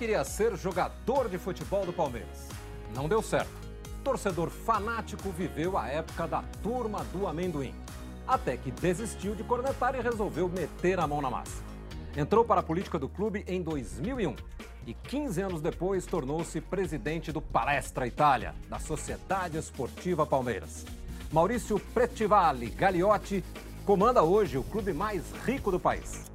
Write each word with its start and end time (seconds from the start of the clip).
queria 0.00 0.24
ser 0.24 0.56
jogador 0.56 1.28
de 1.28 1.36
futebol 1.36 1.84
do 1.84 1.92
Palmeiras. 1.92 2.48
Não 2.94 3.06
deu 3.06 3.20
certo. 3.20 3.52
Torcedor 4.02 4.48
fanático 4.48 5.28
viveu 5.28 5.76
a 5.76 5.88
época 5.88 6.26
da 6.26 6.42
turma 6.62 7.04
do 7.12 7.26
amendoim. 7.26 7.74
Até 8.26 8.56
que 8.56 8.70
desistiu 8.70 9.34
de 9.34 9.44
cornetar 9.44 9.94
e 9.94 10.00
resolveu 10.00 10.48
meter 10.48 10.98
a 10.98 11.06
mão 11.06 11.20
na 11.20 11.28
massa. 11.28 11.62
Entrou 12.16 12.46
para 12.46 12.60
a 12.60 12.62
política 12.62 12.98
do 12.98 13.10
clube 13.10 13.44
em 13.46 13.60
2001 13.60 14.36
e 14.86 14.94
15 14.94 15.42
anos 15.42 15.60
depois 15.60 16.06
tornou-se 16.06 16.62
presidente 16.62 17.30
do 17.30 17.42
Palestra 17.42 18.06
Itália, 18.06 18.54
da 18.70 18.78
Sociedade 18.78 19.58
Esportiva 19.58 20.24
Palmeiras. 20.24 20.86
Maurício 21.30 21.78
Pretivale 21.92 22.70
Gagliotti 22.70 23.44
comanda 23.84 24.22
hoje 24.22 24.56
o 24.56 24.64
clube 24.64 24.94
mais 24.94 25.30
rico 25.44 25.70
do 25.70 25.78
país. 25.78 26.29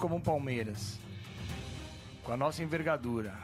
Como 0.00 0.16
o 0.16 0.20
Palmeiras, 0.20 0.98
com 2.24 2.32
a 2.32 2.36
nossa 2.36 2.62
envergadura, 2.62 3.34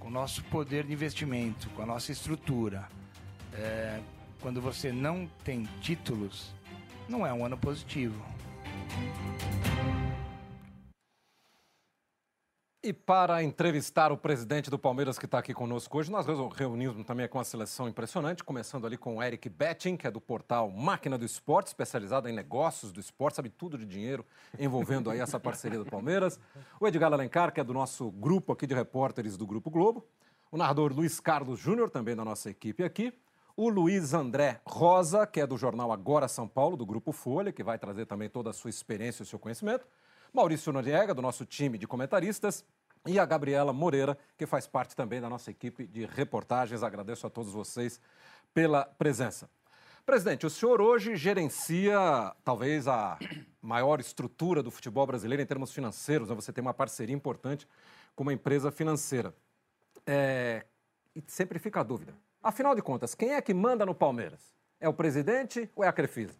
com 0.00 0.08
o 0.08 0.10
nosso 0.10 0.42
poder 0.44 0.84
de 0.84 0.92
investimento, 0.92 1.68
com 1.70 1.82
a 1.82 1.86
nossa 1.86 2.10
estrutura, 2.10 2.88
é, 3.52 4.00
quando 4.40 4.60
você 4.60 4.90
não 4.90 5.28
tem 5.44 5.68
títulos, 5.82 6.54
não 7.08 7.26
é 7.26 7.32
um 7.32 7.44
ano 7.44 7.58
positivo. 7.58 8.24
E 12.84 12.92
para 12.92 13.44
entrevistar 13.44 14.10
o 14.10 14.16
presidente 14.16 14.68
do 14.68 14.76
Palmeiras 14.76 15.16
que 15.16 15.24
está 15.24 15.38
aqui 15.38 15.54
conosco 15.54 15.96
hoje, 15.96 16.10
nós 16.10 16.26
reunimos 16.56 17.06
também 17.06 17.28
com 17.28 17.38
uma 17.38 17.44
seleção 17.44 17.88
impressionante, 17.88 18.42
começando 18.42 18.84
ali 18.84 18.96
com 18.96 19.18
o 19.18 19.22
Eric 19.22 19.48
Betting, 19.48 19.96
que 19.96 20.04
é 20.04 20.10
do 20.10 20.20
portal 20.20 20.68
Máquina 20.68 21.16
do 21.16 21.24
Esporte, 21.24 21.68
especializado 21.68 22.28
em 22.28 22.32
negócios 22.32 22.90
do 22.90 22.98
esporte, 22.98 23.36
sabe 23.36 23.50
tudo 23.50 23.78
de 23.78 23.86
dinheiro, 23.86 24.26
envolvendo 24.58 25.10
aí 25.10 25.20
essa 25.20 25.38
parceria 25.38 25.78
do 25.78 25.86
Palmeiras. 25.86 26.40
O 26.80 26.88
Edgar 26.88 27.12
Alencar, 27.12 27.52
que 27.52 27.60
é 27.60 27.64
do 27.64 27.72
nosso 27.72 28.10
grupo 28.10 28.52
aqui 28.52 28.66
de 28.66 28.74
repórteres 28.74 29.36
do 29.36 29.46
Grupo 29.46 29.70
Globo. 29.70 30.04
O 30.50 30.56
narrador 30.56 30.92
Luiz 30.92 31.20
Carlos 31.20 31.60
Júnior, 31.60 31.88
também 31.88 32.16
da 32.16 32.24
nossa 32.24 32.50
equipe 32.50 32.82
aqui. 32.82 33.14
O 33.56 33.68
Luiz 33.68 34.12
André 34.12 34.60
Rosa, 34.66 35.24
que 35.24 35.40
é 35.40 35.46
do 35.46 35.56
jornal 35.56 35.92
Agora 35.92 36.26
São 36.26 36.48
Paulo, 36.48 36.76
do 36.76 36.84
Grupo 36.84 37.12
Folha, 37.12 37.52
que 37.52 37.62
vai 37.62 37.78
trazer 37.78 38.06
também 38.06 38.28
toda 38.28 38.50
a 38.50 38.52
sua 38.52 38.70
experiência 38.70 39.22
e 39.22 39.24
o 39.24 39.26
seu 39.26 39.38
conhecimento. 39.38 39.86
Maurício 40.32 40.72
Noriega, 40.72 41.12
do 41.12 41.20
nosso 41.20 41.44
time 41.44 41.76
de 41.76 41.86
comentaristas, 41.86 42.64
e 43.06 43.18
a 43.18 43.24
Gabriela 43.26 43.72
Moreira, 43.72 44.16
que 44.38 44.46
faz 44.46 44.66
parte 44.66 44.96
também 44.96 45.20
da 45.20 45.28
nossa 45.28 45.50
equipe 45.50 45.86
de 45.86 46.06
reportagens. 46.06 46.82
Agradeço 46.82 47.26
a 47.26 47.30
todos 47.30 47.52
vocês 47.52 48.00
pela 48.54 48.84
presença. 48.84 49.50
Presidente, 50.06 50.46
o 50.46 50.50
senhor 50.50 50.80
hoje 50.80 51.16
gerencia 51.16 52.34
talvez 52.42 52.88
a 52.88 53.18
maior 53.60 54.00
estrutura 54.00 54.62
do 54.62 54.70
futebol 54.70 55.06
brasileiro 55.06 55.42
em 55.42 55.46
termos 55.46 55.72
financeiros, 55.72 56.28
né? 56.28 56.34
você 56.34 56.52
tem 56.52 56.62
uma 56.62 56.74
parceria 56.74 57.14
importante 57.14 57.68
com 58.16 58.22
uma 58.22 58.32
empresa 58.32 58.72
financeira. 58.72 59.34
É... 60.06 60.64
E 61.14 61.22
sempre 61.26 61.58
fica 61.58 61.80
a 61.80 61.82
dúvida. 61.82 62.14
Afinal 62.42 62.74
de 62.74 62.80
contas, 62.80 63.14
quem 63.14 63.34
é 63.34 63.42
que 63.42 63.52
manda 63.52 63.84
no 63.84 63.94
Palmeiras? 63.94 64.40
É 64.80 64.88
o 64.88 64.94
presidente 64.94 65.70
ou 65.76 65.84
é 65.84 65.88
a 65.88 65.92
Crefisa? 65.92 66.38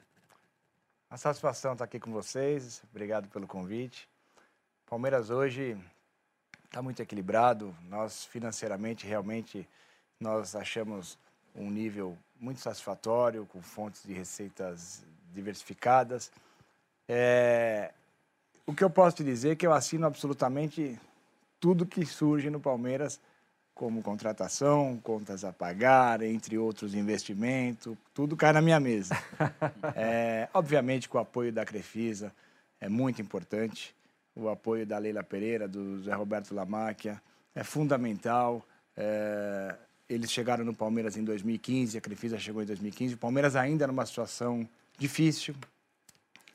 A 1.13 1.19
satisfação 1.19 1.75
estar 1.75 1.85
aqui 1.85 2.01
com 2.01 2.11
vocês. 2.11 2.83
Obrigado 2.91 3.29
pelo 3.29 3.47
convite. 3.47 4.09
Palmeiras 4.87 5.29
hoje 5.29 5.77
está 6.65 6.81
muito 6.81 7.03
equilibrado. 7.03 7.77
Nós 7.83 8.25
financeiramente 8.25 9.07
realmente 9.07 9.69
nós 10.19 10.57
achamos 10.57 11.19
um 11.55 11.71
nível 11.71 12.17
muito 12.41 12.61
satisfatório, 12.61 13.45
com 13.45 13.61
fontes 13.61 14.03
de 14.05 14.15
receitas 14.15 15.05
diversificadas. 15.35 16.33
É... 17.07 17.93
O 18.65 18.75
que 18.75 18.83
eu 18.83 18.89
posso 18.89 19.17
te 19.17 19.23
dizer 19.23 19.51
é 19.51 19.57
que 19.57 19.67
eu 19.67 19.75
assino 19.75 20.07
absolutamente 20.07 20.99
tudo 21.61 21.85
que 21.85 22.07
surge 22.07 22.49
no 22.49 22.59
Palmeiras, 22.59 23.21
como 23.75 24.03
contratação, 24.03 25.01
contas 25.03 25.45
a 25.45 25.53
pagar, 25.53 26.23
entre 26.23 26.59
outros 26.59 26.95
investimentos, 26.95 27.97
tudo 28.15 28.37
cai 28.37 28.53
na 28.53 28.61
minha 28.61 28.81
mesa. 28.81 29.17
É, 29.95 30.49
obviamente, 30.55 31.09
com 31.09 31.19
o 31.19 31.21
apoio 31.21 31.53
da 31.53 31.65
Crefisa, 31.65 32.33
é 32.81 32.89
muito 32.89 33.21
importante 33.21 33.95
o 34.35 34.49
apoio 34.49 34.87
da 34.87 34.99
Leila 34.99 35.23
Pereira, 35.23 35.69
do 35.69 36.03
Zé 36.03 36.15
Roberto 36.15 36.55
Lamáquia, 36.55 37.21
é 37.55 37.63
fundamental. 37.63 38.67
É, 38.97 39.75
eles 40.09 40.31
chegaram 40.31 40.65
no 40.65 40.75
Palmeiras 40.75 41.17
em 41.17 41.25
2015, 41.25 41.99
a 41.99 42.01
Crefisa 42.01 42.39
chegou 42.39 42.63
em 42.63 42.67
2015. 42.67 43.15
O 43.15 43.19
Palmeiras 43.19 43.57
ainda 43.57 43.87
numa 43.87 44.07
situação 44.07 44.67
difícil. 44.99 45.55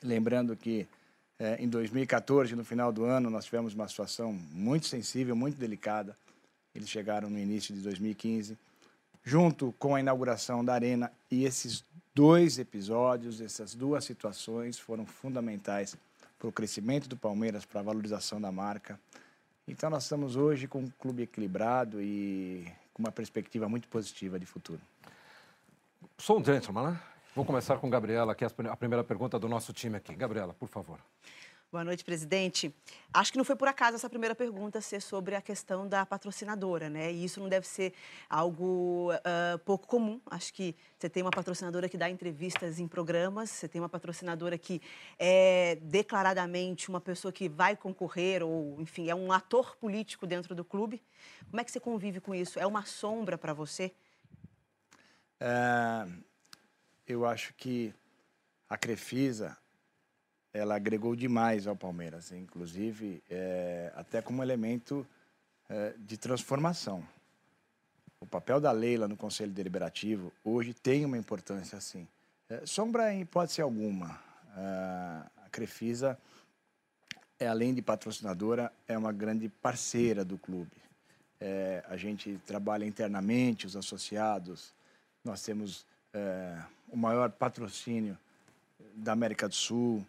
Lembrando 0.02 0.56
que 0.56 0.86
é, 1.38 1.56
em 1.62 1.68
2014, 1.68 2.54
no 2.56 2.64
final 2.64 2.92
do 2.92 3.04
ano, 3.04 3.30
nós 3.30 3.44
tivemos 3.44 3.74
uma 3.74 3.86
situação 3.88 4.32
muito 4.52 4.86
sensível, 4.86 5.36
muito 5.36 5.56
delicada. 5.56 6.16
Eles 6.78 6.88
chegaram 6.88 7.28
no 7.28 7.38
início 7.38 7.74
de 7.74 7.80
2015, 7.80 8.56
junto 9.24 9.74
com 9.80 9.96
a 9.96 10.00
inauguração 10.00 10.64
da 10.64 10.74
Arena. 10.74 11.10
E 11.28 11.44
esses 11.44 11.84
dois 12.14 12.56
episódios, 12.56 13.40
essas 13.40 13.74
duas 13.74 14.04
situações 14.04 14.78
foram 14.78 15.04
fundamentais 15.04 15.96
para 16.38 16.48
o 16.48 16.52
crescimento 16.52 17.08
do 17.08 17.16
Palmeiras, 17.16 17.64
para 17.64 17.80
a 17.80 17.82
valorização 17.82 18.40
da 18.40 18.52
marca. 18.52 18.98
Então 19.66 19.90
nós 19.90 20.04
estamos 20.04 20.36
hoje 20.36 20.68
com 20.68 20.78
um 20.78 20.90
clube 20.98 21.24
equilibrado 21.24 22.00
e 22.00 22.64
com 22.94 23.02
uma 23.02 23.10
perspectiva 23.10 23.68
muito 23.68 23.88
positiva 23.88 24.38
de 24.38 24.46
futuro. 24.46 24.80
Sou 26.16 26.38
um 26.38 26.44
gentleman, 26.44 26.92
né? 26.92 27.00
Vou 27.34 27.44
começar 27.44 27.76
com 27.78 27.90
Gabriela, 27.90 28.36
que 28.36 28.44
é 28.44 28.48
a 28.70 28.76
primeira 28.76 29.02
pergunta 29.02 29.36
do 29.36 29.48
nosso 29.48 29.72
time 29.72 29.96
aqui. 29.96 30.14
Gabriela, 30.14 30.54
por 30.54 30.68
favor. 30.68 31.00
Boa 31.70 31.84
noite, 31.84 32.02
presidente. 32.02 32.74
Acho 33.12 33.30
que 33.30 33.36
não 33.36 33.44
foi 33.44 33.54
por 33.54 33.68
acaso 33.68 33.94
essa 33.94 34.08
primeira 34.08 34.34
pergunta 34.34 34.80
ser 34.80 35.02
sobre 35.02 35.34
a 35.34 35.42
questão 35.42 35.86
da 35.86 36.06
patrocinadora, 36.06 36.88
né? 36.88 37.12
E 37.12 37.22
isso 37.22 37.40
não 37.40 37.46
deve 37.46 37.68
ser 37.68 37.92
algo 38.26 39.12
uh, 39.12 39.58
pouco 39.66 39.86
comum. 39.86 40.18
Acho 40.30 40.54
que 40.54 40.74
você 40.98 41.10
tem 41.10 41.22
uma 41.22 41.30
patrocinadora 41.30 41.86
que 41.86 41.98
dá 41.98 42.08
entrevistas 42.08 42.80
em 42.80 42.88
programas, 42.88 43.50
você 43.50 43.68
tem 43.68 43.82
uma 43.82 43.88
patrocinadora 43.88 44.56
que 44.56 44.80
é 45.18 45.76
declaradamente 45.82 46.88
uma 46.88 47.02
pessoa 47.02 47.30
que 47.30 47.50
vai 47.50 47.76
concorrer, 47.76 48.42
ou, 48.42 48.80
enfim, 48.80 49.10
é 49.10 49.14
um 49.14 49.30
ator 49.30 49.76
político 49.76 50.26
dentro 50.26 50.54
do 50.54 50.64
clube. 50.64 51.02
Como 51.50 51.60
é 51.60 51.64
que 51.64 51.70
você 51.70 51.78
convive 51.78 52.18
com 52.18 52.34
isso? 52.34 52.58
É 52.58 52.66
uma 52.66 52.86
sombra 52.86 53.36
para 53.36 53.52
você? 53.52 53.92
É, 55.38 56.08
eu 57.06 57.26
acho 57.26 57.52
que 57.52 57.92
a 58.70 58.78
Crefisa 58.78 59.54
ela 60.52 60.76
agregou 60.76 61.14
demais 61.14 61.66
ao 61.66 61.76
Palmeiras, 61.76 62.32
inclusive 62.32 63.22
é, 63.28 63.92
até 63.94 64.22
como 64.22 64.42
elemento 64.42 65.06
é, 65.68 65.94
de 65.98 66.16
transformação. 66.16 67.06
O 68.20 68.26
papel 68.26 68.60
da 68.60 68.72
Leila 68.72 69.06
no 69.06 69.16
Conselho 69.16 69.52
Deliberativo 69.52 70.32
hoje 70.42 70.74
tem 70.74 71.04
uma 71.04 71.18
importância 71.18 71.78
assim. 71.78 72.08
É, 72.48 72.64
sombra 72.64 73.12
em 73.12 73.20
hipótese 73.20 73.60
alguma. 73.60 74.18
a 74.56 75.48
Crefisa, 75.52 76.18
é, 77.38 77.46
além 77.46 77.74
de 77.74 77.82
patrocinadora, 77.82 78.72
é 78.88 78.96
uma 78.96 79.12
grande 79.12 79.48
parceira 79.48 80.24
do 80.24 80.38
clube. 80.38 80.72
A 81.88 81.96
gente 81.96 82.36
trabalha 82.44 82.84
internamente, 82.84 83.64
os 83.64 83.76
associados. 83.76 84.74
Nós 85.24 85.40
temos 85.40 85.86
o 86.88 86.96
maior 86.96 87.30
patrocínio 87.30 88.18
da 88.92 89.12
América 89.12 89.48
do 89.48 89.54
Sul. 89.54 90.04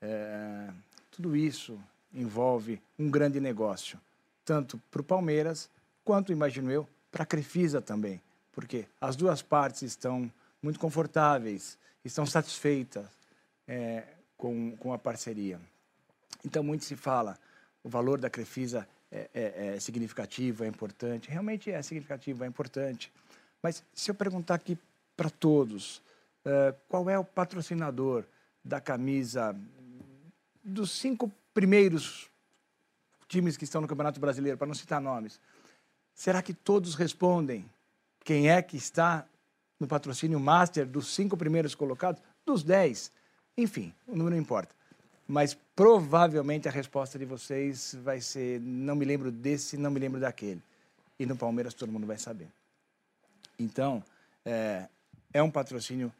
É, 0.00 0.68
tudo 1.10 1.36
isso 1.36 1.80
envolve 2.12 2.80
um 2.98 3.10
grande 3.10 3.40
negócio, 3.40 4.00
tanto 4.44 4.80
para 4.90 5.00
o 5.00 5.04
Palmeiras 5.04 5.68
quanto, 6.04 6.32
imagino 6.32 6.70
eu, 6.70 6.88
para 7.10 7.22
a 7.22 7.26
Crefisa 7.26 7.80
também, 7.80 8.20
porque 8.52 8.86
as 9.00 9.16
duas 9.16 9.42
partes 9.42 9.82
estão 9.82 10.30
muito 10.62 10.78
confortáveis, 10.78 11.78
estão 12.04 12.24
satisfeitas 12.24 13.06
é, 13.66 14.04
com, 14.36 14.76
com 14.76 14.92
a 14.92 14.98
parceria. 14.98 15.60
Então, 16.44 16.62
muito 16.62 16.84
se 16.84 16.96
fala, 16.96 17.38
o 17.82 17.88
valor 17.88 18.20
da 18.20 18.30
Crefisa 18.30 18.88
é, 19.10 19.28
é, 19.34 19.66
é 19.74 19.80
significativo, 19.80 20.64
é 20.64 20.68
importante, 20.68 21.30
realmente 21.30 21.70
é 21.70 21.80
significativo, 21.82 22.44
é 22.44 22.46
importante. 22.46 23.12
Mas 23.62 23.82
se 23.94 24.10
eu 24.10 24.14
perguntar 24.14 24.54
aqui 24.54 24.78
para 25.16 25.30
todos, 25.30 25.98
uh, 26.44 26.74
qual 26.88 27.10
é 27.10 27.18
o 27.18 27.24
patrocinador 27.24 28.24
da 28.64 28.80
camisa 28.80 29.56
dos 30.68 30.92
cinco 30.92 31.32
primeiros 31.54 32.28
times 33.26 33.56
que 33.56 33.64
estão 33.64 33.80
no 33.80 33.88
Campeonato 33.88 34.20
Brasileiro, 34.20 34.56
para 34.56 34.66
não 34.66 34.74
citar 34.74 35.00
nomes, 35.00 35.40
será 36.14 36.42
que 36.42 36.54
todos 36.54 36.94
respondem 36.94 37.64
quem 38.24 38.50
é 38.50 38.60
que 38.62 38.76
está 38.76 39.26
no 39.80 39.86
patrocínio 39.86 40.38
master 40.38 40.86
dos 40.86 41.14
cinco 41.14 41.36
primeiros 41.36 41.74
colocados? 41.74 42.22
Dos 42.44 42.62
dez? 42.62 43.10
Enfim, 43.56 43.92
o 44.06 44.12
número 44.12 44.36
não 44.36 44.42
importa. 44.42 44.74
Mas 45.26 45.56
provavelmente 45.76 46.68
a 46.68 46.70
resposta 46.70 47.18
de 47.18 47.24
vocês 47.24 47.94
vai 48.02 48.20
ser: 48.20 48.60
não 48.60 48.94
me 48.94 49.04
lembro 49.04 49.30
desse, 49.30 49.76
não 49.76 49.90
me 49.90 50.00
lembro 50.00 50.20
daquele. 50.20 50.62
E 51.18 51.26
no 51.26 51.36
Palmeiras 51.36 51.74
todo 51.74 51.92
mundo 51.92 52.06
vai 52.06 52.18
saber. 52.18 52.48
Então, 53.58 54.02
é, 54.44 54.88
é 55.32 55.42
um 55.42 55.50
patrocínio 55.50 56.12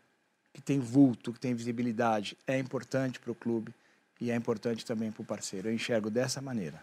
que 0.52 0.60
tem 0.60 0.80
vulto, 0.80 1.32
que 1.32 1.40
tem 1.40 1.54
visibilidade, 1.54 2.36
é 2.46 2.58
importante 2.58 3.18
para 3.20 3.30
o 3.30 3.34
clube 3.34 3.72
e 4.20 4.30
é 4.30 4.36
importante 4.36 4.84
também 4.84 5.10
para 5.12 5.22
o 5.22 5.24
parceiro. 5.24 5.68
Eu 5.68 5.74
enxergo 5.74 6.10
dessa 6.10 6.40
maneira. 6.40 6.82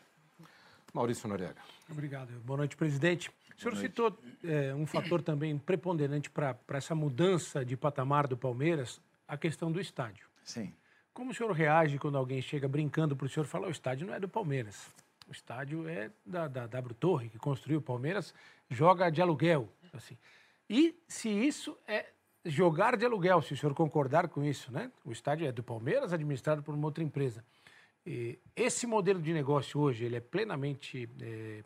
Maurício 0.93 1.27
Noriega. 1.27 1.57
Obrigado. 1.89 2.31
Boa 2.45 2.57
noite, 2.57 2.77
presidente. 2.77 3.29
O 3.57 3.61
senhor 3.61 3.77
citou 3.77 4.17
é, 4.43 4.73
um 4.73 4.85
fator 4.85 5.21
também 5.21 5.57
preponderante 5.57 6.29
para 6.29 6.57
essa 6.69 6.95
mudança 6.95 7.65
de 7.65 7.75
patamar 7.75 8.27
do 8.27 8.37
Palmeiras, 8.37 9.01
a 9.27 9.37
questão 9.37 9.71
do 9.71 9.79
estádio. 9.79 10.27
Sim. 10.43 10.73
Como 11.13 11.31
o 11.31 11.33
senhor 11.33 11.51
reage 11.51 11.97
quando 11.97 12.17
alguém 12.17 12.41
chega 12.41 12.67
brincando 12.67 13.15
para 13.15 13.25
o 13.25 13.29
senhor 13.29 13.45
e 13.45 13.49
fala: 13.49 13.67
o 13.67 13.71
estádio 13.71 14.07
não 14.07 14.13
é 14.13 14.19
do 14.19 14.27
Palmeiras? 14.27 14.87
O 15.27 15.31
estádio 15.31 15.87
é 15.87 16.11
da, 16.25 16.47
da 16.47 16.67
W 16.67 16.93
Torre, 16.95 17.29
que 17.29 17.39
construiu 17.39 17.79
o 17.79 17.81
Palmeiras, 17.81 18.33
joga 18.69 19.09
de 19.09 19.21
aluguel. 19.21 19.69
Assim. 19.93 20.17
E 20.69 20.95
se 21.07 21.29
isso 21.29 21.77
é 21.87 22.05
jogar 22.45 22.95
de 22.95 23.05
aluguel, 23.05 23.41
se 23.41 23.53
o 23.53 23.57
senhor 23.57 23.73
concordar 23.73 24.27
com 24.27 24.43
isso, 24.43 24.71
né? 24.71 24.91
O 25.03 25.11
estádio 25.11 25.47
é 25.47 25.51
do 25.51 25.63
Palmeiras, 25.63 26.13
administrado 26.13 26.61
por 26.61 26.75
uma 26.75 26.85
outra 26.85 27.03
empresa. 27.03 27.43
E 28.05 28.37
esse 28.55 28.85
modelo 28.85 29.21
de 29.21 29.33
negócio 29.33 29.79
hoje, 29.79 30.05
ele 30.05 30.15
é 30.15 30.19
plenamente 30.19 31.09
é, 31.21 31.63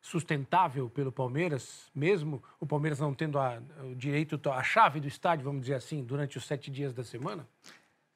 sustentável 0.00 0.88
pelo 0.88 1.10
Palmeiras, 1.10 1.90
mesmo 1.94 2.42
o 2.60 2.66
Palmeiras 2.66 3.00
não 3.00 3.12
tendo 3.12 3.38
a, 3.38 3.60
o 3.82 3.94
direito, 3.94 4.40
a 4.50 4.62
chave 4.62 5.00
do 5.00 5.08
estádio, 5.08 5.44
vamos 5.44 5.62
dizer 5.62 5.74
assim, 5.74 6.02
durante 6.02 6.38
os 6.38 6.44
sete 6.44 6.70
dias 6.70 6.94
da 6.94 7.02
semana? 7.02 7.46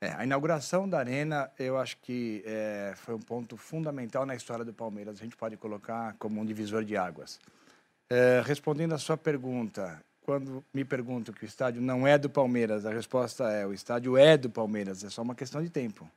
É, 0.00 0.12
a 0.12 0.24
inauguração 0.24 0.88
da 0.88 0.98
Arena, 0.98 1.50
eu 1.58 1.78
acho 1.78 1.96
que 1.98 2.42
é, 2.46 2.94
foi 2.96 3.14
um 3.14 3.20
ponto 3.20 3.56
fundamental 3.56 4.26
na 4.26 4.34
história 4.34 4.64
do 4.64 4.72
Palmeiras. 4.72 5.18
A 5.18 5.24
gente 5.24 5.36
pode 5.36 5.56
colocar 5.56 6.14
como 6.18 6.40
um 6.40 6.44
divisor 6.44 6.84
de 6.84 6.96
águas. 6.96 7.40
É, 8.10 8.42
respondendo 8.44 8.94
à 8.94 8.98
sua 8.98 9.16
pergunta, 9.16 10.04
quando 10.24 10.64
me 10.72 10.84
pergunto 10.84 11.32
que 11.34 11.44
o 11.44 11.46
estádio 11.46 11.82
não 11.82 12.06
é 12.06 12.16
do 12.16 12.30
Palmeiras, 12.30 12.86
a 12.86 12.90
resposta 12.90 13.44
é: 13.50 13.66
o 13.66 13.72
estádio 13.72 14.16
é 14.16 14.36
do 14.36 14.48
Palmeiras, 14.50 15.04
é 15.04 15.10
só 15.10 15.22
uma 15.22 15.34
questão 15.34 15.62
de 15.62 15.68
tempo. 15.68 16.10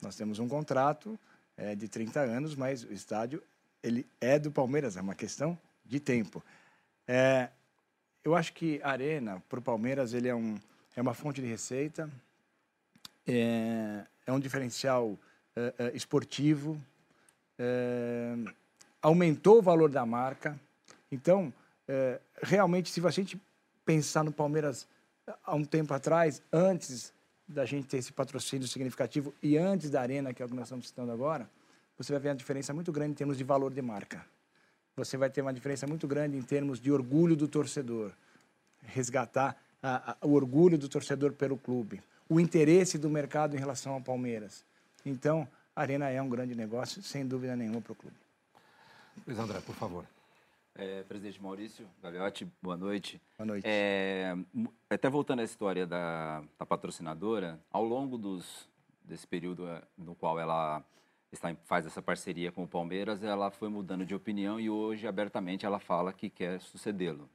Nós 0.00 0.16
temos 0.16 0.38
um 0.38 0.48
contrato 0.48 1.18
é, 1.56 1.74
de 1.74 1.88
30 1.88 2.20
anos, 2.20 2.54
mas 2.54 2.84
o 2.84 2.92
estádio 2.92 3.42
ele 3.82 4.06
é 4.20 4.38
do 4.38 4.50
Palmeiras, 4.50 4.96
é 4.96 5.00
uma 5.00 5.14
questão 5.14 5.58
de 5.84 5.98
tempo. 5.98 6.42
É, 7.06 7.48
eu 8.24 8.36
acho 8.36 8.52
que 8.52 8.80
a 8.82 8.90
Arena, 8.90 9.42
para 9.48 9.58
o 9.58 9.62
Palmeiras, 9.62 10.14
ele 10.14 10.28
é, 10.28 10.34
um, 10.34 10.56
é 10.94 11.02
uma 11.02 11.12
fonte 11.12 11.40
de 11.40 11.46
receita, 11.48 12.08
é, 13.26 14.04
é 14.24 14.32
um 14.32 14.38
diferencial 14.38 15.18
é, 15.56 15.74
é, 15.78 15.96
esportivo, 15.96 16.80
é, 17.58 18.34
aumentou 19.00 19.58
o 19.58 19.62
valor 19.62 19.90
da 19.90 20.06
marca. 20.06 20.56
Então, 21.10 21.52
é, 21.88 22.20
realmente, 22.42 22.90
se 22.90 23.04
a 23.06 23.10
gente 23.10 23.40
pensar 23.84 24.24
no 24.24 24.32
Palmeiras 24.32 24.86
há 25.44 25.54
um 25.54 25.64
tempo 25.64 25.92
atrás, 25.92 26.42
antes 26.52 27.12
da 27.46 27.64
gente 27.64 27.88
ter 27.88 27.98
esse 27.98 28.12
patrocínio 28.12 28.66
significativo 28.66 29.34
e 29.42 29.58
antes 29.58 29.90
da 29.90 30.00
Arena, 30.00 30.32
que 30.32 30.42
é 30.42 30.46
o 30.46 30.48
que 30.48 30.54
nós 30.54 30.64
estamos 30.64 30.88
citando 30.88 31.12
agora, 31.12 31.48
você 31.98 32.12
vai 32.12 32.20
ver 32.20 32.28
uma 32.30 32.36
diferença 32.36 32.72
muito 32.72 32.90
grande 32.90 33.12
em 33.12 33.14
termos 33.14 33.36
de 33.36 33.44
valor 33.44 33.72
de 33.72 33.82
marca. 33.82 34.24
Você 34.96 35.16
vai 35.16 35.30
ter 35.30 35.42
uma 35.42 35.52
diferença 35.52 35.86
muito 35.86 36.06
grande 36.06 36.36
em 36.36 36.42
termos 36.42 36.80
de 36.80 36.90
orgulho 36.90 37.36
do 37.36 37.48
torcedor. 37.48 38.12
Resgatar 38.82 39.56
a, 39.82 40.12
a, 40.12 40.26
o 40.26 40.32
orgulho 40.32 40.76
do 40.78 40.88
torcedor 40.88 41.32
pelo 41.32 41.56
clube 41.56 42.02
o 42.32 42.40
interesse 42.40 42.96
do 42.96 43.10
mercado 43.10 43.54
em 43.54 43.58
relação 43.58 43.92
ao 43.92 44.00
Palmeiras. 44.00 44.64
Então, 45.04 45.46
a 45.76 45.82
Arena 45.82 46.08
é 46.08 46.20
um 46.22 46.28
grande 46.28 46.54
negócio, 46.54 47.02
sem 47.02 47.26
dúvida 47.26 47.54
nenhuma, 47.54 47.80
para 47.82 47.92
o 47.92 47.94
clube. 47.94 48.16
Luiz 49.26 49.38
André, 49.38 49.60
por 49.60 49.74
favor. 49.74 50.06
É, 50.74 51.02
presidente 51.02 51.40
Maurício 51.42 51.86
Gagliotti, 52.02 52.50
boa 52.62 52.76
noite. 52.76 53.20
Boa 53.36 53.46
noite. 53.46 53.64
É, 53.66 54.34
até 54.88 55.10
voltando 55.10 55.40
à 55.40 55.44
história 55.44 55.86
da, 55.86 56.42
da, 56.58 56.64
patrocinadora, 56.64 57.60
ao 57.70 57.84
longo 57.84 58.16
dos, 58.16 58.68
desse 59.04 59.26
período 59.26 59.68
é, 59.68 59.82
no 59.98 60.14
qual 60.14 60.40
ela 60.40 60.82
está, 61.30 61.54
faz 61.64 61.84
essa 61.84 62.00
parceria 62.00 62.50
com 62.50 62.64
o 62.64 62.68
Palmeiras, 62.68 63.22
ela 63.22 63.50
foi 63.50 63.68
mudando 63.68 64.06
de 64.06 64.14
opinião 64.14 64.58
e 64.58 64.70
hoje, 64.70 65.06
abertamente, 65.06 65.66
ela 65.66 65.78
fala 65.78 66.10
que 66.10 66.30
quer 66.30 66.58
sucedê-lo. 66.60 67.28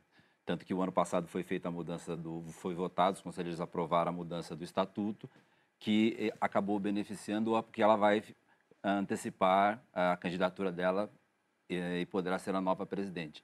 Tanto 0.44 0.66
que 0.66 0.74
o 0.74 0.82
ano 0.82 0.92
passado 0.92 1.28
foi 1.28 1.44
feita 1.44 1.68
a 1.68 1.72
mudança 1.72 2.18
do. 2.18 2.42
foi 2.54 2.74
votado, 2.74 3.18
os 3.18 3.22
conselheiros 3.22 3.62
aprovaram 3.62 4.10
a 4.10 4.16
mudança 4.16 4.56
do 4.56 4.64
estatuto, 4.64 5.30
que 5.78 6.16
eh, 6.18 6.38
acabou 6.42 6.80
beneficiando, 6.80 7.52
porque 7.62 7.84
ela 7.84 7.96
vai 7.96 8.24
antecipar 8.84 9.84
a 9.94 10.18
candidatura 10.18 10.72
dela 10.72 11.12
e 11.70 12.06
poderá 12.08 12.38
ser 12.40 12.56
a 12.56 12.62
nova 12.62 12.86
presidente. 12.86 13.44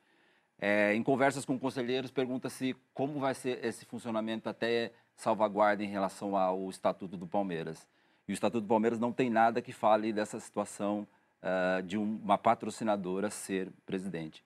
É, 0.60 0.94
em 0.94 1.04
conversas 1.04 1.46
com 1.46 1.60
conselheiros, 1.60 2.12
pergunta-se 2.12 2.75
como 2.94 3.20
vai 3.20 3.34
ser 3.34 3.64
esse 3.66 3.86
funcionamento 3.86 4.48
até 4.48 4.94
salvaguarda 5.16 5.84
em 5.84 5.88
relação 5.88 6.38
ao 6.38 6.70
Estatuto 6.70 7.18
do 7.18 7.28
Palmeiras. 7.28 7.88
E 8.28 8.31
o 8.31 8.34
Estatuto 8.34 8.62
do 8.62 8.68
Palmeiras 8.68 9.00
não 9.00 9.12
tem 9.12 9.30
nada 9.30 9.62
que 9.62 9.74
fale 9.74 10.14
dessa 10.14 10.40
situação 10.40 11.08
uh, 11.42 11.84
de 11.84 11.98
um, 11.98 12.20
uma 12.24 12.38
patrocinadora 12.38 13.30
ser 13.30 13.70
presidente. 13.86 14.44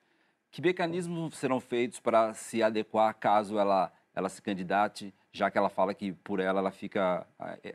Que 0.50 0.60
mecanismos 0.62 1.36
serão 1.36 1.60
feitos 1.60 2.00
para 2.00 2.34
se 2.34 2.62
adequar 2.62 3.14
caso 3.14 3.58
ela, 3.58 3.92
ela 4.14 4.28
se 4.28 4.42
candidate, 4.42 5.14
já 5.30 5.50
que 5.50 5.58
ela 5.58 5.68
fala 5.68 5.94
que 5.94 6.12
por 6.12 6.40
ela 6.40 6.58
ela 6.58 6.70
fica 6.70 7.26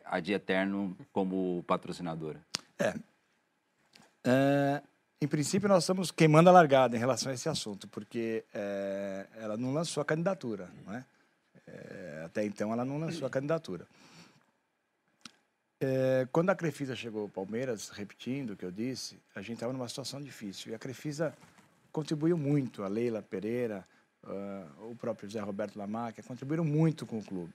a, 0.04 0.20
de 0.20 0.34
eterno 0.34 0.98
como 1.14 1.64
patrocinadora? 1.66 2.42
É. 2.80 2.94
é. 4.26 4.82
Em 5.24 5.28
princípio, 5.28 5.70
nós 5.70 5.84
estamos 5.86 6.12
queimando 6.12 6.50
a 6.50 6.52
largada 6.52 6.98
em 6.98 7.00
relação 7.00 7.32
a 7.32 7.34
esse 7.34 7.48
assunto, 7.48 7.88
porque 7.88 8.44
é, 8.54 9.26
ela 9.38 9.56
não 9.56 9.72
lançou 9.72 10.02
a 10.02 10.06
candidatura. 10.06 10.70
Não 10.86 10.94
é? 10.94 11.06
é? 11.66 12.24
até 12.26 12.44
então, 12.44 12.74
ela 12.74 12.84
não 12.84 12.98
lançou 12.98 13.26
a 13.26 13.30
candidatura. 13.30 13.88
É, 15.80 16.28
quando 16.30 16.50
a 16.50 16.56
Crefisa 16.56 16.94
chegou 16.94 17.22
ao 17.22 17.30
Palmeiras, 17.30 17.88
repetindo 17.88 18.50
o 18.50 18.58
que 18.58 18.66
eu 18.66 18.72
disse, 18.72 19.18
a 19.34 19.40
gente 19.40 19.54
estava 19.54 19.72
numa 19.72 19.88
situação 19.88 20.22
difícil. 20.22 20.74
E 20.74 20.76
a 20.76 20.78
Crefisa 20.78 21.34
contribuiu 21.90 22.38
muito, 22.38 22.84
a 22.84 22.90
Leila 22.90 23.22
Pereira, 23.22 23.88
uh, 24.26 24.92
o 24.92 24.96
próprio 24.98 25.30
José 25.30 25.40
Roberto 25.40 25.78
Lamáquia, 25.78 26.22
contribuíram 26.22 26.66
muito 26.66 27.06
com 27.06 27.20
o 27.20 27.24
clube. 27.24 27.54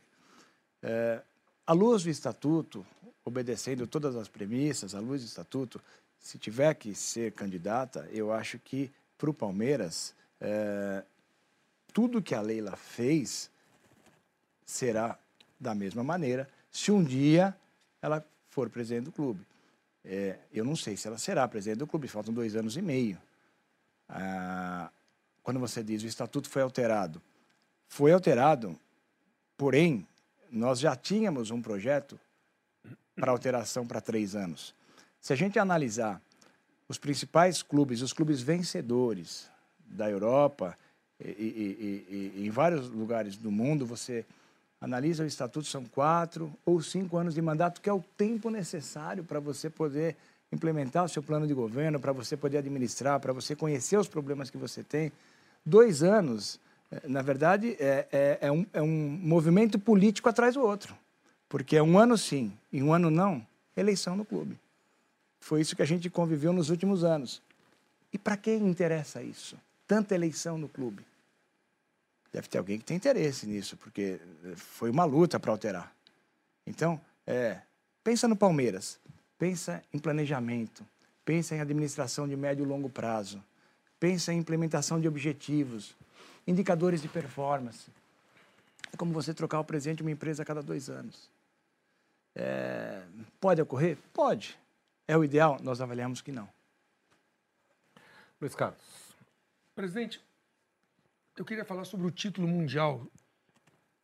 É, 0.82 1.20
à 1.66 1.74
luz 1.74 2.02
do 2.02 2.08
estatuto, 2.08 2.86
obedecendo 3.26 3.86
todas 3.86 4.16
as 4.16 4.26
premissas, 4.26 4.94
à 4.94 5.00
luz 5.00 5.20
do 5.20 5.26
estatuto, 5.26 5.78
se 6.18 6.38
tiver 6.38 6.74
que 6.74 6.94
ser 6.94 7.32
candidata, 7.32 8.08
eu 8.10 8.32
acho 8.32 8.58
que 8.58 8.90
para 9.16 9.30
o 9.30 9.34
Palmeiras, 9.34 10.14
é, 10.40 11.04
tudo 11.92 12.22
que 12.22 12.34
a 12.34 12.40
Leila 12.40 12.76
fez 12.76 13.50
será 14.64 15.18
da 15.58 15.74
mesma 15.74 16.04
maneira 16.04 16.48
se 16.70 16.92
um 16.92 17.02
dia 17.02 17.56
ela 18.00 18.24
for 18.50 18.70
presidente 18.70 19.04
do 19.04 19.12
clube. 19.12 19.44
É, 20.04 20.38
eu 20.52 20.64
não 20.64 20.76
sei 20.76 20.96
se 20.96 21.08
ela 21.08 21.18
será 21.18 21.46
presidente 21.48 21.78
do 21.78 21.86
clube, 21.86 22.08
faltam 22.08 22.32
dois 22.32 22.54
anos 22.54 22.76
e 22.76 22.82
meio. 22.82 23.20
Ah, 24.08 24.90
quando 25.42 25.60
você 25.60 25.82
diz 25.82 26.02
o 26.02 26.06
estatuto 26.06 26.48
foi 26.48 26.62
alterado, 26.62 27.20
foi 27.88 28.12
alterado, 28.12 28.78
porém, 29.56 30.06
nós 30.50 30.78
já 30.78 30.94
tínhamos 30.94 31.50
um 31.50 31.60
projeto 31.60 32.18
para 33.14 33.32
alteração 33.32 33.86
para 33.86 34.00
três 34.00 34.34
anos. 34.34 34.74
Se 35.20 35.32
a 35.32 35.36
gente 35.36 35.58
analisar 35.58 36.20
os 36.88 36.98
principais 36.98 37.62
clubes, 37.62 38.02
os 38.02 38.12
clubes 38.12 38.40
vencedores 38.40 39.50
da 39.84 40.10
Europa 40.10 40.76
e, 41.20 41.28
e, 41.28 42.06
e, 42.10 42.40
e 42.40 42.46
em 42.46 42.50
vários 42.50 42.88
lugares 42.88 43.36
do 43.36 43.50
mundo, 43.50 43.84
você 43.84 44.24
analisa 44.80 45.24
o 45.24 45.26
estatuto, 45.26 45.66
são 45.66 45.84
quatro 45.84 46.52
ou 46.64 46.80
cinco 46.80 47.16
anos 47.16 47.34
de 47.34 47.42
mandato, 47.42 47.80
que 47.80 47.90
é 47.90 47.92
o 47.92 48.02
tempo 48.16 48.48
necessário 48.48 49.24
para 49.24 49.40
você 49.40 49.68
poder 49.68 50.16
implementar 50.52 51.04
o 51.04 51.08
seu 51.08 51.22
plano 51.22 51.46
de 51.46 51.52
governo, 51.52 52.00
para 52.00 52.12
você 52.12 52.36
poder 52.36 52.58
administrar, 52.58 53.20
para 53.20 53.32
você 53.32 53.54
conhecer 53.54 53.98
os 53.98 54.08
problemas 54.08 54.50
que 54.50 54.56
você 54.56 54.82
tem. 54.82 55.12
Dois 55.64 56.02
anos, 56.02 56.58
eh, 56.90 57.02
na 57.06 57.20
verdade, 57.20 57.76
é, 57.78 58.06
é, 58.10 58.38
é, 58.42 58.52
um, 58.52 58.64
é 58.72 58.80
um 58.80 59.18
movimento 59.22 59.78
político 59.78 60.28
atrás 60.28 60.54
do 60.54 60.62
outro. 60.62 60.96
Porque 61.48 61.76
é 61.76 61.82
um 61.82 61.98
ano 61.98 62.16
sim 62.16 62.52
e 62.72 62.82
um 62.82 62.92
ano 62.92 63.10
não, 63.10 63.44
eleição 63.76 64.16
no 64.16 64.24
clube. 64.24 64.58
Foi 65.40 65.60
isso 65.60 65.76
que 65.76 65.82
a 65.82 65.86
gente 65.86 66.10
conviveu 66.10 66.52
nos 66.52 66.70
últimos 66.70 67.04
anos. 67.04 67.42
E 68.12 68.18
para 68.18 68.36
quem 68.36 68.66
interessa 68.66 69.22
isso? 69.22 69.56
Tanta 69.86 70.14
eleição 70.14 70.58
no 70.58 70.68
clube. 70.68 71.04
Deve 72.32 72.48
ter 72.48 72.58
alguém 72.58 72.78
que 72.78 72.84
tem 72.84 72.96
interesse 72.96 73.46
nisso, 73.46 73.76
porque 73.76 74.20
eh, 74.44 74.54
foi 74.56 74.90
uma 74.90 75.04
luta 75.04 75.40
para 75.40 75.50
alterar. 75.50 75.94
Então, 76.66 77.00
é, 77.26 77.60
pensa 78.04 78.28
no 78.28 78.36
Palmeiras. 78.36 78.98
pensa 79.38 79.82
em 79.92 79.98
planejamento, 79.98 80.84
pensa 81.24 81.54
em 81.54 81.60
administração 81.60 82.26
de 82.26 82.36
médio 82.36 82.64
e 82.64 82.68
longo 82.68 82.90
prazo, 82.90 83.42
pensa 84.00 84.32
em 84.32 84.38
implementação 84.38 85.00
de 85.00 85.06
objetivos, 85.06 85.94
indicadores 86.46 87.00
de 87.00 87.08
performance. 87.08 87.90
É 88.92 88.96
como 88.96 89.12
você 89.12 89.32
trocar 89.32 89.60
o 89.60 89.64
presidente 89.64 89.98
de 89.98 90.02
uma 90.02 90.10
empresa 90.10 90.42
a 90.42 90.46
cada 90.46 90.60
dois 90.60 90.90
anos. 90.90 91.30
É, 92.34 93.02
pode 93.40 93.62
ocorrer? 93.62 93.96
Pode. 94.12 94.58
É 95.08 95.16
o 95.16 95.24
ideal? 95.24 95.56
Nós 95.62 95.80
avaliamos 95.80 96.20
que 96.20 96.30
não. 96.30 96.46
Luiz 98.38 98.54
Carlos. 98.54 98.78
Presidente, 99.74 100.22
eu 101.34 101.46
queria 101.46 101.64
falar 101.64 101.86
sobre 101.86 102.06
o 102.06 102.10
título 102.10 102.46
mundial. 102.46 103.06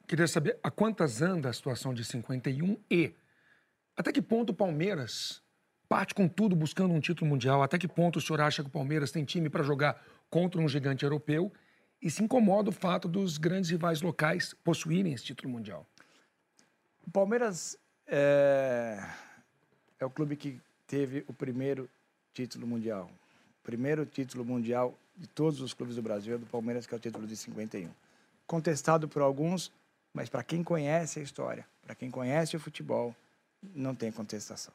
Queria 0.09 0.27
saber 0.27 0.59
a 0.63 0.71
quantas 0.71 1.21
anda 1.21 1.51
a 1.51 1.53
situação 1.53 1.93
de 1.93 2.03
51 2.07 2.83
e 2.91 3.15
até 3.95 4.11
que 4.11 4.23
ponto 4.23 4.51
o 4.51 4.55
Palmeiras 4.55 5.43
parte 5.87 6.15
com 6.15 6.27
tudo 6.27 6.57
buscando 6.57 6.95
um 6.95 7.01
título 7.01 7.29
mundial? 7.29 7.63
Até 7.63 7.79
que 7.79 7.87
ponto 7.87 8.19
o 8.19 8.23
senhor 8.23 8.41
acha 8.41 8.63
que 8.63 8.69
o 8.71 8.73
Palmeiras 8.73 9.13
tem 9.13 9.27
time 9.27 9.51
para 9.51 9.63
jogar 9.63 10.03
contra 10.31 10.59
um 10.59 10.67
gigante 10.67 11.05
europeu? 11.05 11.53
E 12.01 12.11
se 12.11 12.23
incomoda 12.25 12.71
o 12.71 12.73
fato 12.73 13.07
dos 13.07 13.37
grandes 13.37 13.71
rivais 13.71 14.01
locais 14.01 14.55
possuírem 14.65 15.13
esse 15.13 15.25
título 15.25 15.51
mundial? 15.51 15.87
O 17.07 17.11
Palmeiras 17.11 17.79
é, 18.07 19.07
é 20.01 20.07
o 20.07 20.11
clube 20.11 20.35
que 20.37 20.61
teve 20.87 21.25
o 21.27 21.33
primeiro 21.33 21.89
título 22.33 22.67
mundial. 22.67 23.11
O 23.61 23.65
primeiro 23.65 24.05
título 24.05 24.45
mundial 24.45 24.97
de 25.17 25.27
todos 25.27 25.61
os 25.61 25.73
clubes 25.73 25.97
do 25.97 26.03
Brasil 26.03 26.35
é 26.35 26.39
do 26.39 26.47
Palmeiras, 26.47 26.87
que 26.87 26.95
é 26.95 26.97
o 26.97 27.01
título 27.01 27.27
de 27.27 27.37
51. 27.37 27.89
Contestado 28.47 29.09
por 29.09 29.23
alguns, 29.23 29.73
mas 30.13 30.29
para 30.29 30.43
quem 30.43 30.63
conhece 30.63 31.21
a 31.21 31.23
história, 31.23 31.67
para 31.83 31.95
quem 31.95 32.11
conhece 32.11 32.57
o 32.57 32.61
futebol, 32.61 33.15
não 33.75 33.95
tem 33.95 34.13
contestação. 34.13 34.75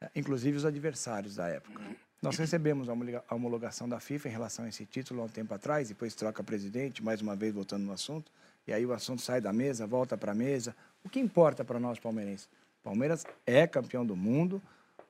É, 0.00 0.10
inclusive 0.16 0.56
os 0.56 0.64
adversários 0.64 1.36
da 1.36 1.48
época. 1.48 1.80
Nós 2.20 2.38
recebemos 2.38 2.88
a 2.88 3.34
homologação 3.34 3.86
da 3.86 4.00
FIFA 4.00 4.28
em 4.28 4.32
relação 4.32 4.64
a 4.64 4.68
esse 4.68 4.86
título 4.86 5.20
há 5.20 5.24
um 5.24 5.28
tempo 5.28 5.52
atrás, 5.52 5.88
depois 5.88 6.14
troca 6.14 6.42
presidente, 6.42 7.02
mais 7.02 7.20
uma 7.20 7.36
vez 7.36 7.52
voltando 7.52 7.84
no 7.84 7.92
assunto, 7.92 8.32
e 8.66 8.72
aí 8.72 8.86
o 8.86 8.94
assunto 8.94 9.20
sai 9.20 9.42
da 9.42 9.52
mesa, 9.52 9.86
volta 9.86 10.16
para 10.16 10.32
a 10.32 10.34
mesa. 10.34 10.74
O 11.04 11.08
que 11.08 11.20
importa 11.20 11.62
para 11.64 11.78
nós 11.78 11.98
palmeirenses? 11.98 12.48
Palmeiras 12.82 13.26
é 13.46 13.66
campeão 13.66 14.06
do 14.06 14.16
mundo, 14.16 14.60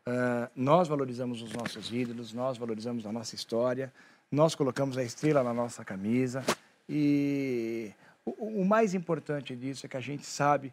uh, 0.08 0.50
nós 0.54 0.88
valorizamos 0.88 1.42
os 1.42 1.52
nossos 1.52 1.92
ídolos, 1.92 2.32
nós 2.32 2.56
valorizamos 2.56 3.06
a 3.06 3.12
nossa 3.12 3.34
história, 3.34 3.92
nós 4.30 4.54
colocamos 4.54 4.99
a 4.99 5.02
estrela 5.02 5.42
na 5.42 5.52
nossa 5.52 5.84
camisa 5.84 6.44
e 6.88 7.92
o, 8.25 8.61
o 8.61 8.64
mais 8.64 8.94
importante 8.94 9.54
disso 9.54 9.87
é 9.87 9.88
que 9.88 9.96
a 9.96 10.00
gente 10.00 10.26
sabe 10.26 10.73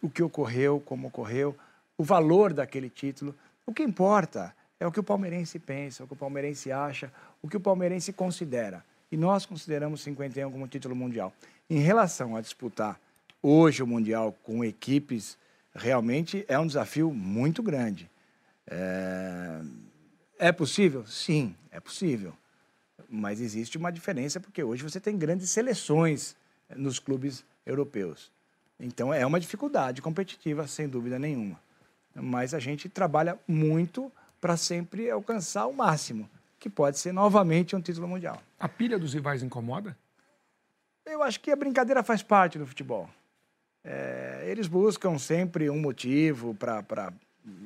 o 0.00 0.08
que 0.10 0.22
ocorreu, 0.22 0.80
como 0.80 1.08
ocorreu, 1.08 1.56
o 1.96 2.04
valor 2.04 2.52
daquele 2.52 2.90
título. 2.90 3.34
O 3.66 3.72
que 3.72 3.82
importa 3.82 4.54
é 4.78 4.86
o 4.86 4.92
que 4.92 5.00
o 5.00 5.04
palmeirense 5.04 5.58
pensa, 5.58 6.04
o 6.04 6.06
que 6.06 6.12
o 6.12 6.16
palmeirense 6.16 6.70
acha, 6.70 7.12
o 7.42 7.48
que 7.48 7.56
o 7.56 7.60
palmeirense 7.60 8.12
considera. 8.12 8.84
E 9.10 9.16
nós 9.16 9.46
consideramos 9.46 10.02
51 10.02 10.50
como 10.50 10.68
título 10.68 10.94
mundial. 10.94 11.32
Em 11.68 11.78
relação 11.78 12.36
a 12.36 12.40
disputar 12.40 13.00
hoje 13.42 13.82
o 13.82 13.86
Mundial 13.86 14.36
com 14.42 14.64
equipes, 14.64 15.38
realmente 15.74 16.44
é 16.48 16.58
um 16.58 16.66
desafio 16.66 17.12
muito 17.12 17.62
grande. 17.62 18.10
É, 18.66 19.60
é 20.38 20.52
possível? 20.52 21.06
Sim, 21.06 21.54
é 21.70 21.80
possível. 21.80 22.32
Mas 23.08 23.40
existe 23.40 23.78
uma 23.78 23.92
diferença 23.92 24.40
porque 24.40 24.62
hoje 24.62 24.82
você 24.82 25.00
tem 25.00 25.16
grandes 25.16 25.50
seleções 25.50 26.36
nos 26.74 26.98
clubes 26.98 27.44
europeus. 27.64 28.30
Então 28.78 29.12
é 29.12 29.24
uma 29.24 29.40
dificuldade 29.40 30.02
competitiva, 30.02 30.66
sem 30.66 30.88
dúvida 30.88 31.18
nenhuma. 31.18 31.58
Mas 32.14 32.54
a 32.54 32.58
gente 32.58 32.88
trabalha 32.88 33.38
muito 33.46 34.10
para 34.40 34.56
sempre 34.56 35.10
alcançar 35.10 35.66
o 35.66 35.72
máximo, 35.72 36.28
que 36.58 36.68
pode 36.68 36.98
ser 36.98 37.12
novamente 37.12 37.74
um 37.76 37.80
título 37.80 38.08
mundial. 38.08 38.42
A 38.58 38.68
pilha 38.68 38.98
dos 38.98 39.14
rivais 39.14 39.42
incomoda? 39.42 39.96
Eu 41.04 41.22
acho 41.22 41.40
que 41.40 41.50
a 41.50 41.56
brincadeira 41.56 42.02
faz 42.02 42.22
parte 42.22 42.58
do 42.58 42.66
futebol. 42.66 43.08
É, 43.84 44.44
eles 44.46 44.66
buscam 44.66 45.18
sempre 45.18 45.70
um 45.70 45.78
motivo 45.78 46.54
para. 46.54 47.12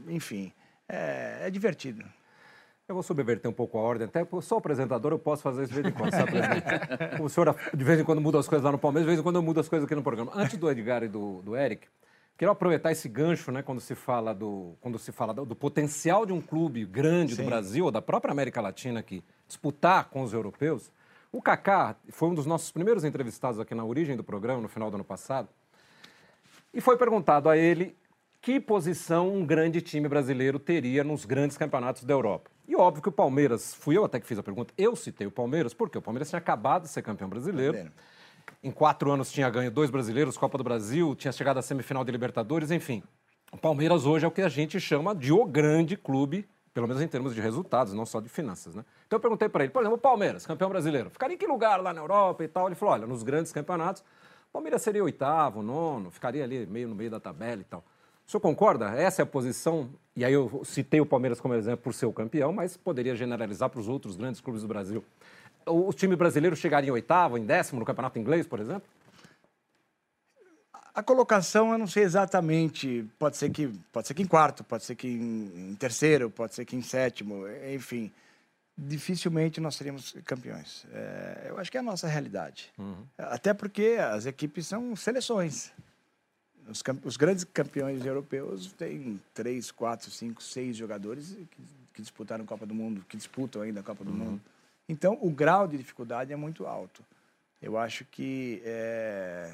Enfim, 0.09 0.53
é, 0.91 1.47
é 1.47 1.51
divertido. 1.51 2.05
Eu 2.89 2.95
vou 2.95 3.05
subverter 3.05 3.49
um 3.49 3.55
pouco 3.55 3.79
a 3.79 3.81
ordem, 3.81 4.09
até 4.09 4.25
porque 4.25 4.35
eu 4.35 4.43
sou 4.43 4.59
apresentador, 4.59 5.13
eu 5.13 5.19
posso 5.19 5.43
fazer 5.43 5.63
isso 5.63 5.73
de 5.73 5.81
vez 5.81 5.95
em 5.95 5.97
quando, 5.97 6.11
sabe, 6.11 6.33
presidente? 6.33 6.65
O 7.23 7.29
senhor, 7.29 7.57
de 7.73 7.85
vez 7.85 8.01
em 8.01 8.05
quando, 8.05 8.21
muda 8.21 8.41
as 8.41 8.49
coisas 8.49 8.65
lá 8.65 8.73
no 8.73 8.79
Palmeiras, 8.79 9.05
de 9.05 9.11
vez 9.11 9.21
em 9.21 9.23
quando 9.23 9.37
eu 9.37 9.43
mudo 9.43 9.61
as 9.61 9.69
coisas 9.69 9.87
aqui 9.87 9.95
no 9.95 10.03
programa. 10.03 10.33
Antes 10.35 10.59
do 10.59 10.69
Edgar 10.69 11.05
e 11.05 11.09
do, 11.09 11.41
do 11.43 11.57
Eric, 11.57 11.87
quero 12.37 12.51
aproveitar 12.51 12.91
esse 12.91 13.09
gancho, 13.09 13.53
né, 13.53 13.63
quando 13.63 13.81
se 13.81 13.95
fala 13.95 14.35
do, 14.35 14.75
quando 14.81 14.99
se 14.99 15.13
fala 15.13 15.33
do, 15.33 15.45
do 15.45 15.55
potencial 15.55 16.27
de 16.27 16.33
um 16.33 16.41
clube 16.41 16.85
grande 16.85 17.37
Sim. 17.37 17.45
do 17.45 17.47
Brasil, 17.47 17.85
ou 17.85 17.93
da 17.93 18.03
própria 18.03 18.33
América 18.33 18.61
Latina, 18.61 18.99
aqui, 18.99 19.23
disputar 19.47 20.07
com 20.07 20.23
os 20.23 20.33
europeus. 20.33 20.91
O 21.31 21.41
Kaká 21.41 21.95
foi 22.09 22.29
um 22.29 22.35
dos 22.35 22.45
nossos 22.45 22.73
primeiros 22.73 23.05
entrevistados 23.05 23.61
aqui 23.61 23.73
na 23.73 23.85
origem 23.85 24.17
do 24.17 24.25
programa, 24.25 24.61
no 24.61 24.69
final 24.69 24.91
do 24.91 24.97
ano 24.97 25.05
passado, 25.05 25.49
e 26.75 26.81
foi 26.81 26.97
perguntado 26.97 27.49
a 27.49 27.57
ele 27.57 27.97
que 28.41 28.59
posição 28.59 29.29
um 29.29 29.45
grande 29.45 29.83
time 29.83 30.09
brasileiro 30.09 30.59
teria 30.59 31.05
nos 31.05 31.27
grandes 31.27 31.59
campeonatos 31.59 32.05
da 32.05 32.15
Europa. 32.15 32.51
E 32.67 32.75
óbvio 32.75 33.03
que 33.03 33.09
o 33.09 33.13
Palmeiras, 33.13 33.75
fui 33.75 33.99
eu 33.99 34.05
até 34.05 34.19
que 34.19 34.27
fiz 34.27 34.39
a 34.39 34.43
pergunta, 34.43 34.73
eu 34.79 34.97
citei 34.97 35.27
o 35.27 35.31
Palmeiras, 35.31 35.75
porque 35.75 35.99
o 35.99 36.03
Palmeiras 36.03 36.31
tinha 36.31 36.39
acabado 36.39 36.83
de 36.83 36.89
ser 36.89 37.03
campeão 37.03 37.29
brasileiro. 37.29 37.91
Em 38.63 38.71
quatro 38.71 39.11
anos 39.11 39.31
tinha 39.31 39.49
ganho 39.51 39.71
dois 39.71 39.91
brasileiros, 39.91 40.39
Copa 40.39 40.57
do 40.57 40.65
Brasil, 40.65 41.15
tinha 41.15 41.33
chegado 41.33 41.59
à 41.59 41.63
semifinal 41.63 42.03
de 42.03 42.11
Libertadores, 42.11 42.71
enfim. 42.71 43.03
O 43.53 43.59
Palmeiras 43.59 44.07
hoje 44.07 44.25
é 44.25 44.29
o 44.29 44.31
que 44.31 44.43
a 44.43 44.49
gente 44.49 44.81
chama 44.81 45.15
de 45.15 45.33
o 45.33 45.45
grande 45.45 45.97
clube, 45.97 46.49
pelo 46.73 46.87
menos 46.87 47.03
em 47.03 47.09
termos 47.09 47.35
de 47.35 47.41
resultados, 47.41 47.93
não 47.93 48.07
só 48.07 48.21
de 48.21 48.29
finanças, 48.29 48.75
né? 48.75 48.85
Então 49.07 49.17
eu 49.17 49.21
perguntei 49.21 49.49
para 49.49 49.65
ele, 49.65 49.73
por 49.73 49.83
exemplo, 49.83 49.99
o 49.99 50.01
Palmeiras, 50.01 50.47
campeão 50.47 50.71
brasileiro, 50.71 51.11
ficaria 51.11 51.35
em 51.35 51.39
que 51.39 51.47
lugar 51.47 51.83
lá 51.83 51.93
na 51.93 52.01
Europa 52.01 52.45
e 52.45 52.49
tal? 52.49 52.69
Ele 52.69 52.75
falou, 52.75 52.95
olha, 52.95 53.07
nos 53.07 53.23
grandes 53.23 53.53
campeonatos, 53.53 54.03
o 54.49 54.53
Palmeiras 54.53 54.81
seria 54.81 55.03
oitavo, 55.03 55.63
nono, 55.63 56.11
ficaria 56.11 56.45
ali 56.45 56.65
meio 56.67 56.89
no 56.89 56.95
meio 56.95 57.11
da 57.11 57.21
tabela 57.21 57.61
e 57.61 57.65
tal. 57.65 57.85
O 58.31 58.39
senhor 58.39 58.43
concorda? 58.43 58.91
Essa 58.91 59.23
é 59.23 59.25
a 59.25 59.27
posição, 59.27 59.91
e 60.15 60.25
aí 60.25 60.33
eu 60.33 60.63
citei 60.65 61.01
o 61.01 61.05
Palmeiras 61.05 61.41
como 61.41 61.53
exemplo 61.53 61.83
por 61.83 61.93
ser 61.93 62.07
o 62.07 62.13
campeão, 62.13 62.53
mas 62.53 62.77
poderia 62.77 63.17
generalizar 63.17 63.69
para 63.69 63.81
os 63.81 63.89
outros 63.89 64.15
grandes 64.15 64.41
clubes 64.41 64.63
do 64.63 64.69
Brasil. 64.69 65.03
O 65.67 65.93
time 65.93 66.15
brasileiro 66.15 66.55
chegaria 66.55 66.91
em 66.91 66.93
oitavo, 66.93 67.37
em 67.37 67.45
décimo 67.45 67.81
no 67.81 67.85
campeonato 67.85 68.21
inglês, 68.21 68.47
por 68.47 68.61
exemplo? 68.61 68.89
A 70.95 71.03
colocação 71.03 71.73
eu 71.73 71.79
não 71.79 71.89
sei 71.89 72.05
exatamente. 72.05 73.05
Pode 73.19 73.37
ser 73.37 73.51
que, 73.51 73.67
pode 73.93 74.07
ser 74.07 74.15
que 74.15 74.23
em 74.23 74.27
quarto, 74.27 74.63
pode 74.63 74.85
ser 74.85 74.95
que 74.95 75.09
em, 75.09 75.71
em 75.71 75.75
terceiro, 75.75 76.31
pode 76.31 76.55
ser 76.55 76.65
que 76.65 76.77
em 76.77 76.83
sétimo, 76.83 77.49
enfim. 77.75 78.13
Dificilmente 78.79 79.61
nós 79.61 79.75
seríamos 79.75 80.15
campeões. 80.25 80.87
É, 80.93 81.47
eu 81.49 81.59
acho 81.59 81.69
que 81.69 81.77
é 81.77 81.81
a 81.81 81.83
nossa 81.83 82.07
realidade. 82.07 82.71
Uhum. 82.79 83.05
Até 83.19 83.53
porque 83.53 83.99
as 84.01 84.25
equipes 84.25 84.69
são 84.69 84.95
seleções. 84.95 85.73
Os, 86.71 86.83
os, 87.05 87.17
grandes 87.17 87.45
campeões 87.45 88.05
europeus 88.07 88.73
têm 88.73 89.21
três, 89.35 89.71
quatro, 89.71 90.11
cinco, 90.11 90.43
seis 90.43 90.77
jogadores 90.77 91.37
que, 91.51 91.63
que, 91.95 92.03
disputaram 92.03 92.45
a 92.45 92.47
Copa 92.47 92.65
do 92.65 92.75
Mundo, 92.75 93.05
que 93.09 93.17
disputam 93.17 93.63
ainda 93.63 93.81
a 93.81 93.83
Copa 93.83 94.05
do 94.05 94.11
uhum. 94.11 94.17
Mundo. 94.17 94.41
Então, 94.89 95.19
o 95.21 95.31
grau 95.31 95.67
de 95.67 95.77
dificuldade 95.77 96.33
é 96.33 96.37
muito 96.37 96.67
alto. 96.67 97.05
Eu 97.61 97.77
acho 97.77 98.05
que 98.05 98.63
é, 98.65 99.53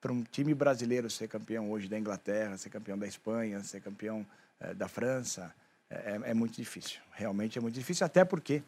para 0.00 0.12
um 0.12 0.22
time 0.22 0.54
brasileiro 0.54 1.08
ser 1.08 1.28
campeão 1.28 1.70
hoje 1.70 1.88
da 1.88 1.98
Inglaterra, 1.98 2.56
ser 2.58 2.68
campeão 2.68 2.96
da 2.96 3.06
Espanha, 3.06 3.60
ser 3.60 3.80
campeão 3.80 4.24
é, 4.60 4.74
da 4.74 4.86
França, 4.86 5.52
é, 5.88 6.20
é, 6.24 6.34
muito 6.34 6.56
difícil. 6.56 7.00
Realmente 7.12 7.58
é 7.58 7.60
muito 7.60 7.74
difícil, 7.74 8.04
até 8.04 8.24
porque 8.24 8.62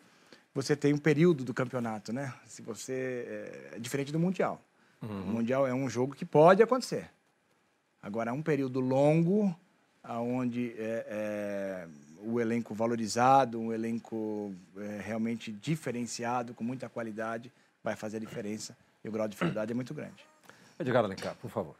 você 0.54 0.75
tem 0.75 0.95
um 0.95 0.99
período 0.99 1.45
do 1.45 1.52
campeonato, 1.52 2.12
né? 2.12 2.33
Se 2.47 2.62
você 2.62 3.26
é, 3.73 3.76
é 3.76 3.78
diferente 3.78 4.11
do 4.11 4.18
mundial. 4.18 4.61
Uhum. 5.02 5.23
O 5.23 5.26
mundial 5.26 5.66
é 5.66 5.75
um 5.75 5.88
jogo 5.88 6.14
que 6.14 6.25
pode 6.25 6.62
acontecer. 6.62 7.11
Agora, 8.07 8.33
um 8.33 8.41
período 8.41 8.79
longo, 8.79 9.53
onde 10.05 10.73
é, 10.79 11.07
é, 11.09 11.89
o 12.23 12.41
elenco 12.41 12.73
valorizado, 12.73 13.59
um 13.59 13.73
elenco 13.73 14.55
é, 14.77 15.01
realmente 15.03 15.51
diferenciado, 15.51 16.55
com 16.55 16.63
muita 16.63 16.89
qualidade, 16.89 17.53
vai 17.83 17.97
fazer 17.97 18.19
a 18.19 18.21
diferença. 18.21 18.77
E 19.03 19.09
o 19.09 19.13
grau 19.13 19.27
de 19.27 19.33
dificuldade 19.33 19.73
é 19.73 19.75
muito 19.75 19.93
grande. 19.93 20.25
Edgar 20.79 21.05
Alencar, 21.05 21.35
por 21.35 21.51
favor. 21.51 21.75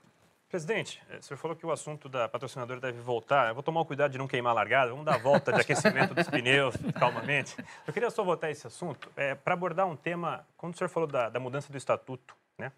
Presidente, 0.49 1.01
eh, 1.11 1.19
o 1.19 1.23
senhor 1.23 1.39
falou 1.39 1.57
que 1.57 1.65
o 1.65 1.71
assunto 1.71 2.09
da 2.09 2.29
patrocinadora 2.29 2.81
deve 2.81 3.01
voltar. 3.01 3.47
Eu 3.47 3.55
vou 3.55 3.63
tomar 3.63 3.83
o 3.83 3.85
cuidado 3.85 4.11
de 4.11 4.19
não 4.19 4.27
queimar 4.27 4.51
a 4.51 4.55
largada. 4.55 4.91
Vamos 4.91 5.05
dar 5.05 5.15
a 5.15 5.19
volta 5.19 5.53
de 5.53 5.61
aquecimento 5.61 6.13
dos 6.13 6.29
pneus, 6.29 6.75
calmamente. 6.99 7.55
Eu 7.87 7.93
queria 7.93 8.11
só 8.11 8.25
voltar 8.25 8.49
a 8.49 8.51
esse 8.51 8.67
assunto 8.67 9.09
é, 9.17 9.37
para 9.37 9.55
abordar 9.55 9.87
um 9.87 9.95
tema. 9.95 10.45
Quando 10.57 10.75
o 10.75 10.77
senhor 10.77 10.89
falou 10.89 11.09
da, 11.09 11.29
da 11.29 11.39
mudança 11.39 11.71
do 11.71 11.79
estatuto, 11.79 12.35
né? 12.59 12.73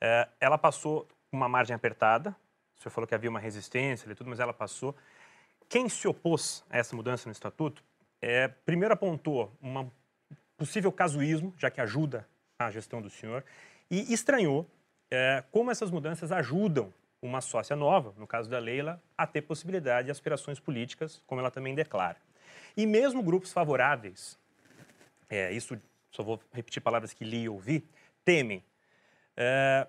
É, 0.00 0.26
ela 0.40 0.58
passou 0.58 1.06
uma 1.30 1.48
margem 1.48 1.76
apertada, 1.76 2.34
o 2.78 2.82
senhor 2.82 2.92
falou 2.92 3.06
que 3.06 3.14
havia 3.14 3.28
uma 3.28 3.40
resistência 3.40 4.10
e 4.10 4.14
tudo, 4.14 4.30
mas 4.30 4.40
ela 4.40 4.52
passou. 4.52 4.94
Quem 5.68 5.88
se 5.88 6.06
opôs 6.06 6.64
a 6.70 6.78
essa 6.78 6.94
mudança 6.94 7.28
no 7.28 7.32
estatuto, 7.32 7.82
é, 8.22 8.48
primeiro 8.48 8.94
apontou 8.94 9.52
um 9.62 9.90
possível 10.56 10.90
casuísmo, 10.92 11.52
já 11.58 11.70
que 11.70 11.80
ajuda 11.80 12.26
a 12.58 12.70
gestão 12.70 13.02
do 13.02 13.10
senhor, 13.10 13.44
e 13.90 14.12
estranhou 14.12 14.68
é, 15.10 15.42
como 15.50 15.70
essas 15.70 15.90
mudanças 15.90 16.32
ajudam 16.32 16.92
uma 17.20 17.40
sócia 17.40 17.74
nova, 17.74 18.14
no 18.16 18.26
caso 18.26 18.48
da 18.48 18.58
Leila, 18.58 19.02
a 19.16 19.26
ter 19.26 19.42
possibilidade 19.42 20.06
de 20.06 20.12
aspirações 20.12 20.60
políticas, 20.60 21.22
como 21.26 21.40
ela 21.40 21.50
também 21.50 21.74
declara. 21.74 22.16
E 22.76 22.86
mesmo 22.86 23.22
grupos 23.22 23.52
favoráveis, 23.52 24.38
é, 25.28 25.52
isso 25.52 25.80
só 26.12 26.22
vou 26.22 26.40
repetir 26.52 26.80
palavras 26.80 27.12
que 27.12 27.24
li 27.24 27.42
e 27.42 27.48
ouvi, 27.48 27.84
temem 28.24 28.62
é, 29.36 29.86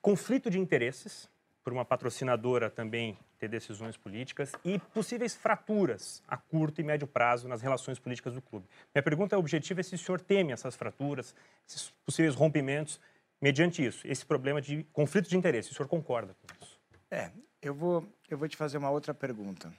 conflito 0.00 0.50
de 0.50 0.58
interesses, 0.58 1.30
por 1.64 1.72
uma 1.72 1.84
patrocinadora 1.84 2.68
também 2.68 3.16
ter 3.38 3.48
decisões 3.48 3.96
políticas 3.96 4.52
e 4.64 4.78
possíveis 4.78 5.34
fraturas 5.34 6.22
a 6.26 6.36
curto 6.36 6.80
e 6.80 6.84
médio 6.84 7.06
prazo 7.06 7.48
nas 7.48 7.62
relações 7.62 7.98
políticas 7.98 8.34
do 8.34 8.42
clube. 8.42 8.66
Minha 8.94 9.02
pergunta 9.02 9.36
é 9.36 9.38
objetiva 9.38 9.80
é 9.80 9.82
se 9.82 9.94
o 9.94 9.98
senhor 9.98 10.20
teme 10.20 10.52
essas 10.52 10.74
fraturas, 10.74 11.34
esses 11.68 11.90
possíveis 12.04 12.34
rompimentos 12.34 13.00
mediante 13.40 13.84
isso, 13.84 14.06
esse 14.06 14.24
problema 14.24 14.60
de 14.60 14.84
conflito 14.92 15.28
de 15.28 15.36
interesse. 15.36 15.72
O 15.72 15.74
senhor 15.74 15.88
concorda 15.88 16.34
com 16.34 16.64
isso? 16.64 16.80
É, 17.10 17.30
eu 17.60 17.74
vou, 17.74 18.06
eu 18.28 18.38
vou 18.38 18.48
te 18.48 18.56
fazer 18.56 18.78
uma 18.78 18.90
outra 18.90 19.12
pergunta. 19.12 19.72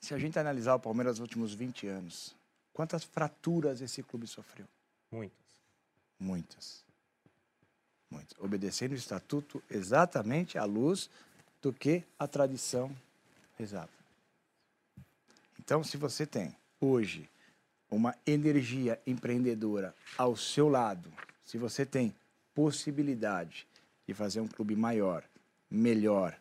Se 0.00 0.14
a 0.14 0.18
gente 0.18 0.38
analisar 0.38 0.74
o 0.74 0.80
Palmeiras 0.80 1.18
nos 1.18 1.20
últimos 1.20 1.54
20 1.54 1.86
anos, 1.86 2.36
quantas 2.72 3.02
fraturas 3.04 3.80
esse 3.80 4.02
clube 4.02 4.26
sofreu? 4.26 4.66
Muitas. 5.10 5.38
Muitas. 6.18 6.87
Muitas. 8.10 8.38
Obedecendo 8.38 8.92
o 8.92 8.96
estatuto 8.96 9.62
exatamente 9.70 10.58
à 10.58 10.64
luz 10.64 11.10
do 11.60 11.72
que 11.72 12.02
a 12.18 12.26
tradição 12.26 12.94
exata. 13.58 13.92
Então, 15.58 15.84
se 15.84 15.96
você 15.96 16.24
tem 16.24 16.56
hoje 16.80 17.28
uma 17.90 18.14
energia 18.26 19.00
empreendedora 19.06 19.94
ao 20.16 20.36
seu 20.36 20.68
lado, 20.68 21.12
se 21.44 21.58
você 21.58 21.84
tem 21.84 22.14
possibilidade 22.54 23.66
de 24.06 24.14
fazer 24.14 24.40
um 24.40 24.48
clube 24.48 24.74
maior, 24.74 25.22
melhor, 25.70 26.38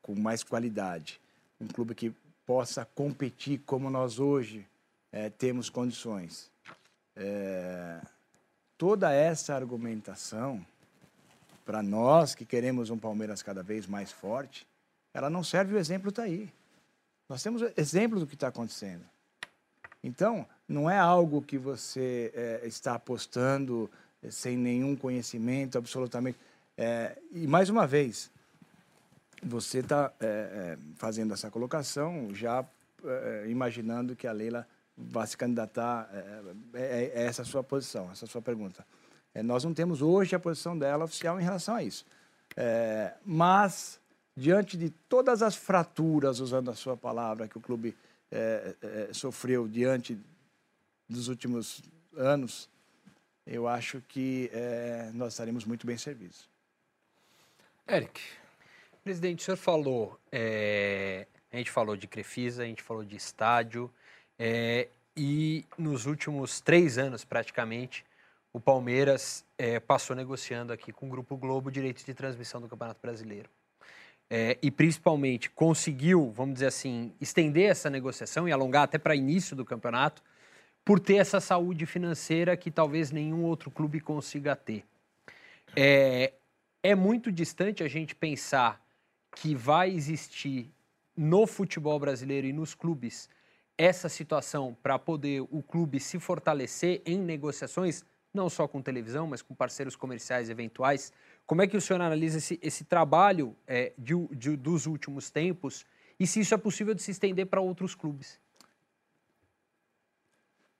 com 0.00 0.14
mais 0.14 0.42
qualidade, 0.42 1.20
um 1.60 1.66
clube 1.66 1.94
que 1.94 2.14
possa 2.46 2.84
competir 2.84 3.60
como 3.66 3.90
nós 3.90 4.18
hoje 4.18 4.66
é, 5.12 5.28
temos 5.30 5.68
condições. 5.68 6.50
É, 7.14 8.00
toda 8.78 9.12
essa 9.12 9.54
argumentação, 9.54 10.64
para 11.70 11.84
nós 11.84 12.34
que 12.34 12.44
queremos 12.44 12.90
um 12.90 12.98
Palmeiras 12.98 13.44
cada 13.44 13.62
vez 13.62 13.86
mais 13.86 14.10
forte, 14.10 14.66
ela 15.14 15.30
não 15.30 15.44
serve, 15.44 15.76
o 15.76 15.78
exemplo 15.78 16.08
está 16.08 16.24
aí. 16.24 16.52
Nós 17.28 17.44
temos 17.44 17.62
exemplo 17.76 18.18
do 18.18 18.26
que 18.26 18.34
está 18.34 18.48
acontecendo. 18.48 19.04
Então, 20.02 20.44
não 20.66 20.90
é 20.90 20.98
algo 20.98 21.40
que 21.40 21.56
você 21.56 22.32
é, 22.34 22.62
está 22.66 22.96
apostando 22.96 23.88
sem 24.30 24.56
nenhum 24.56 24.96
conhecimento, 24.96 25.78
absolutamente. 25.78 26.36
É, 26.76 27.16
e 27.30 27.46
mais 27.46 27.70
uma 27.70 27.86
vez, 27.86 28.32
você 29.40 29.78
está 29.78 30.12
é, 30.18 30.26
é, 30.26 30.78
fazendo 30.96 31.32
essa 31.32 31.52
colocação 31.52 32.34
já 32.34 32.64
é, 33.04 33.44
imaginando 33.46 34.16
que 34.16 34.26
a 34.26 34.32
Leila 34.32 34.66
vai 34.98 35.24
se 35.24 35.36
candidatar. 35.36 36.10
É, 36.12 36.42
é, 36.74 37.12
é 37.14 37.26
essa 37.26 37.42
a 37.42 37.44
sua 37.44 37.62
posição, 37.62 38.10
essa 38.10 38.24
a 38.24 38.28
sua 38.28 38.42
pergunta. 38.42 38.84
Nós 39.44 39.64
não 39.64 39.72
temos 39.72 40.02
hoje 40.02 40.34
a 40.34 40.40
posição 40.40 40.76
dela 40.76 41.04
oficial 41.04 41.40
em 41.40 41.44
relação 41.44 41.74
a 41.76 41.82
isso. 41.82 42.04
mas, 43.24 44.00
diante 44.36 44.76
de 44.76 44.90
todas 45.08 45.42
as 45.42 45.54
fraturas, 45.54 46.40
usando 46.40 46.70
a 46.70 46.74
sua 46.74 46.96
palavra, 46.96 47.48
que 47.48 47.58
o 47.58 47.60
clube 47.60 47.96
sofreu 49.12 49.68
diante 49.68 50.18
dos 51.08 51.28
últimos 51.28 51.82
anos, 52.16 52.68
eu 53.46 53.66
acho 53.66 54.00
que 54.08 54.50
é, 54.52 55.10
nós 55.12 55.32
estaremos 55.32 55.64
muito 55.64 55.86
bem 55.86 55.98
servidos. 55.98 56.48
Eric. 57.88 58.20
Presidente, 59.02 59.40
o 59.40 59.44
senhor 59.44 59.56
falou, 59.56 60.20
é, 60.30 61.26
a 61.50 61.56
gente 61.56 61.70
falou 61.70 61.96
de 61.96 62.06
Crefisa, 62.06 62.62
a 62.62 62.66
gente 62.66 62.82
falou 62.82 63.02
de 63.02 63.16
estádio, 63.16 63.90
é, 64.38 64.88
e 65.16 65.64
nos 65.76 66.06
últimos 66.06 66.60
três 66.60 66.98
anos, 66.98 67.24
praticamente, 67.24 68.04
o 68.52 68.60
Palmeiras 68.60 69.44
é, 69.56 69.78
passou 69.78 70.14
negociando 70.16 70.72
aqui 70.72 70.92
com 70.92 71.06
o 71.06 71.10
Grupo 71.10 71.36
Globo 71.36 71.70
direitos 71.70 72.04
de 72.04 72.14
transmissão 72.14 72.60
do 72.60 72.68
Campeonato 72.68 73.00
Brasileiro. 73.00 73.48
É, 74.28 74.58
e 74.62 74.70
principalmente 74.70 75.50
conseguiu, 75.50 76.30
vamos 76.30 76.54
dizer 76.54 76.66
assim, 76.66 77.12
estender 77.20 77.68
essa 77.70 77.90
negociação 77.90 78.48
e 78.48 78.52
alongar 78.52 78.84
até 78.84 78.96
para 78.96 79.14
início 79.14 79.56
do 79.56 79.64
campeonato, 79.64 80.22
por 80.84 81.00
ter 81.00 81.16
essa 81.16 81.40
saúde 81.40 81.84
financeira 81.84 82.56
que 82.56 82.70
talvez 82.70 83.10
nenhum 83.10 83.44
outro 83.44 83.70
clube 83.70 84.00
consiga 84.00 84.54
ter. 84.54 84.84
É, 85.76 86.32
é 86.82 86.94
muito 86.94 87.30
distante 87.30 87.82
a 87.82 87.88
gente 87.88 88.14
pensar 88.14 88.80
que 89.34 89.54
vai 89.54 89.90
existir 89.90 90.70
no 91.16 91.46
futebol 91.46 91.98
brasileiro 91.98 92.46
e 92.46 92.52
nos 92.52 92.74
clubes 92.74 93.28
essa 93.76 94.08
situação 94.08 94.76
para 94.82 94.98
poder 94.98 95.40
o 95.50 95.62
clube 95.62 95.98
se 95.98 96.18
fortalecer 96.18 97.02
em 97.06 97.18
negociações, 97.18 98.04
não 98.32 98.48
só 98.48 98.68
com 98.68 98.80
televisão, 98.80 99.26
mas 99.26 99.42
com 99.42 99.54
parceiros 99.54 99.96
comerciais 99.96 100.48
eventuais. 100.48 101.12
Como 101.46 101.62
é 101.62 101.66
que 101.66 101.76
o 101.76 101.80
senhor 101.80 102.00
analisa 102.00 102.38
esse, 102.38 102.58
esse 102.62 102.84
trabalho 102.84 103.56
é, 103.66 103.92
de, 103.98 104.14
de, 104.28 104.56
dos 104.56 104.86
últimos 104.86 105.30
tempos 105.30 105.84
e 106.18 106.26
se 106.26 106.40
isso 106.40 106.54
é 106.54 106.58
possível 106.58 106.94
de 106.94 107.02
se 107.02 107.10
estender 107.10 107.46
para 107.46 107.60
outros 107.60 107.94
clubes? 107.94 108.38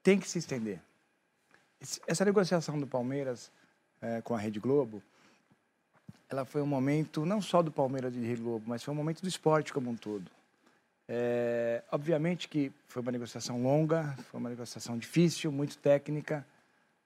tem 0.02 0.18
que 0.18 0.28
se 0.28 0.38
estender. 0.38 0.80
Essa 2.06 2.24
negociação 2.24 2.78
do 2.78 2.86
Palmeiras 2.86 3.50
é, 4.00 4.20
com 4.20 4.34
a 4.34 4.38
Rede 4.38 4.60
Globo, 4.60 5.02
ela 6.28 6.44
foi 6.44 6.62
um 6.62 6.66
momento 6.66 7.26
não 7.26 7.40
só 7.40 7.62
do 7.62 7.72
Palmeiras 7.72 8.14
e 8.14 8.20
Rede 8.20 8.42
Globo, 8.42 8.64
mas 8.68 8.82
foi 8.82 8.92
um 8.92 8.96
momento 8.96 9.22
do 9.22 9.28
esporte 9.28 9.72
como 9.72 9.90
um 9.90 9.96
todo. 9.96 10.30
É, 11.08 11.82
obviamente 11.90 12.48
que 12.48 12.70
foi 12.86 13.02
uma 13.02 13.10
negociação 13.10 13.62
longa, 13.62 14.14
foi 14.30 14.38
uma 14.38 14.48
negociação 14.48 14.96
difícil, 14.96 15.50
muito 15.50 15.76
técnica, 15.78 16.46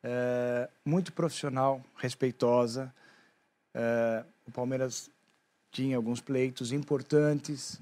é, 0.05 0.69
muito 0.85 1.13
profissional, 1.15 1.83
respeitosa. 1.97 2.93
É, 3.73 4.23
o 4.47 4.53
Palmeiras 4.53 5.11
tinha 5.73 5.97
alguns 5.97 6.21
pleitos 6.21 6.71
importantes, 6.71 7.81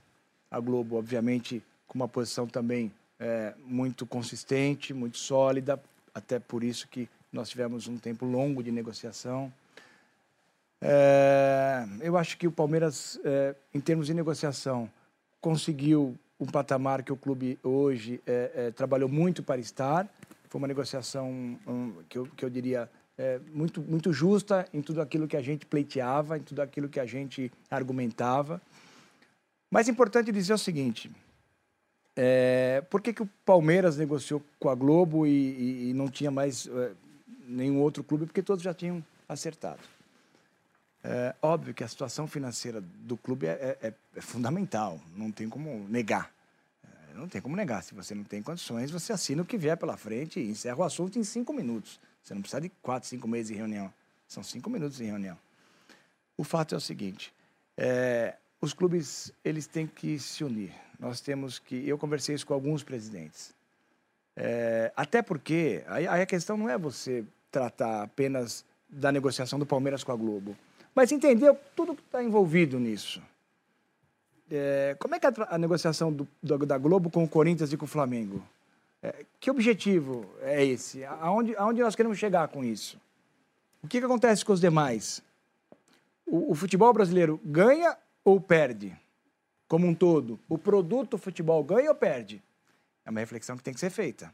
a 0.49 0.61
Globo, 0.61 0.97
obviamente, 0.97 1.63
com 1.87 1.99
uma 1.99 2.09
posição 2.09 2.47
também 2.47 2.93
é, 3.19 3.55
muito 3.67 4.07
consistente, 4.07 4.95
muito 4.95 5.19
sólida, 5.19 5.83
até 6.15 6.39
por 6.39 6.63
isso 6.63 6.87
que 6.89 7.09
nós 7.33 7.49
tivemos 7.49 7.89
um 7.89 7.99
tempo 7.99 8.25
longo 8.25 8.63
de 8.63 8.71
negociação. 8.71 9.53
É, 10.81 11.85
eu 12.01 12.17
acho 12.17 12.39
que 12.39 12.47
o 12.47 12.53
Palmeiras, 12.53 13.19
é, 13.25 13.55
em 13.75 13.81
termos 13.81 14.07
de 14.07 14.15
negociação, 14.15 14.89
conseguiu 15.41 16.17
um 16.39 16.47
patamar 16.47 17.03
que 17.03 17.13
o 17.13 17.17
clube 17.17 17.59
hoje 17.63 18.21
é, 18.27 18.51
é 18.55 18.71
trabalhou 18.71 19.09
muito 19.09 19.43
para 19.43 19.61
estar. 19.61 20.09
Foi 20.53 20.59
uma 20.59 20.69
negociação 20.69 21.31
um, 21.67 21.95
que, 22.11 22.19
eu, 22.19 22.27
que 22.27 22.45
eu 22.45 22.51
diria 22.51 22.87
é, 23.17 23.41
muito, 23.55 23.81
muito 23.81 24.13
justa 24.13 24.69
em 24.71 24.83
tudo 24.83 25.01
aquilo 25.01 25.27
que 25.27 25.35
a 25.35 25.41
gente 25.41 25.65
pleiteava, 25.65 26.37
em 26.37 26.43
tudo 26.43 26.61
aquilo 26.61 26.91
que 26.91 27.01
a 27.01 27.07
gente 27.07 27.51
argumentava. 27.71 28.61
Mas 29.71 29.89
é 29.89 29.93
importante 29.93 30.31
dizer 30.31 30.53
o 30.53 30.59
seguinte: 30.59 31.11
é, 32.15 32.85
por 32.91 33.01
que, 33.01 33.15
que 33.15 33.23
o 33.23 33.31
Palmeiras 33.47 33.97
negociou 33.97 34.43
com 34.59 34.69
a 34.69 34.75
Globo 34.75 35.27
e, 35.27 35.31
e, 35.31 35.89
e 35.89 35.95
não 35.95 36.11
tinha 36.11 36.31
mais 36.31 36.67
é, 36.67 36.93
nenhum 37.49 37.81
outro 37.81 38.05
clube? 38.05 38.27
Porque 38.27 38.43
todos 38.43 38.63
já 38.63 38.75
tinham 38.75 39.03
acertado. 39.27 39.81
É 41.03 41.35
óbvio 41.41 41.73
que 41.73 41.83
a 41.83 41.89
situação 41.89 42.27
financeira 42.27 42.83
do 42.83 43.17
clube 43.17 43.47
é, 43.47 43.79
é, 43.81 43.95
é 44.15 44.21
fundamental, 44.21 45.01
não 45.17 45.33
tem 45.33 45.49
como 45.49 45.89
negar. 45.89 46.31
Não 47.15 47.29
tem 47.29 47.41
como 47.41 47.57
negar. 47.57 47.83
Se 47.83 47.95
você 47.95 48.15
não 48.15 48.25
tem 48.25 48.43
condições, 48.43 48.91
você 48.91 49.13
assina 49.13 49.43
o 49.43 49.45
que 49.45 49.57
vier 49.57 49.77
pela 49.77 49.97
frente 49.97 50.41
e 50.41 50.51
encerra 50.51 50.79
o 50.79 50.83
assunto 50.83 51.19
em 51.19 51.25
cinco 51.25 51.53
minutos. 51.53 52.01
Você 52.23 52.35
não 52.35 52.41
precisa 52.41 52.61
de 52.61 52.69
quatro, 52.83 53.09
cinco 53.09 53.27
meses 53.27 53.49
de 53.49 53.55
reunião. 53.55 53.93
São 54.27 54.43
cinco 54.43 54.71
minutos 54.71 54.97
de 54.97 55.05
reunião. 55.05 55.37
O 56.37 56.45
fato 56.45 56.75
é 56.75 56.79
o 56.79 56.81
seguinte: 56.81 57.33
é, 57.77 58.37
os 58.61 58.73
clubes 58.73 59.33
eles 59.45 59.67
têm 59.67 59.87
que 59.87 60.19
se 60.19 60.45
unir. 60.45 60.73
Nós 60.99 61.21
temos 61.21 61.59
que. 61.59 61.87
Eu 61.87 61.99
conversei 61.99 62.35
isso 62.35 62.47
com 62.47 62.55
alguns 62.55 62.83
presidentes. 62.83 63.55
É, 64.37 64.93
até 64.97 65.21
porque 65.21 65.85
aí, 65.87 66.07
a 66.07 66.25
questão 66.25 66.57
não 66.57 66.69
é 66.69 66.79
você 66.79 67.25
tratar 67.51 68.03
apenas 68.03 68.65
da 68.89 69.13
negociação 69.13 69.59
do 69.59 69.67
Palmeiras 69.67 70.03
com 70.03 70.13
a 70.13 70.17
Globo, 70.17 70.57
mas 70.95 71.13
entender 71.13 71.55
tudo 71.77 71.95
que 71.95 72.03
está 72.03 72.23
envolvido 72.23 72.79
nisso. 72.79 73.23
É, 74.55 74.95
como 74.99 75.15
é 75.15 75.19
que 75.19 75.27
é 75.27 75.33
a, 75.49 75.57
negociação 75.57 76.13
do, 76.13 76.29
do, 76.43 76.67
da 76.67 76.77
Globo 76.77 77.11
com 77.11 77.25
o 77.25 77.29
Corinthians 77.29 77.73
e 77.73 77.77
com 77.77 77.87
o 77.87 77.89
Flamengo? 77.89 78.43
É, 79.03 79.25
que 79.41 79.51
objetivo 79.51 80.27
é 80.43 80.65
esse? 80.65 81.05
Aonde, 81.05 81.57
aonde 81.57 81.81
nós 81.81 81.97
queremos 81.97 82.19
chegar 82.19 82.49
com 82.49 82.63
isso? 82.63 83.01
O 83.83 83.89
que, 83.89 83.99
que 83.99 84.05
acontece 84.05 84.45
com 84.45 84.53
os 84.53 84.61
demais? 84.61 85.23
O, 86.27 86.53
o 86.53 86.55
futebol 86.55 86.93
brasileiro 86.93 87.41
ganha 87.43 87.97
ou 88.23 88.41
perde? 88.41 88.97
como 89.73 89.87
um 89.87 89.95
todo, 89.95 90.39
o 90.51 90.59
produto 90.59 91.17
futebol 91.17 91.65
ganha 91.65 91.89
ou 91.89 91.95
perde? 91.95 92.43
É 93.07 93.11
uma 93.11 93.21
reflexão 93.21 93.57
que 93.57 93.63
tem 93.63 93.73
que 93.73 93.81
ser 93.81 93.89
feita. 93.89 94.31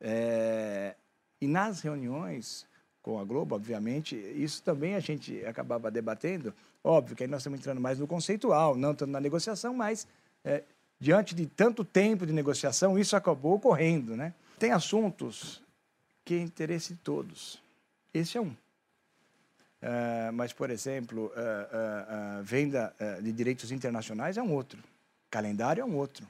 É... 0.00 0.94
E 1.40 1.48
nas 1.48 1.80
reuniões, 1.80 2.64
com 3.04 3.20
a 3.20 3.24
Globo, 3.24 3.54
obviamente, 3.54 4.16
isso 4.16 4.62
também 4.62 4.94
a 4.94 5.00
gente 5.00 5.44
acabava 5.44 5.90
debatendo. 5.90 6.54
Óbvio 6.82 7.14
que 7.14 7.22
aí 7.22 7.28
nós 7.28 7.42
estamos 7.42 7.60
entrando 7.60 7.78
mais 7.78 7.98
no 7.98 8.06
conceitual, 8.06 8.74
não 8.76 8.94
tanto 8.94 9.10
na 9.10 9.20
negociação, 9.20 9.74
mas 9.74 10.08
é, 10.42 10.62
diante 10.98 11.34
de 11.34 11.44
tanto 11.44 11.84
tempo 11.84 12.26
de 12.26 12.32
negociação, 12.32 12.98
isso 12.98 13.14
acabou 13.14 13.56
ocorrendo. 13.56 14.16
Né? 14.16 14.32
Tem 14.58 14.72
assuntos 14.72 15.62
que 16.24 16.32
é 16.32 16.40
interesse 16.40 16.94
de 16.94 17.00
todos. 17.00 17.62
Esse 18.12 18.38
é 18.38 18.40
um. 18.40 18.48
Uh, 18.48 20.32
mas, 20.32 20.54
por 20.54 20.70
exemplo, 20.70 21.26
uh, 21.26 22.40
uh, 22.40 22.42
venda 22.42 22.94
de 23.22 23.30
direitos 23.32 23.70
internacionais 23.70 24.38
é 24.38 24.42
um 24.42 24.50
outro. 24.54 24.82
Calendário 25.30 25.82
é 25.82 25.84
um 25.84 25.94
outro. 25.94 26.26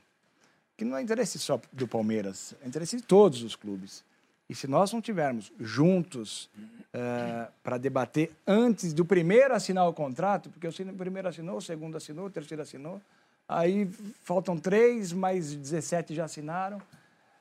Que 0.77 0.85
não 0.85 0.97
é 0.97 1.03
interesse 1.03 1.39
só 1.39 1.61
do 1.73 1.87
Palmeiras, 1.87 2.53
é 2.61 2.67
interesse 2.67 2.97
de 2.97 3.05
todos 3.05 3.45
os 3.45 3.55
clubes. 3.55 4.03
E 4.49 4.55
se 4.55 4.67
nós 4.67 4.93
não 4.93 5.01
tivermos 5.01 5.53
juntos 5.59 6.51
uh, 6.95 7.51
para 7.63 7.79
debater 7.79 8.31
antes 8.47 8.93
do 8.93 9.05
primeiro 9.05 9.55
assinar 9.55 9.89
o 9.89 9.93
contrato, 9.93 10.51
porque 10.51 10.69
o 10.69 10.95
primeiro 10.95 11.29
assinou, 11.29 11.57
o 11.57 11.63
segundo 11.63 11.97
assinou, 11.97 12.27
o 12.27 12.31
terceiro 12.31 12.63
assinou, 12.63 13.01
aí 13.49 13.87
faltam 14.23 14.59
três, 14.59 15.13
mais 15.13 15.55
17 15.55 16.15
já 16.15 16.25
assinaram, 16.25 16.81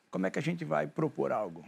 como 0.09 0.27
é 0.27 0.31
que 0.31 0.39
a 0.39 0.41
gente 0.41 0.63
vai 0.63 0.87
propor 0.87 1.31
algo? 1.31 1.65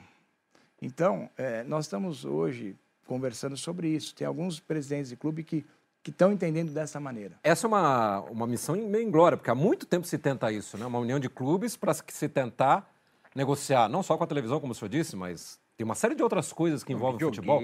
Então, 0.81 1.29
é, 1.37 1.63
nós 1.63 1.85
estamos 1.85 2.23
hoje 2.23 2.75
conversando 3.05 3.57
sobre 3.57 3.89
isso. 3.89 4.15
Tem 4.15 4.25
alguns 4.25 4.59
presidentes 4.59 5.09
de 5.09 5.15
clube 5.15 5.43
que 5.43 5.65
que 6.05 6.11
estão 6.11 6.31
entendendo 6.31 6.71
dessa 6.71 6.99
maneira. 6.99 7.35
Essa 7.41 7.65
é 7.65 7.67
uma, 7.67 8.19
uma 8.29 8.45
missão 8.45 8.75
meio 8.75 9.03
inglória, 9.03 9.35
porque 9.35 9.49
há 9.49 9.55
muito 9.55 9.87
tempo 9.87 10.05
se 10.05 10.19
tenta 10.19 10.51
isso, 10.51 10.77
né? 10.77 10.85
uma 10.85 10.99
união 10.99 11.19
de 11.19 11.27
clubes 11.27 11.75
para 11.75 11.95
se 11.95 12.29
tentar 12.29 12.87
negociar, 13.35 13.89
não 13.89 14.01
só 14.01 14.17
com 14.17 14.23
a 14.23 14.27
televisão, 14.27 14.59
como 14.59 14.71
o 14.71 14.75
senhor 14.75 14.89
disse, 14.89 15.15
mas 15.15 15.59
tem 15.75 15.83
uma 15.83 15.93
série 15.93 16.15
de 16.15 16.23
outras 16.23 16.53
coisas 16.53 16.83
que 16.83 16.93
envolvem 16.93 17.27
o 17.27 17.29
futebol. 17.29 17.61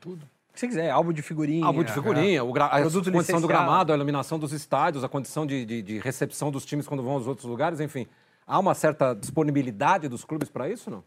Tudo. 0.00 0.24
O 0.48 0.54
que 0.54 0.60
você 0.60 0.68
quiser, 0.68 0.90
álbum 0.90 1.12
de 1.12 1.22
figurinha. 1.22 1.66
Álbum 1.66 1.82
de 1.82 1.92
figurinha, 1.92 2.42
o 2.42 2.52
gra... 2.52 2.66
a 2.66 2.82
condição 2.82 3.40
do 3.40 3.48
gramado, 3.48 3.92
a 3.92 3.96
iluminação 3.96 4.38
dos 4.38 4.52
estádios, 4.52 5.04
a 5.04 5.08
condição 5.08 5.46
de, 5.46 5.64
de, 5.64 5.82
de, 5.82 5.98
recepção 5.98 6.50
dos 6.50 6.64
times 6.64 6.86
quando 6.86 7.02
vão 7.02 7.12
aos 7.12 7.26
outros 7.26 7.46
lugares, 7.46 7.80
enfim. 7.80 8.06
Há 8.46 8.58
uma 8.58 8.74
certa 8.74 9.14
disponibilidade 9.14 10.08
dos 10.08 10.24
clubes 10.24 10.48
para 10.48 10.68
isso, 10.68 10.90
não? 10.90 11.04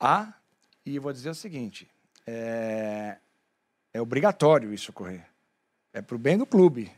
Há, 0.00 0.34
e 0.84 0.96
eu 0.96 1.02
vou 1.02 1.12
dizer 1.12 1.30
o 1.30 1.34
seguinte: 1.34 1.88
é, 2.26 3.16
é 3.92 4.00
obrigatório 4.00 4.74
isso 4.74 4.90
ocorrer. 4.90 5.26
É 5.92 6.02
para 6.02 6.16
o 6.16 6.18
bem 6.18 6.36
do 6.36 6.44
clube, 6.44 6.90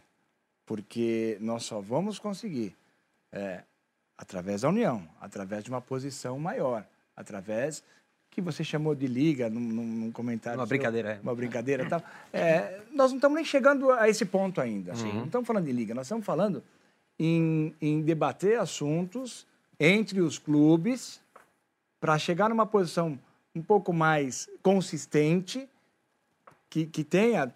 porque 0.65 1.37
nós 1.41 1.65
só 1.65 1.81
vamos 1.81 2.19
conseguir 2.19 2.75
é, 3.31 3.63
Através 4.19 4.63
da 4.63 4.69
união, 4.69 5.07
através 5.21 5.63
de 5.63 5.71
uma 5.71 5.81
posição 5.81 6.39
maior, 6.39 6.87
através 7.15 7.83
que 8.31 8.41
você 8.43 8.63
chamou 8.63 8.95
de 8.95 9.07
liga 9.07 9.49
num, 9.49 9.61
num 9.61 10.13
comentário. 10.13 10.61
Uma 10.61 10.67
brincadeira, 10.67 11.13
é. 11.15 11.21
Uma 11.23 11.35
brincadeira 11.35 11.89
tal. 11.89 12.03
É, 12.33 12.83
nós 12.93 13.11
não 13.11 13.17
estamos 13.17 13.35
nem 13.35 13.45
chegando 13.45 13.91
a 13.91 14.09
esse 14.09 14.27
ponto 14.27 14.61
ainda. 14.61 14.93
Uhum. 14.95 15.15
Não 15.15 15.25
estamos 15.25 15.47
falando 15.47 15.65
de 15.65 15.73
liga, 15.73 15.95
nós 15.95 16.07
estamos 16.07 16.25
falando 16.25 16.63
em, 17.19 17.75
em 17.81 18.03
debater 18.03 18.59
assuntos 18.59 19.47
entre 19.81 20.21
os 20.21 20.39
clubes 20.39 21.19
para 21.99 22.19
chegar 22.19 22.51
numa 22.51 22.67
posição 22.67 23.19
um 23.55 23.63
pouco 23.63 23.93
mais 23.93 24.51
consistente, 24.63 25.67
que, 26.69 26.85
que 26.85 27.03
tenha 27.03 27.55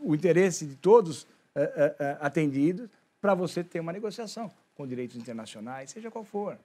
o 0.00 0.14
interesse 0.14 0.64
de 0.64 0.76
todos 0.76 1.26
é, 1.54 1.62
é, 1.62 2.04
é 2.04 2.16
atendidos, 2.20 2.88
para 3.20 3.34
você 3.34 3.62
ter 3.62 3.80
uma 3.80 3.92
negociação 3.92 4.50
com 4.74 4.86
direitos 4.86 5.16
internacionais, 5.16 5.90
seja 5.90 6.10
qual 6.10 6.24
for. 6.24 6.58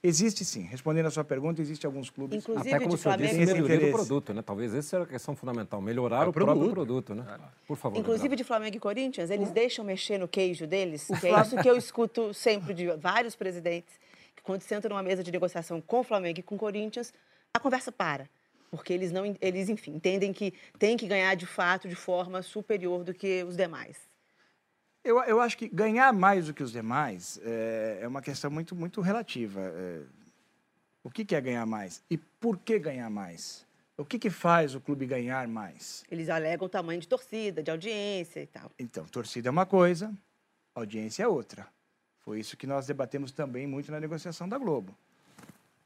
Existe 0.00 0.44
sim. 0.44 0.62
Respondendo 0.62 1.06
a 1.06 1.10
sua 1.10 1.24
pergunta, 1.24 1.60
existe 1.60 1.84
alguns 1.84 2.08
clubes. 2.08 2.38
Inclusive, 2.38 2.68
Até 2.72 2.84
como 2.84 2.94
o 2.94 2.98
senhor 2.98 3.18
disse, 3.18 3.34
melhoria 3.34 3.80
do 3.80 3.90
produto, 3.90 4.32
né? 4.32 4.42
Talvez 4.42 4.72
essa 4.72 4.96
era 4.96 5.04
a 5.04 5.08
questão 5.08 5.34
fundamental, 5.34 5.80
melhorar 5.80 6.24
é 6.24 6.28
o, 6.28 6.32
produto. 6.32 6.54
próprio 6.54 6.72
produto, 6.72 7.14
né? 7.16 7.24
Por 7.66 7.76
favor. 7.76 7.98
Inclusive 7.98 8.36
de 8.36 8.44
Flamengo 8.44 8.76
e 8.76 8.80
Corinthians, 8.80 9.28
eles 9.28 9.50
deixam 9.50 9.84
mexer 9.84 10.16
no 10.16 10.28
queijo 10.28 10.68
deles, 10.68 11.08
que 11.20 11.26
é 11.26 11.40
isso 11.40 11.56
que 11.56 11.68
eu 11.68 11.76
escuto 11.76 12.32
sempre 12.32 12.74
de 12.74 12.86
vários 12.92 13.34
presidentes, 13.34 13.98
que 14.36 14.42
quando 14.42 14.62
sentam 14.62 14.88
numa 14.88 15.02
mesa 15.02 15.24
de 15.24 15.32
negociação 15.32 15.80
com 15.80 16.00
o 16.00 16.04
Flamengo 16.04 16.38
e 16.38 16.42
com 16.44 16.54
o 16.54 16.58
Corinthians, 16.58 17.12
a 17.52 17.58
conversa 17.58 17.90
para. 17.90 18.30
Porque 18.70 18.92
eles 18.92 19.10
não, 19.10 19.24
eles, 19.40 19.68
enfim, 19.68 19.96
entendem 19.96 20.32
que 20.32 20.54
tem 20.78 20.96
que 20.96 21.08
ganhar 21.08 21.34
de 21.34 21.46
fato 21.46 21.88
de 21.88 21.96
forma 21.96 22.40
superior 22.40 23.02
do 23.02 23.12
que 23.12 23.42
os 23.42 23.56
demais. 23.56 24.07
Eu, 25.08 25.22
eu 25.22 25.40
acho 25.40 25.56
que 25.56 25.70
ganhar 25.70 26.12
mais 26.12 26.48
do 26.48 26.52
que 26.52 26.62
os 26.62 26.70
demais 26.70 27.40
é, 27.42 28.00
é 28.02 28.06
uma 28.06 28.20
questão 28.20 28.50
muito, 28.50 28.76
muito 28.76 29.00
relativa. 29.00 29.62
É, 29.62 30.02
o 31.02 31.10
que, 31.10 31.24
que 31.24 31.34
é 31.34 31.40
ganhar 31.40 31.64
mais? 31.64 32.04
E 32.10 32.18
por 32.18 32.58
que 32.58 32.78
ganhar 32.78 33.08
mais? 33.08 33.66
O 33.96 34.04
que, 34.04 34.18
que 34.18 34.28
faz 34.28 34.74
o 34.74 34.80
clube 34.82 35.06
ganhar 35.06 35.48
mais? 35.48 36.04
Eles 36.10 36.28
alegam 36.28 36.66
o 36.66 36.68
tamanho 36.68 37.00
de 37.00 37.08
torcida, 37.08 37.62
de 37.62 37.70
audiência 37.70 38.42
e 38.42 38.46
tal. 38.46 38.70
Então, 38.78 39.06
torcida 39.06 39.48
é 39.48 39.50
uma 39.50 39.64
coisa, 39.64 40.12
audiência 40.74 41.22
é 41.22 41.26
outra. 41.26 41.66
Foi 42.18 42.38
isso 42.38 42.54
que 42.54 42.66
nós 42.66 42.86
debatemos 42.86 43.32
também 43.32 43.66
muito 43.66 43.90
na 43.90 43.98
negociação 43.98 44.46
da 44.46 44.58
Globo. 44.58 44.94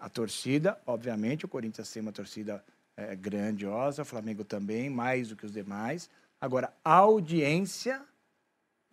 A 0.00 0.08
torcida, 0.08 0.80
obviamente, 0.84 1.44
o 1.44 1.48
Corinthians 1.48 1.92
tem 1.92 2.02
uma 2.02 2.10
torcida 2.10 2.60
é, 2.96 3.14
grandiosa, 3.14 4.02
o 4.02 4.04
Flamengo 4.04 4.42
também, 4.42 4.90
mais 4.90 5.28
do 5.28 5.36
que 5.36 5.46
os 5.46 5.52
demais. 5.52 6.10
Agora, 6.40 6.72
a 6.84 6.94
audiência 6.94 8.04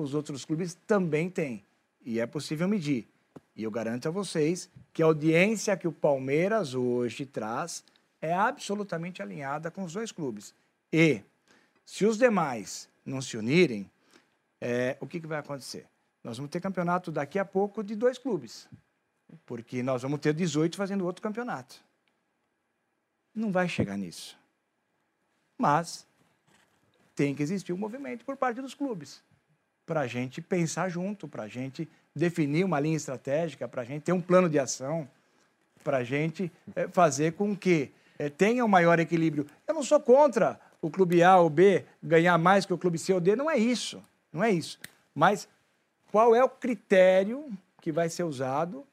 os 0.04 0.14
outros 0.14 0.46
clubes 0.46 0.78
também 0.88 1.30
têm. 1.30 1.64
E 2.06 2.20
é 2.20 2.26
possível 2.26 2.68
medir. 2.68 3.08
E 3.56 3.64
eu 3.64 3.72
garanto 3.72 4.08
a 4.08 4.12
vocês 4.12 4.70
que 4.94 5.04
a 5.04 5.06
audiência 5.06 5.76
que 5.76 5.88
o 5.88 5.92
Palmeiras 5.92 6.74
hoje 6.74 7.26
traz 7.26 7.84
é 8.22 8.34
absolutamente 8.34 9.22
alinhada 9.22 9.70
com 9.70 9.84
os 9.84 9.94
dois 9.94 10.12
clubes. 10.12 10.54
E, 10.92 11.22
se 11.86 12.06
os 12.06 12.18
demais 12.18 12.88
não 13.06 13.22
se 13.22 13.36
unirem, 13.38 13.90
é, 14.62 14.98
o 15.00 15.08
que, 15.08 15.20
que 15.20 15.28
vai 15.28 15.40
acontecer? 15.40 15.86
Nós 16.24 16.38
vamos 16.38 16.52
ter 16.52 16.62
campeonato 16.62 17.12
daqui 17.12 17.38
a 17.38 17.46
pouco 17.46 17.84
de 17.84 17.96
dois 17.96 18.18
clubes. 18.18 18.68
Porque 19.46 19.84
nós 19.84 20.02
vamos 20.02 20.20
ter 20.20 20.34
18 20.34 20.76
fazendo 20.78 21.06
outro 21.06 21.22
campeonato. 21.22 21.84
Não 23.36 23.52
vai 23.52 23.68
chegar 23.68 23.98
nisso. 23.98 24.38
Mas 25.58 26.08
tem 27.16 27.36
que 27.36 27.44
existir 27.44 27.74
um 27.74 27.78
movimento 27.78 28.24
por 28.24 28.38
parte 28.38 28.62
dos 28.62 28.74
clubes 28.74 29.22
para 29.90 30.02
a 30.02 30.08
gente 30.08 30.40
pensar 30.40 30.88
junto, 30.88 31.28
para 31.28 31.46
a 31.46 31.48
gente 31.48 31.90
definir 32.16 32.64
uma 32.64 32.80
linha 32.80 32.96
estratégica, 32.96 33.68
para 33.68 33.82
a 33.82 33.84
gente 33.84 34.04
ter 34.04 34.14
um 34.14 34.22
plano 34.22 34.48
de 34.48 34.60
ação, 34.60 35.10
para 35.84 35.98
a 35.98 36.04
gente 36.04 36.52
é, 36.76 36.88
fazer 36.88 37.34
com 37.34 37.58
que 37.58 37.92
é, 38.20 38.30
tenha 38.30 38.64
um 38.64 38.68
maior 38.68 39.00
equilíbrio. 39.00 39.48
Eu 39.68 39.74
não 39.74 39.82
sou 39.82 40.00
contra 40.00 40.60
o 40.80 40.92
clube 40.92 41.24
A 41.24 41.40
ou 41.40 41.50
B 41.50 41.86
ganhar 42.04 42.38
mais 42.38 42.68
que 42.68 42.74
o 42.74 42.78
clube 42.78 43.00
C 43.00 43.12
ou 43.14 43.20
D, 43.20 43.36
não 43.36 43.50
é 43.50 43.58
isso, 43.58 44.00
não 44.32 44.44
é 44.44 44.52
isso. 44.52 44.78
Mas 45.16 45.50
qual 46.12 46.36
é 46.36 46.44
o 46.44 46.50
critério 46.50 47.52
que 47.82 47.92
vai 47.92 48.10
ser 48.10 48.22
usado 48.22 48.86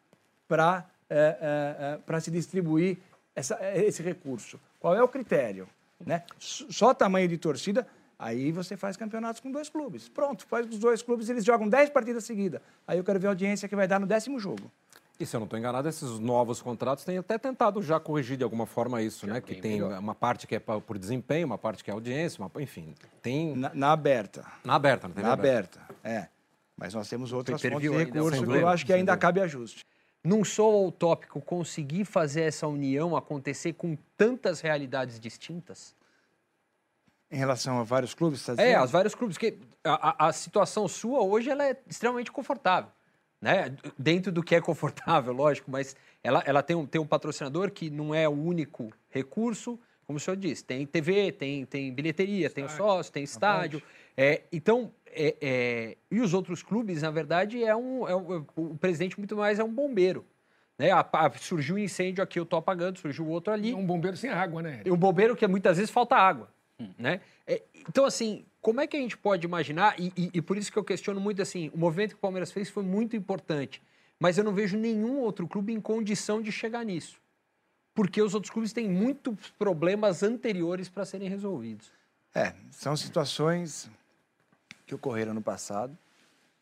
para 0.48 0.82
é, 1.10 2.00
é, 2.08 2.20
se 2.20 2.30
distribuir 2.30 2.96
essa, 3.34 3.58
esse 3.74 4.02
recurso? 4.02 4.58
Qual 4.80 4.94
é 4.94 5.02
o 5.02 5.08
critério? 5.08 5.68
Né? 6.00 6.22
Só 6.38 6.94
tamanho 6.94 7.28
de 7.28 7.36
torcida 7.36 7.86
Aí 8.18 8.50
você 8.50 8.76
faz 8.76 8.96
campeonatos 8.96 9.40
com 9.40 9.50
dois 9.50 9.68
clubes. 9.68 10.08
Pronto, 10.08 10.46
faz 10.46 10.66
com 10.66 10.72
os 10.72 10.78
dois 10.78 11.02
clubes, 11.02 11.28
eles 11.28 11.44
jogam 11.44 11.68
dez 11.68 11.90
partidas 11.90 12.24
seguidas. 12.24 12.60
Aí 12.86 12.98
eu 12.98 13.04
quero 13.04 13.20
ver 13.20 13.26
a 13.26 13.30
audiência 13.30 13.68
que 13.68 13.76
vai 13.76 13.86
dar 13.86 14.00
no 14.00 14.06
décimo 14.06 14.38
jogo. 14.38 14.70
E 15.18 15.24
se 15.24 15.34
eu 15.34 15.40
não 15.40 15.46
estou 15.46 15.58
enganado, 15.58 15.88
esses 15.88 16.18
novos 16.18 16.60
contratos 16.60 17.02
têm 17.02 17.16
até 17.16 17.38
tentado 17.38 17.82
já 17.82 17.98
corrigir 17.98 18.36
de 18.36 18.44
alguma 18.44 18.66
forma 18.66 19.00
isso, 19.00 19.26
já 19.26 19.34
né? 19.34 19.40
Que 19.40 19.54
tem 19.54 19.80
melhor. 19.80 19.98
uma 19.98 20.14
parte 20.14 20.46
que 20.46 20.56
é 20.56 20.58
por 20.58 20.98
desempenho, 20.98 21.46
uma 21.46 21.56
parte 21.56 21.82
que 21.82 21.90
é 21.90 21.94
audiência, 21.94 22.42
uma... 22.42 22.62
enfim. 22.62 22.94
Tem. 23.22 23.56
Na, 23.56 23.70
na, 23.74 23.92
aberta. 23.92 24.44
Na 24.62 24.74
aberta, 24.74 25.08
não 25.08 25.14
tem 25.14 25.24
Na 25.24 25.32
aberta, 25.32 25.80
é. 26.04 26.28
Mas 26.76 26.92
nós 26.92 27.08
temos 27.08 27.32
outras 27.32 27.62
fontes 27.62 27.80
de 27.80 27.88
recurso 27.88 28.44
que 28.44 28.52
eu 28.52 28.68
acho 28.68 28.84
que 28.84 28.92
ainda 28.92 29.16
cabe 29.16 29.40
ajuste. 29.40 29.86
Num 30.22 30.44
sou 30.44 30.86
utópico, 30.86 31.40
conseguir 31.40 32.04
fazer 32.04 32.42
essa 32.42 32.66
união 32.66 33.16
acontecer 33.16 33.72
com 33.72 33.96
tantas 34.18 34.60
realidades 34.60 35.18
distintas? 35.18 35.95
Em 37.30 37.36
relação 37.36 37.80
a 37.80 37.82
vários 37.82 38.14
clubes, 38.14 38.46
está 38.46 38.62
É, 38.62 38.74
aos 38.74 38.90
vários 38.90 39.14
clubes. 39.14 39.36
que 39.36 39.58
a, 39.84 40.28
a, 40.28 40.32
situação 40.32 40.86
sua 40.86 41.22
hoje 41.22 41.50
ela 41.50 41.66
é 41.66 41.76
extremamente 41.88 42.30
confortável. 42.30 42.90
Né? 43.40 43.76
Dentro 43.98 44.30
do 44.30 44.42
que 44.42 44.54
é 44.54 44.60
confortável, 44.60 45.32
lógico, 45.34 45.70
mas 45.70 45.96
ela, 46.22 46.42
ela 46.46 46.62
tem, 46.62 46.76
um, 46.76 46.86
tem 46.86 47.00
um 47.00 47.06
patrocinador 47.06 47.70
que 47.70 47.90
não 47.90 48.14
é 48.14 48.28
o 48.28 48.32
único 48.32 48.92
recurso, 49.10 49.78
como 50.06 50.18
o 50.18 50.20
senhor 50.20 50.36
disse, 50.36 50.64
tem 50.64 50.86
TV, 50.86 51.32
tem, 51.32 51.66
tem 51.66 51.92
bilheteria, 51.92 52.46
estádio, 52.46 52.68
tem 52.68 52.76
sócio, 52.76 53.12
tem 53.12 53.24
estádio. 53.24 53.82
É, 54.16 54.42
então, 54.52 54.92
é, 55.06 55.36
é, 55.40 55.96
e 56.10 56.20
os 56.20 56.32
outros 56.32 56.62
clubes, 56.62 57.02
na 57.02 57.10
verdade, 57.10 57.62
é 57.62 57.74
um, 57.74 58.08
é 58.08 58.14
um, 58.14 58.46
o 58.54 58.78
presidente 58.78 59.18
muito 59.18 59.36
mais 59.36 59.58
é 59.58 59.64
um 59.64 59.72
bombeiro. 59.72 60.24
Né? 60.78 60.92
A, 60.92 61.00
a, 61.00 61.32
surgiu 61.32 61.74
um 61.74 61.78
incêndio 61.78 62.22
aqui, 62.22 62.38
eu 62.38 62.44
estou 62.44 62.58
apagando, 62.58 62.98
surgiu 62.98 63.26
outro 63.26 63.52
ali. 63.52 63.74
Um 63.74 63.84
bombeiro 63.84 64.16
sem 64.16 64.30
água, 64.30 64.62
né? 64.62 64.82
E 64.84 64.92
um 64.92 64.96
bombeiro 64.96 65.34
que 65.34 65.46
muitas 65.46 65.76
vezes 65.76 65.90
falta 65.90 66.14
água. 66.14 66.48
Hum. 66.78 66.90
Né? 66.98 67.20
É, 67.46 67.62
então, 67.88 68.04
assim, 68.04 68.44
como 68.60 68.80
é 68.80 68.86
que 68.86 68.96
a 68.96 69.00
gente 69.00 69.16
pode 69.16 69.46
imaginar, 69.46 69.98
e, 69.98 70.12
e, 70.16 70.30
e, 70.34 70.42
por 70.42 70.56
isso 70.56 70.70
que 70.70 70.78
eu 70.78 70.84
questiono 70.84 71.20
muito 71.20 71.40
assim, 71.40 71.70
o 71.72 71.78
movimento 71.78 72.10
que 72.10 72.16
o 72.16 72.20
Palmeiras 72.20 72.52
fez 72.52 72.68
foi 72.68 72.82
muito 72.82 73.16
importante, 73.16 73.82
mas 74.18 74.36
eu 74.36 74.44
não 74.44 74.52
vejo 74.52 74.76
nenhum 74.76 75.18
outro 75.18 75.46
clube 75.46 75.72
em 75.72 75.80
condição 75.80 76.42
de 76.42 76.50
chegar 76.52 76.84
nisso. 76.84 77.20
porque 77.96 78.20
os 78.20 78.34
outros 78.34 78.50
clubes 78.50 78.74
têm 78.74 78.90
muitos 78.90 79.48
problemas 79.58 80.22
anteriores 80.22 80.86
para 80.86 81.06
serem 81.06 81.30
resolvidos. 81.30 81.90
É, 82.34 82.52
são 82.70 82.94
situações 82.94 83.88
que 84.86 84.94
ocorreram 84.94 85.32
no 85.32 85.40
passado 85.40 85.96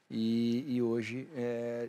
e, 0.08 0.64
e 0.68 0.80
hoje 0.80 1.28
é, 1.34 1.88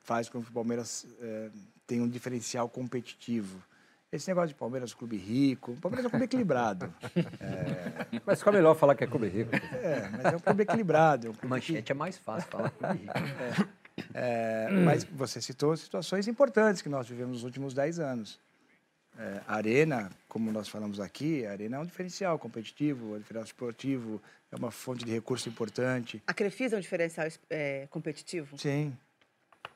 faz 0.00 0.30
com 0.30 0.42
que 0.42 0.48
o 0.48 0.52
Palmeiras 0.52 1.06
é, 1.20 1.50
tenha 1.86 2.02
um 2.02 2.08
diferencial 2.08 2.66
competitivo. 2.66 3.62
Esse 4.10 4.28
negócio 4.28 4.48
de 4.48 4.54
Palmeiras 4.54 4.94
clube 4.94 5.16
rico, 5.18 5.72
o 5.72 5.76
Palmeiras 5.76 6.04
é 6.04 6.08
um 6.08 6.10
clube 6.10 6.24
equilibrado. 6.24 6.92
É... 7.40 8.20
Mas 8.24 8.38
fica 8.38 8.52
melhor 8.52 8.74
falar 8.74 8.94
que 8.94 9.04
é 9.04 9.06
clube 9.06 9.28
rico. 9.28 9.54
É, 9.54 10.08
mas 10.10 10.32
é 10.32 10.36
um 10.36 10.40
clube 10.40 10.62
equilibrado. 10.62 11.26
É 11.26 11.30
um 11.30 11.34
clube 11.34 11.48
Manchete 11.48 11.82
que... 11.82 11.92
é 11.92 11.94
mais 11.94 12.16
fácil 12.16 12.50
falar 12.50 12.70
clube 12.70 12.98
rico. 12.98 13.68
É, 14.14 14.68
mas 14.70 15.04
você 15.04 15.40
citou 15.40 15.76
situações 15.76 16.28
importantes 16.28 16.80
que 16.80 16.88
nós 16.88 17.08
vivemos 17.08 17.34
nos 17.34 17.44
últimos 17.44 17.74
10 17.74 18.00
anos. 18.00 18.40
É, 19.18 19.40
a 19.46 19.56
Arena, 19.56 20.10
como 20.28 20.52
nós 20.52 20.68
falamos 20.68 21.00
aqui, 21.00 21.44
a 21.44 21.50
Arena 21.50 21.76
é 21.76 21.80
um 21.80 21.84
diferencial 21.84 22.38
competitivo, 22.38 23.14
é 23.14 23.16
um 23.16 23.18
diferencial 23.18 23.44
esportivo, 23.44 24.22
é 24.50 24.56
uma 24.56 24.70
fonte 24.70 25.04
de 25.04 25.10
recurso 25.10 25.48
importante. 25.48 26.22
A 26.26 26.32
Crefisa 26.32 26.76
é 26.76 26.78
um 26.78 26.80
diferencial 26.80 27.26
é, 27.50 27.86
competitivo? 27.90 28.56
Sim. 28.56 28.96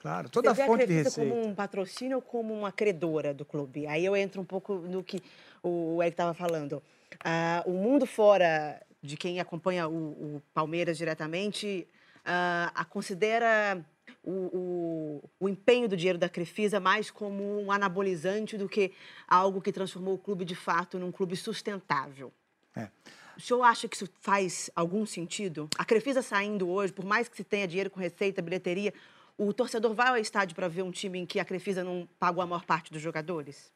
Claro, 0.03 0.29
toda 0.29 0.53
Você 0.53 0.67
fonte 0.67 0.85
de 0.85 0.95
receita. 0.95 1.31
como 1.31 1.47
um 1.47 1.55
patrocínio 1.55 2.17
ou 2.17 2.23
como 2.23 2.53
uma 2.53 2.73
credora 2.73 3.33
do 3.33 3.45
clube? 3.45 3.87
Aí 3.87 4.05
eu 4.05 4.17
entro 4.17 4.43
um 4.43 4.45
pouco 4.45 4.75
no 4.75 5.05
que 5.05 5.23
o 5.63 6.03
Eric 6.03 6.15
estava 6.15 6.35
falando. 6.35 6.83
Ah, 7.25 7.63
o 7.65 7.71
mundo 7.71 8.05
fora 8.05 8.83
de 9.01 9.17
quem 9.17 9.39
acompanha 9.39 9.87
o, 9.87 9.93
o 9.95 10.43
Palmeiras 10.53 10.99
diretamente 10.99 11.87
ah, 12.25 12.73
a 12.75 12.85
considera 12.85 13.81
o, 14.25 14.33
o, 14.33 15.31
o, 15.39 15.49
empenho 15.49 15.89
do 15.89 15.97
dinheiro 15.97 16.19
da 16.19 16.29
Crefisa 16.29 16.81
mais 16.81 17.09
como 17.09 17.63
um 17.63 17.71
anabolizante 17.71 18.59
do 18.59 18.69
que 18.69 18.93
algo 19.29 19.61
que 19.61 19.71
transformou 19.71 20.15
o 20.15 20.19
clube 20.19 20.45
de 20.45 20.57
fato 20.57 20.99
num 20.99 21.13
clube 21.13 21.37
sustentável. 21.37 22.33
É. 22.75 22.89
O 23.37 23.41
senhor 23.41 23.63
acha 23.63 23.89
que 23.89 23.95
isso 23.95 24.09
faz 24.21 24.69
algum 24.75 25.07
sentido? 25.07 25.69
A 25.79 25.85
Crefisa 25.85 26.23
saindo 26.23 26.69
hoje, 26.69 26.93
por 26.93 27.05
mais 27.05 27.29
que 27.29 27.37
se 27.37 27.45
tenha 27.45 27.69
dinheiro 27.69 27.89
com 27.89 28.01
receita, 28.01 28.43
bilheteria, 28.43 28.93
o 29.37 29.53
torcedor 29.53 29.95
vai 29.95 30.09
ao 30.09 30.17
estádio 30.17 30.55
para 30.55 30.69
ver 30.69 30.83
um 30.83 30.91
time 30.91 31.19
em 31.19 31.27
que 31.27 31.41
a 31.41 31.45
Crefisa 31.45 31.83
não 31.83 32.09
pagou 32.19 32.43
a 32.43 32.47
maior 32.47 32.65
parte 32.65 32.93
dos 32.93 33.01
jogadores? 33.01 33.73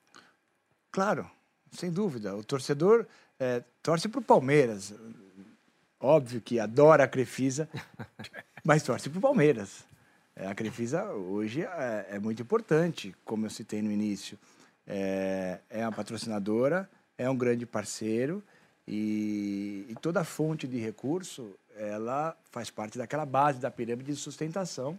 Claro, 0.90 1.30
sem 1.72 1.90
dúvida. 1.90 2.36
O 2.36 2.44
torcedor 2.44 3.06
é, 3.38 3.62
torce 3.82 4.08
para 4.08 4.20
o 4.20 4.24
Palmeiras. 4.24 4.94
Óbvio 5.98 6.40
que 6.40 6.60
adora 6.60 7.04
a 7.04 7.08
Crefisa, 7.08 7.68
mas 8.64 8.82
torce 8.82 9.08
para 9.08 9.18
o 9.18 9.22
Palmeiras. 9.22 9.84
É, 10.34 10.46
a 10.46 10.54
Crefisa 10.54 11.04
hoje 11.04 11.62
é, 11.62 12.06
é, 12.10 12.18
muito 12.18 12.42
importante, 12.42 13.14
como 13.24 13.46
eu 13.46 13.50
citei 13.50 13.80
no 13.80 13.90
início. 13.90 14.38
É, 14.86 15.60
é 15.70 15.82
uma 15.82 15.92
patrocinadora, 15.92 16.88
é 17.18 17.28
um 17.28 17.36
grande 17.36 17.66
parceiro 17.66 18.42
e, 18.86 19.84
e, 19.88 19.94
toda 20.00 20.22
fonte 20.22 20.68
de 20.68 20.78
recurso 20.78 21.58
ela 21.74 22.36
faz 22.52 22.70
parte 22.70 22.96
daquela 22.96 23.26
base 23.26 23.58
da 23.58 23.68
pirâmide 23.68 24.12
de 24.12 24.16
sustentação 24.16 24.96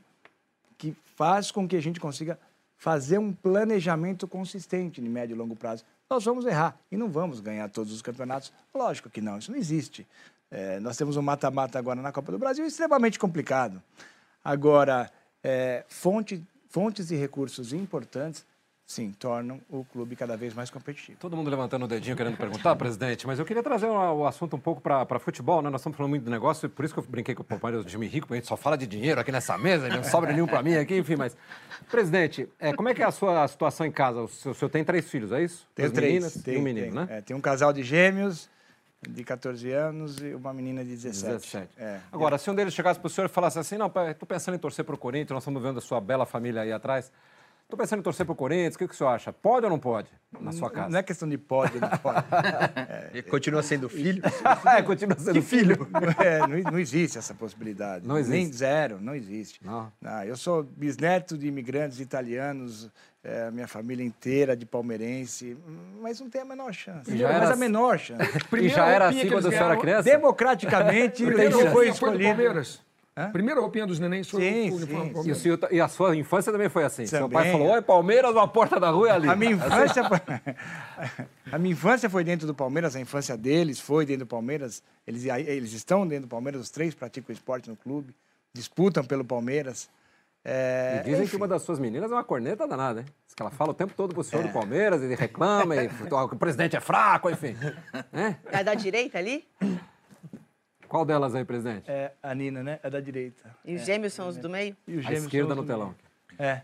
que 0.78 0.96
faz 1.16 1.52
com 1.52 1.68
que 1.68 1.76
a 1.76 1.82
gente 1.82 2.00
consiga 2.00 2.40
fazer 2.78 3.18
um 3.18 3.34
planejamento 3.34 4.28
consistente 4.28 5.02
de 5.02 5.10
médio 5.10 5.34
e 5.34 5.38
longo 5.38 5.56
prazo. 5.56 5.84
Nós 6.10 6.24
vamos 6.24 6.46
errar 6.46 6.78
e 6.92 6.96
não 6.96 7.10
vamos 7.10 7.40
ganhar 7.40 7.70
todos 7.70 7.92
os 7.92 8.02
campeonatos. 8.02 8.54
Lógico 8.74 9.10
que 9.10 9.20
não, 9.20 9.38
isso 9.38 9.52
não 9.52 9.58
existe. 9.58 10.08
É, 10.50 10.80
nós 10.80 10.96
temos 10.96 11.18
um 11.18 11.22
mata-mata 11.22 11.78
agora 11.78 12.02
na 12.02 12.12
Copa 12.12 12.32
do 12.32 12.38
Brasil 12.38 12.66
extremamente 12.66 13.20
complicado. 13.20 13.82
Agora, 14.44 15.12
é, 15.44 15.84
fonte, 15.90 16.42
fontes 16.70 17.08
de 17.08 17.16
recursos 17.16 17.74
importantes, 17.74 18.46
sim, 18.88 19.12
tornam 19.12 19.60
o 19.70 19.84
clube 19.84 20.16
cada 20.16 20.38
vez 20.38 20.54
mais 20.54 20.70
competitivo. 20.70 21.18
Todo 21.20 21.36
mundo 21.36 21.50
levantando 21.50 21.84
o 21.84 21.88
dedinho 21.90 22.16
querendo 22.16 22.38
perguntar, 22.38 22.74
presidente, 22.78 23.28
mas 23.28 23.38
eu 23.38 23.44
queria 23.44 23.62
trazer 23.62 23.88
o 23.88 24.26
assunto 24.26 24.56
um 24.56 24.60
pouco 24.60 24.80
para 24.82 25.20
futebol, 25.20 25.62
né? 25.62 25.70
Nós 25.70 25.82
estamos 25.82 25.98
falando 25.98 26.12
muito 26.12 26.24
de 26.24 26.32
negócio, 26.32 26.70
por 26.70 26.86
isso 26.86 26.94
que 26.94 27.00
eu 27.02 27.04
brinquei 27.04 27.36
com 27.36 27.44
o 27.44 27.72
do 27.72 27.84
time 27.84 28.08
rico, 28.08 28.28
porque 28.28 28.36
a 28.36 28.38
gente 28.38 28.48
só 28.48 28.56
fala 28.56 28.78
de 28.78 28.88
dinheiro 28.88 29.20
aqui 29.20 29.30
nessa 29.30 29.58
mesa, 29.58 29.90
não 29.90 30.06
sobra 30.06 30.32
nenhum 30.32 30.48
para 30.48 30.64
mim 30.64 30.76
aqui, 30.76 30.98
enfim, 30.98 31.18
mas... 31.18 31.36
Presidente, 31.92 32.48
é, 32.58 32.74
como 32.74 32.88
é 32.88 32.94
que 32.94 33.04
é 33.04 33.06
a 33.06 33.12
sua 33.12 33.46
situação 33.50 33.86
em 33.86 33.92
casa? 33.92 34.22
O 34.22 34.28
senhor, 34.30 34.54
o 34.54 34.56
senhor 34.56 34.70
tem 34.70 34.86
três 34.86 35.10
filhos, 35.10 35.34
é 35.34 35.44
isso? 35.44 35.68
Tenho 35.76 35.92
três. 35.92 36.14
meninas 36.14 36.34
tem, 36.42 36.56
e 36.56 36.58
um 36.58 36.62
menino, 36.62 36.88
tem, 36.88 36.96
né? 36.96 37.08
É, 37.10 37.22
tem 37.22 37.36
um 37.36 37.42
casal 37.42 37.74
de 37.74 37.84
gêmeos, 37.84 38.50
de 39.08 39.24
14 39.24 39.70
anos 39.72 40.18
e 40.22 40.34
uma 40.34 40.54
menina 40.54 40.84
de 40.84 40.92
17. 40.92 41.34
17. 41.34 41.70
É. 41.78 42.00
Agora, 42.12 42.38
se 42.38 42.50
um 42.50 42.56
deles 42.56 42.74
chegasse 42.74 43.00
para 43.00 43.08
o 43.08 43.10
senhor 43.10 43.28
e 43.28 43.30
falasse 43.30 43.60
assim, 43.60 43.78
não, 43.78 43.88
estou 43.88 44.26
pensando 44.28 44.56
em 44.56 44.58
torcer 44.58 44.84
para 44.86 44.96
o 44.96 44.98
Corinthians, 44.98 45.32
nós 45.32 45.44
estamos 45.44 45.62
vendo 45.62 45.78
a 45.78 45.82
sua 45.82 46.00
bela 46.00 46.26
família 46.26 46.62
aí 46.62 46.72
atrás, 46.72 47.12
estou 47.68 47.78
pensando 47.78 48.00
em 48.00 48.04
torcer 48.04 48.26
para 48.26 48.32
o 48.32 48.36
Corinthians, 48.36 48.76
o 48.76 48.78
que, 48.78 48.88
que 48.88 48.94
o 48.94 48.98
senhor 48.98 49.10
acha? 49.10 49.34
Pode 49.34 49.66
ou 49.66 49.70
não 49.70 49.78
pode 49.78 50.08
na 50.40 50.54
sua 50.54 50.70
casa? 50.72 50.90
Não 50.90 51.00
é 51.00 51.04
questão 51.04 51.28
de 51.28 51.38
pode 51.38 51.76
ou 51.76 51.82
não 51.82 51.98
pode. 51.98 52.26
é, 53.14 53.22
continua 53.24 53.62
sendo 53.62 53.90
filho? 53.90 54.24
é, 54.66 54.82
continua 54.82 55.20
sendo 55.20 55.42
filho. 55.42 55.88
É, 56.24 56.40
não, 56.40 56.72
não, 56.72 56.80
existe 56.80 57.18
essa 57.18 57.34
possibilidade. 57.34 58.08
Não 58.08 58.18
existe? 58.18 58.38
Nem 58.38 58.52
zero, 58.52 59.00
não 59.02 59.14
existe. 59.14 59.60
Não. 59.64 59.92
não 60.02 60.24
eu 60.24 60.38
sou 60.38 60.64
bisneto 60.64 61.38
de 61.38 61.48
imigrantes 61.48 62.00
italianos, 62.00 62.90
é, 63.24 63.48
a 63.48 63.52
minha 63.52 63.68
família 63.68 64.04
inteira 64.04 64.56
de 64.56 64.66
palmeirense, 64.66 65.58
mas 66.02 66.20
não 66.20 66.30
tem 66.30 66.42
a 66.42 66.46
menor 66.46 66.74
chance. 66.74 67.16
Já 67.18 67.30
era... 67.30 67.40
Mas 67.40 67.52
a 67.52 67.56
menor 67.56 68.00
chance. 68.00 68.24
e 68.54 68.70
já 68.70 68.88
era 68.88 69.10
assim 69.10 69.28
quando 69.28 69.44
você 69.44 69.56
era 69.56 69.78
criança? 69.78 70.04
Democraticamente, 70.04 71.24
não 71.24 71.72
foi 71.72 71.90
escolhido. 71.90 72.42
Hã? 73.18 73.32
Primeira 73.32 73.60
roupinha 73.60 73.88
dos 73.88 73.98
nenéns 73.98 74.30
foi 74.30 74.42
sim, 74.42 74.70
o 74.70 74.76
uniforme 74.76 75.24
sim, 75.24 75.34
sim. 75.34 75.50
E, 75.72 75.76
e, 75.78 75.82
a 75.82 75.88
sua 75.88 76.16
infância 76.16 76.52
também 76.52 76.70
foi 76.70 76.84
assim? 76.84 77.04
Também. 77.06 77.20
Seu 77.20 77.30
pai 77.30 77.52
falou, 77.52 77.70
oi, 77.70 77.82
Palmeiras, 77.82 78.32
uma 78.32 78.48
porta 78.48 78.80
da 78.80 78.92
rua 78.92 79.10
é 79.10 79.12
ali. 79.12 79.28
A 79.28 79.36
minha 79.36 79.54
infância, 79.54 80.04
a 81.52 81.58
minha 81.58 81.74
infância 81.74 82.08
foi 82.12 82.24
dentro 82.24 82.46
do 82.46 82.54
Palmeiras, 82.54 82.96
a 82.96 83.00
infância 83.00 83.36
deles 83.36 83.80
foi 83.80 84.06
dentro 84.06 84.26
do 84.26 84.30
Palmeiras. 84.30 84.84
Eles, 85.08 85.26
eles 85.26 85.74
estão 85.74 86.06
dentro 86.06 86.28
do 86.28 86.30
Palmeiras, 86.30 86.62
os 86.62 86.70
três 86.70 86.94
praticam 86.94 87.34
esporte 87.34 87.68
no 87.68 87.76
clube, 87.76 88.14
disputam 88.54 89.04
pelo 89.04 89.26
Palmeiras. 89.26 89.90
É, 90.46 91.00
e 91.02 91.06
dizem 91.06 91.24
enfim. 91.24 91.32
que 91.32 91.36
uma 91.38 91.48
das 91.48 91.64
suas 91.64 91.80
meninas 91.80 92.12
é 92.12 92.14
uma 92.14 92.24
corneta 92.24 92.68
danada, 92.68 93.00
hein? 93.00 93.06
Diz 93.26 93.34
que 93.34 93.42
ela 93.42 93.52
fala 93.52 93.72
o 93.72 93.74
tempo 93.74 93.94
todo 93.98 94.14
pro 94.14 94.24
senhor 94.24 94.46
é. 94.46 94.48
do 94.48 94.54
Palmeiras, 94.54 95.02
ele 95.02 95.16
reclama, 95.16 95.76
e, 95.76 95.88
o 96.14 96.36
presidente 96.38 96.76
é 96.76 96.80
fraco, 96.80 97.32
enfim. 97.32 97.56
É? 98.14 98.60
é 98.60 98.64
da 98.64 98.76
direita 98.76 99.18
ali? 99.18 99.44
Qual 100.88 101.06
delas 101.06 101.36
aí, 101.36 101.44
presidente? 101.44 101.90
É 101.90 102.14
a 102.22 102.34
Nina, 102.34 102.64
né? 102.64 102.80
É 102.82 102.90
da 102.90 103.00
direita. 103.00 103.56
E 103.66 103.76
os 103.76 103.86
gêmeos 103.86 104.14
são 104.14 104.28
os 104.28 104.38
do 104.38 104.50
meio? 104.50 104.76
E 104.88 104.98
os 104.98 105.04
gêmeos 105.04 105.24
a 105.24 105.26
esquerda 105.26 105.56
no 105.56 105.66
telão. 105.66 105.96
É. 106.40 106.62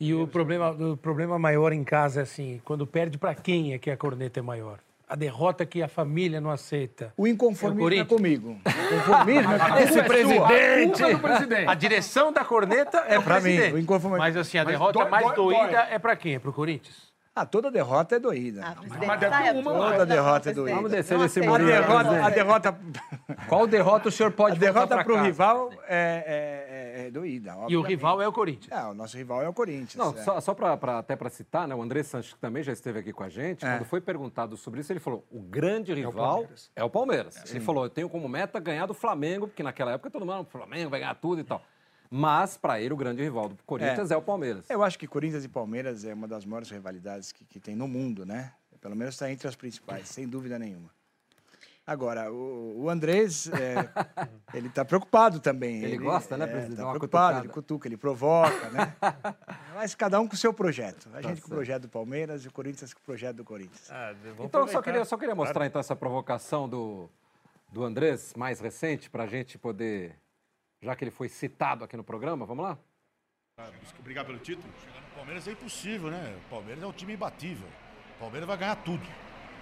E 0.00 0.14
o 0.14 0.26
problema, 0.26 0.70
o 0.70 0.96
problema 0.96 1.38
maior 1.38 1.72
em 1.72 1.84
casa 1.84 2.20
é 2.20 2.22
assim, 2.24 2.60
quando 2.64 2.86
perde, 2.86 3.18
para 3.18 3.34
quem 3.34 3.72
é 3.72 3.78
que 3.78 3.90
a 3.90 3.96
corneta 3.96 4.40
é 4.40 4.42
maior? 4.42 4.80
a 5.12 5.14
derrota 5.14 5.66
que 5.66 5.82
a 5.82 5.88
família 5.88 6.40
não 6.40 6.50
aceita. 6.50 7.12
O 7.18 7.26
inconformismo 7.26 7.92
é, 7.92 7.98
é 7.98 8.04
comigo. 8.06 8.56
O 8.64 8.94
inconformismo 8.94 9.52
é 9.52 9.58
comigo. 9.60 9.78
Esse 9.78 10.02
presidente, 10.08 11.02
a, 11.02 11.18
presidente. 11.18 11.68
a 11.68 11.74
direção 11.74 12.32
da 12.32 12.42
corneta 12.42 13.04
é, 13.06 13.16
é 13.16 13.20
para 13.20 13.38
mim. 13.38 13.58
O 13.72 13.78
inconformismo. 13.78 14.16
Mas 14.16 14.38
assim, 14.38 14.56
a 14.56 14.64
Mas 14.64 14.72
derrota 14.72 15.00
dói, 15.00 15.10
mais 15.10 15.26
dói, 15.26 15.34
doída 15.34 15.82
dói. 15.82 15.94
é 15.94 15.98
para 15.98 16.16
quem? 16.16 16.36
É 16.36 16.38
para 16.38 16.48
o 16.48 16.52
Corinthians? 16.54 17.11
Ah, 17.34 17.46
toda 17.46 17.70
derrota 17.70 18.16
é 18.16 18.18
doída. 18.18 18.60
Ah, 18.62 18.74
mas 19.06 19.20
deve 19.20 19.58
uma. 19.58 19.72
Toda 19.72 20.04
derrota 20.04 20.50
é 20.50 20.52
doída. 20.52 20.76
Vamos 20.76 20.90
descer 20.90 21.18
nesse 21.18 21.40
murinho. 21.40 21.74
A 21.74 21.80
derrota, 21.80 22.26
a 22.26 22.30
derrota... 22.30 22.78
Qual 23.48 23.66
derrota 23.66 24.08
o 24.10 24.12
senhor 24.12 24.32
pode 24.32 24.56
A 24.56 24.58
derrota 24.58 25.02
para 25.02 25.12
o 25.12 25.22
rival 25.22 25.70
é, 25.88 27.00
é, 27.00 27.06
é, 27.06 27.10
doída. 27.10 27.56
E 27.68 27.76
o 27.76 27.80
rival 27.80 28.20
é 28.20 28.28
o 28.28 28.32
Corinthians. 28.32 28.70
É, 28.70 28.84
o 28.86 28.92
nosso 28.92 29.16
rival 29.16 29.42
é 29.42 29.48
o 29.48 29.52
Corinthians. 29.54 29.96
Não, 29.96 30.10
é. 30.10 30.22
só, 30.22 30.40
só 30.40 30.52
pra, 30.52 30.76
pra 30.76 30.98
até 30.98 31.16
para 31.16 31.30
citar, 31.30 31.66
né, 31.66 31.74
o 31.74 31.80
André 31.80 32.02
Sanches, 32.02 32.34
que 32.34 32.38
também 32.38 32.62
já 32.62 32.72
esteve 32.72 32.98
aqui 32.98 33.14
com 33.14 33.24
a 33.24 33.30
gente, 33.30 33.64
é. 33.64 33.76
quando 33.76 33.86
foi 33.86 34.00
perguntado 34.02 34.54
sobre 34.58 34.80
isso, 34.80 34.92
ele 34.92 35.00
falou: 35.00 35.26
o 35.30 35.40
grande 35.40 35.94
rival 35.94 36.46
é 36.76 36.84
o 36.84 36.90
Palmeiras. 36.90 37.42
Ele 37.50 37.60
falou: 37.60 37.84
eu 37.84 37.90
tenho 37.90 38.10
como 38.10 38.28
meta 38.28 38.60
ganhar 38.60 38.84
do 38.84 38.94
Flamengo, 38.94 39.48
porque 39.48 39.62
naquela 39.62 39.92
época 39.92 40.10
todo 40.10 40.26
mundo, 40.26 40.42
o 40.42 40.50
Flamengo 40.50 40.90
vai 40.90 41.00
ganhar 41.00 41.14
tudo 41.14 41.40
e 41.40 41.44
tal. 41.44 41.62
Mas, 42.14 42.58
para 42.58 42.78
ele, 42.78 42.92
o 42.92 42.96
grande 42.96 43.22
rival 43.22 43.48
do 43.48 43.56
Corinthians 43.64 44.10
é. 44.10 44.14
é. 44.14 44.16
o 44.18 44.20
Palmeiras. 44.20 44.68
Eu 44.68 44.82
acho 44.82 44.98
que 44.98 45.06
Corinthians 45.06 45.46
e 45.46 45.48
Palmeiras 45.48 46.04
é 46.04 46.12
uma 46.12 46.28
das 46.28 46.44
maiores 46.44 46.68
rivalidades 46.68 47.32
que, 47.32 47.42
que 47.42 47.58
tem 47.58 47.74
no 47.74 47.88
mundo, 47.88 48.26
né? 48.26 48.52
Pelo 48.82 48.94
menos 48.94 49.14
está 49.14 49.32
entre 49.32 49.48
as 49.48 49.56
principais, 49.56 50.10
sem 50.10 50.28
dúvida 50.28 50.58
nenhuma. 50.58 50.90
Agora, 51.86 52.30
o, 52.30 52.82
o 52.82 52.90
Andrés, 52.90 53.48
é, 53.48 53.88
ele 54.52 54.68
está 54.68 54.84
preocupado 54.84 55.40
também. 55.40 55.76
Ele, 55.76 55.94
ele 55.94 56.04
gosta, 56.04 56.36
né, 56.36 56.44
é, 56.44 56.48
presidente? 56.48 56.72
Está 56.74 56.90
preocupado, 56.90 57.38
ele 57.38 57.48
cutuca, 57.48 57.88
ele 57.88 57.96
provoca, 57.96 58.68
né? 58.68 58.94
Mas 59.74 59.94
cada 59.94 60.20
um 60.20 60.28
com 60.28 60.34
o 60.34 60.36
seu 60.36 60.52
projeto. 60.52 61.08
A 61.14 61.22
tá 61.22 61.22
gente 61.22 61.40
com 61.40 61.46
o 61.46 61.50
projeto 61.50 61.82
do 61.82 61.88
Palmeiras 61.88 62.44
e 62.44 62.48
o 62.48 62.52
Corinthians 62.52 62.92
com 62.92 63.00
o 63.00 63.04
projeto 63.04 63.36
do 63.36 63.44
Corinthians. 63.44 63.90
Ah, 63.90 64.14
então, 64.38 64.68
só 64.68 64.82
queria, 64.82 65.04
só 65.06 65.16
queria 65.16 65.34
mostrar, 65.34 65.64
então, 65.64 65.80
essa 65.80 65.96
provocação 65.96 66.68
do, 66.68 67.08
do 67.72 67.82
Andrés, 67.82 68.34
mais 68.36 68.60
recente, 68.60 69.08
para 69.08 69.24
a 69.24 69.26
gente 69.26 69.56
poder 69.56 70.14
já 70.82 70.96
que 70.96 71.04
ele 71.04 71.10
foi 71.10 71.28
citado 71.28 71.84
aqui 71.84 71.96
no 71.96 72.02
programa. 72.02 72.44
Vamos 72.44 72.64
lá? 72.64 72.78
Obrigado 73.98 74.26
pelo 74.26 74.38
título. 74.38 74.72
Chegar 74.80 75.00
no 75.00 75.14
Palmeiras 75.14 75.46
é 75.46 75.52
impossível, 75.52 76.10
né? 76.10 76.36
O 76.46 76.50
Palmeiras 76.50 76.82
é 76.82 76.86
um 76.86 76.92
time 76.92 77.14
imbatível. 77.14 77.68
O 78.16 78.18
Palmeiras 78.18 78.46
vai 78.46 78.56
ganhar 78.56 78.76
tudo. 78.76 79.06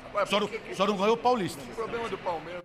Agora, 0.06 0.26
só, 0.26 0.40
não, 0.40 0.48
que... 0.48 0.74
só 0.74 0.86
não 0.86 0.96
ganhou 0.96 1.14
o 1.14 1.18
Paulista. 1.18 1.62
O 1.62 1.74
problema 1.74 2.08
do 2.08 2.18
Palmeiras. 2.18 2.64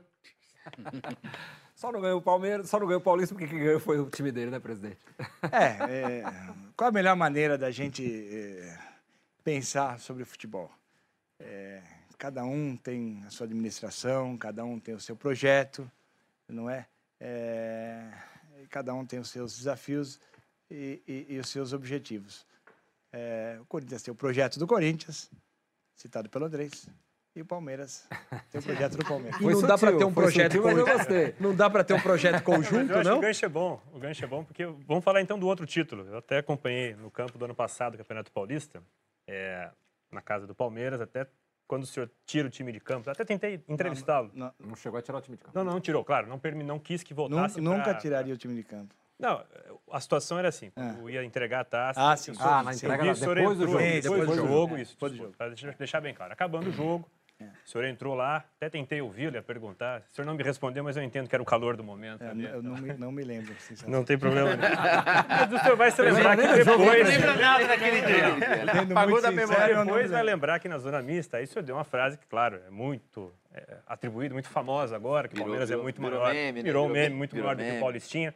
só 1.76 1.92
não 1.92 2.00
ganhou 2.00 2.20
o 2.20 2.22
Palmeiras, 2.22 2.70
só 2.70 2.80
não 2.80 2.88
ganhou 2.88 3.02
o 3.02 3.04
Paulista 3.04 3.36
porque 3.36 3.48
quem 3.48 3.60
ganhou 3.60 3.80
foi 3.80 4.00
o 4.00 4.10
time 4.10 4.32
dele, 4.32 4.50
né, 4.50 4.60
presidente? 4.60 5.00
É, 5.52 6.22
é 6.22 6.24
qual 6.78 6.90
a 6.90 6.94
melhor 6.94 7.16
maneira 7.16 7.58
da 7.58 7.70
gente 7.70 8.04
é, 8.04 8.80
pensar 9.44 10.00
sobre 10.00 10.24
o 10.24 10.26
futebol. 10.26 10.72
É, 11.40 11.84
cada 12.18 12.46
um 12.46 12.78
tem 12.78 13.22
a 13.26 13.30
sua 13.30 13.46
administração, 13.46 14.38
cada 14.38 14.64
um 14.64 14.80
tem 14.80 14.96
o 14.96 15.00
seu 15.00 15.16
projeto, 15.16 15.90
não 16.48 16.70
é? 16.70 16.88
é 17.20 18.12
cada 18.66 18.94
um 18.94 19.06
tem 19.06 19.20
os 19.20 19.30
seus 19.30 19.58
desafios 19.58 20.20
e, 20.70 21.02
e, 21.08 21.36
e 21.36 21.40
os 21.40 21.50
seus 21.50 21.74
objetivos. 21.74 22.46
É, 23.12 23.58
o 23.62 23.66
Corinthians 23.66 24.04
tem 24.04 24.12
o 24.12 24.16
projeto 24.16 24.60
do 24.60 24.68
Corinthians, 24.68 25.32
citado 25.96 26.30
pelo 26.30 26.46
Andrés, 26.46 26.88
e 27.36 27.42
o 27.42 27.46
Palmeiras 27.46 28.08
tem 28.50 28.60
o 28.60 28.64
projeto 28.64 28.98
do 28.98 29.06
Palmeiras. 29.06 29.40
E 29.42 29.46
não 29.46 29.62
dá 29.62 29.78
para 29.78 29.98
ter 29.98 30.06
um 30.06 30.14
projeto. 30.14 30.56
Não 31.40 31.56
dá 31.56 31.70
para 31.70 31.84
ter 31.84 31.94
um 31.94 32.00
projeto 32.00 32.44
conjunto, 32.44 32.94
não? 33.04 33.04
Que 33.04 33.10
o 33.10 33.22
gancho 33.22 33.46
é 33.46 33.50
bom. 33.50 33.82
O 33.94 34.00
gancho 34.00 34.24
é 34.24 34.28
bom 34.28 34.44
porque 34.44 34.66
vamos 34.66 35.04
falar 35.04 35.22
então 35.22 35.38
do 35.38 35.48
outro 35.48 35.66
título. 35.66 36.08
Eu 36.08 36.18
até 36.18 36.38
acompanhei 36.38 36.96
no 36.96 37.12
campo 37.12 37.38
do 37.38 37.46
ano 37.46 37.56
passado 37.56 37.96
o 37.96 37.98
Campeonato 37.98 38.32
Paulista, 38.32 38.82
é, 39.28 39.70
na 40.12 40.22
casa 40.22 40.48
do 40.48 40.56
Palmeiras, 40.56 41.02
até 41.02 41.28
quando 41.68 41.84
o 41.84 41.86
senhor 41.86 42.10
tira 42.26 42.48
o 42.48 42.52
time 42.52 42.72
de 42.72 42.80
campo. 42.80 43.10
Até 43.10 43.24
tentei 43.26 43.62
entrevistá-lo. 43.68 44.30
Não, 44.34 44.52
Não 44.60 44.76
chegou 44.76 44.98
a 45.00 45.02
tirar 45.02 45.18
o 45.18 45.22
time 45.22 45.38
de 45.38 45.44
campo. 45.44 45.58
Não, 45.58 45.64
não, 45.64 45.80
tirou, 45.80 46.04
claro. 46.04 46.28
Não, 46.28 46.40
não 46.66 46.80
quis 46.80 47.04
que 47.04 47.14
voltasse 47.14 47.60
nunca 47.60 47.84
pra- 47.84 47.96
tiraria 47.96 48.34
o 48.34 48.38
time 48.38 48.56
de 48.56 48.64
campo. 48.64 48.94
Não, 49.18 49.42
a 49.92 50.02
situação 50.02 50.38
era 50.38 50.50
assim. 50.50 50.70
Quando 50.72 51.10
ia 51.10 51.24
entregar 51.24 51.62
a 51.62 51.64
taça... 51.64 52.12
Ah, 52.12 52.18
sim. 52.18 52.34
senhor- 52.34 52.48
Ah, 52.50 52.64
na 52.64 52.72
eu 52.72 52.76
entrega 52.76 52.98
vi, 53.02 53.08
da- 53.08 53.14
o 53.14 53.16
senhor 53.16 53.36
depois 53.36 53.58
do 53.58 53.64
entrou- 53.64 53.80
jogo. 53.82 53.94
Depois, 53.94 54.04
Depois 54.04 54.22
do 54.22 54.28
do 54.28 54.36
jogo, 54.36 54.48
jogo. 54.70 54.78
isso. 54.78 54.94
Depois 54.94 55.12
do 55.12 55.16
desculpa, 55.16 55.38
Para 55.38 55.74
deixar 55.78 56.02
bem 56.02 56.14
claro. 56.14 56.34
Acabando 56.34 56.70
o 56.70 56.72
jogo, 56.72 57.10
o 57.42 57.70
senhor 57.70 57.86
entrou 57.86 58.16
lá, 58.16 58.46
até 58.56 58.70
tentei 58.70 59.02
ouvi-lo, 59.02 59.36
ia 59.36 59.42
perguntar. 59.42 60.04
O 60.12 60.16
senhor 60.16 60.26
não 60.26 60.36
me 60.36 60.44
respondeu, 60.44 60.84
mas 60.84 60.96
eu 60.96 61.04
entendo 61.04 61.28
que 61.28 61.36
era 61.36 61.42
o 61.44 61.46
calor 61.46 61.76
do 61.76 61.84
momento. 61.84 62.24
É, 62.24 62.30
ali, 62.30 62.46
eu 62.46 62.64
não 62.64 62.76
me, 62.76 62.94
não 62.94 63.12
me 63.12 63.24
lembro. 63.24 63.54
Não 63.88 64.04
tem 64.04 64.18
problema 64.18 64.56
nenhum. 64.56 64.76
Mas 65.28 65.52
o 65.52 65.60
senhor 65.60 65.76
vai 65.76 65.92
se 65.92 66.02
lembrar 66.02 66.38
que 66.38 66.48
depois... 66.48 67.38
nada 67.40 67.68
daquele 67.68 68.02
dia. 68.02 68.92
Apagou 68.92 69.22
da 69.22 69.32
memória. 69.32 69.76
não 69.76 69.86
Depois 69.86 70.12
vai 70.12 70.24
lembrar 70.24 70.60
que 70.60 70.70
na 70.70 70.78
zona 70.78 71.02
mista, 71.02 71.38
aí 71.38 71.44
o 71.44 71.48
senhor 71.48 71.64
deu 71.64 71.76
uma 71.76 71.84
frase 71.84 72.18
que, 72.18 72.26
claro, 72.28 72.62
é 72.66 72.70
muito 72.70 73.34
é, 73.54 73.78
atribuída, 73.86 74.34
muito 74.34 74.48
famosa 74.50 74.96
agora, 74.96 75.28
que 75.28 75.34
o 75.34 75.38
Virou- 75.38 75.46
Palmeiras 75.48 75.70
é 75.70 75.74
virou- 75.74 75.84
muito 75.84 76.02
virou 76.02 76.20
maior. 76.20 76.34
meme, 76.34 76.60
né? 76.60 76.64
Virou 76.64 76.86
um 76.86 76.90
meme 76.90 77.00
meme, 77.02 77.16
muito 77.16 77.32
virou 77.36 77.48
maior 77.48 77.56
do 77.56 77.60
que 77.64 77.66
o 77.66 77.72
meme. 77.72 77.80
Paulistinha. 77.82 78.34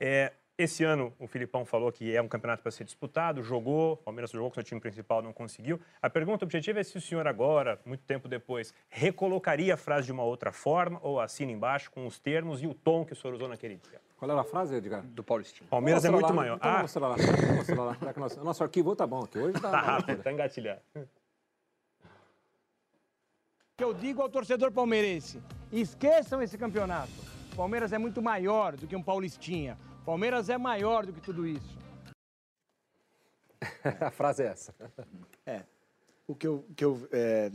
É, 0.00 0.32
esse 0.58 0.84
ano, 0.84 1.12
o 1.18 1.26
Filipão 1.26 1.64
falou 1.64 1.90
que 1.90 2.14
é 2.14 2.20
um 2.20 2.28
campeonato 2.28 2.62
para 2.62 2.70
ser 2.70 2.84
disputado, 2.84 3.42
jogou, 3.42 3.94
o 3.94 3.96
Palmeiras 3.96 4.30
jogou 4.30 4.48
com 4.50 4.52
o 4.52 4.54
seu 4.56 4.62
time 4.62 4.80
principal, 4.80 5.22
não 5.22 5.32
conseguiu. 5.32 5.80
A 6.00 6.10
pergunta 6.10 6.44
objetiva 6.44 6.78
é 6.80 6.82
se 6.84 6.96
o 6.96 7.00
senhor 7.00 7.26
agora, 7.26 7.80
muito 7.84 8.04
tempo 8.04 8.28
depois, 8.28 8.72
recolocaria 8.88 9.74
a 9.74 9.76
frase 9.76 10.06
de 10.06 10.12
uma 10.12 10.22
outra 10.22 10.52
forma 10.52 11.00
ou 11.02 11.20
assina 11.20 11.50
embaixo 11.50 11.90
com 11.90 12.06
os 12.06 12.18
termos 12.18 12.62
e 12.62 12.66
o 12.66 12.74
tom 12.74 13.04
que 13.04 13.12
o 13.12 13.16
senhor 13.16 13.34
usou 13.34 13.48
naquele 13.48 13.76
dia. 13.76 14.00
Qual 14.16 14.30
era 14.30 14.40
a 14.40 14.44
frase, 14.44 14.76
Edgar? 14.76 15.02
Do 15.02 15.24
Paulistinho. 15.24 15.68
Palmeiras 15.68 16.04
é 16.04 16.10
muito 16.10 16.26
lá. 16.28 16.32
maior. 16.32 16.56
Então, 16.56 16.70
Ah, 16.70 16.82
mostra 16.82 17.00
lá. 17.08 17.16
Mostra 17.56 17.82
lá. 17.82 17.96
Que 18.12 18.20
nosso, 18.20 18.44
nosso 18.44 18.62
arquivo 18.62 18.94
tá 18.94 19.04
bom 19.06 19.20
aqui. 19.24 19.38
Hoje 19.38 19.60
tá, 19.60 19.70
tá 19.70 19.80
rápido, 19.80 20.22
tá 20.22 20.30
engatilhado. 20.30 20.80
que 23.76 23.82
eu 23.82 23.92
digo 23.92 24.22
ao 24.22 24.28
torcedor 24.28 24.70
palmeirense: 24.70 25.42
esqueçam 25.72 26.40
esse 26.40 26.56
campeonato. 26.56 27.10
Palmeiras 27.56 27.92
é 27.92 27.98
muito 27.98 28.22
maior 28.22 28.76
do 28.76 28.86
que 28.86 28.94
um 28.94 29.02
Paulistinha. 29.02 29.76
Palmeiras 30.04 30.48
é 30.48 30.58
maior 30.58 31.06
do 31.06 31.12
que 31.12 31.20
tudo 31.20 31.46
isso. 31.46 31.78
a 34.00 34.10
frase 34.10 34.42
é 34.42 34.46
essa. 34.46 34.74
O 36.26 36.34
que 36.34 36.46
eu, 36.46 36.64
que 36.74 36.84
eu 36.84 37.08
é, 37.12 37.52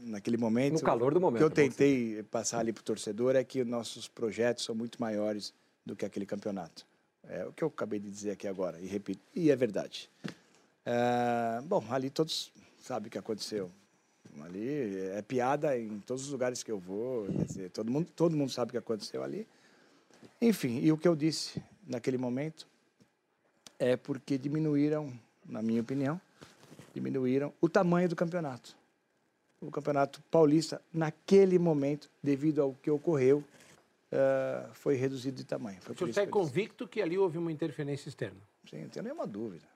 naquele 0.00 0.36
momento, 0.36 0.74
No 0.74 0.80
calor 0.80 1.14
do 1.14 1.20
momento, 1.20 1.36
o 1.36 1.50
que 1.50 1.60
eu 1.60 1.64
vamos 1.64 1.76
tentei 1.76 2.22
passar 2.24 2.60
ali 2.60 2.72
para 2.72 2.80
o 2.80 2.84
torcedor 2.84 3.36
é 3.36 3.44
que 3.44 3.64
nossos 3.64 4.08
projetos 4.08 4.64
são 4.64 4.74
muito 4.74 5.00
maiores 5.00 5.52
do 5.84 5.94
que 5.94 6.04
aquele 6.04 6.26
campeonato. 6.26 6.86
É 7.28 7.44
o 7.44 7.52
que 7.52 7.62
eu 7.62 7.68
acabei 7.68 7.98
de 7.98 8.10
dizer 8.10 8.32
aqui 8.32 8.48
agora, 8.48 8.80
e 8.80 8.86
repito, 8.86 9.20
e 9.34 9.50
é 9.50 9.56
verdade. 9.56 10.10
É, 10.84 11.60
bom, 11.62 11.84
ali 11.90 12.10
todos 12.10 12.52
sabem 12.80 13.08
o 13.08 13.10
que 13.10 13.18
aconteceu. 13.18 13.70
Ali 14.44 14.96
é 15.10 15.20
piada 15.20 15.76
em 15.76 15.98
todos 16.00 16.24
os 16.24 16.30
lugares 16.30 16.62
que 16.62 16.70
eu 16.70 16.78
vou, 16.78 17.26
quer 17.26 17.44
dizer, 17.44 17.70
todo 17.70 17.90
mundo, 17.90 18.08
todo 18.14 18.36
mundo 18.36 18.52
sabe 18.52 18.70
o 18.70 18.72
que 18.72 18.78
aconteceu 18.78 19.22
ali. 19.22 19.46
Enfim, 20.40 20.78
e 20.80 20.92
o 20.92 20.98
que 20.98 21.08
eu 21.08 21.16
disse 21.16 21.62
naquele 21.86 22.18
momento 22.18 22.66
é 23.78 23.96
porque 23.96 24.38
diminuíram, 24.38 25.12
na 25.46 25.62
minha 25.62 25.80
opinião, 25.80 26.20
diminuíram 26.94 27.52
o 27.60 27.68
tamanho 27.68 28.08
do 28.08 28.16
campeonato. 28.16 28.76
O 29.60 29.70
campeonato 29.70 30.22
paulista, 30.30 30.80
naquele 30.92 31.58
momento, 31.58 32.08
devido 32.22 32.62
ao 32.62 32.72
que 32.74 32.90
ocorreu, 32.90 33.42
eh, 34.12 34.66
foi 34.72 34.94
reduzido 34.94 35.36
de 35.36 35.44
tamanho. 35.44 35.80
Foi 35.82 35.94
O 35.94 35.98
senhor 35.98 36.10
está 36.10 36.26
convicto 36.28 36.86
que 36.86 37.02
ali 37.02 37.18
houve 37.18 37.38
uma 37.38 37.50
interferência 37.50 38.08
externa? 38.08 38.40
Sim, 38.70 38.82
não 38.82 38.88
tenho 38.88 39.02
nenhuma 39.04 39.26
dúvida. 39.26 39.66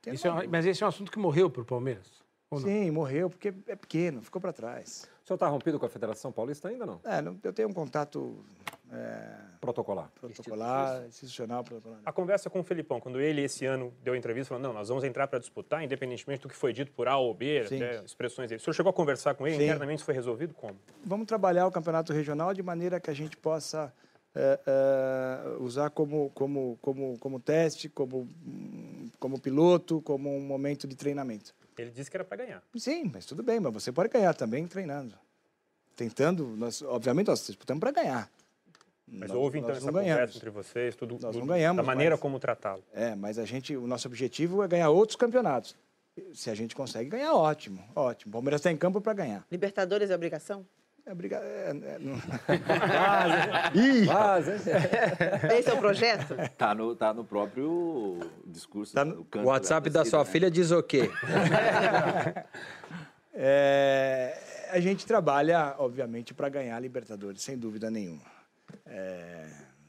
Tenho 0.00 0.14
Isso 0.14 0.26
é 0.26 0.30
nenhuma 0.30 0.48
um- 0.48 0.50
mas 0.50 0.66
esse 0.66 0.82
é 0.82 0.86
um 0.86 0.88
assunto 0.88 1.12
que 1.12 1.18
morreu 1.18 1.48
para 1.48 1.62
o 1.62 1.64
Palmeiras? 1.64 2.06
Ou 2.50 2.58
não? 2.60 2.66
Sim, 2.66 2.90
morreu 2.90 3.30
porque 3.30 3.54
é 3.68 3.76
pequeno, 3.76 4.20
ficou 4.22 4.40
para 4.40 4.52
trás. 4.52 5.08
O 5.22 5.26
senhor 5.26 5.36
está 5.36 5.46
rompido 5.48 5.78
com 5.78 5.86
a 5.86 5.88
Federação 5.88 6.32
Paulista 6.32 6.68
ainda 6.68 6.84
não? 6.84 7.00
É, 7.04 7.22
não- 7.22 7.38
eu 7.44 7.52
tenho 7.52 7.68
um 7.68 7.72
contato 7.72 8.44
é, 8.92 9.42
Protocolar. 9.60 10.10
protocolar, 10.20 11.06
institucional, 11.06 11.62
protocolar. 11.62 12.00
A 12.04 12.12
conversa 12.12 12.50
com 12.50 12.60
o 12.60 12.64
Felipão, 12.64 13.00
quando 13.00 13.20
ele 13.20 13.42
esse 13.42 13.64
ano 13.64 13.94
deu 14.02 14.12
a 14.12 14.16
entrevista, 14.18 14.48
falou: 14.48 14.62
não, 14.62 14.72
nós 14.72 14.88
vamos 14.88 15.04
entrar 15.04 15.28
para 15.28 15.38
disputar, 15.38 15.82
independentemente 15.84 16.42
do 16.42 16.48
que 16.48 16.56
foi 16.56 16.72
dito 16.72 16.90
por 16.92 17.06
A 17.06 17.16
ou 17.16 17.32
B, 17.32 17.64
Sim. 17.68 17.76
até 17.76 18.04
expressões 18.04 18.48
dele. 18.48 18.60
O 18.60 18.64
senhor 18.64 18.74
chegou 18.74 18.90
a 18.90 18.92
conversar 18.92 19.34
com 19.34 19.46
ele 19.46 19.56
Sim. 19.56 19.64
internamente, 19.64 19.98
isso 19.98 20.04
foi 20.04 20.14
resolvido 20.14 20.52
como? 20.52 20.76
Vamos 21.04 21.26
trabalhar 21.26 21.66
o 21.66 21.70
campeonato 21.70 22.12
regional 22.12 22.52
de 22.52 22.62
maneira 22.62 23.00
que 23.00 23.08
a 23.08 23.14
gente 23.14 23.36
possa 23.36 23.94
é, 24.34 24.60
é, 24.66 25.62
usar 25.62 25.90
como, 25.90 26.30
como, 26.34 26.76
como, 26.82 27.18
como 27.18 27.38
teste, 27.38 27.88
como, 27.88 28.28
como 29.20 29.40
piloto, 29.40 30.02
como 30.02 30.36
um 30.36 30.40
momento 30.40 30.88
de 30.88 30.96
treinamento. 30.96 31.54
Ele 31.78 31.90
disse 31.90 32.10
que 32.10 32.16
era 32.16 32.24
para 32.24 32.44
ganhar. 32.44 32.62
Sim, 32.76 33.10
mas 33.14 33.26
tudo 33.26 33.42
bem, 33.42 33.60
mas 33.60 33.72
você 33.72 33.92
pode 33.92 34.08
ganhar 34.08 34.34
também 34.34 34.66
treinando. 34.66 35.14
Tentando, 35.96 36.48
nós, 36.56 36.82
obviamente 36.82 37.28
nós 37.28 37.46
disputamos 37.46 37.80
para 37.80 37.92
ganhar. 37.92 38.30
Mas 39.14 39.28
Nós- 39.28 39.38
houve 39.38 39.58
então 39.58 39.70
essa 39.70 39.80
não 39.84 39.92
conversa 39.92 40.14
ganhamos. 40.14 40.36
entre 40.36 40.48
vocês, 40.50 40.96
tudo, 40.96 41.18
Nós 41.20 41.36
não 41.36 41.46
ganhamos, 41.46 41.76
da 41.76 41.82
maneira 41.82 42.14
mas- 42.14 42.20
como 42.20 42.38
tratá-lo. 42.38 42.82
É, 42.94 43.14
mas 43.14 43.38
a 43.38 43.44
gente, 43.44 43.76
o 43.76 43.86
nosso 43.86 44.08
objetivo 44.08 44.62
é 44.62 44.68
ganhar 44.68 44.88
outros 44.88 45.16
campeonatos. 45.16 45.76
Se 46.32 46.48
a 46.50 46.54
gente 46.54 46.74
consegue 46.74 47.10
ganhar, 47.10 47.34
ótimo, 47.34 47.82
ótimo. 47.94 48.30
O 48.30 48.32
Palmeiras 48.32 48.60
está 48.60 48.70
em 48.72 48.76
campo 48.76 49.00
para 49.00 49.12
ganhar. 49.12 49.44
Libertadores 49.50 50.10
é 50.10 50.14
obrigação? 50.14 50.64
É, 51.04 51.12
briga- 51.14 51.38
é, 51.42 51.70
é, 51.70 51.98
hein? 53.74 54.06
Esse 55.58 55.68
é 55.70 55.74
o 55.74 55.78
projeto? 55.78 56.34
Tá 56.56 56.74
no, 56.74 56.94
tá 56.94 57.12
no 57.12 57.24
próprio 57.24 58.18
discurso. 58.46 58.94
Tá 58.94 59.04
no- 59.04 59.26
O 59.36 59.44
WhatsApp 59.46 59.90
da 59.90 60.00
torcida, 60.00 60.16
sua 60.18 60.24
né? 60.24 60.30
filha 60.30 60.50
diz 60.50 60.70
o 60.70 60.82
quê? 60.82 61.10
É, 63.34 64.38
a 64.70 64.78
gente 64.78 65.06
trabalha, 65.06 65.74
obviamente, 65.78 66.34
para 66.34 66.50
ganhar 66.50 66.76
a 66.76 66.80
Libertadores, 66.80 67.40
sem 67.40 67.56
dúvida 67.56 67.90
nenhuma. 67.90 68.20
É, 68.86 69.48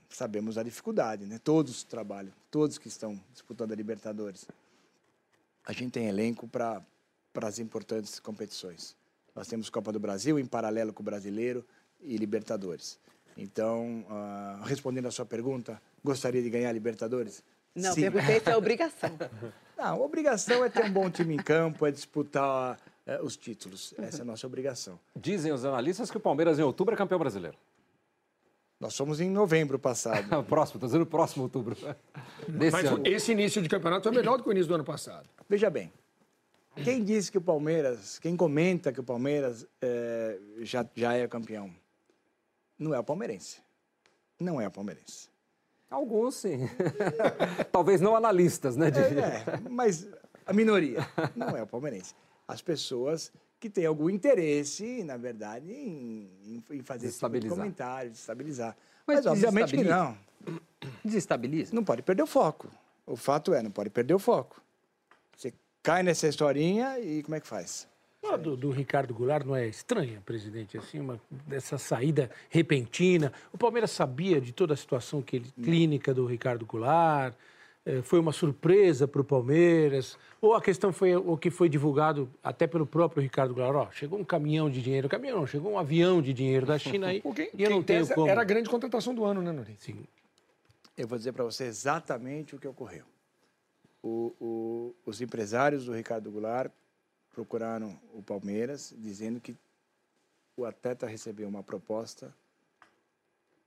sabemos 0.10 0.58
a 0.58 0.64
dificuldade, 0.64 1.26
né? 1.26 1.40
Todos 1.44 1.84
trabalham, 1.84 2.32
todos 2.52 2.78
que 2.78 2.88
estão 2.88 3.20
disputando 3.32 3.72
a 3.72 3.76
Libertadores. 3.76 4.46
A 5.66 5.72
gente 5.74 5.92
tem 5.92 6.08
elenco 6.08 6.48
para 6.48 6.84
as 7.42 7.60
importantes 7.60 8.20
competições. 8.20 8.96
Nós 9.36 9.48
temos 9.48 9.70
Copa 9.70 9.92
do 9.92 10.00
Brasil 10.00 10.38
em 10.38 10.46
paralelo 10.46 10.94
com 10.94 11.02
o 11.02 11.06
Brasileiro 11.06 11.66
e 12.02 12.18
Libertadores. 12.18 13.00
Então, 13.36 14.06
ah, 14.10 14.62
respondendo 14.66 15.08
a 15.08 15.12
sua 15.12 15.26
pergunta, 15.26 15.82
gostaria 16.04 16.42
de 16.42 16.50
ganhar 16.50 16.70
a 16.70 16.74
Libertadores? 16.74 17.44
Não, 17.74 17.94
Sim. 17.94 18.02
perguntei 18.02 18.40
se 18.40 18.50
é 18.50 18.56
obrigação. 18.58 19.10
Não, 19.76 19.86
a 19.86 19.96
obrigação 19.96 20.64
é 20.64 20.70
ter 20.70 20.84
um 20.86 20.92
bom 20.92 21.10
time 21.10 21.34
em 21.34 21.38
campo, 21.38 21.86
é 21.86 21.92
disputar 21.92 22.80
eh, 23.08 23.20
os 23.22 23.36
títulos. 23.36 23.94
Essa 23.98 24.20
é 24.20 24.22
a 24.22 24.26
nossa 24.26 24.46
obrigação. 24.46 25.00
Dizem 25.16 25.52
os 25.52 25.66
analistas 25.66 26.12
que 26.12 26.18
o 26.18 26.20
Palmeiras 26.20 26.60
em 26.60 26.62
outubro 26.62 26.94
é 26.94 26.98
campeão 26.98 27.18
brasileiro. 27.18 27.58
Nós 28.84 28.96
somos 28.96 29.22
em 29.22 29.30
novembro 29.30 29.80
passado. 29.80 30.28
próximo, 30.44 30.76
estou 30.76 30.88
dizendo 30.90 31.06
próximo 31.06 31.44
outubro. 31.44 31.74
Mas 32.70 32.86
ano. 32.86 33.02
esse 33.08 33.32
início 33.32 33.62
de 33.62 33.70
campeonato 33.70 34.10
é 34.10 34.12
melhor 34.12 34.36
do 34.36 34.44
que 34.44 34.50
o 34.50 34.52
início 34.52 34.68
do 34.68 34.76
ano 34.76 34.84
passado. 34.84 35.30
Veja 35.48 35.70
bem, 35.70 35.90
quem 36.84 37.02
diz 37.02 37.30
que 37.30 37.38
o 37.38 37.42
Palmeiras, 37.42 38.20
quem 38.20 38.36
comenta 38.36 38.92
que 38.92 39.00
o 39.00 39.04
Palmeiras 39.04 39.66
eh, 39.82 40.38
já, 40.64 40.86
já 40.94 41.14
é 41.14 41.26
campeão, 41.30 41.74
não 42.78 42.94
é 42.94 43.00
o 43.00 43.04
palmeirense. 43.06 43.62
Não 44.38 44.60
é 44.60 44.68
o 44.68 44.72
palmeirense. 44.72 45.30
Alguns, 45.90 46.36
sim. 46.36 46.70
Talvez 47.72 48.02
não 48.02 48.18
analistas, 48.18 48.76
né? 48.76 48.92
de- 48.92 49.00
É, 49.00 49.46
mas 49.70 50.10
a 50.46 50.52
minoria 50.52 51.08
não 51.34 51.56
é 51.56 51.64
o 51.64 51.68
palmeirense. 51.68 52.14
As 52.46 52.62
pessoas 52.62 53.32
que 53.64 53.70
têm 53.70 53.86
algum 53.86 54.10
interesse, 54.10 55.06
na 55.06 55.16
verdade, 55.16 55.72
em, 55.72 56.30
em- 56.70 56.84
fazer 56.84 57.08
esse 57.08 57.18
tipo 57.18 57.40
de 57.40 57.48
comentário. 57.48 58.12
Mas 58.12 58.28
Mas, 59.08 59.26
obviamente 59.26 59.70
que 59.72 59.78
desestabiliza. 59.78 59.96
não. 59.96 60.60
Desestabiliza. 61.06 61.74
Não 61.74 61.82
pode 61.82 62.02
perder 62.02 62.24
o 62.24 62.28
foco. 62.28 62.68
O 63.08 63.16
fato 63.16 63.54
é, 63.54 63.64
não 63.64 63.72
pode 63.72 63.90
perder 63.90 64.14
o 64.16 64.20
foco. 64.20 64.62
Você 65.38 65.54
cai 65.82 66.04
nessa 66.04 66.28
historinha 66.28 67.00
e 67.00 67.24
como 67.24 67.36
é 67.36 67.40
que 67.40 67.48
faz? 67.48 67.88
Ah, 68.22 68.36
do, 68.36 68.58
do 68.58 68.70
Ricardo 68.70 69.14
Goulart 69.14 69.46
não 69.46 69.56
é 69.56 69.66
estranha, 69.66 70.22
presidente, 70.26 70.78
assim, 70.78 71.00
uma, 71.00 71.20
dessa 71.48 71.78
saída 71.78 72.30
repentina. 72.50 73.32
O 73.54 73.58
Palmeiras 73.58 73.92
sabia 73.92 74.42
de 74.42 74.52
toda 74.52 74.74
a 74.74 74.78
situação 74.78 75.22
que 75.22 75.38
ele, 75.38 75.52
clínica 75.64 76.14
do 76.14 76.26
Ricardo 76.26 76.66
Goulart. 76.66 77.34
Eh, 77.86 78.02
foi 78.02 78.20
uma 78.20 78.32
surpresa 78.32 79.08
para 79.08 79.22
o 79.22 79.24
Palmeiras? 79.24 80.18
Ou 80.42 80.54
a 80.54 80.62
questão 80.62 80.92
foi 80.94 81.16
o 81.16 81.38
que 81.38 81.50
foi 81.50 81.70
divulgado 81.70 82.30
até 82.44 82.66
pelo 82.68 82.86
próprio 82.86 83.22
Ricardo 83.22 83.54
Goulart? 83.54 83.90
Ó, 83.90 83.92
chegou 83.92 84.20
um 84.20 84.24
caminhão 84.26 84.70
de 84.70 84.82
dinheiro, 84.82 85.08
caminhão 85.10 85.40
não, 85.40 85.48
chegou 85.48 85.72
um 85.72 85.78
avião 85.80 86.22
de 86.22 86.34
dinheiro 86.34 86.66
da 86.66 86.78
China 86.78 87.08
aí 87.08 87.20
Porque, 87.24 87.50
e 87.54 87.64
eu 87.64 87.70
não 87.70 87.84
tenho 87.84 88.08
como. 88.08 88.28
Era 88.28 88.42
a 88.42 88.46
grande 88.46 88.70
contratação 88.70 89.14
do 89.14 89.24
ano, 89.26 89.42
né, 89.42 89.52
Nuri? 89.52 89.76
Sim. 89.80 90.06
Eu 90.98 91.08
vou 91.08 91.18
dizer 91.18 91.32
para 91.34 91.44
você 91.44 91.66
exatamente 91.66 92.56
o 92.56 92.60
que 92.60 92.68
ocorreu. 92.68 93.06
O- 94.02 94.34
o- 94.40 94.96
os 95.06 95.22
empresários 95.22 95.86
do 95.86 95.94
Ricardo 95.94 96.30
Goulart 96.30 96.72
procuraram 97.34 97.98
o 98.14 98.22
Palmeiras, 98.22 98.94
dizendo 98.98 99.40
que 99.40 99.56
o 100.56 100.66
atleta 100.66 101.08
recebeu 101.08 101.48
uma 101.48 101.64
proposta 101.64 102.32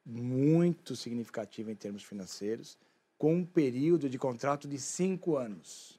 muito 0.05 0.95
significativa 0.95 1.73
em 1.73 1.75
termos 1.75 2.05
financeiros, 2.05 2.79
com 3.19 3.35
um 3.35 3.45
período 3.45 4.09
de 4.09 4.19
contrato 4.19 4.69
de 4.69 4.79
cinco 4.79 5.37
anos. 5.37 5.99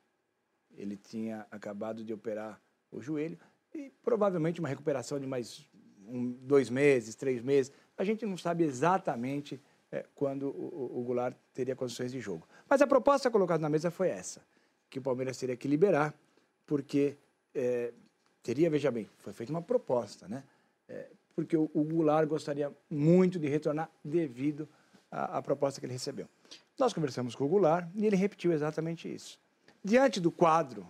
Ele 0.76 0.96
tinha 0.96 1.46
acabado 1.50 2.04
de 2.04 2.14
operar 2.14 2.62
o 2.92 3.02
joelho 3.02 3.38
e 3.74 3.92
provavelmente 4.04 4.60
uma 4.60 4.70
recuperação 4.70 5.20
de 5.20 5.26
mais 5.26 5.66
um, 6.08 6.32
dois 6.32 6.70
meses, 6.70 7.16
três 7.16 7.42
meses. 7.42 7.72
A 7.98 8.04
gente 8.04 8.26
não 8.26 8.38
sabe 8.38 8.64
exatamente 8.64 9.60
eh, 9.92 10.06
quando 10.14 10.50
o, 10.50 11.00
o- 11.00 11.04
Goulart 11.04 11.36
teria 11.54 11.76
condições 11.76 12.12
de 12.12 12.20
jogo. 12.20 12.48
Mas 12.70 12.82
a 12.82 12.88
proposta 12.88 13.32
colocada 13.32 13.62
na 13.62 13.70
mesa 13.70 13.90
foi 13.90 14.10
essa, 14.10 14.42
que 14.90 15.00
o 15.00 15.02
Palmeiras 15.02 15.38
teria 15.38 15.58
que 15.58 15.68
liberar, 15.68 16.14
porque 16.66 17.18
eh, 17.56 17.92
teria, 18.44 18.70
veja 18.70 18.92
bem, 18.92 19.10
foi 19.18 19.34
feita 19.34 19.52
uma 19.52 19.62
proposta, 19.62 20.28
né? 20.28 20.44
Eh, 20.88 21.10
porque 21.36 21.58
o, 21.58 21.70
o 21.74 21.84
Goulart 21.84 22.28
gostaria 22.28 22.72
muito 22.90 23.40
de 23.40 23.48
retornar 23.48 23.90
devido 24.04 24.68
à, 25.12 25.38
à 25.38 25.42
proposta 25.42 25.80
que 25.80 25.86
ele 25.86 25.94
recebeu. 25.94 26.28
Nós 26.78 26.94
conversamos 26.94 27.36
com 27.36 27.46
o 27.46 27.48
Goulart 27.48 27.88
e 27.96 28.06
ele 28.06 28.16
repetiu 28.16 28.52
exatamente 28.52 29.14
isso. 29.14 29.40
Diante 29.84 30.20
do 30.20 30.32
quadro, 30.32 30.86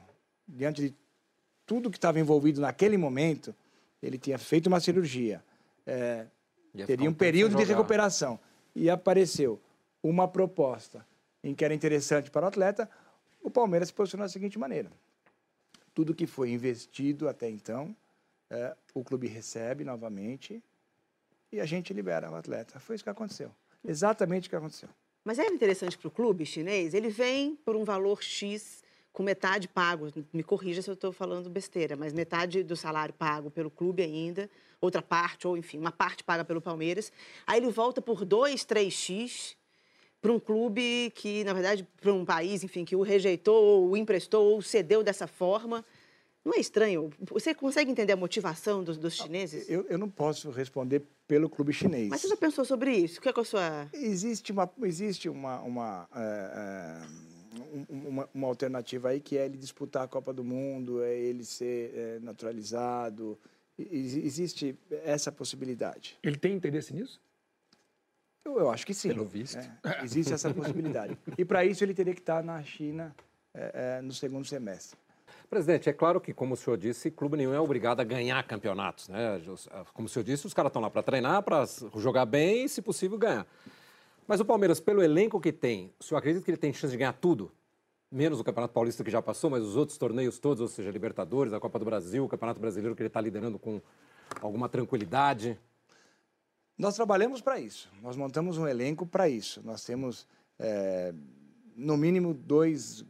diante 0.48 0.82
de 0.82 0.96
tudo 1.66 1.90
que 1.90 1.98
estava 1.98 2.20
envolvido 2.20 2.62
naquele 2.62 2.98
momento, 2.98 3.56
ele 4.02 4.18
tinha 4.18 4.38
feito 4.38 4.68
uma 4.68 4.80
cirurgia, 4.80 5.44
Ia 6.74 6.86
ficar 6.86 6.88
teria 6.88 7.10
um 7.10 7.14
período 7.14 7.56
de 7.56 7.64
recuperação 7.64 8.40
e 8.76 8.90
apareceu 8.90 9.60
uma 10.04 10.28
proposta 10.28 11.06
em 11.44 11.56
que 11.56 11.66
era 11.66 11.74
interessante 11.74 12.30
para 12.30 12.46
o 12.46 12.50
atleta, 12.50 12.90
o 13.42 13.50
Palmeiras 13.50 13.90
se 13.90 13.94
posicionou 13.94 14.26
da 14.26 14.32
seguinte 14.32 14.60
maneira: 14.60 14.92
tudo 15.94 16.14
que 16.14 16.28
foi 16.28 16.52
investido 16.52 17.28
até 17.28 17.50
então, 17.50 17.96
eh, 18.50 18.76
o 18.94 19.04
clube 19.04 19.28
recebe 19.28 19.84
novamente 19.84 20.62
e 21.52 21.60
a 21.60 21.66
gente 21.66 21.94
libera 21.94 22.30
o 22.30 22.36
atleta. 22.36 22.80
Foi 22.80 22.96
isso 22.96 23.04
que 23.04 23.10
aconteceu. 23.10 23.52
Exatamente 23.84 24.48
o 24.48 24.50
que 24.50 24.56
aconteceu. 24.56 24.90
Mas 25.28 25.40
é 25.40 25.48
interessante 25.48 25.98
para 25.98 26.08
o 26.08 26.12
clube 26.12 26.46
chinês, 26.46 26.94
ele 26.94 27.10
vem 27.10 27.58
por 27.66 27.76
um 27.76 27.84
valor 27.84 28.24
X, 28.24 28.82
com 29.12 29.22
metade 29.22 29.68
pago, 29.68 30.08
me 30.32 30.42
corrija 30.42 30.82
se 30.82 30.90
eu 30.90 30.94
estou 30.94 31.12
falando 31.12 31.50
besteira, 31.50 31.98
mas 31.98 32.14
metade 32.14 32.64
do 32.64 32.78
salário 32.78 33.14
pago 33.14 33.52
pelo 33.52 33.70
clube 33.70 34.02
ainda, 34.02 34.50
outra 34.80 35.02
parte, 35.02 35.46
ou 35.46 35.58
enfim, 35.58 35.80
uma 35.80 35.92
parte 35.92 36.24
paga 36.24 36.46
pelo 36.46 36.62
Palmeiras. 36.62 37.12
Aí 37.46 37.60
ele 37.60 37.70
volta 37.70 38.02
por 38.02 38.24
2, 38.24 38.66
3X 38.66 39.58
para 40.22 40.32
um 40.32 40.40
clube 40.40 41.12
que, 41.14 41.44
na 41.44 41.52
verdade, 41.52 41.86
para 42.00 42.14
um 42.14 42.24
país, 42.24 42.64
enfim, 42.64 42.86
que 42.86 42.96
o 42.96 43.02
rejeitou, 43.02 43.62
ou 43.62 43.90
o 43.90 43.98
emprestou, 43.98 44.54
ou 44.54 44.62
cedeu 44.62 45.04
dessa 45.04 45.28
forma. 45.28 45.84
Não 46.48 46.54
é 46.54 46.60
estranho? 46.62 47.10
Você 47.20 47.54
consegue 47.54 47.92
entender 47.92 48.14
a 48.14 48.16
motivação 48.16 48.82
dos, 48.82 48.98
dos 48.98 49.16
chineses? 49.16 49.70
Eu, 49.70 49.86
eu 49.90 49.98
não 49.98 50.10
posso 50.10 50.50
responder 50.50 51.02
pelo 51.28 51.50
clube 51.50 51.74
chinês. 51.74 52.08
Mas 52.08 52.22
você 52.22 52.30
já 52.30 52.38
pensou 52.38 52.64
sobre 52.64 52.96
isso? 52.96 53.20
O 53.20 53.22
que 53.22 53.28
é, 53.28 53.34
que 53.34 53.40
é 53.40 53.42
a 53.42 53.46
sua... 53.46 53.90
Existe 53.92 54.54
uma, 54.54 54.72
existe 54.84 55.28
uma, 55.28 55.60
uma, 55.60 56.08
um- 57.90 58.08
uma, 58.08 58.30
uma 58.34 58.48
alternativa 58.48 59.10
aí 59.10 59.20
que 59.20 59.38
é 59.38 59.46
ele 59.46 59.58
disputar 59.58 60.04
a 60.04 60.08
Copa 60.08 60.32
do 60.34 60.42
Mundo, 60.42 61.04
é 61.04 61.14
ele 61.18 61.44
ser 61.44 61.92
eh, 61.94 62.20
naturalizado. 62.22 63.38
Existe 63.78 64.74
essa 65.04 65.34
possibilidade. 65.34 66.18
Ele 66.24 66.38
tem 66.38 66.54
interesse 66.56 66.94
nisso? 66.94 67.20
Eu, 68.46 68.58
eu 68.58 68.70
acho 68.70 68.86
que 68.86 68.94
sim. 68.94 69.10
Pelo 69.10 69.26
visto. 69.26 69.58
É, 69.84 70.02
existe 70.06 70.32
essa 70.34 70.54
possibilidade. 70.54 71.18
E 71.38 71.44
para 71.44 71.66
isso 71.66 71.84
ele 71.84 71.94
teria 71.94 72.14
que 72.14 72.22
estar 72.22 72.42
na 72.42 72.64
China 72.64 73.14
eh, 73.54 74.00
no 74.02 74.14
segundo 74.14 74.46
semestre. 74.46 74.98
Presidente, 75.50 75.90
é 75.90 75.94
claro 75.94 76.20
que, 76.20 76.34
como 76.34 76.56
o 76.56 76.58
senhor 76.58 76.78
disse, 76.78 77.10
clube 77.10 77.38
nenhum 77.38 77.54
é 77.54 77.60
obrigado 77.60 78.02
a 78.02 78.04
ganhar 78.04 78.44
campeonatos. 78.44 79.08
Né? 79.08 79.42
Como 79.94 80.06
o 80.06 80.10
senhor 80.10 80.26
disse, 80.26 80.46
os 80.46 80.54
caras 80.54 80.70
estão 80.70 80.82
lá 80.82 80.90
para 80.90 81.02
treinar, 81.02 81.42
para 81.42 81.64
jogar 81.96 82.26
bem 82.26 82.66
e, 82.66 82.70
se 82.70 82.82
possível, 82.82 83.18
ganhar. 83.18 83.48
Mas 84.28 84.42
o 84.42 84.46
Palmeiras, 84.46 84.82
pelo 84.82 85.02
elenco 85.02 85.40
que 85.40 85.54
tem, 85.54 85.94
o 85.98 86.04
senhor 86.04 86.20
acredita 86.20 86.44
que 86.44 86.52
ele 86.52 86.58
tem 86.58 86.74
chance 86.74 86.92
de 86.92 86.98
ganhar 86.98 87.14
tudo? 87.14 87.50
Menos 88.12 88.42
o 88.42 88.44
Campeonato 88.44 88.74
Paulista 88.74 89.06
que 89.06 89.10
já 89.10 89.22
passou, 89.22 89.50
mas 89.50 89.64
os 89.64 89.78
outros 89.78 89.98
torneios 89.98 90.38
todos, 90.38 90.60
ou 90.60 90.68
seja, 90.68 90.92
Libertadores, 90.92 91.54
a 91.54 91.62
Copa 91.62 91.80
do 91.80 91.86
Brasil, 91.86 92.26
o 92.26 92.28
Campeonato 92.28 92.60
Brasileiro 92.60 92.94
que 92.94 93.02
ele 93.02 93.08
está 93.08 93.22
liderando 93.22 93.58
com 93.58 93.82
alguma 94.42 94.68
tranquilidade. 94.68 95.58
Nós 96.78 96.94
trabalhamos 96.94 97.40
para 97.40 97.58
isso. 97.58 97.90
Nós 98.04 98.18
montamos 98.18 98.58
um 98.58 98.68
elenco 98.68 99.06
para 99.06 99.30
isso. 99.30 99.62
Nós 99.64 99.84
temos, 99.86 100.28
eh, 100.60 101.14
no 101.76 101.96
mínimo, 101.96 102.34
dois 102.34 103.06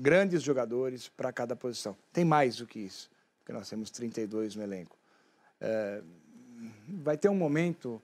grandes 0.00 0.42
jogadores 0.42 1.08
para 1.08 1.32
cada 1.32 1.54
posição. 1.54 1.96
Tem 2.12 2.24
mais 2.24 2.56
do 2.56 2.66
que 2.66 2.78
isso, 2.80 3.10
porque 3.38 3.52
nós 3.52 3.68
temos 3.68 3.90
32 3.90 4.56
no 4.56 4.62
elenco. 4.62 4.96
Eh, 5.60 6.02
vai 7.02 7.16
ter 7.18 7.28
um 7.28 7.34
momento, 7.34 8.00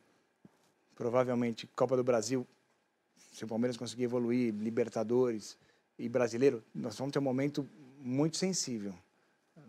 provavelmente, 0.94 1.66
Copa 1.74 1.96
do 1.96 2.04
Brasil, 2.04 2.46
se 3.32 3.44
o 3.44 3.48
Palmeiras 3.48 3.76
conseguir 3.76 4.04
evoluir, 4.04 4.54
Libertadores 4.54 5.56
e 5.98 6.08
Brasileiro, 6.08 6.62
nós 6.74 6.96
vamos 6.98 7.12
ter 7.12 7.18
um 7.18 7.22
momento 7.22 7.66
muito 8.00 8.36
sensível. 8.36 8.94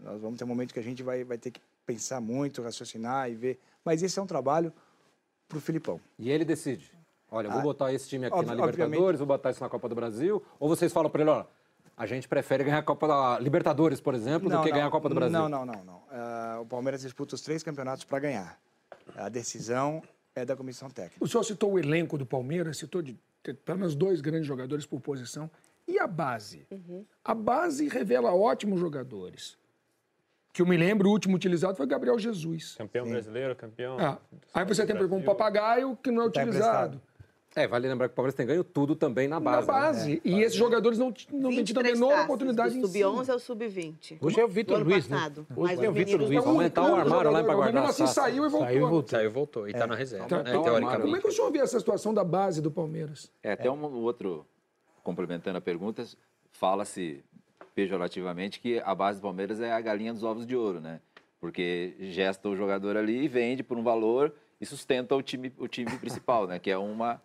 Nós 0.03 0.21
vamos 0.21 0.37
ter 0.37 0.43
um 0.43 0.47
momento 0.47 0.73
que 0.73 0.79
a 0.79 0.83
gente 0.83 1.01
vai, 1.03 1.23
vai 1.23 1.37
ter 1.37 1.51
que 1.51 1.61
pensar 1.85 2.21
muito, 2.21 2.61
raciocinar 2.61 3.29
e 3.31 3.35
ver. 3.35 3.59
Mas 3.83 4.03
esse 4.03 4.19
é 4.19 4.21
um 4.21 4.27
trabalho 4.27 4.71
para 5.47 5.57
o 5.57 5.61
Filipão. 5.61 5.99
E 6.19 6.29
ele 6.29 6.45
decide. 6.45 6.91
Olha, 7.29 7.47
eu 7.47 7.51
vou 7.51 7.59
Ah, 7.59 7.63
botar 7.63 7.93
esse 7.93 8.07
time 8.07 8.25
aqui 8.25 8.35
na 8.35 8.39
obviamente. 8.41 8.65
Libertadores, 8.71 9.17
vou 9.19 9.27
botar 9.27 9.51
isso 9.51 9.61
na 9.61 9.69
Copa 9.69 9.89
do 9.89 9.95
Brasil. 9.95 10.41
Ou 10.59 10.69
vocês 10.69 10.93
falam 10.93 11.09
para 11.09 11.21
ele, 11.21 11.29
ó, 11.31 11.45
a 11.97 12.05
gente 12.05 12.27
prefere 12.27 12.63
ganhar 12.63 12.77
a 12.77 12.83
Copa 12.83 13.07
da 13.07 13.39
Libertadores, 13.39 13.99
por 13.99 14.13
exemplo, 14.13 14.47
do 14.47 14.61
que 14.61 14.69
ganhar 14.69 14.85
a 14.85 14.91
Copa 14.91 15.09
do 15.09 15.15
Brasil. 15.15 15.33
Não, 15.33 15.49
não, 15.49 15.65
não. 15.65 15.83
não. 15.83 16.03
Ah, 16.11 16.59
o 16.61 16.65
Palmeiras 16.65 17.01
disputa 17.01 17.33
os 17.33 17.41
três 17.41 17.63
campeonatos 17.63 18.03
para 18.03 18.19
ganhar. 18.19 18.59
A 19.15 19.27
decisão 19.29 20.03
é 20.35 20.45
da 20.45 20.55
comissão 20.55 20.91
técnica. 20.91 21.17
O 21.19 21.27
senhor 21.27 21.43
citou 21.43 21.73
o 21.73 21.79
elenco 21.79 22.15
do 22.15 22.25
Palmeiras, 22.25 22.77
citou 22.77 23.01
de, 23.01 23.17
ter 23.41 23.55
pelo 23.55 23.79
menos 23.79 23.95
dois 23.95 24.21
grandes 24.21 24.45
jogadores 24.45 24.85
por 24.85 25.01
posição. 25.01 25.49
E 25.87 25.97
a 25.97 26.05
base? 26.05 26.67
A 27.25 27.33
base 27.33 27.87
revela 27.87 28.31
ótimos 28.31 28.79
jogadores. 28.79 29.57
Que 30.53 30.61
eu 30.61 30.67
me 30.67 30.77
lembro, 30.77 31.09
o 31.09 31.11
último 31.11 31.35
utilizado 31.35 31.75
foi 31.75 31.87
Gabriel 31.87 32.19
Jesus. 32.19 32.75
Campeão 32.75 33.07
brasileiro, 33.07 33.55
campeão. 33.55 33.97
Ah, 33.99 34.19
aí 34.53 34.65
você 34.65 34.85
tem, 34.85 34.95
por 34.95 35.03
exemplo, 35.03 35.17
um 35.17 35.23
papagaio 35.23 35.97
que 35.97 36.11
não 36.11 36.23
é 36.23 36.29
Tá 36.29 36.41
utilizado. 36.41 37.01
É, 37.57 37.67
vale 37.67 37.87
lembrar 37.87 38.07
que 38.07 38.13
o 38.13 38.15
Palmeiras 38.15 38.35
tem 38.35 38.45
ganho 38.45 38.63
tudo 38.63 38.95
também 38.95 39.27
na 39.27 39.39
base. 39.39 39.67
Na 39.67 39.73
né? 39.73 39.81
base. 39.81 40.21
E 40.23 40.41
esses 40.41 40.55
jogadores 40.55 40.99
não, 40.99 41.07
não 41.31 41.49
têm 41.49 41.63
tido 41.63 41.79
a 41.79 41.81
23 41.81 41.93
menor 41.99 42.09
taças, 42.09 42.25
oportunidade 42.25 42.73
do 42.75 42.79
em 42.79 42.81
sub-11 42.83 43.21
cima. 43.21 43.33
ao 43.33 43.39
sub-20. 43.39 44.17
Hoje 44.21 44.39
é 44.39 44.45
o 44.45 44.47
Vitor 44.47 44.83
Luiz, 44.83 45.07
né? 45.07 45.17
passado. 45.17 45.47
Hoje 45.55 45.71
Mas 45.71 45.79
tem 45.79 45.89
o 45.89 45.91
Vitor 45.91 46.21
Luiz. 46.21 46.45
Aumentar 46.45 46.83
o 46.83 46.95
armário 46.95 47.31
lá 47.31 47.41
Mas 47.41 47.55
guardar 47.55 47.73
mesmo 47.73 47.89
assim 47.89 48.05
saiu 48.05 48.45
e 48.45 48.49
voltou. 48.49 48.67
Saiu 48.67 48.77
e 48.77 48.89
voltou. 48.89 49.09
Saiu 49.09 49.25
e 49.25 49.33
voltou. 49.33 49.69
E 49.69 49.73
tá 49.73 49.87
na 49.87 49.95
reserva, 49.95 50.27
Tá. 50.27 50.43
né? 50.43 50.49
Então, 50.51 50.63
Teoricamente. 50.63 51.01
Como 51.01 51.15
é 51.15 51.19
que 51.19 51.27
o 51.27 51.31
senhor 51.31 51.51
vê 51.51 51.57
essa 51.57 51.79
situação 51.79 52.13
da 52.13 52.23
base 52.23 52.61
do 52.61 52.69
Palmeiras? 52.69 53.31
É, 53.41 53.53
até 53.53 53.71
um 53.71 53.83
outro, 54.03 54.45
complementando 55.03 55.57
a 55.57 55.61
pergunta, 55.61 56.05
fala-se 56.51 57.23
pejorativamente 57.73 58.59
que 58.59 58.79
a 58.85 58.93
base 58.93 59.19
do 59.19 59.23
Palmeiras 59.23 59.59
é 59.61 59.71
a 59.71 59.81
galinha 59.81 60.13
dos 60.13 60.23
ovos 60.23 60.45
de 60.45 60.55
ouro, 60.55 60.79
né? 60.79 60.99
Porque 61.39 61.95
gesta 61.99 62.47
o 62.49 62.55
jogador 62.55 62.97
ali 62.97 63.23
e 63.23 63.27
vende 63.27 63.63
por 63.63 63.79
um 63.79 63.83
valor 63.83 64.31
e 64.61 64.65
sustenta 64.65 65.15
o 65.15 65.23
time, 65.23 65.51
o 65.57 65.67
time 65.67 65.89
principal, 65.97 66.45
né? 66.45 66.59
Que 66.59 66.69
é 66.71 66.77
uma, 66.77 67.19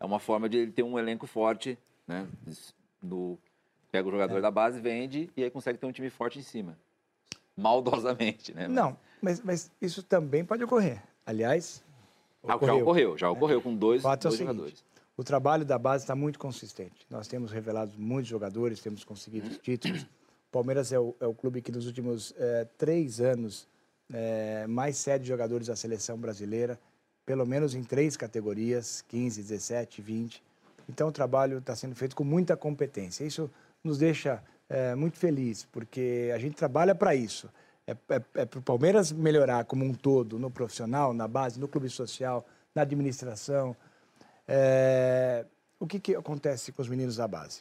é 0.00 0.04
uma 0.04 0.18
forma 0.18 0.48
de 0.48 0.56
ele 0.58 0.72
ter 0.72 0.82
um 0.82 0.98
elenco 0.98 1.26
forte, 1.26 1.78
né? 2.06 2.26
No, 3.02 3.38
pega 3.90 4.08
o 4.08 4.10
jogador 4.10 4.40
da 4.40 4.50
base, 4.50 4.80
vende 4.80 5.30
e 5.36 5.42
aí 5.44 5.50
consegue 5.50 5.78
ter 5.78 5.86
um 5.86 5.92
time 5.92 6.10
forte 6.10 6.38
em 6.38 6.42
cima. 6.42 6.76
Maldosamente, 7.56 8.54
né? 8.54 8.68
Não, 8.68 8.96
mas, 9.20 9.40
mas 9.42 9.70
isso 9.80 10.02
também 10.02 10.44
pode 10.44 10.62
ocorrer. 10.62 11.02
Aliás, 11.26 11.82
Ah, 12.46 12.56
já 12.64 12.74
ocorreu, 12.74 13.18
já 13.18 13.30
ocorreu 13.30 13.60
com 13.60 13.74
dois, 13.74 14.00
o 14.00 14.04
fato 14.04 14.26
é 14.26 14.28
o 14.28 14.30
dois 14.30 14.38
seguinte, 14.38 14.54
jogadores. 14.56 14.84
o 15.16 15.24
trabalho 15.24 15.64
da 15.64 15.76
base 15.78 16.04
está 16.04 16.14
muito 16.14 16.38
consistente. 16.38 17.04
Nós 17.10 17.26
temos 17.26 17.50
revelado 17.50 17.92
muitos 17.98 18.28
jogadores, 18.30 18.80
temos 18.80 19.02
conseguido 19.04 19.48
títulos. 19.58 20.02
O 20.02 20.50
Palmeiras 20.52 20.92
é 20.92 20.98
o, 21.00 21.14
é 21.20 21.26
o 21.26 21.34
clube 21.34 21.60
que 21.60 21.72
nos 21.72 21.86
últimos 21.86 22.32
eh, 22.38 22.66
três 22.78 23.20
anos 23.20 23.66
eh, 24.10 24.66
mais 24.68 24.96
cede 24.96 25.26
jogadores 25.26 25.68
à 25.68 25.76
seleção 25.76 26.16
brasileira, 26.16 26.78
pelo 27.28 27.44
menos 27.44 27.74
em 27.74 27.84
três 27.84 28.16
categorias, 28.16 29.04
15, 29.06 29.42
17, 29.42 30.00
20. 30.00 30.42
Então 30.88 31.08
o 31.08 31.12
trabalho 31.12 31.58
está 31.58 31.76
sendo 31.76 31.94
feito 31.94 32.16
com 32.16 32.24
muita 32.24 32.56
competência. 32.56 33.22
Isso 33.22 33.50
nos 33.84 33.98
deixa 33.98 34.42
eh, 34.66 34.94
muito 34.94 35.18
felizes, 35.18 35.66
porque 35.70 36.32
a 36.34 36.38
gente 36.38 36.56
trabalha 36.56 36.94
para 36.94 37.14
isso. 37.14 37.46
É, 37.86 37.92
é, 38.08 38.22
é 38.34 38.46
para 38.46 38.58
o 38.58 38.62
Palmeiras 38.62 39.12
melhorar 39.12 39.66
como 39.66 39.84
um 39.84 39.92
todo, 39.92 40.38
no 40.38 40.50
profissional, 40.50 41.12
na 41.12 41.28
base, 41.28 41.60
no 41.60 41.68
clube 41.68 41.90
social, 41.90 42.46
na 42.74 42.80
administração. 42.80 43.76
É, 44.46 45.44
o 45.78 45.86
que, 45.86 46.00
que 46.00 46.16
acontece 46.16 46.72
com 46.72 46.80
os 46.80 46.88
meninos 46.88 47.16
da 47.16 47.28
base? 47.28 47.60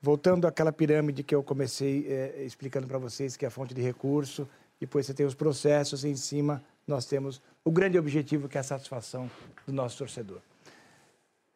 voltando 0.00 0.46
àquela 0.46 0.72
pirâmide 0.72 1.22
que 1.22 1.34
eu 1.34 1.42
comecei 1.42 2.06
é, 2.08 2.44
explicando 2.44 2.86
para 2.86 2.98
vocês, 2.98 3.36
que 3.36 3.44
é 3.44 3.48
a 3.48 3.50
fonte 3.50 3.74
de 3.74 3.82
recurso, 3.82 4.48
depois 4.80 5.06
você 5.06 5.14
tem 5.14 5.26
os 5.26 5.34
processos, 5.34 6.04
e 6.04 6.08
em 6.08 6.16
cima 6.16 6.62
nós 6.86 7.04
temos 7.04 7.42
o 7.68 7.70
grande 7.70 7.98
objetivo, 7.98 8.48
que 8.48 8.56
é 8.56 8.62
a 8.62 8.64
satisfação 8.64 9.30
do 9.66 9.74
nosso 9.74 9.98
torcedor. 9.98 10.40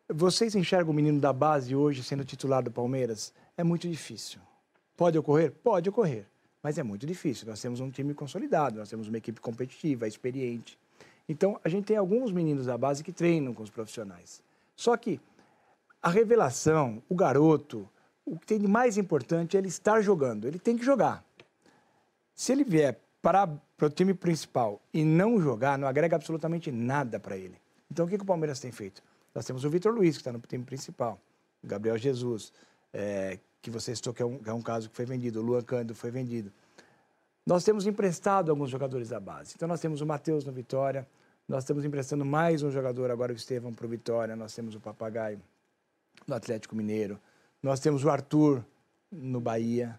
Vocês 0.07 0.55
enxergam 0.55 0.93
o 0.93 0.95
menino 0.95 1.19
da 1.19 1.33
base 1.33 1.75
hoje 1.75 2.03
sendo 2.03 2.23
titular 2.23 2.63
do 2.63 2.71
Palmeiras? 2.71 3.33
É 3.57 3.65
muito 3.65 3.89
difícil. 3.89 4.39
Pode 4.95 5.17
ocorrer? 5.17 5.51
Pode 5.51 5.89
ocorrer, 5.89 6.27
mas 6.63 6.77
é 6.77 6.83
muito 6.83 7.07
difícil. 7.07 7.49
Nós 7.49 7.63
temos 7.63 7.81
um 7.81 7.91
time 7.91 8.13
consolidado, 8.13 8.77
nós 8.77 8.91
temos 8.91 9.09
uma 9.09 9.17
equipe 9.17 9.41
competitiva, 9.41 10.07
experiente. 10.07 10.79
Então, 11.27 11.59
a 11.65 11.69
gente 11.71 11.87
tem 11.87 11.97
alguns 11.97 12.31
meninos 12.31 12.67
da 12.67 12.77
base 12.77 13.03
que 13.03 13.11
treinam 13.11 13.55
com 13.55 13.63
os 13.63 13.71
profissionais. 13.71 14.43
Só 14.77 14.95
que 14.99 15.19
a 16.03 16.11
revelação, 16.11 17.03
o 17.09 17.15
garoto, 17.15 17.89
o 18.27 18.39
que 18.39 18.45
tem 18.45 18.59
de 18.59 18.69
mais 18.69 18.99
importante 18.99 19.57
é 19.57 19.61
ele 19.61 19.69
estar 19.69 20.03
jogando. 20.03 20.47
Ele 20.47 20.59
tem 20.59 20.77
que 20.77 20.85
jogar. 20.85 21.25
Se 22.35 22.53
ele 22.53 22.65
vier 22.65 23.01
para, 23.23 23.49
para 23.83 23.89
o 23.89 23.91
time 23.91 24.15
principal 24.15 24.81
e 24.95 25.05
não 25.05 25.41
jogar, 25.41 25.77
não 25.77 25.89
agrega 25.89 26.15
absolutamente 26.15 26.71
nada 26.71 27.19
para 27.19 27.37
ele. 27.37 27.57
Então, 27.91 28.07
o 28.07 28.09
que, 28.09 28.17
que 28.17 28.23
o 28.23 28.27
Palmeiras 28.27 28.61
tem 28.61 28.71
feito? 28.71 29.03
Nós 29.35 29.45
temos 29.45 29.65
o 29.65 29.71
Vitor 29.71 29.93
Luiz, 29.93 30.15
que 30.15 30.21
está 30.21 30.31
no 30.31 30.39
time 30.39 30.63
principal, 30.65 31.21
o 31.61 31.67
Gabriel 31.67 31.99
Jesus, 31.99 32.53
é, 32.93 33.41
que 33.61 33.73
você 33.73 33.93
citou 33.97 34.15
que 34.15 34.23
é, 34.23 34.25
um, 34.25 34.39
que 34.39 34.49
é 34.49 34.53
um 34.53 34.63
caso 34.63 34.89
que 34.89 34.95
foi 34.95 35.05
vendido, 35.05 35.41
o 35.41 35.43
Luan 35.43 35.63
Cândido 35.63 35.97
foi 35.97 36.13
vendido. 36.13 36.53
Nós 37.45 37.65
temos 37.65 37.85
emprestado 37.85 38.53
alguns 38.53 38.71
jogadores 38.71 39.09
da 39.09 39.19
base. 39.19 39.55
Então, 39.57 39.67
nós 39.67 39.81
temos 39.81 40.01
o 40.01 40.07
Matheus 40.07 40.45
no 40.45 40.53
Vitória, 40.53 41.05
nós 41.49 41.65
estamos 41.65 41.85
emprestando 41.85 42.25
mais 42.25 42.63
um 42.63 42.71
jogador 42.71 43.11
agora, 43.11 43.33
o 43.33 43.37
Estevão, 43.37 43.73
para 43.73 43.85
o 43.85 43.89
Vitória, 43.89 44.37
nós 44.37 44.55
temos 44.55 44.77
o 44.77 44.81
Papagaio 44.81 45.41
no 46.25 46.37
Atlético 46.37 46.77
Mineiro, 46.77 47.19
nós 47.61 47.81
temos 47.81 48.05
o 48.05 48.11
Arthur 48.11 48.65
no 49.11 49.41
Bahia, 49.41 49.99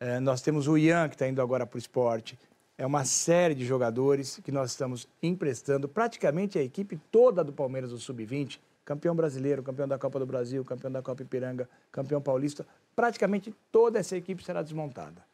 é, 0.00 0.18
nós 0.18 0.40
temos 0.40 0.66
o 0.66 0.78
Ian, 0.78 1.10
que 1.10 1.14
está 1.14 1.28
indo 1.28 1.42
agora 1.42 1.66
para 1.66 1.76
o 1.76 1.78
esporte. 1.78 2.38
É 2.78 2.86
uma 2.86 3.04
série 3.04 3.56
de 3.56 3.66
jogadores 3.66 4.40
que 4.44 4.52
nós 4.52 4.70
estamos 4.70 5.08
emprestando. 5.20 5.88
Praticamente 5.88 6.60
a 6.60 6.62
equipe 6.62 6.96
toda 7.10 7.42
do 7.42 7.52
Palmeiras 7.52 7.90
do 7.90 7.98
Sub-20, 7.98 8.60
campeão 8.84 9.16
brasileiro, 9.16 9.64
campeão 9.64 9.88
da 9.88 9.98
Copa 9.98 10.20
do 10.20 10.24
Brasil, 10.24 10.64
campeão 10.64 10.92
da 10.92 11.02
Copa 11.02 11.22
Ipiranga, 11.22 11.68
campeão 11.90 12.22
paulista, 12.22 12.64
praticamente 12.94 13.52
toda 13.72 13.98
essa 13.98 14.16
equipe 14.16 14.44
será 14.44 14.62
desmontada. 14.62 15.24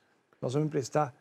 Nós 0.41 0.55
vamos 0.55 0.69
emprestar 0.69 1.15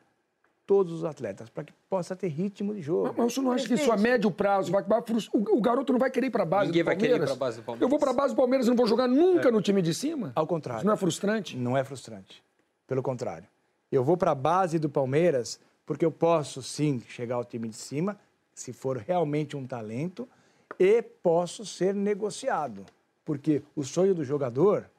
todos 0.65 0.93
os 0.93 1.03
atletas, 1.03 1.49
para 1.49 1.65
que 1.65 1.73
possa 1.89 2.15
ter 2.15 2.29
ritmo 2.29 2.73
de 2.73 2.81
jogo. 2.81 3.07
Mas, 3.07 3.17
mas 3.17 3.33
você 3.33 3.41
não 3.41 3.51
acha 3.51 3.67
que 3.67 3.73
isso 3.73 3.91
a 3.91 3.97
médio 3.97 4.31
prazo 4.31 4.71
vai, 4.71 4.81
vai 4.81 5.01
o, 5.33 5.57
o, 5.57 5.61
garoto 5.61 5.91
não 5.91 5.99
vai 5.99 6.09
querer 6.09 6.27
ir 6.27 6.29
para 6.29 6.43
a 6.43 6.45
base 6.45 6.67
Ninguém 6.67 6.83
do 6.83 6.85
Palmeiras? 6.85 7.09
vai 7.09 7.17
querer 7.17 7.23
ir 7.23 7.25
para 7.25 7.33
a 7.33 7.47
base 7.47 7.57
do 7.57 7.63
Palmeiras. 7.63 7.81
Eu 7.81 7.89
vou 7.89 7.99
para 7.99 8.11
a 8.11 8.13
base 8.13 8.33
do 8.33 8.37
Palmeiras 8.37 8.67
e 8.67 8.69
não 8.69 8.77
vou 8.77 8.87
jogar 8.87 9.09
nunca 9.09 9.49
é. 9.49 9.51
no 9.51 9.61
time 9.61 9.81
de 9.81 9.93
cima? 9.93 10.31
Ao 10.33 10.47
contrário. 10.47 10.79
Isso 10.79 10.87
não 10.87 10.93
é 10.93 10.97
frustrante? 10.97 11.57
Não 11.57 11.77
é 11.77 11.83
frustrante. 11.83 12.41
Pelo 12.87 13.03
contrário. 13.03 13.45
Eu 13.91 14.05
vou 14.05 14.15
para 14.15 14.31
a 14.31 14.35
base 14.35 14.79
do 14.79 14.89
Palmeiras 14.89 15.59
porque 15.85 16.05
eu 16.05 16.11
posso 16.11 16.61
sim 16.61 17.01
chegar 17.07 17.35
ao 17.35 17.45
time 17.45 17.67
de 17.67 17.75
cima, 17.75 18.19
se 18.53 18.71
for 18.71 18.97
realmente 18.97 19.55
um 19.57 19.65
talento, 19.65 20.27
e 20.79 21.01
posso 21.01 21.65
ser 21.65 21.93
negociado. 21.93 22.85
Porque 23.25 23.63
o 23.75 23.83
sonho 23.83 24.13
do 24.13 24.23
jogador 24.23 24.89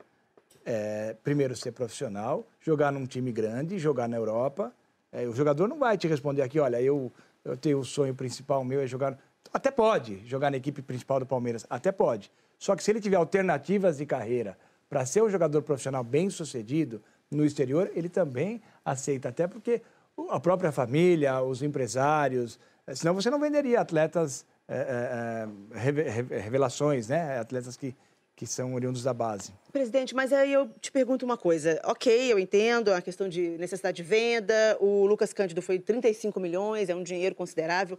é, 0.65 1.15
primeiro, 1.23 1.55
ser 1.55 1.73
profissional, 1.73 2.47
jogar 2.61 2.91
num 2.91 3.07
time 3.07 3.31
grande, 3.31 3.79
jogar 3.79 4.09
na 4.09 4.17
Europa 4.17 4.73
é, 5.15 5.29
o 5.29 5.33
jogador 5.33 5.69
não 5.69 5.79
vai 5.79 5.97
te 5.97 6.09
responder 6.09 6.43
aqui, 6.43 6.59
olha, 6.59 6.83
eu, 6.83 7.13
eu 7.45 7.57
tenho 7.57 7.79
o 7.79 7.85
sonho 7.85 8.13
principal 8.13 8.65
meu 8.65 8.81
é 8.81 8.87
jogar. 8.87 9.17
Até 9.53 9.71
pode 9.71 10.27
jogar 10.27 10.51
na 10.51 10.57
equipe 10.57 10.83
principal 10.83 11.21
do 11.21 11.27
Palmeiras, 11.27 11.65
até 11.71 11.93
pode. 11.93 12.33
Só 12.59 12.75
que 12.75 12.83
se 12.83 12.91
ele 12.91 13.01
tiver 13.01 13.15
alternativas 13.15 13.99
de 13.99 14.07
carreira 14.07 14.59
para 14.91 15.07
ser 15.07 15.23
um 15.23 15.31
jogador 15.31 15.63
profissional 15.63 16.03
bem 16.03 16.29
sucedido 16.31 17.01
no 17.31 17.45
exterior, 17.45 17.93
ele 17.95 18.09
também 18.09 18.61
aceita, 18.85 19.29
até 19.29 19.47
porque 19.47 19.83
a 20.29 20.41
própria 20.41 20.73
família, 20.73 21.43
os 21.43 21.63
empresários, 21.63 22.59
eh, 22.87 22.95
senão 22.95 23.15
você 23.15 23.31
não 23.31 23.41
venderia 23.41 23.81
atletas 23.81 24.47
é, 24.67 25.47
é, 25.77 26.39
revelações, 26.39 27.09
né? 27.09 27.39
Atletas 27.39 27.77
que 27.77 27.95
que 28.37 28.47
são 28.47 28.75
oriundos 28.75 29.03
da 29.03 29.15
base. 29.15 29.53
Presidente, 29.73 30.15
mas 30.15 30.33
aí 30.33 30.53
eu 30.53 30.69
te 30.81 30.91
pergunto 30.91 31.25
uma 31.25 31.37
coisa. 31.37 31.81
Ok, 31.85 32.33
eu 32.33 32.39
entendo 32.39 32.93
a 32.93 33.01
questão 33.01 33.29
de 33.29 33.51
necessidade 33.59 33.97
de 33.97 34.03
venda, 34.03 34.77
o 34.81 35.07
Lucas 35.07 35.33
Cândido 35.33 35.63
foi 35.63 35.79
35 35.79 36.41
milhões, 36.41 36.89
é 36.89 36.95
um 36.95 37.03
dinheiro 37.03 37.35
considerável. 37.35 37.99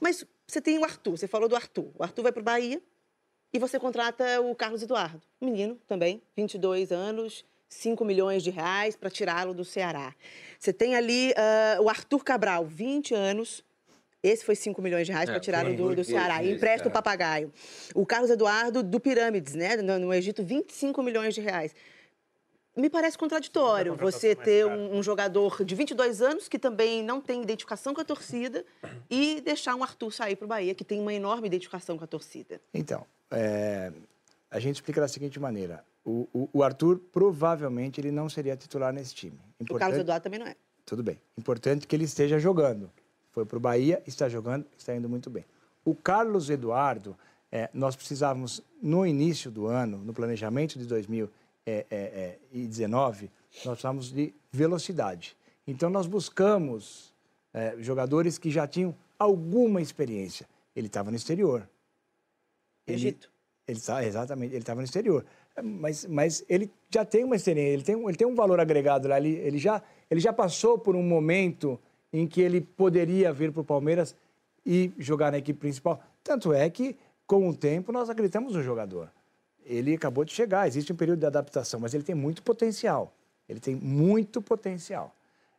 Mas 0.00 0.24
você 0.46 0.60
tem 0.60 0.78
o 0.78 0.84
Arthur, 0.84 1.16
você 1.18 1.26
falou 1.26 1.48
do 1.48 1.56
Arthur. 1.56 1.90
O 1.98 2.02
Arthur 2.02 2.22
vai 2.22 2.32
para 2.32 2.40
o 2.40 2.44
Bahia 2.44 2.80
e 3.52 3.58
você 3.58 3.78
contrata 3.78 4.40
o 4.40 4.54
Carlos 4.54 4.82
Eduardo, 4.82 5.22
um 5.40 5.46
menino 5.46 5.78
também, 5.88 6.22
22 6.36 6.92
anos, 6.92 7.44
5 7.74 8.04
milhões 8.04 8.42
de 8.42 8.50
reais 8.50 8.96
para 8.96 9.10
tirá-lo 9.10 9.52
do 9.52 9.64
Ceará. 9.64 10.14
Você 10.58 10.72
tem 10.72 10.94
ali 10.94 11.32
uh, 11.32 11.82
o 11.82 11.88
Arthur 11.88 12.22
Cabral, 12.22 12.64
20 12.64 13.14
anos, 13.14 13.64
esse 14.22 14.44
foi 14.44 14.54
5 14.54 14.80
milhões 14.80 15.06
de 15.06 15.12
reais 15.12 15.28
é, 15.28 15.32
para 15.32 15.40
tirar 15.40 15.64
do, 15.64 15.94
do 15.94 16.02
Ceará. 16.02 16.42
E 16.42 16.54
empresta 16.54 16.88
o 16.88 16.90
é. 16.90 16.92
papagaio. 16.92 17.52
O 17.94 18.06
Carlos 18.06 18.30
Eduardo 18.30 18.82
do 18.82 18.98
Pirâmides, 18.98 19.54
né? 19.54 19.76
No, 19.76 19.98
no 19.98 20.14
Egito, 20.14 20.42
25 20.42 21.02
milhões 21.02 21.34
de 21.34 21.42
reais. 21.42 21.74
Me 22.74 22.88
parece 22.88 23.18
contraditório 23.18 23.94
você 23.96 24.34
ter 24.34 24.66
um, 24.66 24.96
um, 24.96 25.02
jogador 25.02 25.62
de 25.62 25.74
22 25.74 26.22
anos 26.22 26.48
que 26.48 26.58
também 26.58 27.04
não 27.04 27.20
tem 27.20 27.42
identificação 27.42 27.94
com 27.94 28.00
a 28.00 28.04
torcida 28.04 28.64
e 29.08 29.40
deixar 29.42 29.76
um 29.76 29.82
Arthur 29.82 30.10
sair 30.10 30.34
para 30.34 30.44
o 30.44 30.48
Bahia, 30.48 30.74
que 30.74 30.84
tem 30.84 30.98
uma 31.00 31.14
enorme 31.14 31.46
identificação 31.46 31.96
com 31.96 32.02
a 32.02 32.06
torcida. 32.06 32.60
Então, 32.72 33.06
é, 33.30 33.92
a 34.54 34.58
gente 34.60 34.76
explica 34.76 35.00
da 35.00 35.08
seguinte 35.08 35.40
maneira. 35.40 35.84
O, 36.04 36.28
o, 36.32 36.48
o, 36.52 36.62
Arthur, 36.62 37.00
provavelmente, 37.12 38.00
ele 38.00 38.12
não 38.12 38.28
seria 38.28 38.56
titular 38.56 38.92
nesse 38.92 39.12
time. 39.12 39.36
Importante, 39.58 39.72
o 39.72 39.78
Carlos 39.80 39.98
Eduardo 39.98 40.22
também 40.22 40.38
não 40.38 40.46
é. 40.46 40.54
Tudo 40.86 41.02
bem. 41.02 41.18
Importante 41.36 41.88
que 41.88 41.96
ele 41.96 42.04
esteja 42.04 42.38
jogando 42.38 42.88
foi 43.32 43.44
para 43.44 43.56
o 43.56 43.60
Bahia, 43.60 44.00
está 44.06 44.28
jogando, 44.28 44.64
está 44.78 44.94
indo 44.94 45.08
muito 45.08 45.28
bem. 45.28 45.44
O 45.84 45.92
Carlos 45.92 46.50
Eduardo, 46.50 47.18
é, 47.50 47.68
nós 47.74 47.96
precisávamos, 47.96 48.62
no 48.80 49.04
início 49.04 49.50
do 49.50 49.66
ano, 49.66 49.98
no 49.98 50.14
planejamento 50.14 50.78
de 50.78 50.86
2019, 50.86 53.28
nós 53.56 53.72
precisávamos 53.72 54.12
de 54.12 54.32
velocidade. 54.52 55.36
Então, 55.66 55.90
nós 55.90 56.06
buscamos 56.06 57.12
é, 57.52 57.74
jogadores 57.80 58.38
que 58.38 58.52
já 58.52 58.68
tinham 58.68 58.94
alguma 59.18 59.82
experiência. 59.82 60.46
Ele 60.76 60.86
estava 60.86 61.10
no 61.10 61.16
exterior. 61.16 61.68
Ele, 62.86 62.98
Egito. 62.98 63.33
Ele, 63.66 63.80
exatamente, 64.04 64.52
ele 64.52 64.58
estava 64.58 64.80
no 64.80 64.84
exterior. 64.84 65.24
Mas, 65.62 66.04
mas 66.06 66.44
ele 66.48 66.70
já 66.90 67.04
tem 67.04 67.24
uma 67.24 67.36
experiência, 67.36 67.72
ele 67.72 67.82
tem, 67.82 68.08
ele 68.08 68.16
tem 68.16 68.26
um 68.26 68.34
valor 68.34 68.60
agregado 68.60 69.08
lá. 69.08 69.18
Ele, 69.18 69.36
ele, 69.36 69.58
já, 69.58 69.82
ele 70.10 70.20
já 70.20 70.32
passou 70.32 70.78
por 70.78 70.94
um 70.94 71.02
momento 71.02 71.78
em 72.12 72.26
que 72.26 72.40
ele 72.40 72.60
poderia 72.60 73.32
vir 73.32 73.52
para 73.52 73.62
o 73.62 73.64
Palmeiras 73.64 74.14
e 74.64 74.92
jogar 74.98 75.32
na 75.32 75.38
equipe 75.38 75.58
principal. 75.58 76.02
Tanto 76.22 76.52
é 76.52 76.68
que, 76.68 76.96
com 77.26 77.48
o 77.48 77.54
tempo, 77.54 77.92
nós 77.92 78.10
acreditamos 78.10 78.54
no 78.54 78.62
jogador. 78.62 79.10
Ele 79.64 79.94
acabou 79.94 80.24
de 80.24 80.32
chegar, 80.32 80.66
existe 80.68 80.92
um 80.92 80.96
período 80.96 81.20
de 81.20 81.26
adaptação, 81.26 81.80
mas 81.80 81.94
ele 81.94 82.04
tem 82.04 82.14
muito 82.14 82.42
potencial. 82.42 83.12
Ele 83.48 83.60
tem 83.60 83.74
muito 83.74 84.42
potencial. 84.42 85.14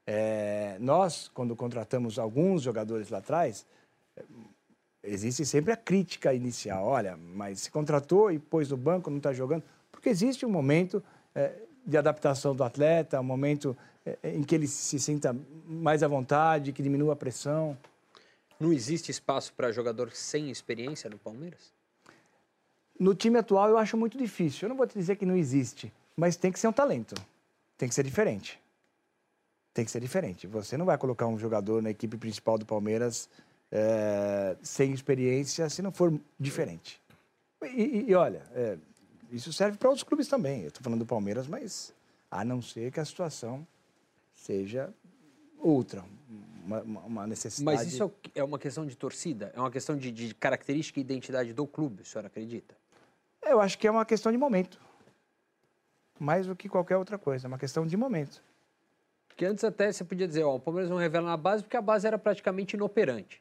É, 0.06 0.78
nós, 0.80 1.30
quando 1.34 1.56
contratamos 1.56 2.20
alguns 2.20 2.62
jogadores 2.62 3.10
lá 3.10 3.18
atrás, 3.18 3.66
existe 5.06 5.45
sempre 5.45 5.72
a 5.72 5.78
crítica 5.78 6.34
inicial. 6.34 6.86
Olha, 6.86 7.18
mas 7.18 7.62
se 7.62 7.72
contratou 7.72 8.32
e 8.32 8.39
pôs 8.39 8.70
no 8.70 8.78
banco, 8.78 9.10
não 9.10 9.18
está 9.18 9.34
jogando. 9.34 9.64
Porque 9.91 10.10
existe 10.10 10.45
um 10.45 10.49
momento 10.49 11.03
é, 11.34 11.53
de 11.86 11.97
adaptação 11.97 12.56
do 12.56 12.64
atleta, 12.64 13.20
um 13.20 13.24
momento 13.24 13.78
é, 14.06 14.18
em 14.24 14.43
que 14.43 14.56
ele 14.56 14.68
se 14.68 14.99
sinta 14.99 15.36
mais 15.68 16.03
à 16.03 16.08
vontade, 16.08 16.72
que 16.72 16.84
diminua 16.84 17.14
a 17.14 17.16
pressão. 17.16 17.78
Não 18.60 18.72
existe 18.72 19.12
espaço 19.12 19.53
para 19.53 19.72
jogador 19.72 20.12
sem 20.12 20.49
experiência 20.49 21.10
no 21.10 21.18
Palmeiras? 21.18 21.74
No 22.97 23.14
time 23.14 23.38
atual 23.38 23.70
eu 23.70 23.78
acho 23.78 23.97
muito 23.97 24.18
difícil. 24.18 24.66
Eu 24.66 24.70
não 24.70 24.78
vou 24.78 24.88
te 24.88 24.97
dizer 24.97 25.18
que 25.18 25.26
não 25.26 25.36
existe, 25.36 25.91
mas 26.16 26.36
tem 26.36 26.51
que 26.51 26.60
ser 26.60 26.68
um 26.68 26.74
talento. 26.74 27.16
Tem 27.78 27.89
que 27.89 27.95
ser 27.95 28.03
diferente. 28.03 28.60
Tem 29.74 29.84
que 29.84 29.91
ser 29.91 29.99
diferente. 29.99 30.47
Você 30.47 30.78
não 30.78 30.86
vai 30.86 30.97
colocar 30.97 31.28
um 31.28 31.38
jogador 31.38 31.82
na 31.82 31.89
equipe 31.89 32.16
principal 32.16 32.58
do 32.58 32.66
Palmeiras 32.66 33.30
é, 33.72 34.55
sem 34.61 34.93
experiência 34.93 35.70
se 35.70 35.82
não 35.82 35.91
for 35.91 36.13
diferente. 36.39 37.01
E, 37.63 37.68
e, 37.68 38.09
e 38.09 38.16
olha, 38.16 38.43
é, 38.53 38.78
isso 39.32 39.51
serve 39.51 39.78
para 39.78 39.89
outros 39.89 40.03
clubes 40.03 40.28
também. 40.28 40.61
Eu 40.61 40.68
estou 40.70 40.84
falando 40.84 40.99
do 40.99 41.05
Palmeiras, 41.05 41.47
mas 41.47 41.93
a 42.30 42.43
não 42.43 42.61
ser 42.61 42.91
que 42.91 42.99
a 42.99 43.05
situação 43.05 43.66
seja 44.34 44.93
outra, 45.57 46.03
uma, 46.66 46.82
uma, 46.82 47.28
necessidade. 47.28 47.78
Mas 47.78 47.93
isso 47.93 48.11
é 48.34 48.43
uma 48.43 48.59
questão 48.59 48.86
de 48.86 48.95
torcida? 48.95 49.51
É 49.55 49.59
uma 49.59 49.72
questão 49.72 49.97
de, 49.97 50.11
de 50.11 50.34
característica 50.36 50.99
e 50.99 51.01
identidade 51.01 51.53
do 51.53 51.66
clube, 51.66 52.01
o 52.01 52.05
senhor 52.05 52.26
acredita? 52.26 52.76
Eu 53.41 53.61
acho 53.61 53.78
que 53.78 53.88
é 53.88 53.91
uma 53.91 54.05
questão 54.05 54.32
de 54.32 54.38
momento. 54.38 54.80
Mais 56.20 56.47
do 56.47 56.55
que 56.55 56.70
qualquer 56.70 56.97
outra 56.97 57.18
coisa, 57.18 57.45
é 57.45 57.49
uma 57.49 57.57
questão 57.57 57.86
de 57.86 57.95
momento. 57.95 58.41
Porque 59.28 59.45
antes 59.45 59.63
até 59.63 59.91
você 59.91 60.03
podia 60.03 60.28
dizer, 60.28 60.43
ó, 60.43 60.55
o 60.55 60.59
Palmeiras 60.59 60.89
não 60.89 60.97
revela 60.97 61.28
na 61.28 61.38
base 61.38 61.61
porque 61.61 61.76
a 61.76 61.82
base 61.82 62.07
era 62.07 62.18
praticamente 62.18 62.76
inoperante. 62.76 63.39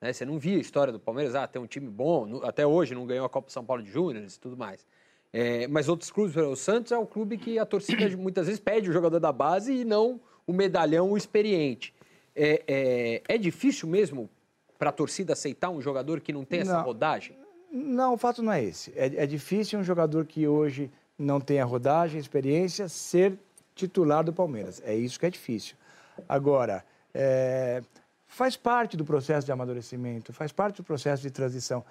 Né? 0.00 0.12
Você 0.12 0.24
não 0.24 0.38
via 0.38 0.56
a 0.56 0.60
história 0.60 0.92
do 0.92 0.98
Palmeiras, 0.98 1.34
ah, 1.34 1.46
tem 1.46 1.60
um 1.60 1.66
time 1.66 1.88
bom, 1.88 2.40
até 2.42 2.66
hoje 2.66 2.94
não 2.94 3.06
ganhou 3.06 3.26
a 3.26 3.28
Copa 3.28 3.50
São 3.50 3.64
Paulo 3.64 3.82
de 3.82 3.90
Júnior 3.90 4.24
e 4.24 4.38
tudo 4.38 4.56
mais. 4.56 4.86
É, 5.32 5.68
mas 5.68 5.88
outros 5.88 6.10
clubes, 6.10 6.36
o 6.36 6.56
Santos 6.56 6.90
é 6.90 6.98
o 6.98 7.06
clube 7.06 7.38
que 7.38 7.58
a 7.58 7.64
torcida 7.64 8.08
muitas 8.16 8.46
vezes 8.46 8.60
pede 8.60 8.90
o 8.90 8.92
jogador 8.92 9.20
da 9.20 9.30
base 9.30 9.72
e 9.72 9.84
não 9.84 10.20
o 10.46 10.52
medalhão 10.52 11.12
o 11.12 11.16
experiente. 11.16 11.94
É, 12.34 12.62
é, 12.66 13.22
é 13.28 13.38
difícil 13.38 13.88
mesmo 13.88 14.28
para 14.78 14.90
a 14.90 14.92
torcida 14.92 15.34
aceitar 15.34 15.70
um 15.70 15.80
jogador 15.80 16.20
que 16.20 16.32
não 16.32 16.44
tem 16.44 16.60
essa 16.60 16.78
Não. 16.78 16.84
rodagem? 16.84 17.36
Não, 17.70 18.14
o 18.14 18.16
fato 18.18 18.42
não 18.42 18.52
é 18.52 18.64
esse. 18.64 18.92
É, 18.96 19.22
é 19.22 19.26
difícil 19.26 19.78
um 19.78 19.84
jogador 19.84 20.24
que 20.26 20.48
hoje 20.48 20.90
não 21.16 21.40
tenha 21.40 21.64
rodagem, 21.64 22.18
experiência, 22.18 22.88
ser 22.88 23.38
titular 23.74 24.24
do 24.24 24.32
Palmeiras. 24.32 24.82
É 24.84 24.94
isso 24.94 25.20
que 25.20 25.26
é 25.26 25.30
difícil. 25.30 25.76
Agora, 26.28 26.84
é, 27.14 27.82
faz 28.30 28.56
parte 28.56 28.96
do 28.96 29.04
processo 29.04 29.44
de 29.44 29.52
amadurecimento, 29.52 30.32
faz 30.32 30.52
parte 30.52 30.76
do 30.76 30.84
processo 30.84 31.20
de 31.20 31.30
transição. 31.30 31.84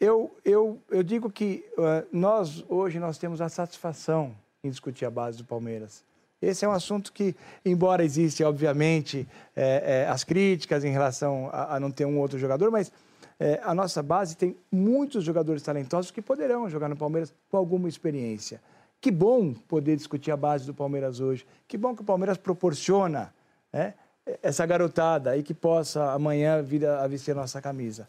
Eu, 0.00 0.36
eu, 0.44 0.82
eu 0.90 1.02
digo 1.02 1.30
que 1.30 1.64
eh, 1.78 2.04
nós, 2.12 2.64
hoje, 2.68 2.98
nós 2.98 3.16
temos 3.16 3.40
a 3.40 3.48
satisfação 3.48 4.36
em 4.62 4.68
discutir 4.68 5.06
a 5.06 5.10
base 5.10 5.38
do 5.38 5.44
Palmeiras. 5.44 6.04
Esse 6.42 6.64
é 6.64 6.68
um 6.68 6.72
assunto 6.72 7.12
que, 7.12 7.34
embora 7.64 8.04
existe, 8.04 8.44
obviamente, 8.44 9.26
eh, 9.54 10.04
eh, 10.04 10.10
as 10.10 10.24
críticas 10.24 10.84
em 10.84 10.90
relação 10.90 11.48
a, 11.52 11.76
a 11.76 11.80
não 11.80 11.90
ter 11.90 12.04
um 12.04 12.18
outro 12.18 12.38
jogador, 12.38 12.70
mas 12.70 12.92
eh, 13.38 13.60
a 13.62 13.74
nossa 13.74 14.02
base 14.02 14.36
tem 14.36 14.56
muitos 14.70 15.24
jogadores 15.24 15.62
talentosos 15.62 16.10
que 16.10 16.20
poderão 16.20 16.68
jogar 16.68 16.88
no 16.88 16.96
Palmeiras 16.96 17.32
com 17.48 17.56
alguma 17.56 17.88
experiência. 17.88 18.60
Que 19.00 19.10
bom 19.10 19.54
poder 19.54 19.96
discutir 19.96 20.32
a 20.32 20.36
base 20.36 20.66
do 20.66 20.74
Palmeiras 20.74 21.20
hoje. 21.20 21.46
Que 21.68 21.78
bom 21.78 21.94
que 21.94 22.02
o 22.02 22.04
Palmeiras 22.04 22.36
proporciona 22.36 23.32
né, 23.72 23.94
essa 24.42 24.66
garotada 24.66 25.36
e 25.36 25.42
que 25.42 25.54
possa 25.54 26.12
amanhã 26.12 26.62
vir 26.62 26.84
a, 26.86 27.06
vestir 27.06 27.32
a 27.32 27.34
nossa 27.34 27.60
camisa. 27.60 28.08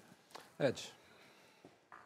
Ed. 0.60 0.94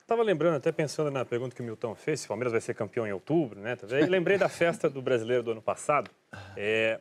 Estava 0.01 0.23
lembrando, 0.23 0.57
até 0.57 0.73
pensando 0.73 1.09
na 1.09 1.23
pergunta 1.23 1.55
que 1.55 1.61
o 1.61 1.65
Milton 1.65 1.95
fez, 1.95 2.19
se 2.19 2.25
o 2.25 2.27
Palmeiras 2.27 2.51
vai 2.51 2.59
ser 2.59 2.73
campeão 2.73 3.07
em 3.07 3.13
outubro, 3.13 3.57
né? 3.61 3.77
E 3.89 4.05
lembrei 4.07 4.37
da 4.37 4.49
festa 4.49 4.89
do 4.89 5.01
brasileiro 5.01 5.41
do 5.41 5.51
ano 5.51 5.61
passado, 5.61 6.11
é, 6.57 6.99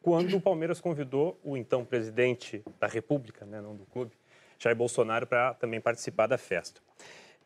quando 0.00 0.34
o 0.36 0.40
Palmeiras 0.40 0.80
convidou 0.80 1.38
o 1.44 1.58
então 1.58 1.84
presidente 1.84 2.64
da 2.80 2.86
República, 2.86 3.44
né, 3.44 3.60
não 3.60 3.76
do 3.76 3.84
clube, 3.84 4.12
Jair 4.58 4.74
Bolsonaro, 4.74 5.26
para 5.26 5.52
também 5.54 5.80
participar 5.80 6.26
da 6.26 6.38
festa. 6.38 6.80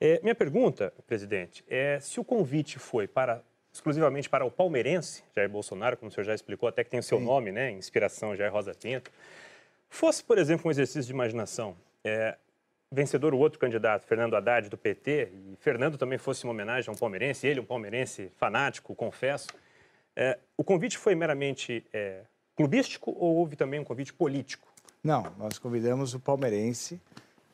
É, 0.01 0.21
minha 0.23 0.35
pergunta, 0.35 0.93
presidente, 1.07 1.65
é 1.69 1.99
se 1.99 2.21
o 2.21 2.25
convite 2.25 2.79
foi 2.79 3.09
para 3.09 3.43
exclusivamente 3.77 4.29
para 4.29 4.45
o 4.45 4.51
palmeirense, 4.51 5.23
Jair 5.35 5.49
Bolsonaro, 5.49 5.97
como 5.97 6.09
o 6.09 6.13
senhor 6.13 6.25
já 6.25 6.35
explicou, 6.35 6.69
até 6.69 6.83
que 6.83 6.91
tem 6.91 6.99
o 7.01 7.03
seu 7.03 7.21
nome, 7.21 7.53
né? 7.53 7.71
Inspiração 7.71 8.35
Jair 8.35 8.53
Rosa 8.53 8.75
Pinto. 8.75 9.11
Fosse, 9.89 10.25
por 10.25 10.39
exemplo, 10.39 10.67
um 10.67 10.71
exercício 10.71 11.05
de 11.05 11.13
imaginação, 11.13 11.77
é, 12.03 12.37
vencedor 12.91 13.35
o 13.35 13.39
outro 13.39 13.59
candidato, 13.59 14.07
Fernando 14.07 14.35
Haddad, 14.35 14.69
do 14.69 14.79
PT, 14.79 15.31
e 15.33 15.57
Fernando 15.61 15.99
também 15.99 16.19
fosse 16.19 16.45
uma 16.45 16.53
homenagem 16.53 16.91
a 16.91 16.93
um 16.93 16.97
palmeirense, 16.97 17.47
ele 17.47 17.61
um 17.61 17.65
palmeirense 17.65 18.33
fanático, 18.37 18.95
confesso, 18.95 19.49
é, 20.17 20.39
o 20.57 20.65
convite 20.65 20.97
foi 20.97 21.15
meramente 21.15 21.85
é, 21.93 22.23
clubístico 22.57 23.11
ou 23.11 23.37
houve 23.37 23.57
também 23.57 23.79
um 23.79 23.85
convite 23.85 24.13
político? 24.13 24.67
Não, 25.05 25.23
nós 25.39 25.59
convidamos 25.59 26.15
o 26.15 26.19
palmeirense, 26.19 27.01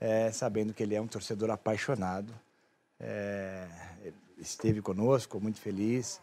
eh, 0.00 0.30
sabendo 0.30 0.72
que 0.72 0.82
ele 0.82 0.94
é 0.94 1.00
um 1.00 1.06
torcedor 1.06 1.50
apaixonado. 1.50 2.32
Ele 2.98 4.14
esteve 4.42 4.82
conosco, 4.82 5.40
muito 5.40 5.60
feliz. 5.60 6.20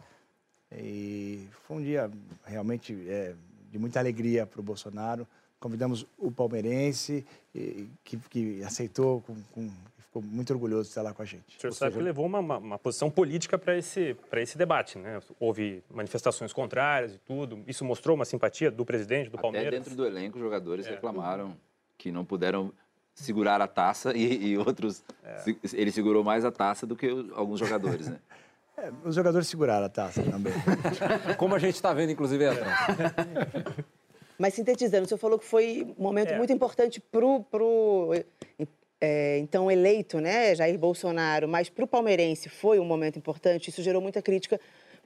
E 0.72 1.48
foi 1.64 1.78
um 1.78 1.82
dia 1.82 2.12
realmente 2.46 2.96
eh, 3.08 3.34
de 3.72 3.80
muita 3.80 4.00
alegria 4.00 4.46
para 4.46 4.60
o 4.60 4.64
Bolsonaro. 4.64 5.28
Convidamos 5.60 6.06
o 6.18 6.32
palmeirense, 6.32 7.26
e- 7.54 7.88
que, 8.04 8.18
que 8.30 8.64
aceitou, 8.64 9.22
com, 9.22 9.36
com- 9.52 9.70
ficou 9.98 10.22
muito 10.22 10.54
orgulhoso 10.54 10.84
de 10.84 10.90
estar 10.90 11.02
lá 11.02 11.14
com 11.14 11.22
a 11.22 11.26
gente. 11.26 11.58
O 11.58 11.62
senhor 11.62 11.74
sabe 11.74 11.96
que 11.96 12.02
levou 12.02 12.26
uma, 12.26 12.40
uma- 12.40 12.58
uma 12.58 12.80
posição 12.80 13.10
política 13.10 13.58
para 13.58 13.78
esse, 13.78 14.14
para 14.30 14.42
esse 14.42 14.58
debate, 14.58 14.98
né? 14.98 15.20
Houve 15.40 15.84
manifestações 15.90 16.54
contrárias 16.54 17.16
e 17.16 17.18
tudo. 17.20 17.64
Isso 17.68 17.84
mostrou 17.84 18.16
uma 18.16 18.26
simpatia 18.26 18.70
do 18.72 18.86
presidente 18.86 19.30
do 19.30 19.36
Até 19.38 19.42
Palmeiras? 19.42 19.72
dentro 19.72 19.96
do 19.96 20.06
elenco, 20.06 20.38
os 20.38 20.44
jogadores 20.44 20.86
É. 20.88 20.92
reclamaram 20.92 21.58
que 21.98 22.12
não 22.12 22.24
puderam 22.24 22.72
segurar 23.24 23.62
a 23.62 23.68
taça 23.68 24.16
e, 24.16 24.50
e 24.52 24.58
outros... 24.58 25.04
se- 25.44 25.58
ele 25.74 25.92
segurou 25.92 26.24
mais 26.24 26.44
a 26.46 26.52
taça 26.52 26.86
do 26.88 26.96
que 26.96 27.08
alguns 27.36 27.60
jogadores, 27.60 28.08
né? 28.08 28.18
É, 28.82 28.94
os 29.04 29.14
jogadores 29.14 29.46
seguraram 29.50 29.88
a 29.88 29.90
taça 29.90 30.24
também. 30.24 30.54
Como 31.38 31.54
a 31.54 31.60
gente 31.60 31.76
está 31.76 31.94
vendo, 31.94 32.14
inclusive, 32.14 32.46
atrás. 32.46 32.78
Mas 34.40 34.54
sintetizando, 34.54 35.04
o 35.04 35.06
senhor 35.10 35.18
falou 35.20 35.38
que 35.38 35.44
foi 35.44 35.86
um 36.00 36.02
momento 36.02 36.30
É. 36.30 36.38
muito 36.38 36.54
importante 36.54 37.02
para 37.02 37.26
o 37.26 37.46
então 39.02 39.70
eleito, 39.70 40.20
né, 40.22 40.56
Jair 40.56 40.78
Bolsonaro, 40.80 41.46
mas 41.48 41.70
para 41.70 41.84
o 41.84 41.88
palmeirense 41.88 42.48
foi 42.48 42.80
um 42.80 42.86
momento 42.86 43.18
importante. 43.20 43.70
Isso 43.70 43.82
gerou 43.82 44.02
muita 44.02 44.22
crítica, 44.22 44.58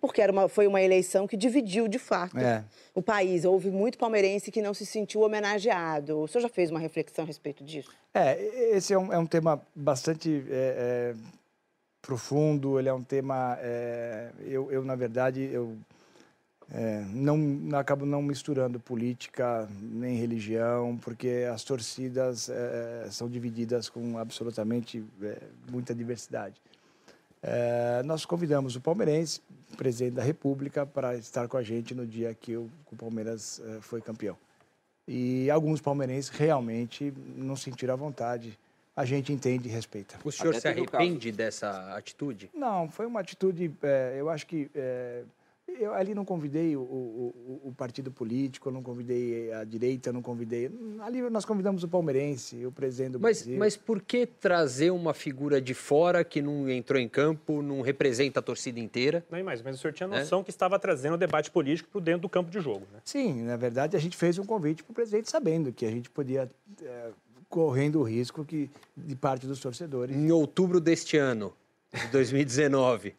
porque 0.04 0.22
era 0.22 0.34
uma, 0.34 0.50
foi 0.50 0.68
uma 0.68 0.82
eleição 0.82 1.26
que 1.26 1.38
dividiu 1.38 1.88
de 1.88 1.98
fato 1.98 2.38
É. 2.38 2.62
o 2.94 3.02
país. 3.02 3.46
Houve 3.46 3.72
muito 3.72 3.98
palmeirense 3.98 4.52
que 4.52 4.62
não 4.62 4.74
se 4.74 4.86
sentiu 4.86 5.22
homenageado. 5.22 6.20
O 6.20 6.28
senhor 6.28 6.42
já 6.42 6.50
fez 6.50 6.70
uma 6.70 6.80
reflexão 6.82 7.24
a 7.24 7.26
respeito 7.26 7.64
disso? 7.64 7.90
É, 8.14 8.38
esse 8.76 8.94
é 8.94 9.00
um, 9.00 9.14
é 9.14 9.18
um 9.18 9.26
tema 9.26 9.62
bastante 9.74 10.44
é, 10.50 11.14
é, 11.14 11.16
profundo, 12.02 12.78
ele 12.78 12.90
é 12.90 12.94
um 12.94 13.02
tema... 13.02 13.58
é, 13.62 14.30
eu, 14.42 14.70
eu, 14.70 14.84
na 14.84 14.94
verdade, 14.94 15.50
eu 15.54 15.78
é, 16.74 17.06
não, 17.14 17.70
acabo 17.80 18.06
não 18.06 18.22
misturando 18.22 18.82
política 18.82 19.70
nem 19.82 20.18
religião, 20.18 20.98
porque 21.02 21.48
as 21.50 21.64
torcidas 21.64 22.50
são 23.10 23.30
divididas 23.30 23.88
com 23.88 24.18
absolutamente 24.18 25.02
muita 25.72 25.96
diversidade. 25.96 26.62
É, 27.44 28.02
nós 28.04 28.26
convidamos 28.26 28.78
o 28.78 28.82
palmeirense, 28.82 29.42
presidente 29.76 30.14
da 30.14 30.24
República, 30.24 30.86
para 30.86 31.16
estar 31.18 31.48
com 31.50 31.58
a 31.58 31.64
gente 31.64 31.94
no 31.94 32.08
dia 32.08 32.34
que 32.34 32.56
o, 32.56 32.70
que 32.88 32.94
o 32.94 32.98
Palmeiras 32.98 33.62
é, 33.66 33.82
foi 33.82 34.02
campeão. 34.02 34.38
E 35.06 35.52
alguns 35.52 35.82
palmeirenses 35.82 36.30
realmente 36.30 37.14
não 37.36 37.58
sentiram 37.58 37.94
a 37.96 37.98
vontade. 37.98 38.58
A 38.96 39.04
gente 39.04 39.34
entende 39.34 39.68
e 39.68 39.72
respeita. 39.72 40.18
O 40.24 40.32
senhor 40.32 40.52
Até 40.52 40.62
se 40.62 40.68
arrepende 40.70 41.32
dessa 41.32 41.94
atitude? 41.96 42.50
Não, 42.54 42.88
foi 42.90 43.06
uma 43.06 43.20
atitude. 43.20 43.74
é, 43.84 44.16
eu 44.18 44.30
acho 44.30 44.48
que. 44.48 44.70
É, 45.80 45.86
eu 45.86 45.94
ali 45.94 46.14
não 46.16 46.24
convidei 46.26 46.76
o, 46.76 46.82
o- 46.82 47.62
o- 47.66 47.74
partido 47.74 48.12
político, 48.12 48.70
eu 48.70 48.74
não 48.74 48.82
convidei 48.84 49.52
a 49.52 49.64
direita, 49.64 50.10
eu 50.10 50.14
não 50.14 50.22
convidei. 50.22 50.70
Ali 51.02 51.22
nós 51.30 51.44
convidamos 51.46 51.84
o 51.84 51.88
palmeirense, 51.88 52.66
o 52.66 52.72
presidente 52.72 53.14
do 53.14 53.20
Mas, 53.20 53.40
Brasil. 53.42 53.60
mas 53.60 53.76
por 53.76 54.02
que 54.02 54.26
trazer 54.26 54.92
uma 54.92 55.14
figura 55.14 55.60
de 55.62 55.74
fora 55.74 56.24
que 56.24 56.42
não 56.42 56.70
entrou 56.70 57.00
em 57.00 57.10
campo, 57.10 57.62
não 57.62 57.82
representa 57.82 58.40
a 58.40 58.44
torcida 58.44 58.80
inteira? 58.80 59.26
Não, 59.30 59.44
mas, 59.44 59.62
mas 59.62 59.76
o 59.76 59.80
senhor 59.80 59.94
tinha 59.94 60.08
É. 60.08 60.20
noção 60.20 60.44
que 60.44 60.50
estava 60.52 60.78
trazendo 60.80 61.14
o 61.16 61.18
debate 61.18 61.50
político 61.52 61.90
para 61.92 62.02
dentro 62.02 62.22
do 62.22 62.30
campo 62.30 62.50
de 62.52 62.60
jogo, 62.60 62.86
né? 62.94 63.00
Sim, 63.04 63.44
na 63.44 63.58
verdade 63.58 63.98
a 63.98 64.00
gente 64.00 64.16
fez 64.16 64.38
um 64.38 64.46
convite 64.46 64.84
para 64.84 64.92
o 64.92 64.96
presidente 64.96 65.30
sabendo 65.30 65.72
que 65.74 65.86
a 65.86 65.92
gente 65.92 66.10
podia. 66.10 66.50
é, 66.82 67.10
correndo 67.50 68.00
o 68.00 68.04
risco 68.04 68.44
que, 68.44 68.68
de 68.98 69.16
parte 69.16 69.46
dos 69.46 69.60
torcedores. 69.60 70.16
Em 70.16 70.32
outubro 70.32 70.80
deste 70.80 71.18
ano, 71.18 71.54
de 71.94 72.08
2019, 72.08 73.14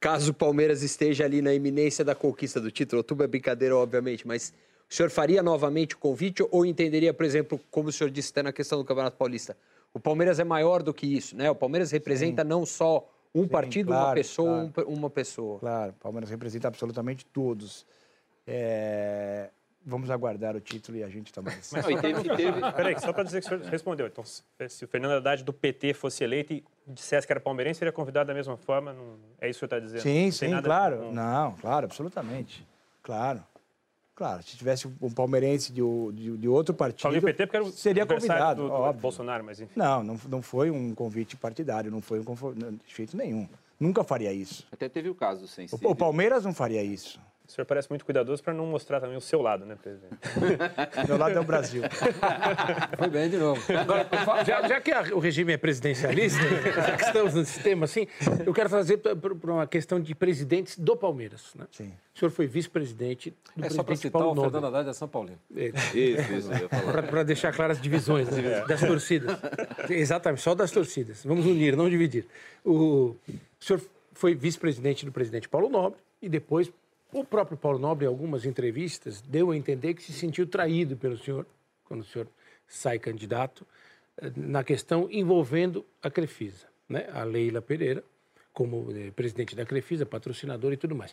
caso 0.00 0.30
o 0.30 0.34
Palmeiras 0.34 0.82
esteja 0.82 1.24
ali 1.24 1.42
na 1.42 1.52
iminência 1.52 2.04
da 2.04 2.14
conquista 2.14 2.60
do 2.60 2.70
título, 2.70 3.00
outubro 3.00 3.22
é 3.24 3.28
brincadeira, 3.28 3.76
obviamente, 3.76 4.26
mas 4.26 4.52
o 4.88 4.94
senhor 4.94 5.10
faria 5.10 5.42
novamente 5.42 5.94
o 5.94 5.98
convite 5.98 6.44
ou 6.50 6.64
entenderia, 6.64 7.12
por 7.12 7.24
exemplo, 7.24 7.60
como 7.70 7.90
o 7.90 7.92
senhor 7.92 8.10
disse 8.10 8.30
até 8.30 8.42
na 8.42 8.52
questão 8.52 8.78
do 8.78 8.84
Campeonato 8.84 9.16
Paulista, 9.16 9.56
o 9.92 10.00
Palmeiras 10.00 10.40
é 10.40 10.44
maior 10.44 10.82
do 10.82 10.94
que 10.94 11.06
isso, 11.06 11.36
né? 11.36 11.50
O 11.50 11.54
Palmeiras 11.54 11.90
representa 11.90 12.42
não 12.42 12.64
só 12.64 13.08
um 13.34 13.46
partido, 13.46 13.90
uma 13.90 14.00
claro, 14.00 14.14
pessoa, 14.14 14.70
claro. 14.72 14.90
um 14.90 14.94
uma 14.94 15.10
pessoa. 15.10 15.58
Claro, 15.60 15.92
o 15.92 16.02
Palmeiras 16.02 16.30
representa 16.30 16.68
absolutamente 16.68 17.24
todos. 17.26 17.86
É, 18.46 19.50
Vamos 19.90 20.10
aguardar 20.10 20.54
o 20.54 20.60
título 20.60 20.96
e 20.98 21.02
a 21.02 21.08
gente 21.08 21.32
esse. 21.58 21.74
Não, 21.74 21.90
e 21.90 22.00
teve, 22.00 22.22
teve- 22.36 22.72
Peraí, 22.72 22.98
só 23.00 23.12
para 23.12 23.24
dizer 23.24 23.40
que 23.40 23.46
o 23.46 23.48
senhor 23.58 23.64
respondeu. 23.70 24.06
Então, 24.06 24.22
se 24.24 24.84
o 24.84 24.88
Fernando 24.88 25.12
Haddad 25.14 25.42
do 25.42 25.52
PT 25.52 25.92
fosse 25.94 26.22
eleito 26.22 26.52
e 26.52 26.64
dissesse 26.86 27.26
que 27.26 27.32
era 27.32 27.40
palmeirense, 27.40 27.78
seria 27.80 27.92
convidado 27.92 28.28
da 28.28 28.34
mesma 28.34 28.56
forma? 28.56 28.92
Não... 28.92 29.16
É 29.40 29.48
isso 29.50 29.58
que 29.58 29.66
o 29.66 29.68
senhor 29.68 29.78
está 29.78 29.78
dizendo? 29.80 30.02
Sim, 30.02 30.24
Não 30.26 30.32
sim, 30.32 30.48
nada- 30.48 30.66
claro. 30.66 31.02
não- 31.02 31.12
Não, 31.12 31.52
claro, 31.56 31.86
absolutamente. 31.86 32.64
Claro. 33.02 33.42
Claro, 34.14 34.42
se 34.42 34.54
tivesse 34.56 34.86
um 35.00 35.10
palmeirense 35.10 35.72
de, 35.72 35.80
de- 36.12 36.36
de 36.36 36.48
outro 36.48 36.74
partido, 36.74 37.00
Falei 37.02 37.20
PT 37.22 37.46
porque 37.46 37.56
era 37.56 37.64
o 37.64 37.70
seria 37.72 38.04
convidado, 38.04 38.62
do, 38.62 38.68
do 38.68 38.74
óbvio. 38.74 39.00
Bolsonaro, 39.00 39.42
mas 39.42 39.60
enfim. 39.60 39.72
Não, 39.74 40.02
não, 40.04 40.20
não 40.28 40.42
foi 40.42 40.70
um 40.70 40.94
convite 40.94 41.36
partidário, 41.38 41.90
não 41.90 42.02
foi 42.02 42.20
um 42.20 42.24
jeito 42.86 43.16
nenhum. 43.16 43.48
Nunca 43.78 44.04
faria 44.04 44.30
isso. 44.30 44.66
até 44.70 44.90
teve 44.90 45.08
o 45.08 45.14
caso 45.14 45.44
O, 45.46 45.48
sensível. 45.48 45.88
o 45.90 45.96
Palmeiras 45.96 46.44
não 46.44 46.52
faria 46.52 46.82
isso. 46.82 47.18
O 47.50 47.52
senhor 47.52 47.66
parece 47.66 47.90
muito 47.90 48.04
cuidadoso 48.04 48.40
para 48.44 48.54
não 48.54 48.64
mostrar 48.64 49.00
também 49.00 49.16
o 49.16 49.20
seu 49.20 49.42
lado, 49.42 49.66
né, 49.66 49.74
presidente? 49.74 50.14
Meu 51.08 51.18
lado 51.18 51.36
é 51.36 51.40
o 51.40 51.42
Brasil. 51.42 51.82
Foi 52.96 53.08
bem 53.08 53.28
de 53.28 53.38
novo. 53.38 53.60
Agora, 53.76 54.08
já, 54.46 54.68
já 54.68 54.80
que 54.80 54.92
a- 54.92 55.12
o 55.12 55.18
regime 55.18 55.52
é 55.54 55.56
presidencialista, 55.56 56.38
já 56.72 56.96
que 56.96 57.02
estamos 57.02 57.34
nesse 57.34 57.60
tema 57.60 57.86
assim, 57.86 58.06
eu 58.46 58.54
quero 58.54 58.70
fazer 58.70 58.98
para 58.98 59.52
uma 59.52 59.66
questão 59.66 59.98
de 59.98 60.14
presidentes 60.14 60.78
do 60.78 60.96
Palmeiras. 60.96 61.52
Né? 61.56 61.66
Sim. 61.72 61.92
O 62.14 62.18
senhor 62.20 62.30
foi 62.30 62.46
vice-presidente 62.46 63.34
do 63.56 63.64
É 63.64 63.68
só 63.68 63.82
para 63.82 63.84
presidente 63.86 64.02
citar 64.02 64.22
Paulo 64.22 64.30
o 64.30 64.44
Fernando 64.44 64.62
Nobre. 64.62 64.68
Haddad 64.78 64.90
é 64.90 64.92
São 64.92 65.08
Paulino. 65.08 65.38
Isso, 65.50 65.98
isso, 65.98 66.52
ia 66.52 66.68
falar. 66.68 67.02
Para 67.02 67.22
deixar 67.24 67.52
claras 67.52 67.78
as 67.78 67.82
divisões 67.82 68.28
né, 68.28 68.64
das 68.68 68.80
torcidas. 68.80 69.36
Exatamente, 69.88 70.40
só 70.40 70.54
das 70.54 70.70
torcidas. 70.70 71.24
Vamos 71.24 71.44
unir, 71.46 71.76
não 71.76 71.90
dividir. 71.90 72.26
O, 72.64 73.16
o 73.16 73.16
senhor 73.58 73.82
foi 74.12 74.36
vice-presidente 74.36 75.04
do 75.04 75.10
presidente 75.10 75.48
Paulo 75.48 75.68
Nobre 75.68 75.98
e 76.22 76.28
depois 76.28 76.70
o 77.12 77.24
próprio 77.24 77.56
Paulo 77.56 77.78
Nobre, 77.78 78.04
em 78.04 78.08
algumas 78.08 78.44
entrevistas, 78.44 79.20
deu 79.20 79.50
a 79.50 79.56
entender 79.56 79.94
que 79.94 80.02
se 80.02 80.12
sentiu 80.12 80.46
traído 80.46 80.96
pelo 80.96 81.16
senhor, 81.18 81.46
quando 81.84 82.00
o 82.00 82.04
senhor 82.04 82.28
sai 82.68 82.98
candidato, 82.98 83.66
eh, 84.16 84.30
na 84.36 84.62
questão 84.62 85.08
envolvendo 85.10 85.84
a 86.02 86.10
Crefisa, 86.10 86.66
né? 86.88 87.08
a 87.12 87.24
Leila 87.24 87.60
Pereira, 87.60 88.04
como 88.52 88.88
eh, 88.94 89.10
presidente 89.10 89.56
da 89.56 89.64
Crefisa, 89.64 90.06
patrocinador 90.06 90.72
e 90.72 90.76
tudo 90.76 90.94
mais. 90.94 91.12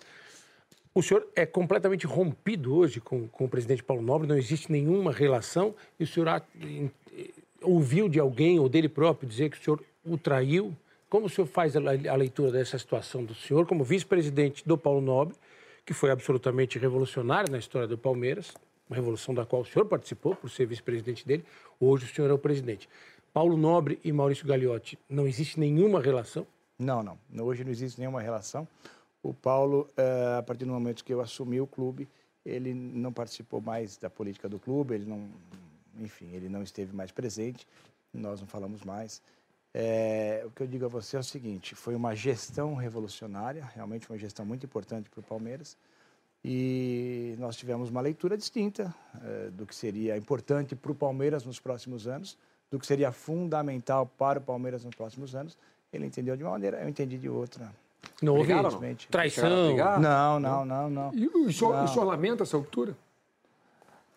O 0.93 1.03
senhor 1.03 1.27
é 1.35 1.45
completamente 1.45 2.07
rompido 2.07 2.75
hoje 2.75 2.99
com, 2.99 3.27
com 3.27 3.45
o 3.45 3.49
presidente 3.49 3.83
Paulo 3.83 4.01
Nobre, 4.01 4.27
não 4.27 4.37
existe 4.37 4.71
nenhuma 4.71 5.11
relação, 5.11 5.75
e 5.99 6.03
o 6.03 6.07
senhor 6.07 6.27
ouviu 7.61 8.09
de 8.09 8.19
alguém 8.19 8.59
ou 8.59 8.69
dele 8.69 8.89
próprio 8.89 9.27
dizer 9.27 9.49
que 9.49 9.57
o 9.57 9.63
senhor 9.63 9.83
o 10.05 10.17
traiu? 10.17 10.75
Como 11.09 11.27
o 11.27 11.29
senhor 11.29 11.47
faz 11.47 11.75
a 11.75 12.15
leitura 12.15 12.51
dessa 12.51 12.77
situação 12.77 13.23
do 13.23 13.33
senhor 13.33 13.65
como 13.65 13.83
vice-presidente 13.83 14.67
do 14.67 14.77
Paulo 14.77 15.01
Nobre, 15.01 15.35
que 15.87 15.93
foi 15.93 16.11
absolutamente 16.11 16.77
revolucionário 16.77 17.49
na 17.49 17.57
história 17.57 17.87
do 17.87 17.97
Palmeiras, 17.97 18.53
uma 18.89 18.95
revolução 18.97 19.33
da 19.33 19.45
qual 19.45 19.61
o 19.61 19.65
senhor 19.65 19.85
participou 19.85 20.35
por 20.35 20.49
ser 20.49 20.65
vice-presidente 20.65 21.25
dele, 21.25 21.45
hoje 21.79 22.03
o 22.03 22.13
senhor 22.13 22.29
é 22.29 22.33
o 22.33 22.37
presidente. 22.37 22.89
Paulo 23.33 23.55
Nobre 23.55 23.97
e 24.03 24.11
Maurício 24.11 24.45
Gagliotti, 24.45 24.99
não 25.09 25.25
existe 25.25 25.57
nenhuma 25.57 26.01
relação? 26.01 26.45
Não, 26.77 27.01
não. 27.01 27.17
Hoje 27.41 27.63
não 27.63 27.71
existe 27.71 27.99
nenhuma 27.99 28.21
relação. 28.21 28.67
O 29.23 29.33
Paulo, 29.33 29.89
eh, 29.95 30.35
a 30.37 30.43
partir 30.43 30.65
do 30.65 30.73
momento 30.73 31.05
que 31.05 31.13
eu 31.13 31.21
assumi 31.21 31.61
o 31.61 31.65
clube, 31.65 32.05
ele 32.45 32.73
não 32.73 33.13
participou 33.13 33.61
mais 33.61 33.95
da 33.95 34.09
política 34.09 34.49
do 34.49 34.59
clube, 34.59 34.93
ele 34.93 35.05
não, 35.05 35.29
enfim, 36.01 36.29
ele 36.33 36.49
não 36.49 36.63
esteve 36.63 36.93
mais 36.93 37.13
presente, 37.13 37.65
nós 38.13 38.41
não 38.41 38.47
falamos 38.47 38.83
mais. 38.83 39.21
É, 39.79 40.41
o 40.43 40.49
que 40.49 40.63
eu 40.63 40.67
digo 40.67 40.85
a 40.85 40.87
você 40.87 41.17
é 41.17 41.19
o 41.19 41.23
seguinte: 41.23 41.75
foi 41.75 41.93
uma 41.93 42.15
gestão 42.15 42.73
revolucionária, 42.73 43.63
realmente 43.75 44.09
uma 44.09 44.17
gestão 44.17 44.43
muito 44.43 44.65
importante 44.65 45.07
para 45.07 45.19
o 45.19 45.23
Palmeiras. 45.23 45.77
E 46.43 47.35
nós 47.37 47.55
tivemos 47.55 47.91
uma 47.91 48.01
leitura 48.01 48.35
distinta 48.35 48.91
é, 49.23 49.51
do 49.51 49.67
que 49.67 49.75
seria 49.75 50.17
importante 50.17 50.75
para 50.75 50.91
o 50.91 50.95
Palmeiras 50.95 51.45
nos 51.45 51.59
próximos 51.59 52.07
anos, 52.07 52.35
do 52.71 52.79
que 52.79 52.87
seria 52.87 53.11
fundamental 53.11 54.07
para 54.07 54.39
o 54.39 54.41
Palmeiras 54.41 54.83
nos 54.83 54.95
próximos 54.95 55.35
anos. 55.35 55.55
Ele 55.93 56.07
entendeu 56.07 56.35
de 56.35 56.43
uma 56.43 56.53
maneira, 56.53 56.81
eu 56.81 56.89
entendi 56.89 57.19
de 57.19 57.29
outra. 57.29 57.71
Não 58.19 58.35
houve 58.35 58.51
traição? 59.11 59.43
Não, 59.99 60.39
não, 60.39 60.65
não, 60.65 60.89
não. 60.89 61.13
E 61.13 61.27
o 61.27 61.53
senhor, 61.53 61.75
não. 61.75 61.85
o 61.85 61.87
senhor 61.87 62.05
lamenta 62.05 62.41
essa 62.41 62.57
altura? 62.57 62.97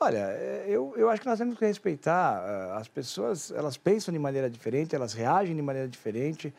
Olha, 0.03 0.31
é, 0.31 0.65
eu, 0.67 0.95
eu 0.97 1.11
acho 1.11 1.21
que 1.21 1.29
nós 1.29 1.39
temos 1.39 1.59
que 1.59 1.65
respeitar. 1.65 2.43
Eh, 2.43 2.79
as 2.79 2.89
pessoas, 2.89 3.51
elas 3.51 3.77
pensam 3.77 4.11
de 4.11 4.19
maneira 4.19 4.49
diferente, 4.49 4.95
elas 4.95 5.13
reagem 5.13 5.55
de 5.55 5.61
maneira 5.61 5.87
diferente. 5.87 6.55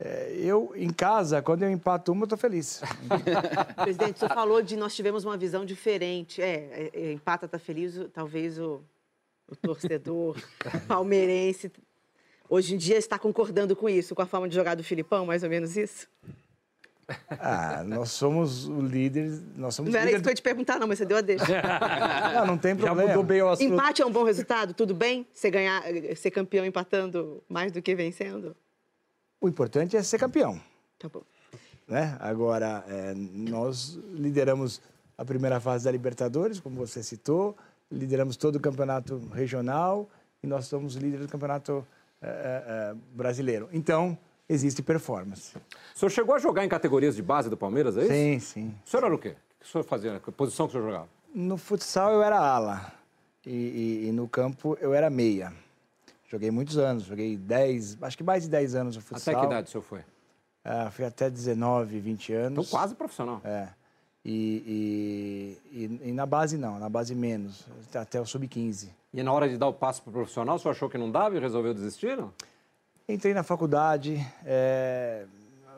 É, 0.00 0.34
eu, 0.38 0.72
em 0.74 0.90
casa, 0.90 1.42
quando 1.42 1.62
eu 1.62 1.70
empato 1.70 2.10
uma, 2.10 2.22
eu 2.22 2.24
estou 2.24 2.38
feliz. 2.38 2.80
Presidente, 3.82 4.16
o 4.16 4.18
senhor 4.20 4.34
falou 4.34 4.62
de 4.62 4.76
nós 4.76 4.96
tivemos 4.96 5.26
uma 5.26 5.36
visão 5.36 5.62
diferente. 5.64 6.40
É, 6.40 6.90
é 6.92 7.12
empata, 7.12 7.44
está 7.44 7.58
feliz, 7.58 8.00
talvez 8.14 8.58
o, 8.58 8.82
o 9.46 9.54
torcedor 9.54 10.36
palmeirense 10.88 11.70
hoje 12.48 12.74
em 12.74 12.78
dia 12.78 12.96
está 12.96 13.18
concordando 13.18 13.76
com 13.76 13.88
isso, 13.88 14.14
com 14.14 14.22
a 14.22 14.26
forma 14.26 14.48
de 14.48 14.54
jogar 14.54 14.74
do 14.74 14.84
Filipão, 14.84 15.26
mais 15.26 15.42
ou 15.42 15.50
menos 15.50 15.76
isso? 15.76 16.08
Ah, 17.30 17.84
nós 17.84 18.10
somos 18.10 18.66
o 18.66 18.80
líder. 18.80 19.40
Nós 19.54 19.74
somos 19.74 19.92
não 19.92 19.98
era 19.98 20.06
líder... 20.06 20.16
isso 20.16 20.22
que 20.22 20.28
eu 20.28 20.32
ia 20.32 20.36
te 20.36 20.42
perguntar, 20.42 20.78
não, 20.78 20.88
mas 20.88 20.98
você 20.98 21.04
deu 21.04 21.16
a 21.16 21.20
deixa. 21.20 21.44
não, 22.34 22.46
não 22.46 22.58
tem 22.58 22.74
problema. 22.74 23.02
Já 23.02 23.08
mudou 23.08 23.22
bem 23.22 23.42
o 23.42 23.48
assunto. 23.48 23.72
Empate 23.72 24.02
é 24.02 24.06
um 24.06 24.10
bom 24.10 24.24
resultado? 24.24 24.74
Tudo 24.74 24.94
bem? 24.94 25.26
Você 25.32 25.50
ganhar, 25.50 25.82
ser 26.16 26.30
campeão 26.30 26.64
empatando 26.66 27.42
mais 27.48 27.70
do 27.70 27.80
que 27.80 27.94
vencendo? 27.94 28.56
O 29.40 29.48
importante 29.48 29.96
é 29.96 30.02
ser 30.02 30.18
campeão. 30.18 30.60
Tá 30.98 31.08
bom. 31.08 31.22
Né? 31.86 32.16
Agora, 32.18 32.84
é, 32.88 33.14
nós 33.14 33.98
lideramos 34.12 34.80
a 35.16 35.24
primeira 35.24 35.60
fase 35.60 35.84
da 35.84 35.90
Libertadores, 35.90 36.58
como 36.58 36.76
você 36.76 37.02
citou, 37.02 37.56
lideramos 37.90 38.36
todo 38.36 38.56
o 38.56 38.60
campeonato 38.60 39.18
regional 39.32 40.10
e 40.42 40.46
nós 40.46 40.66
somos 40.66 40.96
líderes 40.96 41.26
do 41.26 41.30
campeonato 41.30 41.86
é, 42.20 42.28
é, 42.28 42.94
brasileiro. 43.14 43.68
Então, 43.72 44.18
existe 44.48 44.82
performance. 44.82 45.56
O 45.94 45.98
senhor 45.98 46.10
chegou 46.10 46.34
a 46.34 46.38
jogar 46.38 46.64
em 46.64 46.68
categorias 46.68 47.16
de 47.16 47.22
base 47.22 47.50
do 47.50 47.56
Palmeiras, 47.56 47.96
é 47.96 48.02
isso? 48.02 48.12
Sim, 48.12 48.38
sim. 48.40 48.74
O 48.84 48.88
senhor 48.88 49.04
era 49.04 49.14
o 49.14 49.18
quê? 49.18 49.30
O 49.30 49.60
que 49.60 49.66
o 49.66 49.68
senhor 49.68 49.84
fazia? 49.84 50.20
Que 50.20 50.30
posição 50.30 50.66
que 50.66 50.70
o 50.70 50.72
senhor 50.72 50.90
jogava? 50.90 51.08
No 51.34 51.56
futsal 51.56 52.12
eu 52.12 52.22
era 52.22 52.38
ala. 52.38 52.92
E, 53.44 53.50
e, 53.50 54.08
e, 54.08 54.12
no 54.12 54.28
campo 54.28 54.76
eu 54.80 54.92
era 54.92 55.08
meia. 55.08 55.52
Joguei 56.28 56.50
muitos 56.50 56.76
anos, 56.76 57.04
joguei 57.04 57.36
10, 57.36 57.98
acho 58.02 58.16
que 58.16 58.24
mais 58.24 58.42
de 58.42 58.48
10 58.48 58.74
anos 58.74 58.96
no 58.96 59.02
futsal. 59.02 59.34
Até 59.34 59.40
que 59.40 59.46
idade 59.46 59.68
o 59.68 59.70
senhor 59.70 59.82
foi? 59.82 60.00
Ah, 60.64 60.90
fui 60.90 61.04
até 61.04 61.30
19, 61.30 62.00
20 62.00 62.32
anos. 62.32 62.52
Então 62.52 62.64
quase 62.64 62.94
profissional. 62.94 63.40
É. 63.44 63.68
E, 64.28 65.56
e, 65.72 66.08
e, 66.08 66.12
na 66.12 66.26
base 66.26 66.58
não, 66.58 66.80
na 66.80 66.88
base 66.88 67.14
menos, 67.14 67.64
até 67.94 68.20
o 68.20 68.26
sub-15. 68.26 68.88
E 69.14 69.22
na 69.22 69.32
hora 69.32 69.48
de 69.48 69.56
dar 69.56 69.68
o 69.68 69.72
passo 69.72 70.02
para 70.02 70.10
o 70.10 70.12
profissional, 70.12 70.56
o 70.56 70.58
senhor 70.58 70.72
achou 70.72 70.90
que 70.90 70.98
não 70.98 71.12
dava 71.12 71.36
e 71.36 71.38
resolveu 71.38 71.72
desistir? 71.72 72.16
Não? 72.16 72.32
Entrei 73.08 73.32
na 73.32 73.44
faculdade, 73.44 74.20
é, 74.44 75.26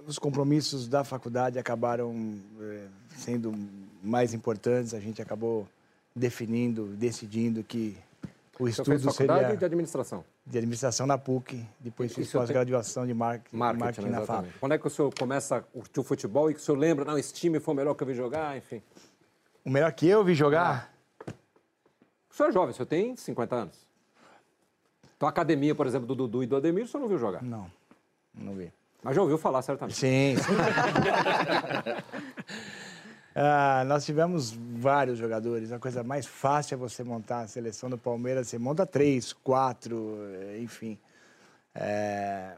os 0.06 0.18
compromissos 0.18 0.88
da 0.88 1.04
faculdade 1.04 1.58
acabaram 1.58 2.40
é, 2.58 2.86
sendo 3.18 3.52
mais 4.02 4.32
importantes, 4.32 4.94
a 4.94 5.00
gente 5.00 5.20
acabou 5.20 5.68
definindo, 6.16 6.86
decidindo 6.96 7.62
que 7.62 7.98
o 8.58 8.66
estudo 8.66 8.86
fez 8.86 9.04
faculdade 9.04 9.40
seria... 9.40 9.56
de 9.58 9.64
administração? 9.66 10.24
De 10.46 10.56
administração 10.56 11.06
na 11.06 11.18
PUC, 11.18 11.62
depois 11.78 12.14
fiz 12.14 12.32
pós-graduação 12.32 13.06
de 13.06 13.12
marketing, 13.12 13.56
marketing, 13.56 13.84
marketing 13.84 14.08
na 14.08 14.22
FAP. 14.22 14.46
Quando 14.58 14.72
é 14.72 14.78
que 14.78 14.86
o 14.86 14.90
senhor 14.90 15.12
começa 15.12 15.56
a 15.56 15.60
curtir 15.60 16.00
o 16.00 16.02
futebol 16.02 16.50
e 16.50 16.54
que 16.54 16.60
o 16.60 16.62
senhor 16.62 16.78
lembra, 16.78 17.04
não, 17.04 17.18
esse 17.18 17.34
time 17.34 17.60
foi 17.60 17.74
o 17.74 17.76
melhor 17.76 17.94
que 17.94 18.02
eu 18.02 18.06
vi 18.06 18.14
jogar, 18.14 18.56
enfim? 18.56 18.82
O 19.62 19.68
melhor 19.68 19.92
que 19.92 20.08
eu 20.08 20.24
vi 20.24 20.34
jogar? 20.34 20.90
Ah. 21.26 21.32
O 22.30 22.34
senhor 22.34 22.48
é 22.48 22.52
jovem, 22.52 22.70
o 22.70 22.74
senhor 22.74 22.86
tem 22.86 23.14
50 23.14 23.54
anos. 23.54 23.87
Então, 25.18 25.26
a 25.26 25.30
academia, 25.30 25.74
por 25.74 25.84
exemplo, 25.84 26.06
do 26.06 26.14
Dudu 26.14 26.44
e 26.44 26.46
do 26.46 26.54
Ademir, 26.54 26.84
o 26.84 26.86
senhor 26.86 27.00
não 27.00 27.08
viu 27.08 27.18
jogar? 27.18 27.42
Não, 27.42 27.68
não 28.32 28.54
vi. 28.54 28.72
Mas 29.02 29.16
já 29.16 29.22
ouviu 29.22 29.36
falar, 29.36 29.62
certamente. 29.62 29.96
Sim. 29.96 30.36
sim. 30.36 30.52
ah, 33.34 33.82
nós 33.84 34.04
tivemos 34.04 34.52
vários 34.52 35.18
jogadores. 35.18 35.72
A 35.72 35.78
coisa 35.80 36.04
mais 36.04 36.24
fácil 36.24 36.76
é 36.76 36.78
você 36.78 37.02
montar 37.02 37.40
a 37.40 37.48
seleção 37.48 37.90
do 37.90 37.98
Palmeiras. 37.98 38.46
Você 38.46 38.58
monta 38.58 38.86
três, 38.86 39.32
quatro, 39.32 40.20
enfim. 40.60 40.96
É... 41.74 42.52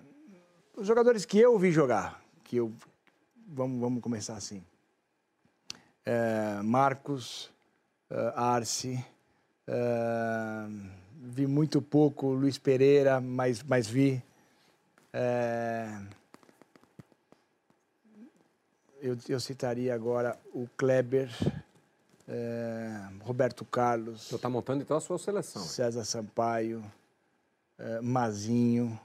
Os 0.76 0.86
jogadores 0.86 1.24
que 1.24 1.38
eu 1.38 1.58
vi 1.58 1.70
jogar, 1.70 2.20
que 2.44 2.58
eu... 2.58 2.70
Vamos, 3.48 3.80
vamos 3.80 4.02
começar 4.02 4.34
assim. 4.34 4.62
É... 6.04 6.60
Marcos, 6.62 7.50
uh, 8.10 8.38
Arce... 8.38 9.02
Uh 9.66 11.00
vi 11.20 11.46
muito 11.46 11.82
pouco 11.82 12.28
Luiz 12.28 12.56
Pereira, 12.56 13.20
mas, 13.20 13.62
mas 13.62 13.86
vi. 13.86 14.22
É... 15.12 16.00
Eu, 19.02 19.16
eu, 19.28 19.40
citaria 19.40 19.94
agora 19.94 20.38
o 20.52 20.68
Kleber, 20.76 21.30
é... 22.28 23.08
Roberto 23.20 23.64
Carlos. 23.64 24.22
Você 24.22 24.36
está 24.36 24.48
montando 24.48 24.82
então 24.82 24.96
a 24.96 25.00
sua 25.00 25.18
seleção. 25.18 25.62
César 25.62 26.04
Sampaio, 26.04 26.82
é... 27.78 28.00
Mazinho. 28.00 28.98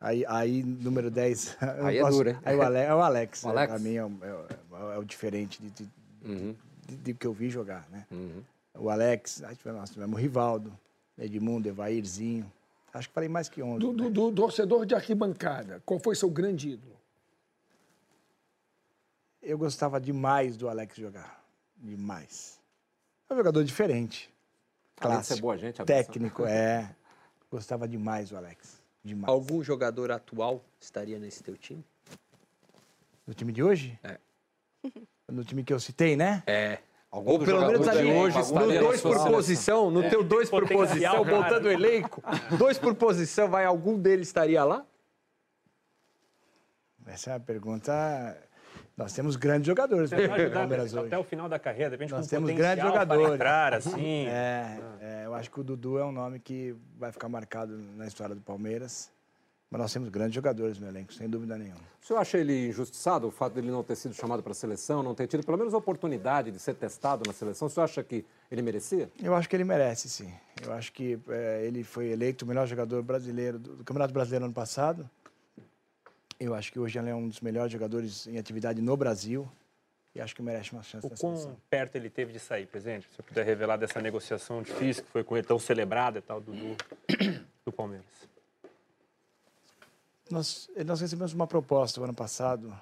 Aí, 0.00 0.24
aí, 0.26 0.62
número 0.62 1.10
10. 1.10 1.56
Aí 1.82 2.00
posso... 2.00 2.06
é 2.06 2.10
duro, 2.10 2.30
hein? 2.30 2.38
Aí 2.44 2.56
o 2.56 2.62
Alex. 2.62 2.88
É 2.88 2.94
o 2.94 3.00
Alex, 3.00 3.42
o 3.44 3.48
Alex? 3.48 3.72
Para 3.72 3.78
mim 3.78 3.94
é 3.94 4.04
o, 4.04 4.12
é, 4.22 4.94
é 4.94 4.98
o, 4.98 5.04
diferente 5.04 5.62
de, 5.62 5.70
de, 5.70 5.90
uhum. 6.24 6.54
de, 6.86 6.96
de, 6.96 7.14
que 7.14 7.26
eu 7.26 7.32
vi 7.32 7.48
jogar, 7.48 7.88
né? 7.90 8.06
Uhum. 8.10 8.42
O 8.74 8.90
Alex, 8.90 9.42
nós 9.64 9.90
tivemos 9.90 10.14
o 10.14 10.16
Rivaldo. 10.16 10.72
Edmundo, 11.18 11.68
Evairzinho. 11.68 12.50
Acho 12.92 13.08
que 13.08 13.14
falei 13.14 13.28
mais 13.28 13.48
que 13.48 13.62
11. 13.62 13.80
Do, 13.80 13.92
do, 13.92 14.10
do, 14.10 14.32
torcedor 14.32 14.86
de 14.86 14.94
arquibancada, 14.94 15.82
qual 15.84 15.98
foi 15.98 16.14
seu 16.14 16.30
grande 16.30 16.70
ídolo? 16.70 16.94
Eu 19.42 19.58
gostava 19.58 20.00
demais 20.00 20.56
do 20.56 20.68
Alex 20.68 20.96
jogar. 20.96 21.44
Demais. 21.76 22.58
É 23.28 23.34
um 23.34 23.36
jogador 23.36 23.64
diferente. 23.64 24.32
Clássico. 24.96 25.38
É 25.38 25.42
boa 25.42 25.58
gente, 25.58 25.84
técnico, 25.84 26.44
é. 26.46 26.94
Gostava 27.50 27.86
demais 27.86 28.30
do 28.30 28.36
Alex. 28.36 28.80
Demais. 29.02 29.30
Algum 29.30 29.62
jogador 29.62 30.10
atual 30.10 30.64
estaria 30.80 31.18
nesse 31.18 31.42
teu 31.42 31.56
time? 31.56 31.84
No 33.26 33.34
time 33.34 33.52
de 33.52 33.62
hoje? 33.62 33.98
É. 34.02 34.18
No 35.26 35.42
time 35.42 35.64
que 35.64 35.72
eu 35.72 35.80
citei, 35.80 36.16
né? 36.16 36.42
É. 36.46 36.78
Algum 37.14 37.30
Ou 37.30 37.38
pelo 37.38 37.64
menos 37.68 37.86
ali, 37.86 38.12
hoje 38.12 38.36
no 38.52 38.80
dois 38.80 39.00
por 39.00 39.24
posição, 39.24 39.88
no 39.88 40.02
é. 40.02 40.08
teu 40.08 40.24
dois 40.24 40.50
por 40.50 40.66
posição, 40.66 41.24
montando 41.24 41.68
o 41.68 41.70
elenco, 41.70 42.20
dois 42.58 42.76
por 42.76 42.92
posição, 42.96 43.48
vai 43.48 43.64
algum 43.64 43.96
deles 43.96 44.26
estaria 44.26 44.64
lá? 44.64 44.84
Essa 47.06 47.30
é 47.30 47.32
uma 47.34 47.40
pergunta. 47.40 47.92
Nós 48.96 49.12
temos 49.12 49.36
grandes 49.36 49.68
jogadores 49.68 50.10
no 50.10 50.50
Palmeiras 50.52 50.92
hoje. 50.92 51.06
Até 51.06 51.16
o 51.16 51.22
final 51.22 51.48
da 51.48 51.56
carreira, 51.56 51.90
de 51.90 51.94
repente 51.94 52.10
Nós 52.10 52.26
temos 52.26 52.50
grandes 52.50 52.84
jogadores. 52.84 53.34
Entrar, 53.34 53.74
assim. 53.74 54.26
É, 54.26 54.80
é, 55.00 55.22
eu 55.24 55.34
acho 55.34 55.48
que 55.52 55.60
o 55.60 55.62
Dudu 55.62 55.98
é 55.98 56.04
um 56.04 56.10
nome 56.10 56.40
que 56.40 56.74
vai 56.98 57.12
ficar 57.12 57.28
marcado 57.28 57.78
na 57.96 58.08
história 58.08 58.34
do 58.34 58.40
Palmeiras. 58.40 59.13
Mas 59.74 59.80
nós 59.80 59.92
temos 59.92 60.08
grandes 60.08 60.36
jogadores 60.36 60.78
no 60.78 60.86
elenco, 60.86 61.12
sem 61.12 61.28
dúvida 61.28 61.58
nenhuma. 61.58 61.80
O 62.00 62.06
senhor 62.06 62.20
acha 62.20 62.38
ele 62.38 62.68
injustiçado, 62.68 63.26
o 63.26 63.30
fato 63.32 63.54
dele 63.54 63.72
não 63.72 63.82
ter 63.82 63.96
sido 63.96 64.14
chamado 64.14 64.40
para 64.40 64.52
a 64.52 64.54
seleção, 64.54 65.02
não 65.02 65.16
ter 65.16 65.26
tido 65.26 65.44
pelo 65.44 65.58
menos 65.58 65.74
a 65.74 65.78
oportunidade 65.78 66.52
de 66.52 66.60
ser 66.60 66.76
testado 66.76 67.24
na 67.26 67.32
seleção? 67.32 67.66
O 67.66 67.68
senhor 67.68 67.82
acha 67.82 68.04
que 68.04 68.24
ele 68.52 68.62
merecia? 68.62 69.10
Eu 69.20 69.34
acho 69.34 69.48
que 69.48 69.56
ele 69.56 69.64
merece, 69.64 70.08
sim. 70.08 70.32
Eu 70.64 70.72
acho 70.72 70.92
que 70.92 71.18
é, 71.28 71.64
ele 71.66 71.82
foi 71.82 72.06
eleito 72.06 72.44
o 72.44 72.48
melhor 72.48 72.68
jogador 72.68 73.02
brasileiro 73.02 73.58
do, 73.58 73.74
do 73.74 73.82
Campeonato 73.82 74.14
Brasileiro 74.14 74.44
ano 74.44 74.54
passado. 74.54 75.10
Eu 76.38 76.54
acho 76.54 76.70
que 76.70 76.78
hoje 76.78 76.96
ele 76.96 77.10
é 77.10 77.14
um 77.16 77.26
dos 77.28 77.40
melhores 77.40 77.72
jogadores 77.72 78.28
em 78.28 78.38
atividade 78.38 78.80
no 78.80 78.96
Brasil 78.96 79.50
e 80.14 80.20
acho 80.20 80.36
que 80.36 80.42
merece 80.42 80.70
uma 80.70 80.84
chance 80.84 81.04
o 81.04 81.10
quão 81.10 81.34
seleção. 81.34 81.56
perto 81.68 81.96
ele 81.96 82.08
teve 82.08 82.32
de 82.32 82.38
sair, 82.38 82.66
presidente? 82.66 83.08
Se 83.10 83.16
você 83.16 83.22
puder 83.24 83.44
revelar 83.44 83.76
dessa 83.76 84.00
negociação 84.00 84.62
difícil 84.62 85.02
que 85.02 85.10
foi 85.10 85.24
com 85.24 85.36
ele 85.36 85.44
tão 85.44 85.58
celebrada 85.58 86.20
e 86.20 86.22
tal, 86.22 86.40
do, 86.40 86.52
do, 86.52 86.76
do 87.66 87.72
Palmeiras. 87.72 88.33
Nós, 90.30 90.70
nós 90.86 91.00
recebemos 91.00 91.32
uma 91.32 91.46
proposta 91.46 92.00
no 92.00 92.04
ano 92.04 92.14
passado 92.14 92.74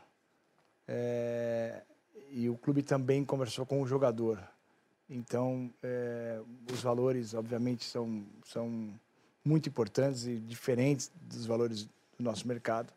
é, 0.86 1.82
e 2.30 2.49
o 2.49 2.57
clube 2.57 2.82
também 2.82 3.24
conversou 3.24 3.66
com 3.66 3.82
o 3.82 3.86
jogador. 3.86 4.38
Então, 5.11 5.70
é, 5.82 6.40
os 6.72 6.80
valores, 6.80 7.34
obviamente, 7.34 7.84
são, 7.84 8.24
são 8.45 8.95
muito 9.45 9.68
importantes 9.68 10.26
e 10.26 10.36
diferentes 10.36 11.11
dos 11.20 11.45
valores 11.45 11.84
do 11.84 11.90
nosso 12.20 12.47
mercado. 12.47 12.93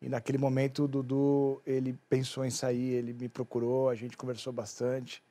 E 0.00 0.08
naquele 0.08 0.38
momento 0.38 0.84
o 0.84 0.88
Dudu, 0.88 1.60
ele 1.66 1.98
pensou 2.08 2.44
em 2.44 2.50
sair, 2.50 2.92
ele 2.92 3.12
me 3.12 3.28
procurou, 3.28 3.88
a 3.88 3.94
gente 3.94 4.16
conversou 4.16 4.52
bastante. 4.52 5.22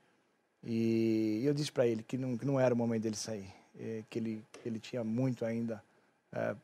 E 0.63 1.41
eu 1.45 1.53
disse 1.53 1.71
para 1.71 1.87
ele 1.87 2.03
que 2.03 2.17
não, 2.17 2.37
que 2.37 2.45
não 2.45 2.59
era 2.59 2.73
o 2.73 2.77
momento 2.77 3.03
dele 3.03 3.15
sair, 3.15 3.53
eh, 3.79 4.03
que 4.09 4.17
ele, 4.17 4.43
ele 4.65 4.79
tinha 4.79 5.03
muito 5.03 5.45
ainda 5.45 5.83
eh, 6.31 6.55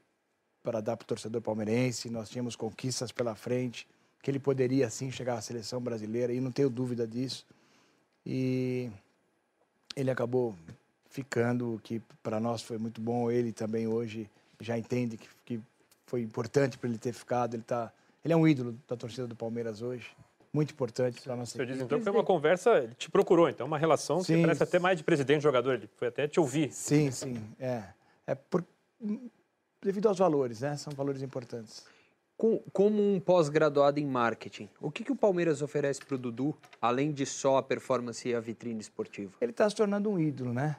para 0.64 0.82
dar 0.82 0.98
para 0.98 1.04
o 1.04 1.08
torcedor 1.08 1.42
palmeirense, 1.42 2.10
nós 2.10 2.30
tínhamos 2.30 2.56
conquistas 2.56 3.12
pela 3.12 3.36
frente, 3.36 3.88
que 4.22 4.30
ele 4.30 4.40
poderia 4.40 4.90
sim 4.90 5.12
chegar 5.12 5.36
à 5.36 5.42
seleção 5.42 5.82
brasileira, 5.82 6.34
e 6.34 6.40
não 6.42 6.52
tenho 6.52 6.70
dúvida 6.70 7.08
disso. 7.08 7.46
E 8.26 8.90
ele 9.96 10.12
acabou 10.12 10.56
ficando, 11.10 11.76
o 11.76 11.80
que 11.80 12.02
para 12.22 12.40
nós 12.40 12.62
foi 12.62 12.78
muito 12.78 13.02
bom. 13.02 13.32
Ele 13.32 13.52
também 13.52 13.88
hoje 13.88 14.30
já 14.60 14.78
entende 14.78 15.18
que, 15.18 15.28
que 15.46 15.62
foi 16.06 16.22
importante 16.22 16.78
para 16.78 16.90
ele 16.90 16.98
ter 16.98 17.14
ficado. 17.14 17.56
Ele, 17.56 17.64
tá, 17.64 17.92
ele 18.24 18.34
é 18.34 18.38
um 18.38 18.48
ídolo 18.48 18.78
da 18.88 18.96
torcida 18.96 19.28
do 19.28 19.36
Palmeiras 19.36 19.82
hoje. 19.82 20.08
Muito 20.52 20.74
importante 20.74 21.22
para 21.22 21.36
nossa 21.36 21.52
senhor 21.52 21.66
diz 21.66 21.76
equipe. 21.76 21.86
então 21.86 22.00
que 22.00 22.04
foi 22.04 22.14
uma 22.14 22.24
conversa, 22.24 22.80
ele 22.80 22.96
te 22.96 23.10
procurou, 23.10 23.48
então 23.48 23.68
uma 23.68 23.78
relação 23.78 24.18
que 24.18 24.34
Sim. 24.34 24.42
parece 24.42 24.64
até 24.64 24.80
mais 24.80 24.98
de 24.98 25.04
presidente 25.04 25.44
jogador, 25.44 25.76
ele 25.76 25.88
foi 25.96 26.08
até 26.08 26.28
te 26.28 26.40
ouvir. 26.40 26.72
Sim, 26.74 27.12
sim. 27.12 27.40
É, 27.60 27.84
é 28.26 28.34
por, 28.34 28.66
devido 29.82 30.08
aos 30.08 30.18
valores, 30.18 30.62
né? 30.62 30.76
São 30.78 30.94
valores 30.94 31.22
importantes. 31.22 31.86
Com- 32.38 32.60
Como 32.72 33.02
um 33.02 33.20
pós-graduado 33.20 34.00
em 34.00 34.06
marketing, 34.06 34.70
o 34.82 34.90
que, 34.92 35.04
que 35.04 35.12
o 35.12 35.16
Palmeiras 35.16 35.62
oferece 35.62 36.00
para 36.06 36.16
o 36.16 36.18
Dudu, 36.18 36.56
além 36.82 37.12
de 37.12 37.26
só 37.26 37.58
a 37.58 37.64
performance 37.64 38.28
e 38.28 38.34
a 38.34 38.40
vitrine 38.40 38.80
esportiva? 38.80 39.34
Ele 39.42 39.52
está 39.52 39.70
se 39.70 39.76
tornando 39.76 40.10
um 40.10 40.20
ídolo, 40.20 40.54
né? 40.54 40.78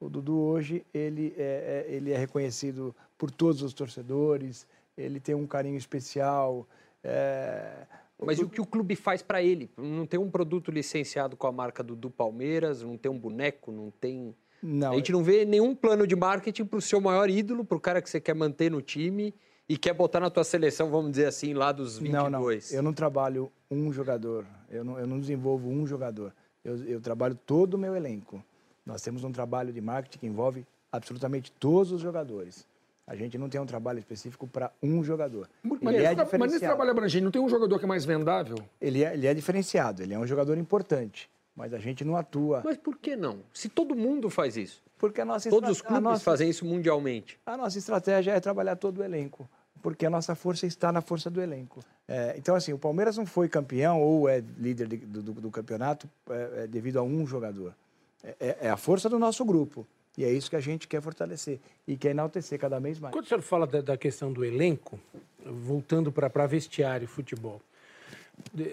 O 0.00 0.08
Dudu 0.08 0.36
hoje 0.38 0.84
ele 0.92 1.34
é, 1.36 1.86
é- 1.88 1.94
ele 1.94 2.10
é 2.12 2.16
reconhecido 2.18 2.94
por 3.16 3.30
todos 3.30 3.62
os 3.62 3.72
torcedores. 3.72 4.66
Ele 4.96 5.20
tem 5.20 5.34
um 5.34 5.46
carinho 5.46 5.76
especial. 5.76 6.66
é, 7.04 7.86
Mas 8.24 8.38
e 8.38 8.44
o 8.44 8.48
que 8.48 8.60
o 8.60 8.66
clube 8.66 8.94
faz 8.96 9.22
para 9.22 9.42
ele? 9.42 9.70
Não 9.76 10.06
tem 10.06 10.18
um 10.18 10.30
produto 10.30 10.70
licenciado 10.70 11.36
com 11.36 11.46
a 11.46 11.52
marca 11.52 11.82
do 11.82 12.10
Palmeiras, 12.10 12.82
não 12.82 12.96
tem 12.96 13.10
um 13.10 13.18
boneco, 13.18 13.70
não 13.72 13.90
tem. 13.90 14.34
Não, 14.62 14.92
a 14.92 14.96
gente 14.96 15.10
não 15.12 15.22
vê 15.24 15.44
nenhum 15.44 15.74
plano 15.74 16.06
de 16.06 16.14
marketing 16.14 16.64
para 16.64 16.78
o 16.78 16.82
seu 16.82 17.00
maior 17.00 17.28
ídolo, 17.28 17.64
para 17.64 17.76
o 17.76 17.80
cara 17.80 18.00
que 18.00 18.08
você 18.08 18.20
quer 18.20 18.34
manter 18.34 18.70
no 18.70 18.80
time 18.80 19.34
e 19.68 19.76
quer 19.76 19.92
botar 19.94 20.20
na 20.20 20.30
tua 20.30 20.44
seleção, 20.44 20.90
vamos 20.90 21.10
dizer 21.12 21.26
assim, 21.26 21.52
lá 21.54 21.72
dos 21.72 21.98
22. 21.98 22.30
Não, 22.30 22.30
não. 22.40 22.50
Eu 22.78 22.82
não 22.82 22.92
trabalho 22.92 23.50
um 23.70 23.92
jogador. 23.92 24.44
Eu 24.70 24.84
não, 24.84 24.98
eu 24.98 25.06
não 25.06 25.18
desenvolvo 25.18 25.68
um 25.68 25.86
jogador. 25.86 26.32
Eu, 26.64 26.76
eu 26.84 27.00
trabalho 27.00 27.34
todo 27.34 27.74
o 27.74 27.78
meu 27.78 27.96
elenco. 27.96 28.42
Nós 28.86 29.02
temos 29.02 29.24
um 29.24 29.32
trabalho 29.32 29.72
de 29.72 29.80
marketing 29.80 30.18
que 30.18 30.26
envolve 30.26 30.64
absolutamente 30.92 31.50
todos 31.52 31.90
os 31.92 32.00
jogadores. 32.00 32.66
A 33.06 33.16
gente 33.16 33.36
não 33.36 33.48
tem 33.48 33.60
um 33.60 33.66
trabalho 33.66 33.98
específico 33.98 34.46
para 34.46 34.70
um 34.82 35.02
jogador. 35.02 35.48
Mas, 35.62 35.80
Ele 35.82 35.90
nesse, 35.92 36.04
é 36.06 36.14
tra- 36.14 36.38
mas 36.38 36.52
nesse 36.52 36.64
trabalho 36.64 36.90
abrangente, 36.92 37.24
não 37.24 37.30
tem 37.32 37.42
um 37.42 37.48
jogador 37.48 37.78
que 37.78 37.84
é 37.84 37.88
mais 37.88 38.04
vendável? 38.04 38.56
Ele 38.80 39.02
é, 39.02 39.12
ele 39.14 39.26
é 39.26 39.34
diferenciado. 39.34 40.02
Ele 40.02 40.14
é 40.14 40.18
um 40.18 40.26
jogador 40.26 40.56
importante. 40.56 41.28
Mas 41.54 41.74
a 41.74 41.78
gente 41.78 42.04
não 42.04 42.16
atua. 42.16 42.62
Mas 42.64 42.76
por 42.78 42.96
que 42.96 43.14
não? 43.14 43.40
Se 43.52 43.68
todo 43.68 43.94
mundo 43.94 44.30
faz 44.30 44.56
isso. 44.56 44.82
Porque 44.98 45.20
a 45.20 45.24
nossa 45.24 45.50
Todos 45.50 45.68
os 45.70 45.82
clubes 45.82 46.02
nossa- 46.02 46.24
fazem 46.24 46.48
isso 46.48 46.64
mundialmente. 46.64 47.38
A 47.44 47.56
nossa 47.56 47.76
estratégia 47.78 48.32
é 48.32 48.40
trabalhar 48.40 48.76
todo 48.76 48.98
o 48.98 49.04
elenco, 49.04 49.48
porque 49.82 50.06
a 50.06 50.10
nossa 50.10 50.34
força 50.34 50.66
está 50.66 50.90
na 50.92 51.00
força 51.02 51.28
do 51.28 51.40
elenco. 51.42 51.80
É, 52.08 52.34
então, 52.38 52.54
assim, 52.54 52.72
o 52.72 52.78
Palmeiras 52.78 53.16
não 53.16 53.26
foi 53.26 53.48
campeão 53.48 54.00
ou 54.00 54.28
é 54.28 54.42
líder 54.58 54.86
de- 54.88 54.96
do, 54.98 55.22
do- 55.22 55.32
do 55.40 55.50
campeonato 55.50 56.08
é, 56.30 56.62
é 56.62 56.66
devido 56.66 56.98
a 56.98 57.02
um 57.02 57.26
jogador. 57.26 57.74
É, 58.22 58.36
é- 58.40 58.56
é 58.62 58.70
a 58.70 58.76
força 58.76 59.08
do 59.08 59.18
nosso 59.18 59.44
grupo. 59.44 59.86
E 60.16 60.24
é 60.24 60.30
isso 60.30 60.48
que 60.50 60.56
a 60.56 60.60
gente 60.60 60.86
quer 60.86 61.00
fortalecer 61.02 61.58
e 61.86 61.96
quer 61.96 62.10
enaltecer 62.10 62.58
cada 62.58 62.78
vez 62.78 62.98
mais. 62.98 63.12
Quando 63.12 63.24
o 63.24 63.28
senhor 63.28 63.40
fala 63.42 63.66
da, 63.66 63.80
da 63.80 63.96
questão 63.96 64.32
do 64.32 64.44
elenco, 64.44 65.00
voltando 65.44 66.12
para 66.12 66.46
vestiário 66.46 67.04
e 67.04 67.08
futebol, 67.08 67.60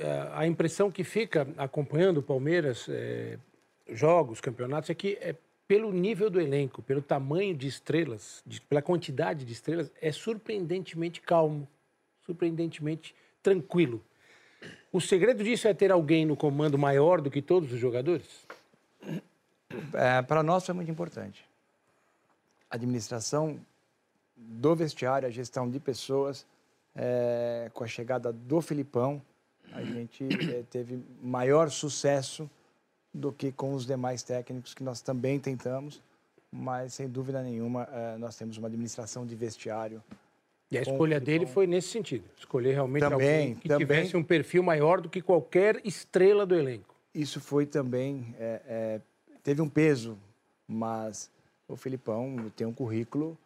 a- 0.03 0.39
a 0.41 0.47
impressão 0.47 0.91
que 0.91 1.03
fica 1.03 1.47
acompanhando 1.57 2.18
o 2.18 2.24
Palmeiras, 2.24 2.88
é, 2.89 3.38
jogos, 3.89 4.39
campeonatos, 4.41 4.89
é 4.89 4.93
que 4.93 5.18
é 5.22 5.36
pelo 5.68 5.91
nível 5.91 6.30
do 6.30 6.41
elenco, 6.41 6.82
pelo 6.82 7.01
tamanho 7.01 7.55
de 7.55 7.68
estrelas, 7.68 8.41
de- 8.45 8.60
pela 8.62 8.82
quantidade 8.82 9.45
de 9.45 9.53
estrelas, 9.53 9.91
é 10.01 10.12
surpreendentemente 10.12 11.22
calmo, 11.22 11.68
surpreendentemente 12.26 13.14
tranquilo. 13.43 14.03
O 14.91 14.99
segredo 14.99 15.43
disso 15.43 15.68
é 15.68 15.74
ter 15.74 15.91
alguém 15.91 16.26
no 16.26 16.36
comando 16.36 16.78
maior 16.78 17.22
do 17.22 17.30
que 17.30 17.41
todos 17.41 17.72
os 17.72 17.80
jogadores? 17.80 18.47
É, 19.93 20.22
para 20.24 20.41
nós 20.41 20.66
foi 20.66 20.74
muito 20.74 20.89
importante. 20.89 21.45
A 22.70 22.76
administração 22.76 23.60
do 24.36 24.76
vestiário, 24.76 25.28
a 25.28 25.32
gestão 25.32 25.70
de 25.70 25.80
pessoas, 25.80 26.45
é, 26.95 27.70
com 27.74 27.84
a 27.84 27.88
chegada 27.88 28.34
do 28.34 28.62
Filipão, 28.62 29.22
a 29.74 29.84
gente 29.84 30.28
é, 30.51 30.63
teve 30.70 30.99
maior 31.22 31.70
sucesso 31.70 32.49
do 33.13 33.32
que 33.32 33.51
com 33.51 33.74
os 33.74 33.86
demais 33.86 34.24
técnicos 34.24 34.74
que 34.74 34.84
nós 34.84 35.01
também 35.01 35.39
tentamos, 35.39 36.01
mas 36.51 36.93
sem 36.93 37.07
dúvida 37.07 37.41
nenhuma 37.41 37.88
é, 37.91 38.17
nós 38.17 38.36
temos 38.36 38.57
uma 38.57 38.67
administração 38.67 39.26
de 39.26 39.36
vestiário. 39.36 40.03
E 40.72 40.78
a 40.78 40.86
com 40.86 40.91
escolha 40.91 41.20
dele 41.20 41.45
foi 41.45 41.65
nesse 41.65 41.89
sentido. 41.89 42.24
Escolher 42.38 42.74
realmente 42.74 43.01
Também, 43.01 43.39
alguém 43.39 43.55
que 43.55 43.67
também. 43.67 43.88
tivesse 43.88 44.15
um 44.15 44.24
perfil 44.24 44.61
maior 44.61 45.01
do 45.01 45.09
que 45.09 45.22
qualquer 45.22 45.82
estrela 45.84 46.45
do 46.45 46.55
elenco. 46.55 46.95
Isso 47.13 47.39
foi 47.39 47.65
também 47.65 48.36
é, 48.39 49.01
teve 49.43 49.61
um 49.61 49.70
peso, 49.70 50.17
mas 50.67 51.30
o 51.67 51.76
Filipão 51.76 52.51
tem 52.55 52.67
um 52.67 52.74
currículo 52.74 53.38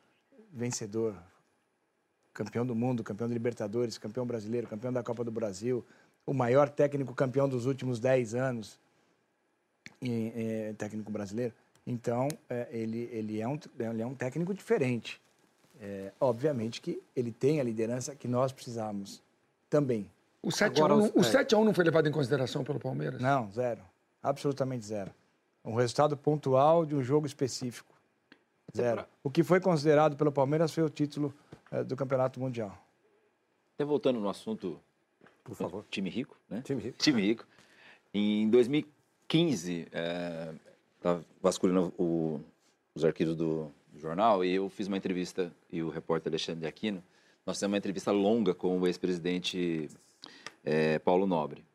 vencedor, 0.51 1.15
campeão 2.33 2.65
do 2.65 2.75
mundo, 2.75 3.03
campeão 3.03 3.27
da 3.27 3.33
Libertadores, 3.33 3.97
campeão 3.97 4.25
brasileiro, 4.25 4.67
campeão 4.67 4.91
da 4.91 5.01
Copa 5.01 5.23
do 5.23 5.31
Brasil, 5.31 5.83
o 6.25 6.33
maior 6.33 6.69
técnico 6.69 7.13
campeão 7.13 7.47
dos 7.47 7.65
últimos 7.65 7.99
10 7.99 8.35
anos, 8.35 8.79
e, 10.01 10.31
é, 10.35 10.73
técnico 10.77 11.11
brasileiro. 11.11 11.53
Então, 11.85 12.27
é, 12.49 12.67
ele, 12.71 13.09
ele, 13.11 13.41
é 13.41 13.47
um, 13.47 13.59
ele 13.79 14.01
é 14.01 14.05
um 14.05 14.15
técnico 14.15 14.53
diferente. 14.53 15.21
É, 15.81 16.11
obviamente 16.19 16.79
que 16.79 17.01
ele 17.15 17.31
tem 17.31 17.59
a 17.59 17.63
liderança 17.63 18.15
que 18.15 18.27
nós 18.27 18.51
precisamos 18.51 19.21
também. 19.69 20.09
O 20.41 20.51
7 20.51 20.77
Agora, 20.79 20.93
a 20.93 20.97
1 20.97 20.99
os- 21.05 21.15
o 21.15 21.19
é. 21.19 21.23
7 21.23 21.55
a 21.55 21.57
1 21.57 21.65
não 21.65 21.73
foi 21.73 21.83
levado 21.83 22.07
em 22.07 22.11
consideração 22.11 22.63
pelo 22.63 22.79
Palmeiras? 22.79 23.21
Não, 23.21 23.51
zero. 23.51 23.81
Absolutamente 24.21 24.85
zero. 24.85 25.11
Um 25.63 25.75
resultado 25.75 26.15
pontual 26.15 26.85
de 26.85 26.95
um 26.95 27.01
jogo 27.03 27.25
específico. 27.25 27.93
Zero. 28.75 29.05
O 29.23 29.29
que 29.29 29.43
foi 29.43 29.59
considerado 29.59 30.15
pelo 30.15 30.31
Palmeiras 30.31 30.73
foi 30.73 30.83
o 30.83 30.89
título 30.89 31.33
eh, 31.71 31.83
do 31.83 31.95
Campeonato 31.95 32.39
Mundial. 32.39 32.77
Até 33.75 33.85
voltando 33.85 34.19
no 34.19 34.29
assunto, 34.29 34.79
Por 35.43 35.55
favor. 35.55 35.85
time 35.89 36.09
rico, 36.09 36.37
né? 36.49 36.61
Time 36.63 36.81
rico. 36.81 36.97
Time 36.97 37.21
rico. 37.21 37.47
Em 38.13 38.49
2015, 38.49 39.87
é, 39.91 40.53
estava 40.97 41.25
vasculhando 41.41 41.93
o- 41.97 42.39
os 42.95 43.03
arquivos 43.03 43.35
do, 43.35 43.71
do 43.91 43.99
jornal 43.99 44.43
e 44.45 44.53
eu 44.53 44.69
fiz 44.69 44.87
uma 44.87 44.97
entrevista, 44.97 45.51
e 45.71 45.81
o 45.81 45.89
repórter 45.89 46.31
Alexandre 46.31 46.67
Aquino, 46.67 47.03
nós 47.45 47.57
fizemos 47.57 47.73
uma 47.73 47.77
entrevista 47.77 48.11
longa 48.11 48.53
com 48.53 48.79
o 48.79 48.87
ex-presidente 48.87 49.89
é, 50.63 50.97
Paulo 50.99 51.25
Nobre. 51.27 51.65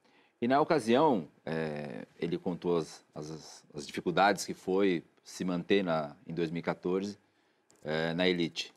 E 0.41 0.47
na 0.49 0.61
ocasião, 0.61 1.29
é, 1.45 2.07
ele 2.19 2.39
contou 2.39 2.79
as, 2.79 3.05
as, 3.15 3.65
as 3.75 3.87
dificuldades 3.87 4.47
que 4.47 4.55
foi 4.55 5.03
se 5.25 5.45
manter 5.45 5.83
na, 5.83 6.17
em 6.27 6.33
2014 6.33 7.19
é, 7.85 8.15
na 8.15 8.27
elite. 8.29 8.73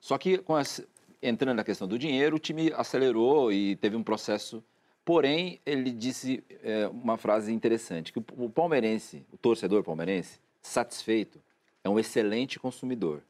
Só 0.00 0.18
que 0.18 0.38
com 0.38 0.58
essa- 0.58 0.84
entrando 1.22 1.56
na 1.56 1.64
questão 1.64 1.86
do 1.86 1.98
dinheiro, 1.98 2.36
o 2.36 2.38
time 2.38 2.72
acelerou 2.74 3.52
e 3.52 3.76
teve 3.76 3.96
um 3.96 4.02
processo. 4.02 4.62
Porém, 5.04 5.58
ele 5.64 5.90
disse 5.90 6.44
é, 6.62 6.86
uma 6.88 7.16
frase 7.16 7.52
interessante: 7.52 8.12
que 8.12 8.18
o, 8.18 8.50
palmeirense, 8.50 9.24
o 9.32 9.36
torcedor 9.36 9.82
palmeirense, 9.82 10.38
satisfeito, 10.60 11.40
é 11.82 11.88
um 11.88 11.98
excelente 11.98 12.58
consumidor. 12.58 13.22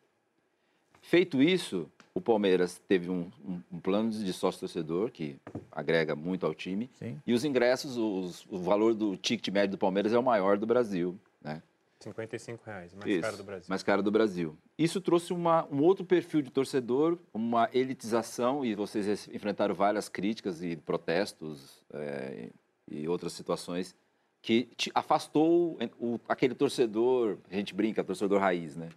Feito 1.01 1.41
isso, 1.41 1.89
o 2.13 2.21
Palmeiras 2.21 2.81
teve 2.89 3.09
um, 3.09 3.31
um, 3.47 3.61
um 3.73 3.81
plano 3.81 4.11
de 4.11 4.33
sócio-torcedor 4.33 5.11
que 5.11 5.37
agrega 5.71 6.17
muito 6.17 6.45
ao 6.45 6.55
time. 6.55 6.91
Sim. 6.99 7.17
E 7.27 7.33
os 7.33 7.45
ingressos, 7.45 7.97
os, 7.97 8.45
o 8.51 8.59
valor 8.59 8.95
do 8.95 9.17
ticket 9.17 9.49
médio 9.55 9.71
do 9.73 9.79
Palmeiras 9.79 10.13
é 10.13 10.19
o 10.19 10.23
maior 10.23 10.59
do 10.59 10.67
Brasil. 10.67 11.17
Né? 11.41 11.63
55 12.01 12.65
reais, 12.65 12.95
mais 12.95 13.11
Isso, 13.11 13.21
caro 13.21 13.37
do 13.37 13.45
Brasil. 13.45 13.67
Mais 13.69 13.83
caro 13.83 14.03
do 14.03 14.11
Brasil. 14.11 14.59
Isso 14.79 15.01
trouxe 15.01 15.33
uma, 15.33 15.67
um 15.67 15.83
outro 15.83 16.05
perfil 16.05 16.43
de 16.43 16.51
torcedor, 16.51 17.19
uma 17.35 17.69
elitização, 17.73 18.65
e 18.65 18.75
vocês 18.75 19.29
enfrentaram 19.29 19.75
várias 19.75 20.09
críticas 20.09 20.63
e 20.63 20.77
protestos 20.77 21.83
é, 21.93 22.51
e 22.89 23.09
outras 23.09 23.33
situações 23.33 23.97
que 24.41 24.69
te 24.77 24.91
afastou 24.95 25.77
o, 25.99 26.21
aquele 26.29 26.55
torcedor, 26.55 27.39
a 27.51 27.55
gente 27.55 27.75
brinca, 27.75 28.05
torcedor 28.05 28.41
raiz, 28.41 28.77
né? 28.77 28.89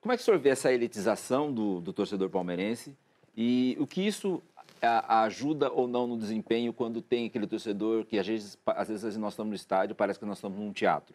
Como 0.00 0.12
é 0.12 0.16
que 0.16 0.22
o 0.22 0.24
senhor 0.24 0.40
vê 0.40 0.48
essa 0.48 0.72
elitização 0.72 1.52
do, 1.52 1.80
do 1.80 1.92
torcedor 1.92 2.28
palmeirense 2.28 2.96
e 3.36 3.76
o 3.78 3.86
que 3.86 4.04
isso 4.04 4.42
a, 4.82 5.22
ajuda 5.22 5.70
ou 5.70 5.86
não 5.86 6.08
no 6.08 6.18
desempenho 6.18 6.72
quando 6.72 7.00
tem 7.00 7.26
aquele 7.26 7.46
torcedor 7.46 8.04
que 8.04 8.18
às 8.18 8.26
vezes, 8.26 8.58
às 8.66 8.88
vezes 8.88 9.16
nós 9.16 9.34
estamos 9.34 9.50
no 9.50 9.56
estádio, 9.56 9.94
parece 9.94 10.18
que 10.18 10.26
nós 10.26 10.38
estamos 10.38 10.58
num 10.58 10.72
teatro? 10.72 11.14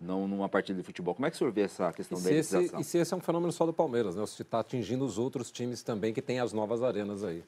Não 0.00 0.28
numa 0.28 0.48
partida 0.48 0.78
de 0.78 0.84
futebol. 0.84 1.14
Como 1.14 1.26
é 1.26 1.30
que 1.30 1.36
o 1.36 1.38
senhor 1.38 1.52
vê 1.52 1.62
essa 1.62 1.92
questão 1.92 2.18
e 2.18 2.22
da 2.22 2.30
elitização? 2.30 2.80
e 2.80 2.84
se 2.84 2.98
esse 2.98 3.14
é 3.14 3.16
um 3.16 3.20
fenômeno 3.20 3.52
só 3.52 3.64
do 3.64 3.72
Palmeiras, 3.72 4.16
né? 4.16 4.26
Se 4.26 4.42
está 4.42 4.60
atingindo 4.60 5.04
os 5.04 5.18
outros 5.18 5.50
times 5.50 5.82
também 5.82 6.12
que 6.12 6.22
têm 6.22 6.40
as 6.40 6.52
novas 6.52 6.82
arenas 6.82 7.24
aí. 7.24 7.42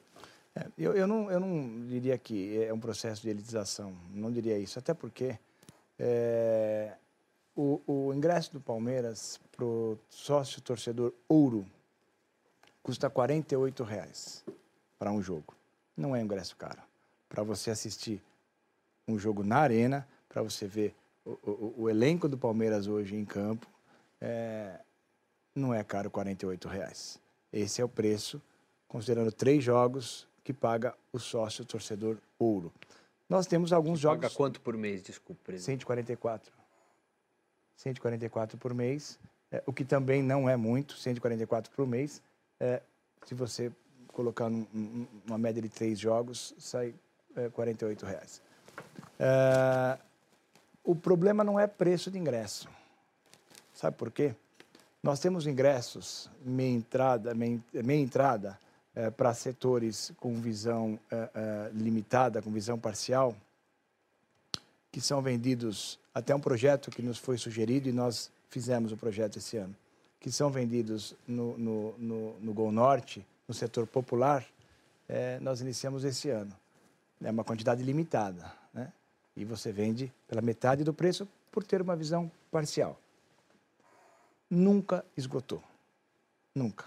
É, 0.55 0.65
eu, 0.77 0.93
eu, 0.93 1.07
não, 1.07 1.31
eu 1.31 1.39
não 1.39 1.85
diria 1.87 2.17
que 2.17 2.63
é 2.63 2.73
um 2.73 2.79
processo 2.79 3.21
de 3.21 3.29
elitização, 3.29 3.95
não 4.13 4.31
diria 4.31 4.57
isso, 4.57 4.79
até 4.79 4.93
porque 4.93 5.37
é, 5.97 6.93
o, 7.55 7.81
o, 7.85 8.13
ingresso 8.13 8.53
do 8.53 8.59
Palmeiras 8.59 9.39
para 9.51 9.63
o 9.63 9.97
sócio 10.09 10.61
torcedor 10.61 11.13
ouro 11.27 11.65
custa 12.81 13.09
48 13.09 13.83
reais 13.83 14.43
para 14.97 15.11
um 15.11 15.21
jogo. 15.21 15.53
Não 15.95 16.15
é 16.15 16.21
ingresso 16.21 16.55
caro. 16.55 16.81
Para 17.27 17.43
você 17.43 17.69
assistir 17.69 18.21
um 19.07 19.19
jogo 19.19 19.43
na 19.43 19.57
arena, 19.57 20.07
para 20.27 20.41
você 20.41 20.65
ver 20.65 20.95
o, 21.43 21.49
o, 21.49 21.73
o, 21.83 21.89
elenco 21.89 22.27
do 22.27 22.37
Palmeiras 22.37 22.87
hoje 22.87 23.15
em 23.15 23.25
campo, 23.25 23.67
é, 24.19 24.79
não 25.53 25.73
é 25.73 25.83
caro 25.83 26.09
48 26.09 26.67
reais. 26.67 27.19
Esse 27.51 27.81
é 27.81 27.85
o 27.85 27.89
preço, 27.89 28.41
considerando 28.87 29.31
três 29.31 29.63
jogos, 29.63 30.27
que 30.43 30.53
paga 30.53 30.95
o 31.11 31.19
sócio 31.19 31.63
torcedor 31.63 32.17
ouro. 32.39 32.73
Nós 33.27 33.45
temos 33.45 33.71
alguns 33.71 33.99
jogos. 33.99 34.21
Paga 34.21 34.35
quanto 34.35 34.61
por 34.61 34.75
mês, 34.75 35.03
desculpa, 35.03 35.41
presidente? 35.43 35.81
144. 35.81 36.51
144 37.75 38.57
por 38.57 38.73
mês, 38.73 39.19
é, 39.51 39.63
o 39.65 39.71
que 39.71 39.85
também 39.85 40.21
não 40.21 40.49
é 40.49 40.57
muito, 40.57 40.97
144 40.97 41.71
por 41.71 41.87
mês. 41.87 42.21
É, 42.59 42.81
se 43.25 43.33
você 43.33 43.71
colocar 44.07 44.49
num, 44.49 45.07
uma 45.25 45.37
média 45.37 45.61
de 45.61 45.69
três 45.69 45.99
jogos, 45.99 46.53
sai 46.57 46.93
é, 47.35 47.47
48 47.49 48.05
reais. 48.05 48.41
É, 49.17 49.97
o 50.83 50.95
problema 50.95 51.43
não 51.43 51.59
é 51.59 51.67
preço 51.67 52.09
de 52.09 52.17
ingresso. 52.17 52.67
Sabe 53.73 53.95
por 53.95 54.11
quê? 54.11 54.35
Nós 55.01 55.19
temos 55.19 55.47
ingressos 55.47 56.29
meia 56.43 56.75
entrada, 56.75 57.33
meia, 57.33 57.59
meia 57.73 58.01
entrada 58.01 58.59
é, 58.95 59.09
para 59.09 59.33
setores 59.33 60.11
com 60.17 60.33
visão 60.35 60.99
é, 61.09 61.29
é, 61.33 61.69
limitada, 61.73 62.41
com 62.41 62.51
visão 62.51 62.77
parcial, 62.77 63.33
que 64.91 64.99
são 64.99 65.21
vendidos 65.21 65.97
até 66.13 66.35
um 66.35 66.39
projeto 66.39 66.91
que 66.91 67.01
nos 67.01 67.17
foi 67.17 67.37
sugerido 67.37 67.87
e 67.87 67.93
nós 67.93 68.29
fizemos 68.49 68.91
o 68.91 68.97
projeto 68.97 69.37
esse 69.37 69.55
ano, 69.55 69.75
que 70.19 70.31
são 70.31 70.49
vendidos 70.49 71.15
no, 71.27 71.57
no, 71.57 71.97
no, 71.97 72.39
no 72.39 72.53
Gol 72.53 72.71
Norte, 72.71 73.25
no 73.47 73.53
setor 73.53 73.87
popular, 73.87 74.45
nós 75.41 75.59
iniciamos 75.59 76.03
esse 76.03 76.29
ano. 76.29 76.51
É 77.23 77.31
uma 77.31 77.43
quantidade 77.43 77.81
limitada? 77.81 78.58
E 79.35 79.45
você 79.45 79.71
vende 79.71 80.11
pela 80.27 80.41
metade 80.41 80.83
do 80.83 80.93
preço 80.93 81.27
por 81.51 81.63
ter 81.63 81.81
uma 81.81 81.95
visão 81.95 82.31
parcial. 82.51 82.99
Nunca 84.49 85.05
esgotou. 85.15 85.61
Nunca. 86.55 86.85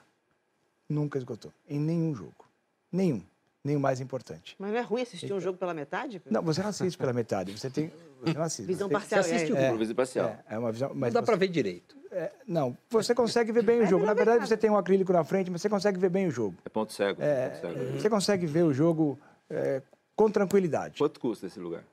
Nunca 0.89 1.19
esgotou. 1.19 1.53
Em 1.69 1.79
nenhum 1.79 2.15
jogo. 2.15 2.45
Nenhum. 2.91 3.23
Nem 3.65 3.77
o 3.77 3.81
mais 3.81 4.01
importante. 4.01 4.57
Mas 4.59 4.73
não 4.73 4.79
é 4.79 4.83
ruim 4.83 5.03
assistir 5.03 5.33
um 5.33 5.41
jogo 5.41 5.57
pela 5.57 5.73
metade? 5.73 6.21
Não, 6.29 6.43
você 6.43 6.61
não 6.61 6.71
assiste 6.71 6.99
pela 6.99 7.13
metade. 7.13 7.57
Você 7.57 7.71
tem. 7.71 7.93
Você 8.21 8.35
não 8.35 8.43
assiste. 8.43 8.67
Visão 8.67 8.89
você, 8.89 8.93
parcial. 8.93 9.23
Você 9.23 9.35
assiste 9.35 9.57
é, 9.57 9.71
por 9.71 9.79
visão 9.79 9.95
parcial. 9.95 10.29
É, 10.29 10.55
é 10.55 10.59
uma 10.59 10.73
visão. 10.73 10.91
Mas 10.93 11.15
não 11.15 11.21
dá 11.21 11.21
você, 11.21 11.27
para 11.27 11.37
ver 11.37 11.49
direito. 11.49 11.97
É, 12.11 12.33
não, 12.47 12.77
você 12.91 13.15
consegue 13.15 13.53
ver 13.53 13.63
bem 13.63 13.81
o 13.81 13.87
jogo. 13.87 14.05
Na 14.05 14.15
verdade, 14.15 14.47
você 14.47 14.57
tem 14.57 14.69
um 14.69 14.77
acrílico 14.77 15.13
na 15.13 15.23
frente, 15.23 15.49
mas 15.51 15.63
você 15.63 15.69
consegue 15.69 15.99
ver 15.99 16.11
bem 16.11 16.27
o 16.27 16.31
jogo. 16.31 16.57
É 16.65 16.69
ponto 16.69 16.93
cego. 16.93 17.23
É, 17.23 17.51
ponto 17.51 17.61
cego. 17.61 18.01
Você 18.01 18.11
consegue 18.11 18.47
ver 18.47 18.65
o 18.65 18.75
jogo 18.75 19.17
é, 19.49 19.81
com 20.17 20.29
tranquilidade. 20.29 20.99
Quanto 20.99 21.21
custa 21.21 21.47
esse 21.47 21.61
lugar? 21.61 21.85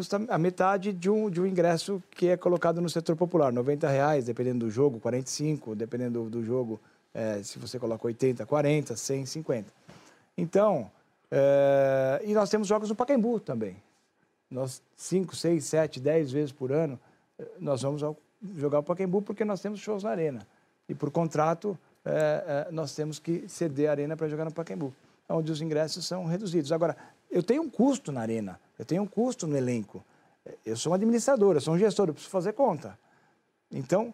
Custa 0.00 0.18
a 0.30 0.38
metade 0.38 0.94
de 0.94 1.10
um, 1.10 1.28
de 1.28 1.42
um 1.42 1.46
ingresso 1.46 2.02
que 2.12 2.28
é 2.28 2.34
colocado 2.34 2.80
no 2.80 2.88
setor 2.88 3.14
popular. 3.16 3.52
90 3.52 3.86
reais, 3.86 4.24
dependendo 4.24 4.64
do 4.64 4.70
jogo, 4.70 4.98
45, 4.98 5.74
dependendo 5.74 6.24
do, 6.30 6.42
jogo, 6.42 6.80
é, 7.12 7.42
se 7.42 7.58
você 7.58 7.78
coloca 7.78 8.06
80, 8.06 8.46
40, 8.46 8.96
100, 8.96 9.26
50. 9.26 9.70
Então, 10.38 10.90
é, 11.30 12.22
e 12.24 12.32
nós 12.32 12.48
temos 12.48 12.66
jogos 12.66 12.88
no 12.88 12.94
Pacaembu 12.94 13.40
também. 13.40 13.76
Nós, 14.50 14.82
5, 14.96 15.36
6, 15.36 15.62
7, 15.66 16.00
10 16.00 16.32
vezes 16.32 16.50
por 16.50 16.72
ano, 16.72 16.98
eh, 17.38 17.46
nós 17.58 17.82
vamos 17.82 18.02
ao, 18.02 18.16
jogar 18.56 18.78
o 18.78 18.82
Pacaembu 18.82 19.20
porque 19.20 19.44
nós 19.44 19.60
temos 19.60 19.80
shows 19.80 20.02
na 20.02 20.08
arena. 20.08 20.46
E 20.88 20.94
por 20.94 21.10
contrato, 21.10 21.78
é, 22.06 22.66
é, 22.70 22.72
nós 22.72 22.94
temos 22.94 23.18
que 23.18 23.46
ceder 23.46 23.90
a 23.90 23.90
arena 23.90 24.16
para 24.16 24.28
jogar 24.28 24.46
no 24.46 24.50
Pacaembu, 24.50 24.94
onde 25.28 25.52
os 25.52 25.60
ingressos 25.60 26.06
são 26.06 26.24
reduzidos. 26.24 26.72
Agora, 26.72 26.96
eu 27.30 27.42
tenho 27.42 27.62
um 27.62 27.70
custo 27.70 28.10
na 28.10 28.20
arena, 28.20 28.60
eu 28.78 28.84
tenho 28.84 29.02
um 29.02 29.06
custo 29.06 29.46
no 29.46 29.56
elenco. 29.56 30.04
Eu 30.64 30.76
sou 30.76 30.92
um 30.92 30.94
administrador, 30.94 31.54
eu 31.54 31.60
sou 31.60 31.74
um 31.74 31.78
gestor, 31.78 32.08
eu 32.08 32.14
preciso 32.14 32.30
fazer 32.30 32.52
conta. 32.52 32.98
Então, 33.70 34.12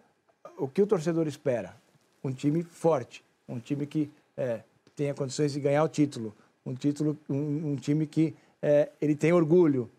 o 0.59 0.69
que 0.69 0.83
o 0.83 0.87
torcedor 0.87 1.27
espera? 1.27 1.75
Um 2.23 2.33
time 2.33 2.63
forte, 2.63 3.25
um 3.49 3.59
time 3.59 3.87
que 3.87 4.11
é, 4.37 4.61
tenha 4.95 5.15
condições 5.15 5.53
de 5.53 5.61
ganhar 5.61 5.83
o 5.85 5.89
título, 5.89 6.35
um 6.65 6.75
título, 6.75 7.17
um, 7.29 7.73
um 7.73 7.77
time 7.77 8.07
que 8.07 8.35
é, 8.61 8.91
ele 9.01 9.15
tem 9.15 9.33
orgulho, 9.33 9.91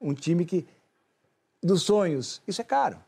um 0.00 0.14
time 0.14 0.44
que 0.44 0.66
dos 1.62 1.82
sonhos. 1.82 2.40
Isso 2.46 2.60
é 2.60 2.64
caro. 2.64 2.98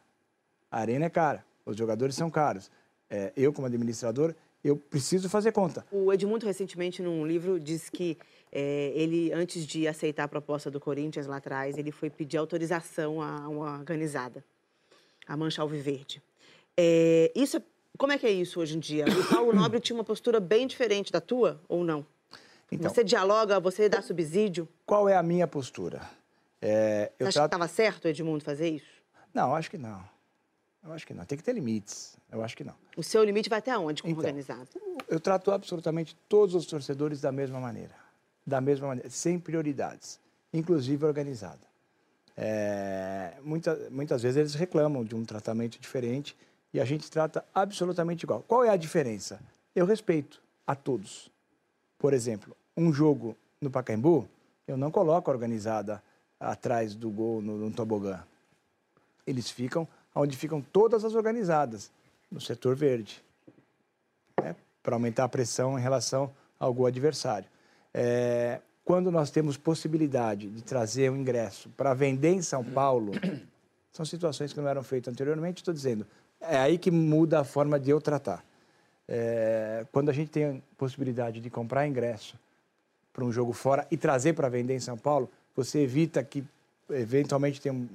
A 0.71 0.81
arena 0.81 1.07
é 1.07 1.11
cara, 1.11 1.45
os 1.65 1.77
jogadores 1.77 2.15
são 2.15 2.31
caros. 2.31 2.71
É, 3.09 3.33
eu 3.37 3.53
como 3.53 3.67
administrador 3.67 4.35
eu 4.63 4.77
preciso 4.77 5.29
fazer 5.29 5.53
conta. 5.53 5.87
O 5.91 6.13
Edmundo 6.13 6.47
recentemente 6.47 7.03
num 7.03 7.27
livro 7.27 7.61
disse 7.61 7.91
que 7.91 8.19
é, 8.51 8.93
ele 8.95 9.33
antes 9.33 9.67
de 9.67 9.87
aceitar 9.87 10.25
a 10.25 10.29
proposta 10.29 10.71
do 10.71 10.81
Corinthians 10.81 11.27
lá 11.27 11.37
atrás 11.37 11.77
ele 11.77 11.93
foi 11.93 12.11
pedir 12.11 12.39
autorização 12.39 13.23
a 13.23 13.49
uma 13.49 13.79
organizada, 13.79 14.45
a 15.27 15.37
Mancha 15.37 15.63
Alviverde. 15.63 16.23
É, 16.77 17.31
isso 17.35 17.59
é, 17.59 17.63
como 17.97 18.13
é 18.13 18.19
que 18.19 18.27
é 18.27 18.31
isso 18.31 18.61
hoje 18.61 18.77
em 18.77 18.81
dia? 18.81 19.05
O 19.07 19.35
Paulo 19.35 19.53
Nobre 19.55 19.81
tinha 19.81 19.97
uma 19.97 20.05
postura 20.05 20.41
bem 20.41 20.67
diferente 20.67 21.13
da 21.13 21.21
tua 21.21 21.61
ou 21.69 21.85
não? 21.85 22.07
Então, 22.71 22.91
você 22.91 23.03
dialoga, 23.03 23.59
você 23.59 23.89
dá 23.89 24.03
subsídio? 24.03 24.69
Qual 24.85 25.09
é 25.09 25.17
a 25.17 25.23
minha 25.23 25.47
postura? 25.47 26.03
É, 26.61 27.11
você 27.19 27.25
acha 27.25 27.33
trato... 27.33 27.51
que 27.51 27.57
estava 27.57 27.69
certo, 27.69 28.09
Edmundo, 28.09 28.45
fazer 28.45 28.69
isso? 28.69 28.99
Não, 29.33 29.55
acho 29.55 29.71
que 29.71 29.79
não. 29.79 30.05
Eu 30.89 30.95
acho 30.95 31.07
que 31.07 31.13
não. 31.13 31.25
Tem 31.25 31.37
que 31.37 31.45
ter 31.45 31.53
limites. 31.53 32.17
Eu 32.33 32.43
acho 32.43 32.57
que 32.57 32.65
não. 32.65 32.75
O 32.97 33.03
seu 33.03 33.23
limite 33.23 33.51
vai 33.51 33.59
até 33.59 33.77
onde 33.77 34.03
como 34.03 34.13
então, 34.13 34.25
organizado? 34.25 34.69
Eu 35.07 35.21
trato 35.21 35.51
absolutamente 35.51 36.17
todos 36.29 36.55
os 36.55 36.65
torcedores 36.65 37.21
da 37.21 37.31
mesma 37.31 37.61
maneira. 37.61 37.95
Da 38.47 38.61
mesma 38.61 38.89
maneira, 38.89 39.11
sem 39.11 39.39
prioridades, 39.39 40.19
inclusive 40.53 41.05
organizada. 41.05 41.61
É, 42.35 43.35
muita, 43.43 43.77
muitas 43.91 44.23
vezes 44.23 44.37
eles 44.39 44.55
reclamam 44.55 45.05
de 45.05 45.15
um 45.15 45.25
tratamento 45.25 45.79
diferente 45.79 46.35
e 46.73 46.81
a 46.81 46.85
gente 46.87 47.11
trata 47.11 47.45
absolutamente 47.55 48.23
igual. 48.23 48.43
Qual 48.49 48.65
é 48.65 48.71
a 48.71 48.77
diferença? 48.77 49.39
Eu 49.77 49.85
respeito 49.85 50.41
a 50.67 50.75
todos. 50.75 51.31
Por 51.99 52.15
exemplo, 52.15 52.57
um 52.75 52.93
jogo 52.93 53.37
no 53.61 53.71
Pacaembu, 53.71 54.27
eu 54.67 54.77
não 54.79 54.91
coloco 54.91 55.31
a 55.31 55.35
organizada 55.35 56.03
atrás 56.41 56.95
do 56.95 57.11
gol 57.11 57.43
no, 57.43 57.59
no 57.59 57.71
tobogã. 57.71 58.23
Eles 59.27 59.51
ficam 59.51 59.87
onde 60.21 60.37
ficam 60.37 60.61
todas 60.61 61.05
as 61.05 61.15
organizadas, 61.15 61.91
no 62.31 62.41
setor 62.41 62.75
verde, 62.75 63.23
né? 64.43 64.55
para 64.83 64.97
aumentar 64.97 65.25
a 65.25 65.29
pressão 65.29 65.79
em 65.79 65.83
relação 65.83 66.31
ao 66.59 66.75
gol 66.75 66.87
adversário. 66.87 67.49
É, 67.95 68.61
quando 68.85 69.11
nós 69.11 69.31
temos 69.31 69.57
possibilidade 69.57 70.51
de 70.51 70.63
trazer 70.63 71.11
um 71.11 71.17
ingresso 71.17 71.71
para 71.77 71.95
vender 71.95 72.31
em 72.31 72.43
São 72.43 72.65
Paulo, 72.65 73.13
são 73.93 74.05
situações 74.05 74.53
que 74.53 74.61
não 74.61 74.69
eram 74.69 74.83
feitas 74.83 75.13
anteriormente, 75.13 75.59
estou 75.59 75.73
dizendo, 75.73 76.07
é 76.41 76.59
aí 76.59 76.79
que 76.79 76.91
muda 76.91 77.41
a 77.41 77.45
forma 77.45 77.79
de 77.79 77.91
eu 77.91 78.01
tratar. 78.01 78.45
É, 79.07 79.87
quando 79.93 80.11
a 80.11 80.13
gente 80.13 80.31
tem 80.31 80.63
possibilidade 80.77 81.41
de 81.41 81.49
comprar 81.49 81.87
ingresso 81.87 82.37
para 83.13 83.25
um 83.25 83.33
jogo 83.33 83.53
fora 83.53 83.87
e 83.91 83.97
trazer 83.97 84.35
para 84.35 84.49
vender 84.49 84.75
em 84.75 84.81
São 84.81 84.99
Paulo, 84.99 85.31
você 85.55 85.79
evita 85.81 86.23
que 86.23 86.45
eventualmente 86.91 87.61
tenham 87.61 87.89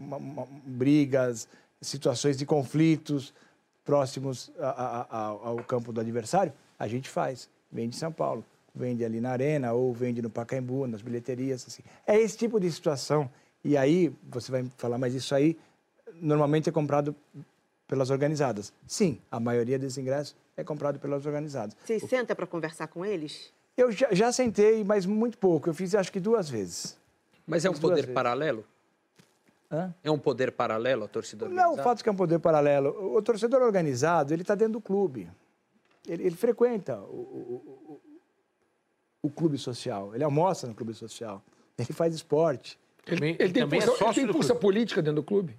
brigas, 0.66 1.48
situações 1.84 2.38
de 2.38 2.46
conflitos 2.46 3.34
próximos 3.86 4.52
a, 4.60 4.70
a, 4.70 5.02
a, 5.10 5.26
ao 5.28 5.64
campo 5.64 5.92
do 5.92 6.00
adversário, 6.00 6.54
a 6.80 6.88
gente 6.88 7.10
faz. 7.10 7.50
vende 7.72 7.96
em 7.96 8.00
São 8.00 8.12
Paulo. 8.12 8.44
Vende 8.76 9.06
ali 9.06 9.22
na 9.22 9.30
Arena 9.30 9.72
ou 9.74 9.94
vende 9.94 10.22
no 10.22 10.30
Pacaembu, 10.30 10.88
nas 10.88 11.02
bilheterias. 11.02 11.64
Assim. 11.68 11.84
É 12.08 12.20
esse 12.20 12.36
tipo 12.38 12.60
de 12.60 12.72
situação. 12.72 13.30
E 13.64 13.78
aí, 13.78 14.12
você 14.24 14.52
vai 14.52 14.66
falar, 14.78 14.98
mas 14.98 15.14
isso 15.14 15.36
aí 15.36 15.58
normalmente 16.16 16.70
é 16.70 16.72
comprado 16.72 17.16
pelas 17.88 18.10
organizadas. 18.10 18.74
Sim, 18.88 19.22
a 19.30 19.40
maioria 19.40 19.78
desses 19.78 19.98
ingressos 19.98 20.36
é 20.58 20.64
comprado 20.64 21.00
pelas 21.00 21.26
organizadas. 21.26 21.76
Você 21.86 22.00
senta 22.00 22.36
para 22.36 22.48
conversar 22.48 22.88
com 22.88 23.06
eles? 23.06 23.54
Eu 23.78 23.92
já, 23.92 24.12
já, 24.12 24.32
sentei, 24.32 24.84
mas 24.84 25.06
muito 25.06 25.38
pouco. 25.38 25.70
Eu 25.70 25.74
fiz 25.74 25.94
acho 25.96 26.12
que 26.12 26.20
duas 26.20 26.50
vezes. 26.50 26.98
Mas 27.46 27.66
é 27.66 27.70
um 27.70 27.74
poder 27.74 28.12
paralelo? 28.14 28.66
Hã? 29.74 29.94
É 30.04 30.12
um 30.12 30.20
poder 30.20 30.52
paralelo 30.52 31.06
a 31.06 31.08
torcida 31.08 31.46
organizada? 31.46 31.76
Não, 31.76 31.80
o 31.80 31.84
fato 31.84 31.98
de 31.98 32.04
que 32.04 32.10
é 32.10 32.12
um 32.12 32.16
poder 32.16 32.40
paralelo. 32.40 32.90
O, 32.92 33.18
o 33.18 33.22
torcedor 33.22 33.62
organizado, 33.62 34.34
ele 34.34 34.44
está 34.44 34.54
dentro 34.54 34.74
do 34.74 34.82
clube. 34.82 35.30
Ele, 36.08 36.28
ele 36.28 36.36
frequenta 36.36 37.00
o, 37.00 38.00
o, 38.00 38.02
o, 39.24 39.30
clube 39.30 39.58
social. 39.58 40.14
Ele 40.14 40.24
almoça 40.24 40.68
no 40.68 40.76
clube 40.76 40.94
social. 40.94 41.42
Ele 41.78 41.92
faz 41.92 42.14
esporte. 42.14 42.80
Ele, 43.08 43.36
ele 43.40 43.52
tem, 43.52 43.68
força, 43.68 44.04
é 44.04 44.08
ele 44.08 44.14
tem 44.14 44.32
força 44.32 44.56
política 44.56 45.02
dentro 45.02 45.22
do 45.22 45.24
clube? 45.24 45.58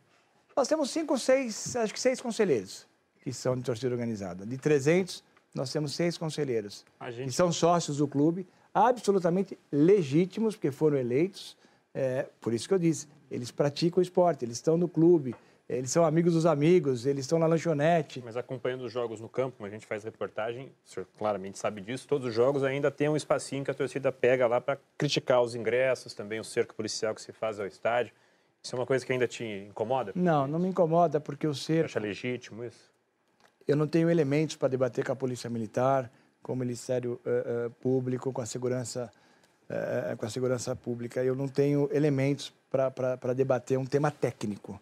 Nós 0.57 0.69
temos 0.69 0.91
cinco, 0.91 1.19
seis, 1.19 1.75
acho 1.75 1.93
que 1.93 2.01
seis 2.01 2.21
conselheiros 2.21 2.87
que 3.25 3.33
são 3.33 3.57
de 3.57 3.63
torcida 3.63 3.91
organizada. 3.91 4.45
De 4.45 4.59
300, 4.59 5.25
nós 5.55 5.73
temos 5.73 5.95
seis 5.95 6.19
conselheiros. 6.19 6.85
Gente... 7.09 7.25
Que 7.25 7.33
são 7.33 7.51
sócios 7.51 7.97
do 7.97 8.07
clube, 8.07 8.47
absolutamente 8.73 9.59
legítimos, 9.73 10.55
porque 10.55 10.71
foram 10.71 10.99
eleitos. 10.99 11.57
É, 11.95 12.29
por 12.39 12.53
isso 12.53 12.69
que 12.69 12.75
eu 12.75 12.79
disse, 12.79 13.09
eles 13.35 13.51
praticam 13.51 14.01
o 14.01 14.03
esporte, 14.03 14.45
eles 14.45 14.57
estão 14.57 14.77
no 14.77 14.89
clube, 14.89 15.35
eles 15.69 15.91
são 15.91 16.05
amigos 16.05 16.35
dos 16.35 16.47
amigos, 16.47 17.07
eles 17.07 17.25
estão 17.25 17.39
na 17.39 17.47
lanchonete. 17.47 18.23
Mas 18.25 18.37
acompanhando 18.37 18.83
os 18.85 18.93
jogos 18.93 19.21
no 19.21 19.29
campo, 19.29 19.57
como 19.57 19.67
a 19.67 19.71
gente 19.71 19.87
faz 19.87 20.05
reportagem, 20.05 20.71
o 20.85 20.89
senhor 20.89 21.07
claramente 21.19 21.59
sabe 21.59 21.81
disso, 21.81 22.07
todos 22.07 22.29
os 22.29 22.35
jogos 22.35 22.63
ainda 22.63 22.91
tem 22.91 23.09
um 23.09 23.17
espacinho 23.17 23.65
que 23.65 23.71
a 23.71 23.75
torcida 23.75 24.13
pega 24.13 24.47
lá 24.47 24.61
para 24.61 24.79
criticar 24.97 25.43
os 25.43 25.55
ingressos, 25.55 26.15
também 26.15 26.39
o 26.39 26.45
cerco 26.45 26.75
policial 26.75 27.15
que 27.15 27.23
se 27.23 27.33
faz 27.33 27.59
ao 27.59 27.67
estádio. 27.67 28.13
Isso 28.63 28.75
é 28.75 28.79
uma 28.79 28.87
coisa 28.87 29.05
que 29.05 29.13
ainda 29.13 29.27
te 29.27 29.45
incomoda? 29.45 30.13
Não, 30.15 30.47
não 30.47 30.59
me 30.59 30.69
incomoda, 30.69 31.21
porque 31.21 31.47
o 31.47 31.55
cerco... 31.55 31.91
Você 31.91 31.99
acha 31.99 32.01
legítimo 32.01 32.65
isso? 32.65 32.93
Eu 33.67 33.77
não 33.77 33.87
tenho 33.87 34.11
elementos 34.11 34.57
para 34.57 34.69
debater 34.69 35.05
com 35.05 35.13
a 35.13 35.17
Polícia 35.17 35.49
Militar, 35.49 36.11
com 36.43 36.53
o 36.53 36.57
Ministério 36.57 37.21
uh, 37.25 37.67
uh, 37.67 37.71
Público, 37.81 38.33
com 38.33 38.43
a 38.43 38.47
segurança, 38.47 39.11
uh, 39.71 40.17
com 40.17 40.27
a 40.27 40.31
segurança 40.31 40.75
pública. 40.75 41.23
Eu 41.23 41.35
não 41.35 41.49
tenho 41.49 41.89
elementos 41.93 42.53
para 42.71 43.33
debater 43.33 43.79
um 43.79 43.87
tema 43.87 44.11
técnico. 44.11 44.81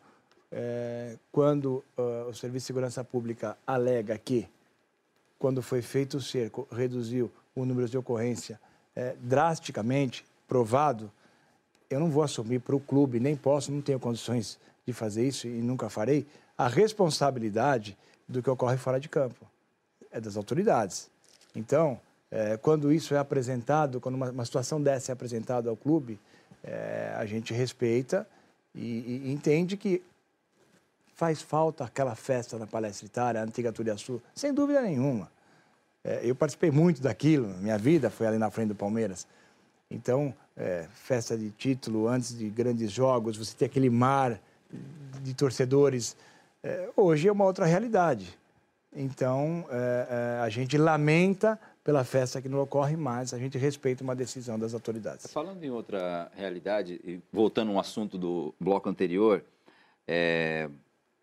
quando 1.30 1.84
o 1.96 2.32
Serviço 2.32 2.64
de 2.64 2.66
Segurança 2.68 3.04
Pública 3.04 3.56
alega 3.66 4.16
que, 4.16 4.48
quando 5.38 5.60
foi 5.62 5.82
feito 5.82 6.16
o 6.16 6.20
cerco, 6.20 6.66
reduziu 6.72 7.30
o 7.54 7.66
número 7.66 7.86
de 7.88 7.98
ocorrência 7.98 8.58
drasticamente, 9.20 10.24
provado, 10.48 11.10
eu 11.90 12.00
não 12.00 12.10
vou 12.10 12.22
assumir 12.22 12.60
para 12.60 12.74
o 12.74 12.80
clube, 12.80 13.20
nem 13.20 13.36
posso, 13.36 13.70
não 13.70 13.82
tenho 13.82 14.00
condições 14.00 14.58
de 14.86 14.92
fazer 14.92 15.26
isso 15.26 15.46
e 15.46 15.62
nunca 15.62 15.88
farei, 15.88 16.26
a 16.56 16.68
responsabilidade 16.68 17.96
do 18.28 18.42
que 18.42 18.50
ocorre 18.50 18.76
fora 18.76 18.98
de 18.98 19.08
campo. 19.08 19.46
É 20.10 20.20
das 20.20 20.36
autoridades. 20.36 21.10
Então, 21.54 22.00
é, 22.32 22.56
quando 22.56 22.90
isso 22.90 23.14
é 23.14 23.18
apresentado, 23.18 24.00
quando 24.00 24.14
uma, 24.14 24.30
uma, 24.30 24.44
situação 24.46 24.82
dessa 24.82 25.12
é 25.12 25.14
apresentada 25.14 25.68
ao 25.68 25.76
clube, 25.76 26.18
é, 26.64 27.12
a 27.14 27.26
gente 27.26 27.52
respeita 27.52 28.26
e, 28.74 29.22
e, 29.26 29.32
entende 29.32 29.76
que 29.76 30.02
faz 31.14 31.42
falta 31.42 31.84
aquela 31.84 32.14
festa 32.14 32.58
na 32.58 32.66
Palestra 32.66 33.04
Itália, 33.04 33.42
a 33.42 33.44
antiga 33.44 33.70
Turiaçu, 33.70 34.20
sem 34.34 34.52
dúvida 34.54 34.80
nenhuma. 34.80 35.30
É, 36.02 36.20
eu 36.24 36.34
participei 36.34 36.70
muito 36.70 37.02
daquilo, 37.02 37.48
minha 37.58 37.76
vida 37.76 38.08
foi 38.08 38.26
ali 38.26 38.38
na 38.38 38.50
frente 38.50 38.68
do 38.68 38.74
Palmeiras. 38.74 39.26
Então, 39.90 40.34
é, 40.56 40.86
festa 40.94 41.36
de 41.36 41.50
título 41.50 42.08
antes 42.08 42.36
de 42.36 42.48
grandes 42.48 42.90
jogos, 42.90 43.36
você 43.36 43.54
tem 43.54 43.66
aquele 43.66 43.90
mar 43.90 44.40
de 45.22 45.34
torcedores. 45.34 46.16
É, 46.62 46.88
hoje 46.96 47.28
é 47.28 47.32
uma 47.32 47.44
outra 47.44 47.66
realidade. 47.66 48.38
Então, 48.94 49.66
é, 49.70 50.40
a 50.42 50.48
gente 50.48 50.78
lamenta 50.78 51.58
pela 51.84 52.04
festa 52.04 52.40
que 52.40 52.48
não 52.48 52.60
ocorre, 52.60 52.96
mas 52.96 53.34
a 53.34 53.38
gente 53.38 53.58
respeita 53.58 54.04
uma 54.04 54.14
decisão 54.14 54.58
das 54.58 54.74
autoridades. 54.74 55.26
Falando 55.32 55.62
em 55.64 55.70
outra 55.70 56.30
realidade, 56.34 57.00
e 57.04 57.20
voltando 57.32 57.72
um 57.72 57.78
assunto 57.78 58.16
do 58.16 58.54
bloco 58.60 58.88
anterior, 58.88 59.44
é, 60.06 60.68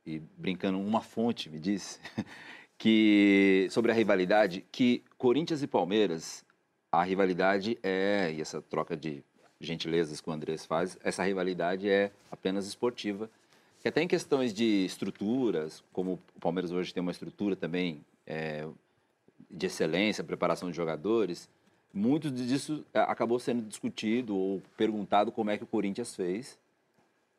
e 0.05 0.19
brincando, 0.37 0.79
uma 0.79 1.01
fonte 1.01 1.49
me 1.49 1.59
disse 1.59 1.99
que 2.77 3.67
sobre 3.71 3.91
a 3.91 3.95
rivalidade 3.95 4.65
que 4.71 5.03
Corinthians 5.17 5.61
e 5.61 5.67
Palmeiras 5.67 6.43
a 6.91 7.03
rivalidade 7.03 7.77
é, 7.83 8.33
e 8.35 8.41
essa 8.41 8.61
troca 8.61 8.97
de 8.97 9.23
gentilezas 9.59 10.21
que 10.21 10.29
o 10.29 10.33
Andrés 10.33 10.65
faz, 10.65 10.97
essa 11.03 11.23
rivalidade 11.23 11.89
é 11.89 12.11
apenas 12.31 12.65
esportiva. 12.65 13.29
Que 13.81 13.87
até 13.87 14.01
em 14.01 14.07
questões 14.07 14.53
de 14.53 14.85
estruturas, 14.85 15.83
como 15.93 16.19
o 16.35 16.39
Palmeiras 16.39 16.71
hoje 16.71 16.93
tem 16.93 17.01
uma 17.01 17.11
estrutura 17.11 17.55
também 17.55 18.03
é, 18.25 18.67
de 19.49 19.65
excelência, 19.65 20.23
preparação 20.23 20.69
de 20.69 20.77
jogadores, 20.77 21.49
muito 21.93 22.29
disso 22.29 22.85
é, 22.93 22.99
acabou 22.99 23.39
sendo 23.39 23.63
discutido 23.63 24.35
ou 24.37 24.61
perguntado 24.77 25.31
como 25.31 25.49
é 25.49 25.57
que 25.57 25.63
o 25.63 25.67
Corinthians 25.67 26.15
fez. 26.15 26.57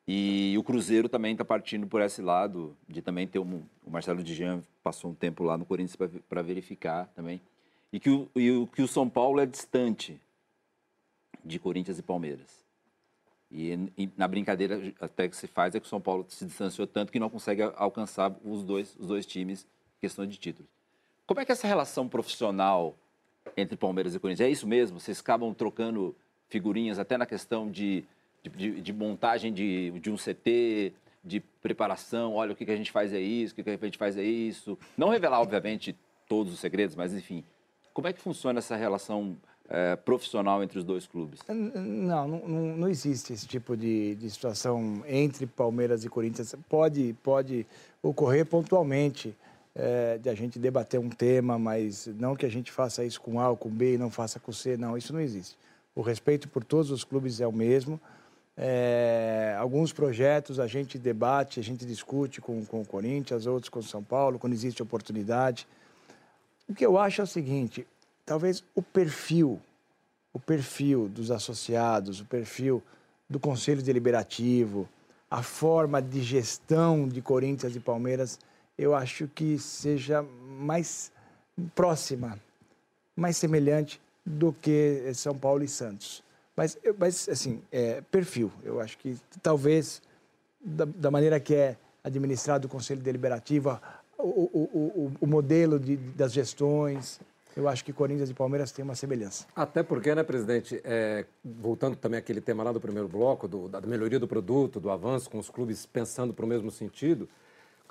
E 0.08 0.56
o 0.58 0.64
Cruzeiro 0.64 1.08
também 1.08 1.32
está 1.32 1.44
partindo 1.44 1.86
por 1.86 2.00
esse 2.00 2.20
lado, 2.20 2.76
de 2.88 3.00
também 3.00 3.28
ter 3.28 3.38
um. 3.38 3.62
O 3.86 3.90
Marcelo 3.90 4.24
Dijan 4.24 4.60
passou 4.82 5.12
um 5.12 5.14
tempo 5.14 5.44
lá 5.44 5.56
no 5.56 5.64
Corinthians 5.64 5.96
para 6.28 6.42
verificar 6.42 7.06
também 7.14 7.40
e 7.92 7.98
que 7.98 8.10
o, 8.10 8.28
e 8.34 8.66
que 8.74 8.82
o 8.82 8.88
São 8.88 9.08
Paulo 9.08 9.40
é 9.40 9.46
distante 9.46 10.20
de 11.44 11.58
Corinthians 11.58 11.98
e 11.98 12.02
Palmeiras. 12.02 12.64
E, 13.50 13.72
e, 13.98 14.08
na 14.16 14.28
brincadeira 14.28 14.92
até 15.00 15.28
que 15.28 15.36
se 15.36 15.46
faz 15.46 15.74
é 15.74 15.80
que 15.80 15.86
o 15.86 15.88
São 15.88 16.00
Paulo 16.00 16.24
se 16.28 16.44
distanciou 16.44 16.86
tanto 16.86 17.10
que 17.10 17.18
não 17.18 17.28
consegue 17.28 17.62
alcançar 17.62 18.34
os 18.44 18.64
dois, 18.64 18.96
os 18.96 19.08
dois 19.08 19.26
times 19.26 19.66
em 19.96 20.00
questão 20.00 20.26
de 20.26 20.38
títulos. 20.38 20.79
Como 21.30 21.38
é 21.38 21.44
que 21.44 21.52
é 21.52 21.54
essa 21.54 21.68
relação 21.68 22.08
profissional 22.08 22.96
entre 23.56 23.76
Palmeiras 23.76 24.16
e 24.16 24.18
Corinthians? 24.18 24.48
É 24.48 24.50
isso 24.50 24.66
mesmo? 24.66 24.98
Vocês 24.98 25.20
acabam 25.20 25.54
trocando 25.54 26.12
figurinhas 26.48 26.98
até 26.98 27.16
na 27.16 27.24
questão 27.24 27.70
de, 27.70 28.02
de, 28.42 28.80
de 28.80 28.92
montagem 28.92 29.52
de, 29.52 29.92
de 30.00 30.10
um 30.10 30.16
CT, 30.16 30.92
de 31.22 31.38
preparação, 31.62 32.34
olha 32.34 32.50
o 32.50 32.56
que, 32.56 32.64
que 32.64 32.72
a 32.72 32.76
gente 32.76 32.90
faz 32.90 33.12
é 33.12 33.20
isso, 33.20 33.52
o 33.52 33.54
que, 33.54 33.62
que 33.62 33.70
a 33.70 33.76
gente 33.76 33.96
faz 33.96 34.16
é 34.16 34.24
isso. 34.24 34.76
Não 34.96 35.08
revelar, 35.08 35.40
obviamente, 35.40 35.96
todos 36.28 36.52
os 36.52 36.58
segredos, 36.58 36.96
mas 36.96 37.14
enfim, 37.14 37.44
como 37.94 38.08
é 38.08 38.12
que 38.12 38.20
funciona 38.20 38.58
essa 38.58 38.74
relação 38.74 39.36
é, 39.68 39.94
profissional 39.94 40.64
entre 40.64 40.80
os 40.80 40.84
dois 40.84 41.06
clubes? 41.06 41.38
Não, 41.46 42.26
não, 42.26 42.76
não 42.76 42.88
existe 42.88 43.32
esse 43.32 43.46
tipo 43.46 43.76
de, 43.76 44.16
de, 44.16 44.28
situação 44.28 45.04
entre 45.06 45.46
Palmeiras 45.46 46.04
e 46.04 46.08
Corinthians. 46.08 46.56
Pode, 46.68 47.14
pode 47.22 47.64
ocorrer 48.02 48.44
pontualmente 48.44 49.32
é, 49.74 50.18
de 50.18 50.28
a 50.28 50.34
gente 50.34 50.58
debater 50.58 50.98
um 50.98 51.08
tema, 51.08 51.58
mas 51.58 52.06
não 52.06 52.34
que 52.34 52.44
a 52.44 52.50
gente 52.50 52.72
faça 52.72 53.04
isso 53.04 53.20
com 53.20 53.40
A 53.40 53.48
ou 53.48 53.56
com 53.56 53.68
B 53.68 53.94
e 53.94 53.98
não 53.98 54.10
faça 54.10 54.40
com 54.40 54.52
C, 54.52 54.76
não, 54.76 54.96
isso 54.96 55.12
não 55.12 55.20
existe. 55.20 55.56
O 55.94 56.02
respeito 56.02 56.48
por 56.48 56.64
todos 56.64 56.90
os 56.90 57.04
clubes 57.04 57.40
é 57.40 57.46
o 57.46 57.52
mesmo. 57.52 58.00
É, 58.56 59.56
alguns 59.58 59.92
projetos 59.92 60.60
a 60.60 60.66
gente 60.66 60.98
debate, 60.98 61.60
a 61.60 61.62
gente 61.62 61.86
discute 61.86 62.40
com, 62.40 62.64
com 62.64 62.82
o 62.82 62.86
Corinthians, 62.86 63.46
outros 63.46 63.68
com 63.68 63.78
o 63.78 63.82
São 63.82 64.02
Paulo, 64.02 64.38
quando 64.38 64.52
existe 64.52 64.82
oportunidade. 64.82 65.66
O 66.68 66.74
que 66.74 66.84
eu 66.84 66.98
acho 66.98 67.20
é 67.20 67.24
o 67.24 67.26
seguinte: 67.26 67.86
talvez 68.26 68.62
o 68.74 68.82
perfil, 68.82 69.60
o 70.32 70.38
perfil 70.38 71.08
dos 71.08 71.30
associados, 71.30 72.20
o 72.20 72.24
perfil 72.24 72.82
do 73.28 73.40
Conselho 73.40 73.82
Deliberativo, 73.82 74.88
a 75.30 75.42
forma 75.42 76.02
de 76.02 76.20
gestão 76.20 77.08
de 77.08 77.22
Corinthians 77.22 77.74
e 77.76 77.80
Palmeiras, 77.80 78.38
eu 78.80 78.94
acho 78.94 79.28
que 79.28 79.58
seja 79.58 80.24
mais 80.58 81.12
próxima, 81.74 82.38
mais 83.14 83.36
semelhante 83.36 84.00
do 84.24 84.54
que 84.54 85.12
São 85.14 85.36
Paulo 85.36 85.62
e 85.62 85.68
Santos. 85.68 86.22
Mas, 86.56 86.78
mas 86.98 87.28
assim, 87.28 87.60
é, 87.70 88.00
perfil. 88.10 88.50
Eu 88.64 88.80
acho 88.80 88.96
que 88.96 89.18
talvez, 89.42 90.00
da, 90.58 90.86
da 90.86 91.10
maneira 91.10 91.38
que 91.38 91.54
é 91.54 91.76
administrado 92.02 92.66
o 92.66 92.70
Conselho 92.70 93.02
Deliberativo, 93.02 93.78
o, 94.16 94.22
o, 94.22 94.62
o, 94.72 95.12
o 95.20 95.26
modelo 95.26 95.78
de, 95.78 95.96
das 95.96 96.32
gestões. 96.32 97.20
Eu 97.54 97.68
acho 97.68 97.84
que 97.84 97.92
Corinthians 97.92 98.30
e 98.30 98.34
Palmeiras 98.34 98.72
têm 98.72 98.82
uma 98.82 98.94
semelhança. 98.94 99.44
Até 99.54 99.82
porque, 99.82 100.14
né, 100.14 100.22
presidente, 100.22 100.80
é, 100.84 101.26
voltando 101.44 101.96
também 101.96 102.18
àquele 102.18 102.40
tema 102.40 102.62
lá 102.62 102.72
do 102.72 102.80
primeiro 102.80 103.08
bloco, 103.08 103.46
do, 103.46 103.68
da 103.68 103.80
melhoria 103.82 104.18
do 104.18 104.28
produto, 104.28 104.80
do 104.80 104.90
avanço, 104.90 105.28
com 105.28 105.38
os 105.38 105.50
clubes 105.50 105.84
pensando 105.84 106.32
para 106.32 106.46
o 106.46 106.48
mesmo 106.48 106.70
sentido, 106.70 107.28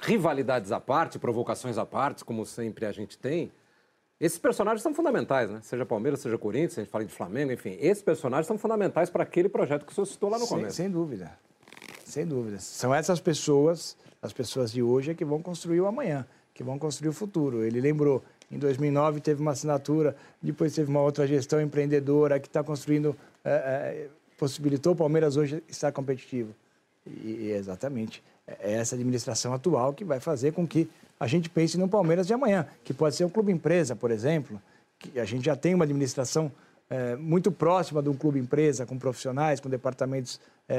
rivalidades 0.01 0.71
à 0.71 0.79
parte, 0.79 1.19
provocações 1.19 1.77
à 1.77 1.85
parte, 1.85 2.25
como 2.25 2.45
sempre 2.45 2.85
a 2.85 2.91
gente 2.91 3.17
tem, 3.17 3.51
esses 4.19 4.37
personagens 4.37 4.81
são 4.81 4.93
fundamentais, 4.93 5.49
né? 5.49 5.59
Seja 5.63 5.85
Palmeiras, 5.85 6.19
seja 6.19 6.37
Corinthians, 6.37 6.77
a 6.77 6.81
gente 6.81 6.91
fala 6.91 7.05
de 7.05 7.13
Flamengo, 7.13 7.53
enfim. 7.53 7.77
Esses 7.79 8.03
personagens 8.03 8.47
são 8.47 8.57
fundamentais 8.57 9.09
para 9.09 9.23
aquele 9.23 9.47
projeto 9.47 9.85
que 9.85 9.91
o 9.91 9.95
senhor 9.95 10.05
citou 10.05 10.29
lá 10.29 10.37
no 10.37 10.45
sem, 10.45 10.57
começo. 10.57 10.75
Sem 10.75 10.89
dúvida. 10.89 11.31
Sem 12.03 12.25
dúvida. 12.25 12.59
São 12.59 12.93
essas 12.93 13.21
pessoas 13.21 13.95
as 14.21 14.33
pessoas 14.33 14.71
de 14.71 14.83
hoje 14.83 15.11
é 15.11 15.13
que 15.13 15.23
vão 15.23 15.41
construir 15.41 15.79
o 15.79 15.87
amanhã, 15.87 16.25
que 16.53 16.63
vão 16.63 16.77
construir 16.77 17.09
o 17.09 17.13
futuro. 17.13 17.63
Ele 17.63 17.79
lembrou 17.79 18.23
Em 18.51 18.57
2009 18.57 19.21
teve 19.21 19.41
uma 19.41 19.51
assinatura, 19.51 20.15
depois 20.41 20.73
teve 20.73 20.89
uma 20.89 21.01
outra 21.01 21.27
gestão 21.27 21.61
empreendedora 21.61 22.39
que 22.39 22.47
está 22.47 22.63
construindo, 22.63 23.15
é, 23.45 23.51
é, 23.51 24.09
possibilitou 24.37 24.93
o 24.93 24.95
Palmeiras 24.95 25.37
hoje 25.37 25.63
estar 25.69 25.91
competitivo. 25.91 26.53
E, 27.05 27.29
e 27.29 27.51
exatamente 27.51 28.23
é 28.59 28.73
essa 28.73 28.95
administração 28.95 29.53
atual 29.53 29.93
que 29.93 30.03
vai 30.03 30.19
fazer 30.19 30.53
com 30.53 30.67
que 30.67 30.89
a 31.19 31.27
gente 31.27 31.49
pense 31.49 31.77
no 31.77 31.87
Palmeiras 31.87 32.25
de 32.25 32.33
amanhã, 32.33 32.65
que 32.83 32.93
pode 32.93 33.15
ser 33.15 33.25
um 33.25 33.29
clube 33.29 33.51
empresa, 33.51 33.95
por 33.95 34.09
exemplo, 34.09 34.61
que 34.97 35.19
a 35.19 35.25
gente 35.25 35.45
já 35.45 35.55
tem 35.55 35.73
uma 35.75 35.83
administração 35.83 36.51
é, 36.89 37.15
muito 37.15 37.51
próxima 37.51 38.01
de 38.01 38.09
um 38.09 38.15
clube 38.15 38.39
empresa, 38.39 38.85
com 38.85 38.97
profissionais, 38.97 39.59
com 39.59 39.69
departamentos, 39.69 40.39
é, 40.67 40.75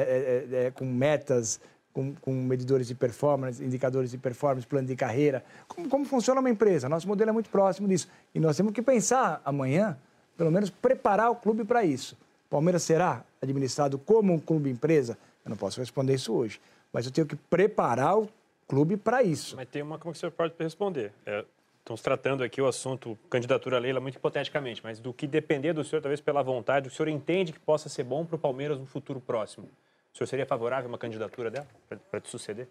é, 0.52 0.66
é, 0.66 0.70
com 0.70 0.84
metas, 0.84 1.60
com, 1.92 2.14
com, 2.14 2.32
medidores 2.32 2.86
de 2.88 2.94
performance, 2.94 3.62
indicadores 3.62 4.10
de 4.10 4.18
performance, 4.18 4.66
plano 4.66 4.88
de 4.88 4.96
carreira. 4.96 5.44
Como, 5.68 5.88
como 5.88 6.04
funciona 6.04 6.40
uma 6.40 6.50
empresa? 6.50 6.88
Nosso 6.88 7.06
modelo 7.06 7.30
é 7.30 7.32
muito 7.32 7.50
próximo 7.50 7.86
disso. 7.86 8.08
E 8.34 8.40
nós 8.40 8.56
temos 8.56 8.72
que 8.72 8.82
pensar 8.82 9.40
amanhã, 9.44 9.96
pelo 10.36 10.50
menos 10.50 10.70
preparar 10.70 11.30
o 11.30 11.36
clube 11.36 11.64
para 11.64 11.84
isso. 11.84 12.16
Palmeiras 12.48 12.82
será 12.82 13.24
administrado 13.40 13.98
como 13.98 14.32
um 14.32 14.38
clube 14.38 14.70
empresa? 14.70 15.16
Eu 15.44 15.50
não 15.50 15.56
posso 15.56 15.80
responder 15.80 16.14
isso 16.14 16.32
hoje, 16.32 16.60
mas 16.92 17.06
eu 17.06 17.12
tenho 17.12 17.26
que 17.26 17.36
preparar 17.36 18.18
o 18.18 18.28
clube 18.66 18.96
para 18.96 19.22
isso. 19.22 19.56
Mas 19.56 19.68
tem 19.68 19.82
uma 19.82 19.98
como 19.98 20.14
você 20.14 20.30
pode 20.30 20.54
responder. 20.58 21.12
É, 21.26 21.44
estamos 21.78 22.00
tratando 22.02 22.44
aqui 22.44 22.60
o 22.60 22.66
assunto 22.66 23.18
candidatura 23.28 23.76
a 23.76 23.80
Leila 23.80 24.00
muito 24.00 24.16
hipoteticamente, 24.16 24.80
mas 24.82 25.00
do 25.00 25.12
que 25.12 25.26
depender 25.26 25.72
do 25.72 25.82
senhor, 25.82 26.00
talvez 26.00 26.20
pela 26.20 26.42
vontade, 26.42 26.88
o 26.88 26.90
senhor 26.90 27.08
entende 27.08 27.52
que 27.52 27.58
possa 27.58 27.88
ser 27.88 28.04
bom 28.04 28.24
para 28.24 28.36
o 28.36 28.38
Palmeiras 28.38 28.78
no 28.78 28.86
futuro 28.86 29.20
próximo. 29.20 29.68
O 30.12 30.16
senhor 30.16 30.26
seria 30.26 30.46
favorável 30.46 30.86
a 30.86 30.88
uma 30.88 30.98
candidatura 30.98 31.50
dela 31.50 31.66
para 32.10 32.20
te 32.20 32.28
suceder? 32.28 32.68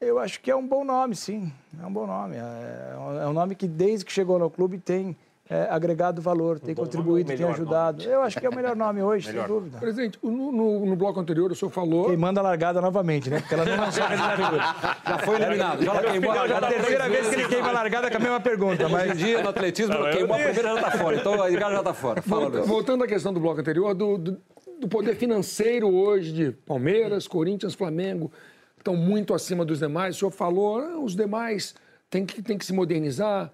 Eu 0.00 0.18
acho 0.18 0.40
que 0.40 0.50
é 0.50 0.56
um 0.56 0.66
bom 0.66 0.84
nome, 0.84 1.14
sim. 1.14 1.52
É 1.80 1.86
um 1.86 1.92
bom 1.92 2.06
nome. 2.06 2.36
É, 2.36 3.22
é 3.22 3.26
um 3.28 3.32
nome 3.32 3.54
que, 3.54 3.68
desde 3.68 4.04
que 4.04 4.12
chegou 4.12 4.38
no 4.38 4.50
clube, 4.50 4.78
tem 4.78 5.16
é, 5.52 5.68
agregado 5.68 6.22
valor, 6.22 6.58
tem 6.58 6.74
contribuído, 6.74 7.30
tem 7.36 7.44
ajudado. 7.44 8.02
Nome. 8.02 8.14
Eu 8.14 8.22
acho 8.22 8.40
que 8.40 8.46
é 8.46 8.48
o 8.48 8.54
melhor 8.54 8.74
nome 8.74 9.02
hoje, 9.02 9.28
melhor. 9.28 9.46
sem 9.46 9.54
dúvida. 9.54 9.78
Presidente, 9.78 10.18
no, 10.22 10.50
no, 10.50 10.86
no, 10.86 10.96
bloco 10.96 11.20
anterior 11.20 11.52
o 11.52 11.54
senhor 11.54 11.70
falou. 11.70 12.06
Queimando 12.06 12.40
a 12.40 12.42
largada 12.42 12.80
novamente, 12.80 13.28
né? 13.28 13.40
Porque 13.40 13.52
ela 13.52 13.66
não 13.66 13.76
lançou 13.84 14.02
a 14.02 14.08
candidatura. 14.08 14.58
Já 15.06 15.18
foi 15.18 15.36
eliminado. 15.36 15.84
Já 15.84 16.02
queimou 16.02 16.30
a 16.30 16.34
largada. 16.34 16.66
É 16.66 16.68
a 16.68 16.72
terceira 16.72 17.08
vez 17.10 17.28
que 17.28 17.34
ele 17.34 17.48
queima 17.48 17.68
a 17.68 17.72
largada 17.72 18.10
com 18.10 18.16
a 18.16 18.20
mesma 18.20 18.40
pergunta. 18.40 18.88
Mas... 18.88 19.02
Hoje 19.02 19.12
em 19.12 19.24
dia, 19.26 19.42
no 19.42 19.48
atletismo, 19.50 19.94
não, 19.94 20.10
queimou 20.10 20.36
a 20.36 20.38
primeira 20.38 20.68
já 20.68 20.74
está 20.74 20.90
fora. 20.92 21.16
Então, 21.16 21.38
o 21.38 21.46
Ricardo 21.46 21.72
já 21.72 21.78
está 21.80 21.94
fora. 21.94 22.22
Fala, 22.22 22.48
Luiz. 22.48 22.66
Voltando 22.66 23.04
à 23.04 23.06
questão 23.06 23.34
do 23.34 23.38
bloco 23.40 23.60
anterior, 23.60 23.94
do, 23.94 24.16
do, 24.16 24.40
do 24.80 24.88
poder 24.88 25.16
financeiro 25.16 25.92
hoje 25.92 26.32
de 26.32 26.52
Palmeiras, 26.52 27.28
Corinthians, 27.28 27.74
Flamengo, 27.74 28.32
estão 28.78 28.96
muito 28.96 29.34
acima 29.34 29.66
dos 29.66 29.80
demais. 29.80 30.16
O 30.16 30.18
senhor 30.18 30.30
falou, 30.30 30.78
ah, 30.78 30.98
os 30.98 31.14
demais 31.14 31.74
têm 32.08 32.24
que, 32.24 32.40
têm 32.40 32.56
que 32.56 32.64
se 32.64 32.72
modernizar. 32.72 33.52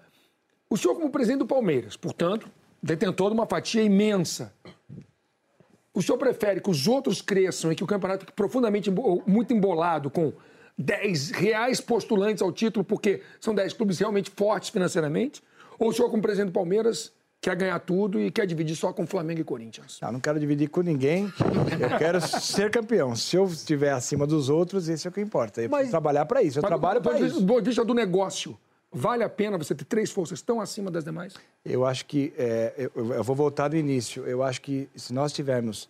O 0.69 0.77
senhor, 0.77 0.95
como 0.95 1.09
presidente 1.09 1.39
do 1.39 1.47
Palmeiras, 1.47 1.97
portanto, 1.97 2.47
detentor 2.81 3.29
de 3.29 3.33
uma 3.33 3.47
fatia 3.47 3.81
imensa. 3.81 4.53
O 5.93 6.01
senhor 6.01 6.17
prefere 6.17 6.61
que 6.61 6.69
os 6.69 6.87
outros 6.87 7.21
cresçam 7.21 7.71
e 7.71 7.75
que 7.75 7.83
o 7.83 7.87
campeonato 7.87 8.21
fique 8.21 8.33
profundamente 8.33 8.91
muito 9.25 9.51
embolado 9.51 10.09
com 10.11 10.31
10 10.77 11.31
reais 11.31 11.81
postulantes 11.81 12.41
ao 12.41 12.51
título 12.51 12.85
porque 12.85 13.21
são 13.41 13.53
10 13.53 13.73
clubes 13.73 13.99
realmente 13.99 14.29
fortes 14.29 14.69
financeiramente? 14.69 15.41
Ou 15.79 15.89
o 15.89 15.93
senhor, 15.93 16.09
como 16.09 16.21
presidente 16.21 16.51
do 16.51 16.53
Palmeiras, 16.53 17.11
quer 17.41 17.55
ganhar 17.55 17.79
tudo 17.79 18.19
e 18.19 18.29
quer 18.29 18.45
dividir 18.45 18.75
só 18.75 18.93
com 18.93 19.07
Flamengo 19.07 19.41
e 19.41 19.43
Corinthians? 19.43 19.97
Não, 20.01 20.11
não 20.13 20.19
quero 20.19 20.39
dividir 20.39 20.69
com 20.69 20.81
ninguém. 20.81 21.25
Eu 21.79 21.97
quero 21.97 22.21
ser 22.21 22.69
campeão. 22.69 23.15
Se 23.15 23.35
eu 23.35 23.45
estiver 23.45 23.91
acima 23.91 24.27
dos 24.27 24.49
outros, 24.49 24.87
esse 24.87 25.07
é 25.07 25.09
o 25.09 25.13
que 25.13 25.21
importa. 25.21 25.61
Eu 25.61 25.69
Mas, 25.69 25.89
trabalhar 25.89 26.25
para 26.25 26.43
isso. 26.43 26.59
Eu 26.59 26.63
trabalho 26.63 27.01
para 27.01 27.19
isso. 27.19 27.41
Do 27.41 27.61
vista 27.61 27.83
do 27.83 27.93
negócio, 27.93 28.57
Vale 28.91 29.23
a 29.23 29.29
pena 29.29 29.57
você 29.57 29.75
ter 29.75 29.85
três 29.85 30.09
forças 30.09 30.41
tão 30.41 30.59
acima 30.59 30.89
das 30.89 31.03
demais? 31.03 31.35
Eu 31.63 31.85
acho 31.85 32.05
que. 32.05 32.33
É, 32.37 32.73
eu, 32.95 33.13
eu, 33.13 33.23
vou 33.23 33.35
voltar 33.35 33.67
do 33.67 33.77
início. 33.77 34.25
Eu 34.25 34.41
acho 34.41 34.61
que 34.61 34.89
se 34.95 35.13
nós 35.13 35.31
tivermos 35.31 35.87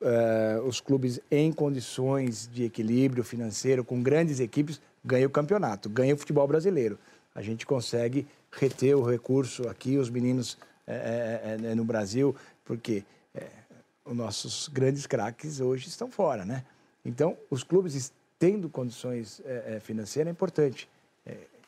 é, 0.00 0.60
os 0.64 0.80
clubes 0.80 1.20
em 1.30 1.52
condições 1.52 2.48
de 2.52 2.64
equilíbrio 2.64 3.22
financeiro, 3.22 3.84
com 3.84 4.02
grandes 4.02 4.40
equipes, 4.40 4.80
ganha 5.04 5.26
o 5.26 5.30
campeonato, 5.30 5.88
ganha 5.88 6.14
o 6.14 6.18
futebol 6.18 6.46
brasileiro. 6.48 6.98
A 7.32 7.42
gente 7.42 7.64
consegue 7.64 8.26
reter 8.50 8.96
o 8.96 9.02
recurso 9.02 9.68
aqui, 9.68 9.96
os 9.96 10.10
meninos 10.10 10.58
é, 10.84 11.58
é, 11.62 11.66
é 11.70 11.74
no 11.74 11.84
Brasil, 11.84 12.34
porque 12.64 13.04
os 14.04 14.16
nossos 14.16 14.68
grandes 14.68 15.06
craques 15.06 15.60
hoje 15.60 15.88
estão 15.88 16.10
fora, 16.10 16.44
né? 16.44 16.64
Então, 17.04 17.36
os 17.50 17.62
clubes 17.62 18.12
tendo 18.38 18.68
condições 18.68 19.42
financeiras 19.82 20.28
é 20.28 20.32
importante 20.32 20.88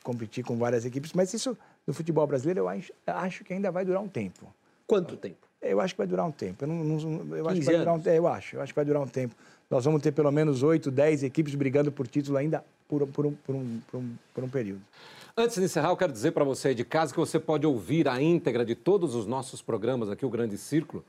competir 0.08 0.42
com 0.42 0.56
várias 0.56 0.86
equipes, 0.86 1.12
mas 1.12 1.34
isso 1.34 1.56
no 1.86 1.92
futebol 1.92 2.26
brasileiro 2.26 2.60
eu 2.60 2.68
acho, 2.68 2.90
acho 3.06 3.44
que 3.44 3.52
ainda 3.52 3.70
vai 3.70 3.84
durar 3.84 4.02
um 4.02 4.08
tempo. 4.08 4.46
Quanto 4.86 5.18
tempo? 5.18 5.36
Eu 5.60 5.82
acho 5.82 5.92
que 5.92 5.98
vai 5.98 6.06
durar 6.06 6.24
um 6.24 6.30
tempo. 6.30 6.64
Eu, 6.64 6.68
não, 6.68 6.76
não, 6.76 7.36
eu 7.36 7.46
acho 7.46 7.60
que 7.60 7.66
vai 7.66 7.76
durar 7.76 7.94
um, 7.94 8.02
eu 8.06 8.26
acho, 8.26 8.56
eu 8.56 8.62
acho 8.62 8.72
que 8.72 8.76
vai 8.76 8.84
durar 8.86 9.02
um 9.02 9.06
tempo. 9.06 9.34
Nós 9.68 9.84
vamos 9.84 10.00
ter 10.00 10.12
pelo 10.12 10.30
menos 10.32 10.62
8, 10.62 10.90
10 10.90 11.24
equipes 11.24 11.54
brigando 11.54 11.92
por 11.92 12.06
título 12.06 12.38
ainda 12.38 12.64
por, 12.88 13.06
por, 13.08 13.26
um, 13.26 13.32
por, 13.34 13.54
um, 13.54 13.80
por, 13.90 13.98
um, 13.98 14.14
por 14.32 14.44
um 14.44 14.48
período. 14.48 14.80
Antes 15.36 15.56
de 15.56 15.64
encerrar, 15.64 15.90
eu 15.90 15.96
quero 15.96 16.10
dizer 16.10 16.30
para 16.30 16.42
você 16.42 16.74
de 16.74 16.86
casa 16.86 17.12
que 17.12 17.20
você 17.20 17.38
pode 17.38 17.66
ouvir 17.66 18.08
a 18.08 18.20
íntegra 18.20 18.64
de 18.64 18.74
todos 18.74 19.14
os 19.14 19.26
nossos 19.26 19.60
programas 19.60 20.08
aqui, 20.08 20.24
o 20.24 20.30
Grande 20.30 20.56
Círculo, 20.56 21.04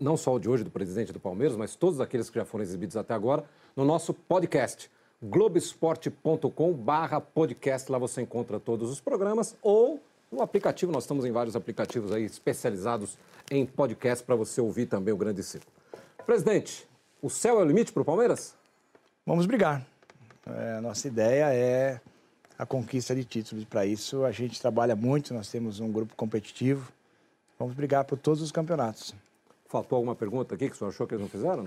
não 0.00 0.16
só 0.16 0.34
o 0.34 0.38
de 0.38 0.48
hoje 0.48 0.64
do 0.64 0.70
presidente 0.70 1.12
do 1.12 1.20
Palmeiras, 1.20 1.54
mas 1.54 1.76
todos 1.76 2.00
aqueles 2.00 2.30
que 2.30 2.38
já 2.38 2.46
foram 2.46 2.62
exibidos 2.64 2.96
até 2.96 3.12
agora, 3.12 3.44
no 3.76 3.84
nosso 3.84 4.14
podcast 4.14 4.90
globesport.com 5.22 6.72
barra 6.72 7.20
podcast. 7.20 7.90
Lá 7.90 7.98
você 7.98 8.22
encontra 8.22 8.58
todos 8.58 8.90
os 8.90 9.00
programas 9.00 9.56
ou 9.62 10.00
no 10.30 10.42
aplicativo. 10.42 10.92
Nós 10.92 11.04
estamos 11.04 11.24
em 11.24 11.32
vários 11.32 11.56
aplicativos 11.56 12.12
aí 12.12 12.24
especializados 12.24 13.18
em 13.50 13.66
podcast 13.66 14.24
para 14.24 14.34
você 14.34 14.60
ouvir 14.60 14.86
também 14.86 15.12
o 15.12 15.16
Grande 15.16 15.42
Círculo. 15.42 15.72
Presidente, 16.24 16.88
o 17.20 17.28
céu 17.28 17.60
é 17.60 17.62
o 17.62 17.64
limite 17.64 17.92
para 17.92 18.02
o 18.02 18.04
Palmeiras? 18.04 18.54
Vamos 19.26 19.46
brigar. 19.46 19.84
É, 20.46 20.80
nossa 20.80 21.06
ideia 21.06 21.52
é 21.52 22.00
a 22.58 22.64
conquista 22.64 23.14
de 23.14 23.24
títulos. 23.24 23.64
Para 23.64 23.84
isso, 23.84 24.24
a 24.24 24.32
gente 24.32 24.60
trabalha 24.60 24.96
muito, 24.96 25.34
nós 25.34 25.50
temos 25.50 25.80
um 25.80 25.90
grupo 25.90 26.14
competitivo. 26.16 26.90
Vamos 27.58 27.74
brigar 27.74 28.04
por 28.04 28.18
todos 28.18 28.40
os 28.40 28.50
campeonatos. 28.50 29.14
Faltou 29.70 29.98
alguma 29.98 30.16
pergunta 30.16 30.56
aqui 30.56 30.68
que 30.68 30.74
o 30.74 30.76
senhor 30.76 30.90
achou 30.90 31.06
que 31.06 31.14
eles 31.14 31.22
não 31.22 31.28
fizeram? 31.28 31.64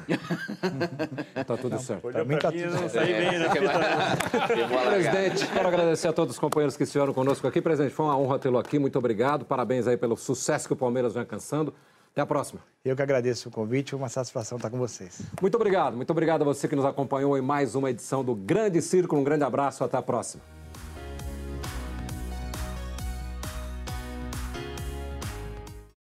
Está 1.34 1.56
tudo 1.56 1.70
não, 1.70 1.80
certo. 1.80 2.02
Para 2.02 2.26
mim 2.26 2.36
está 2.36 2.52
tudo 2.52 2.90
certo. 2.90 3.10
né? 3.10 3.48
Presidente, 4.92 5.48
quero 5.48 5.68
agradecer 5.70 6.10
a 6.10 6.14
todos 6.14 6.36
os 6.36 6.40
companheiros 6.40 6.76
que 6.76 6.84
estiveram 6.84 7.14
conosco 7.14 7.48
aqui. 7.48 7.62
Presidente, 7.62 7.96
foi 7.96 8.06
uma 8.06 8.18
honra 8.18 8.38
tê-lo 8.40 8.58
aqui. 8.58 8.78
Muito 8.78 9.00
obrigado. 9.00 9.46
Parabéns 9.46 9.88
aí 9.88 9.96
pelo 9.96 10.18
sucesso 10.18 10.68
que 10.68 10.74
o 10.74 10.76
Palmeiras 10.76 11.14
vem 11.14 11.22
alcançando. 11.22 11.74
Até 12.12 12.20
a 12.20 12.26
próxima. 12.26 12.60
Eu 12.84 12.94
que 12.94 13.02
agradeço 13.02 13.48
o 13.48 13.52
convite, 13.54 13.96
uma 13.96 14.10
satisfação 14.10 14.58
estar 14.58 14.70
com 14.70 14.78
vocês. 14.78 15.22
Muito 15.42 15.56
obrigado. 15.56 15.96
Muito 15.96 16.12
obrigado 16.12 16.42
a 16.42 16.46
você 16.46 16.68
que 16.68 16.76
nos 16.76 16.84
acompanhou 16.84 17.38
em 17.38 17.42
mais 17.42 17.74
uma 17.74 17.90
edição 17.90 18.22
do 18.22 18.36
Grande 18.36 18.82
Círculo. 18.82 19.22
Um 19.22 19.24
grande 19.24 19.46
abraço, 19.46 19.82
até 19.82 19.96
a 19.96 20.02
próxima. 20.02 20.44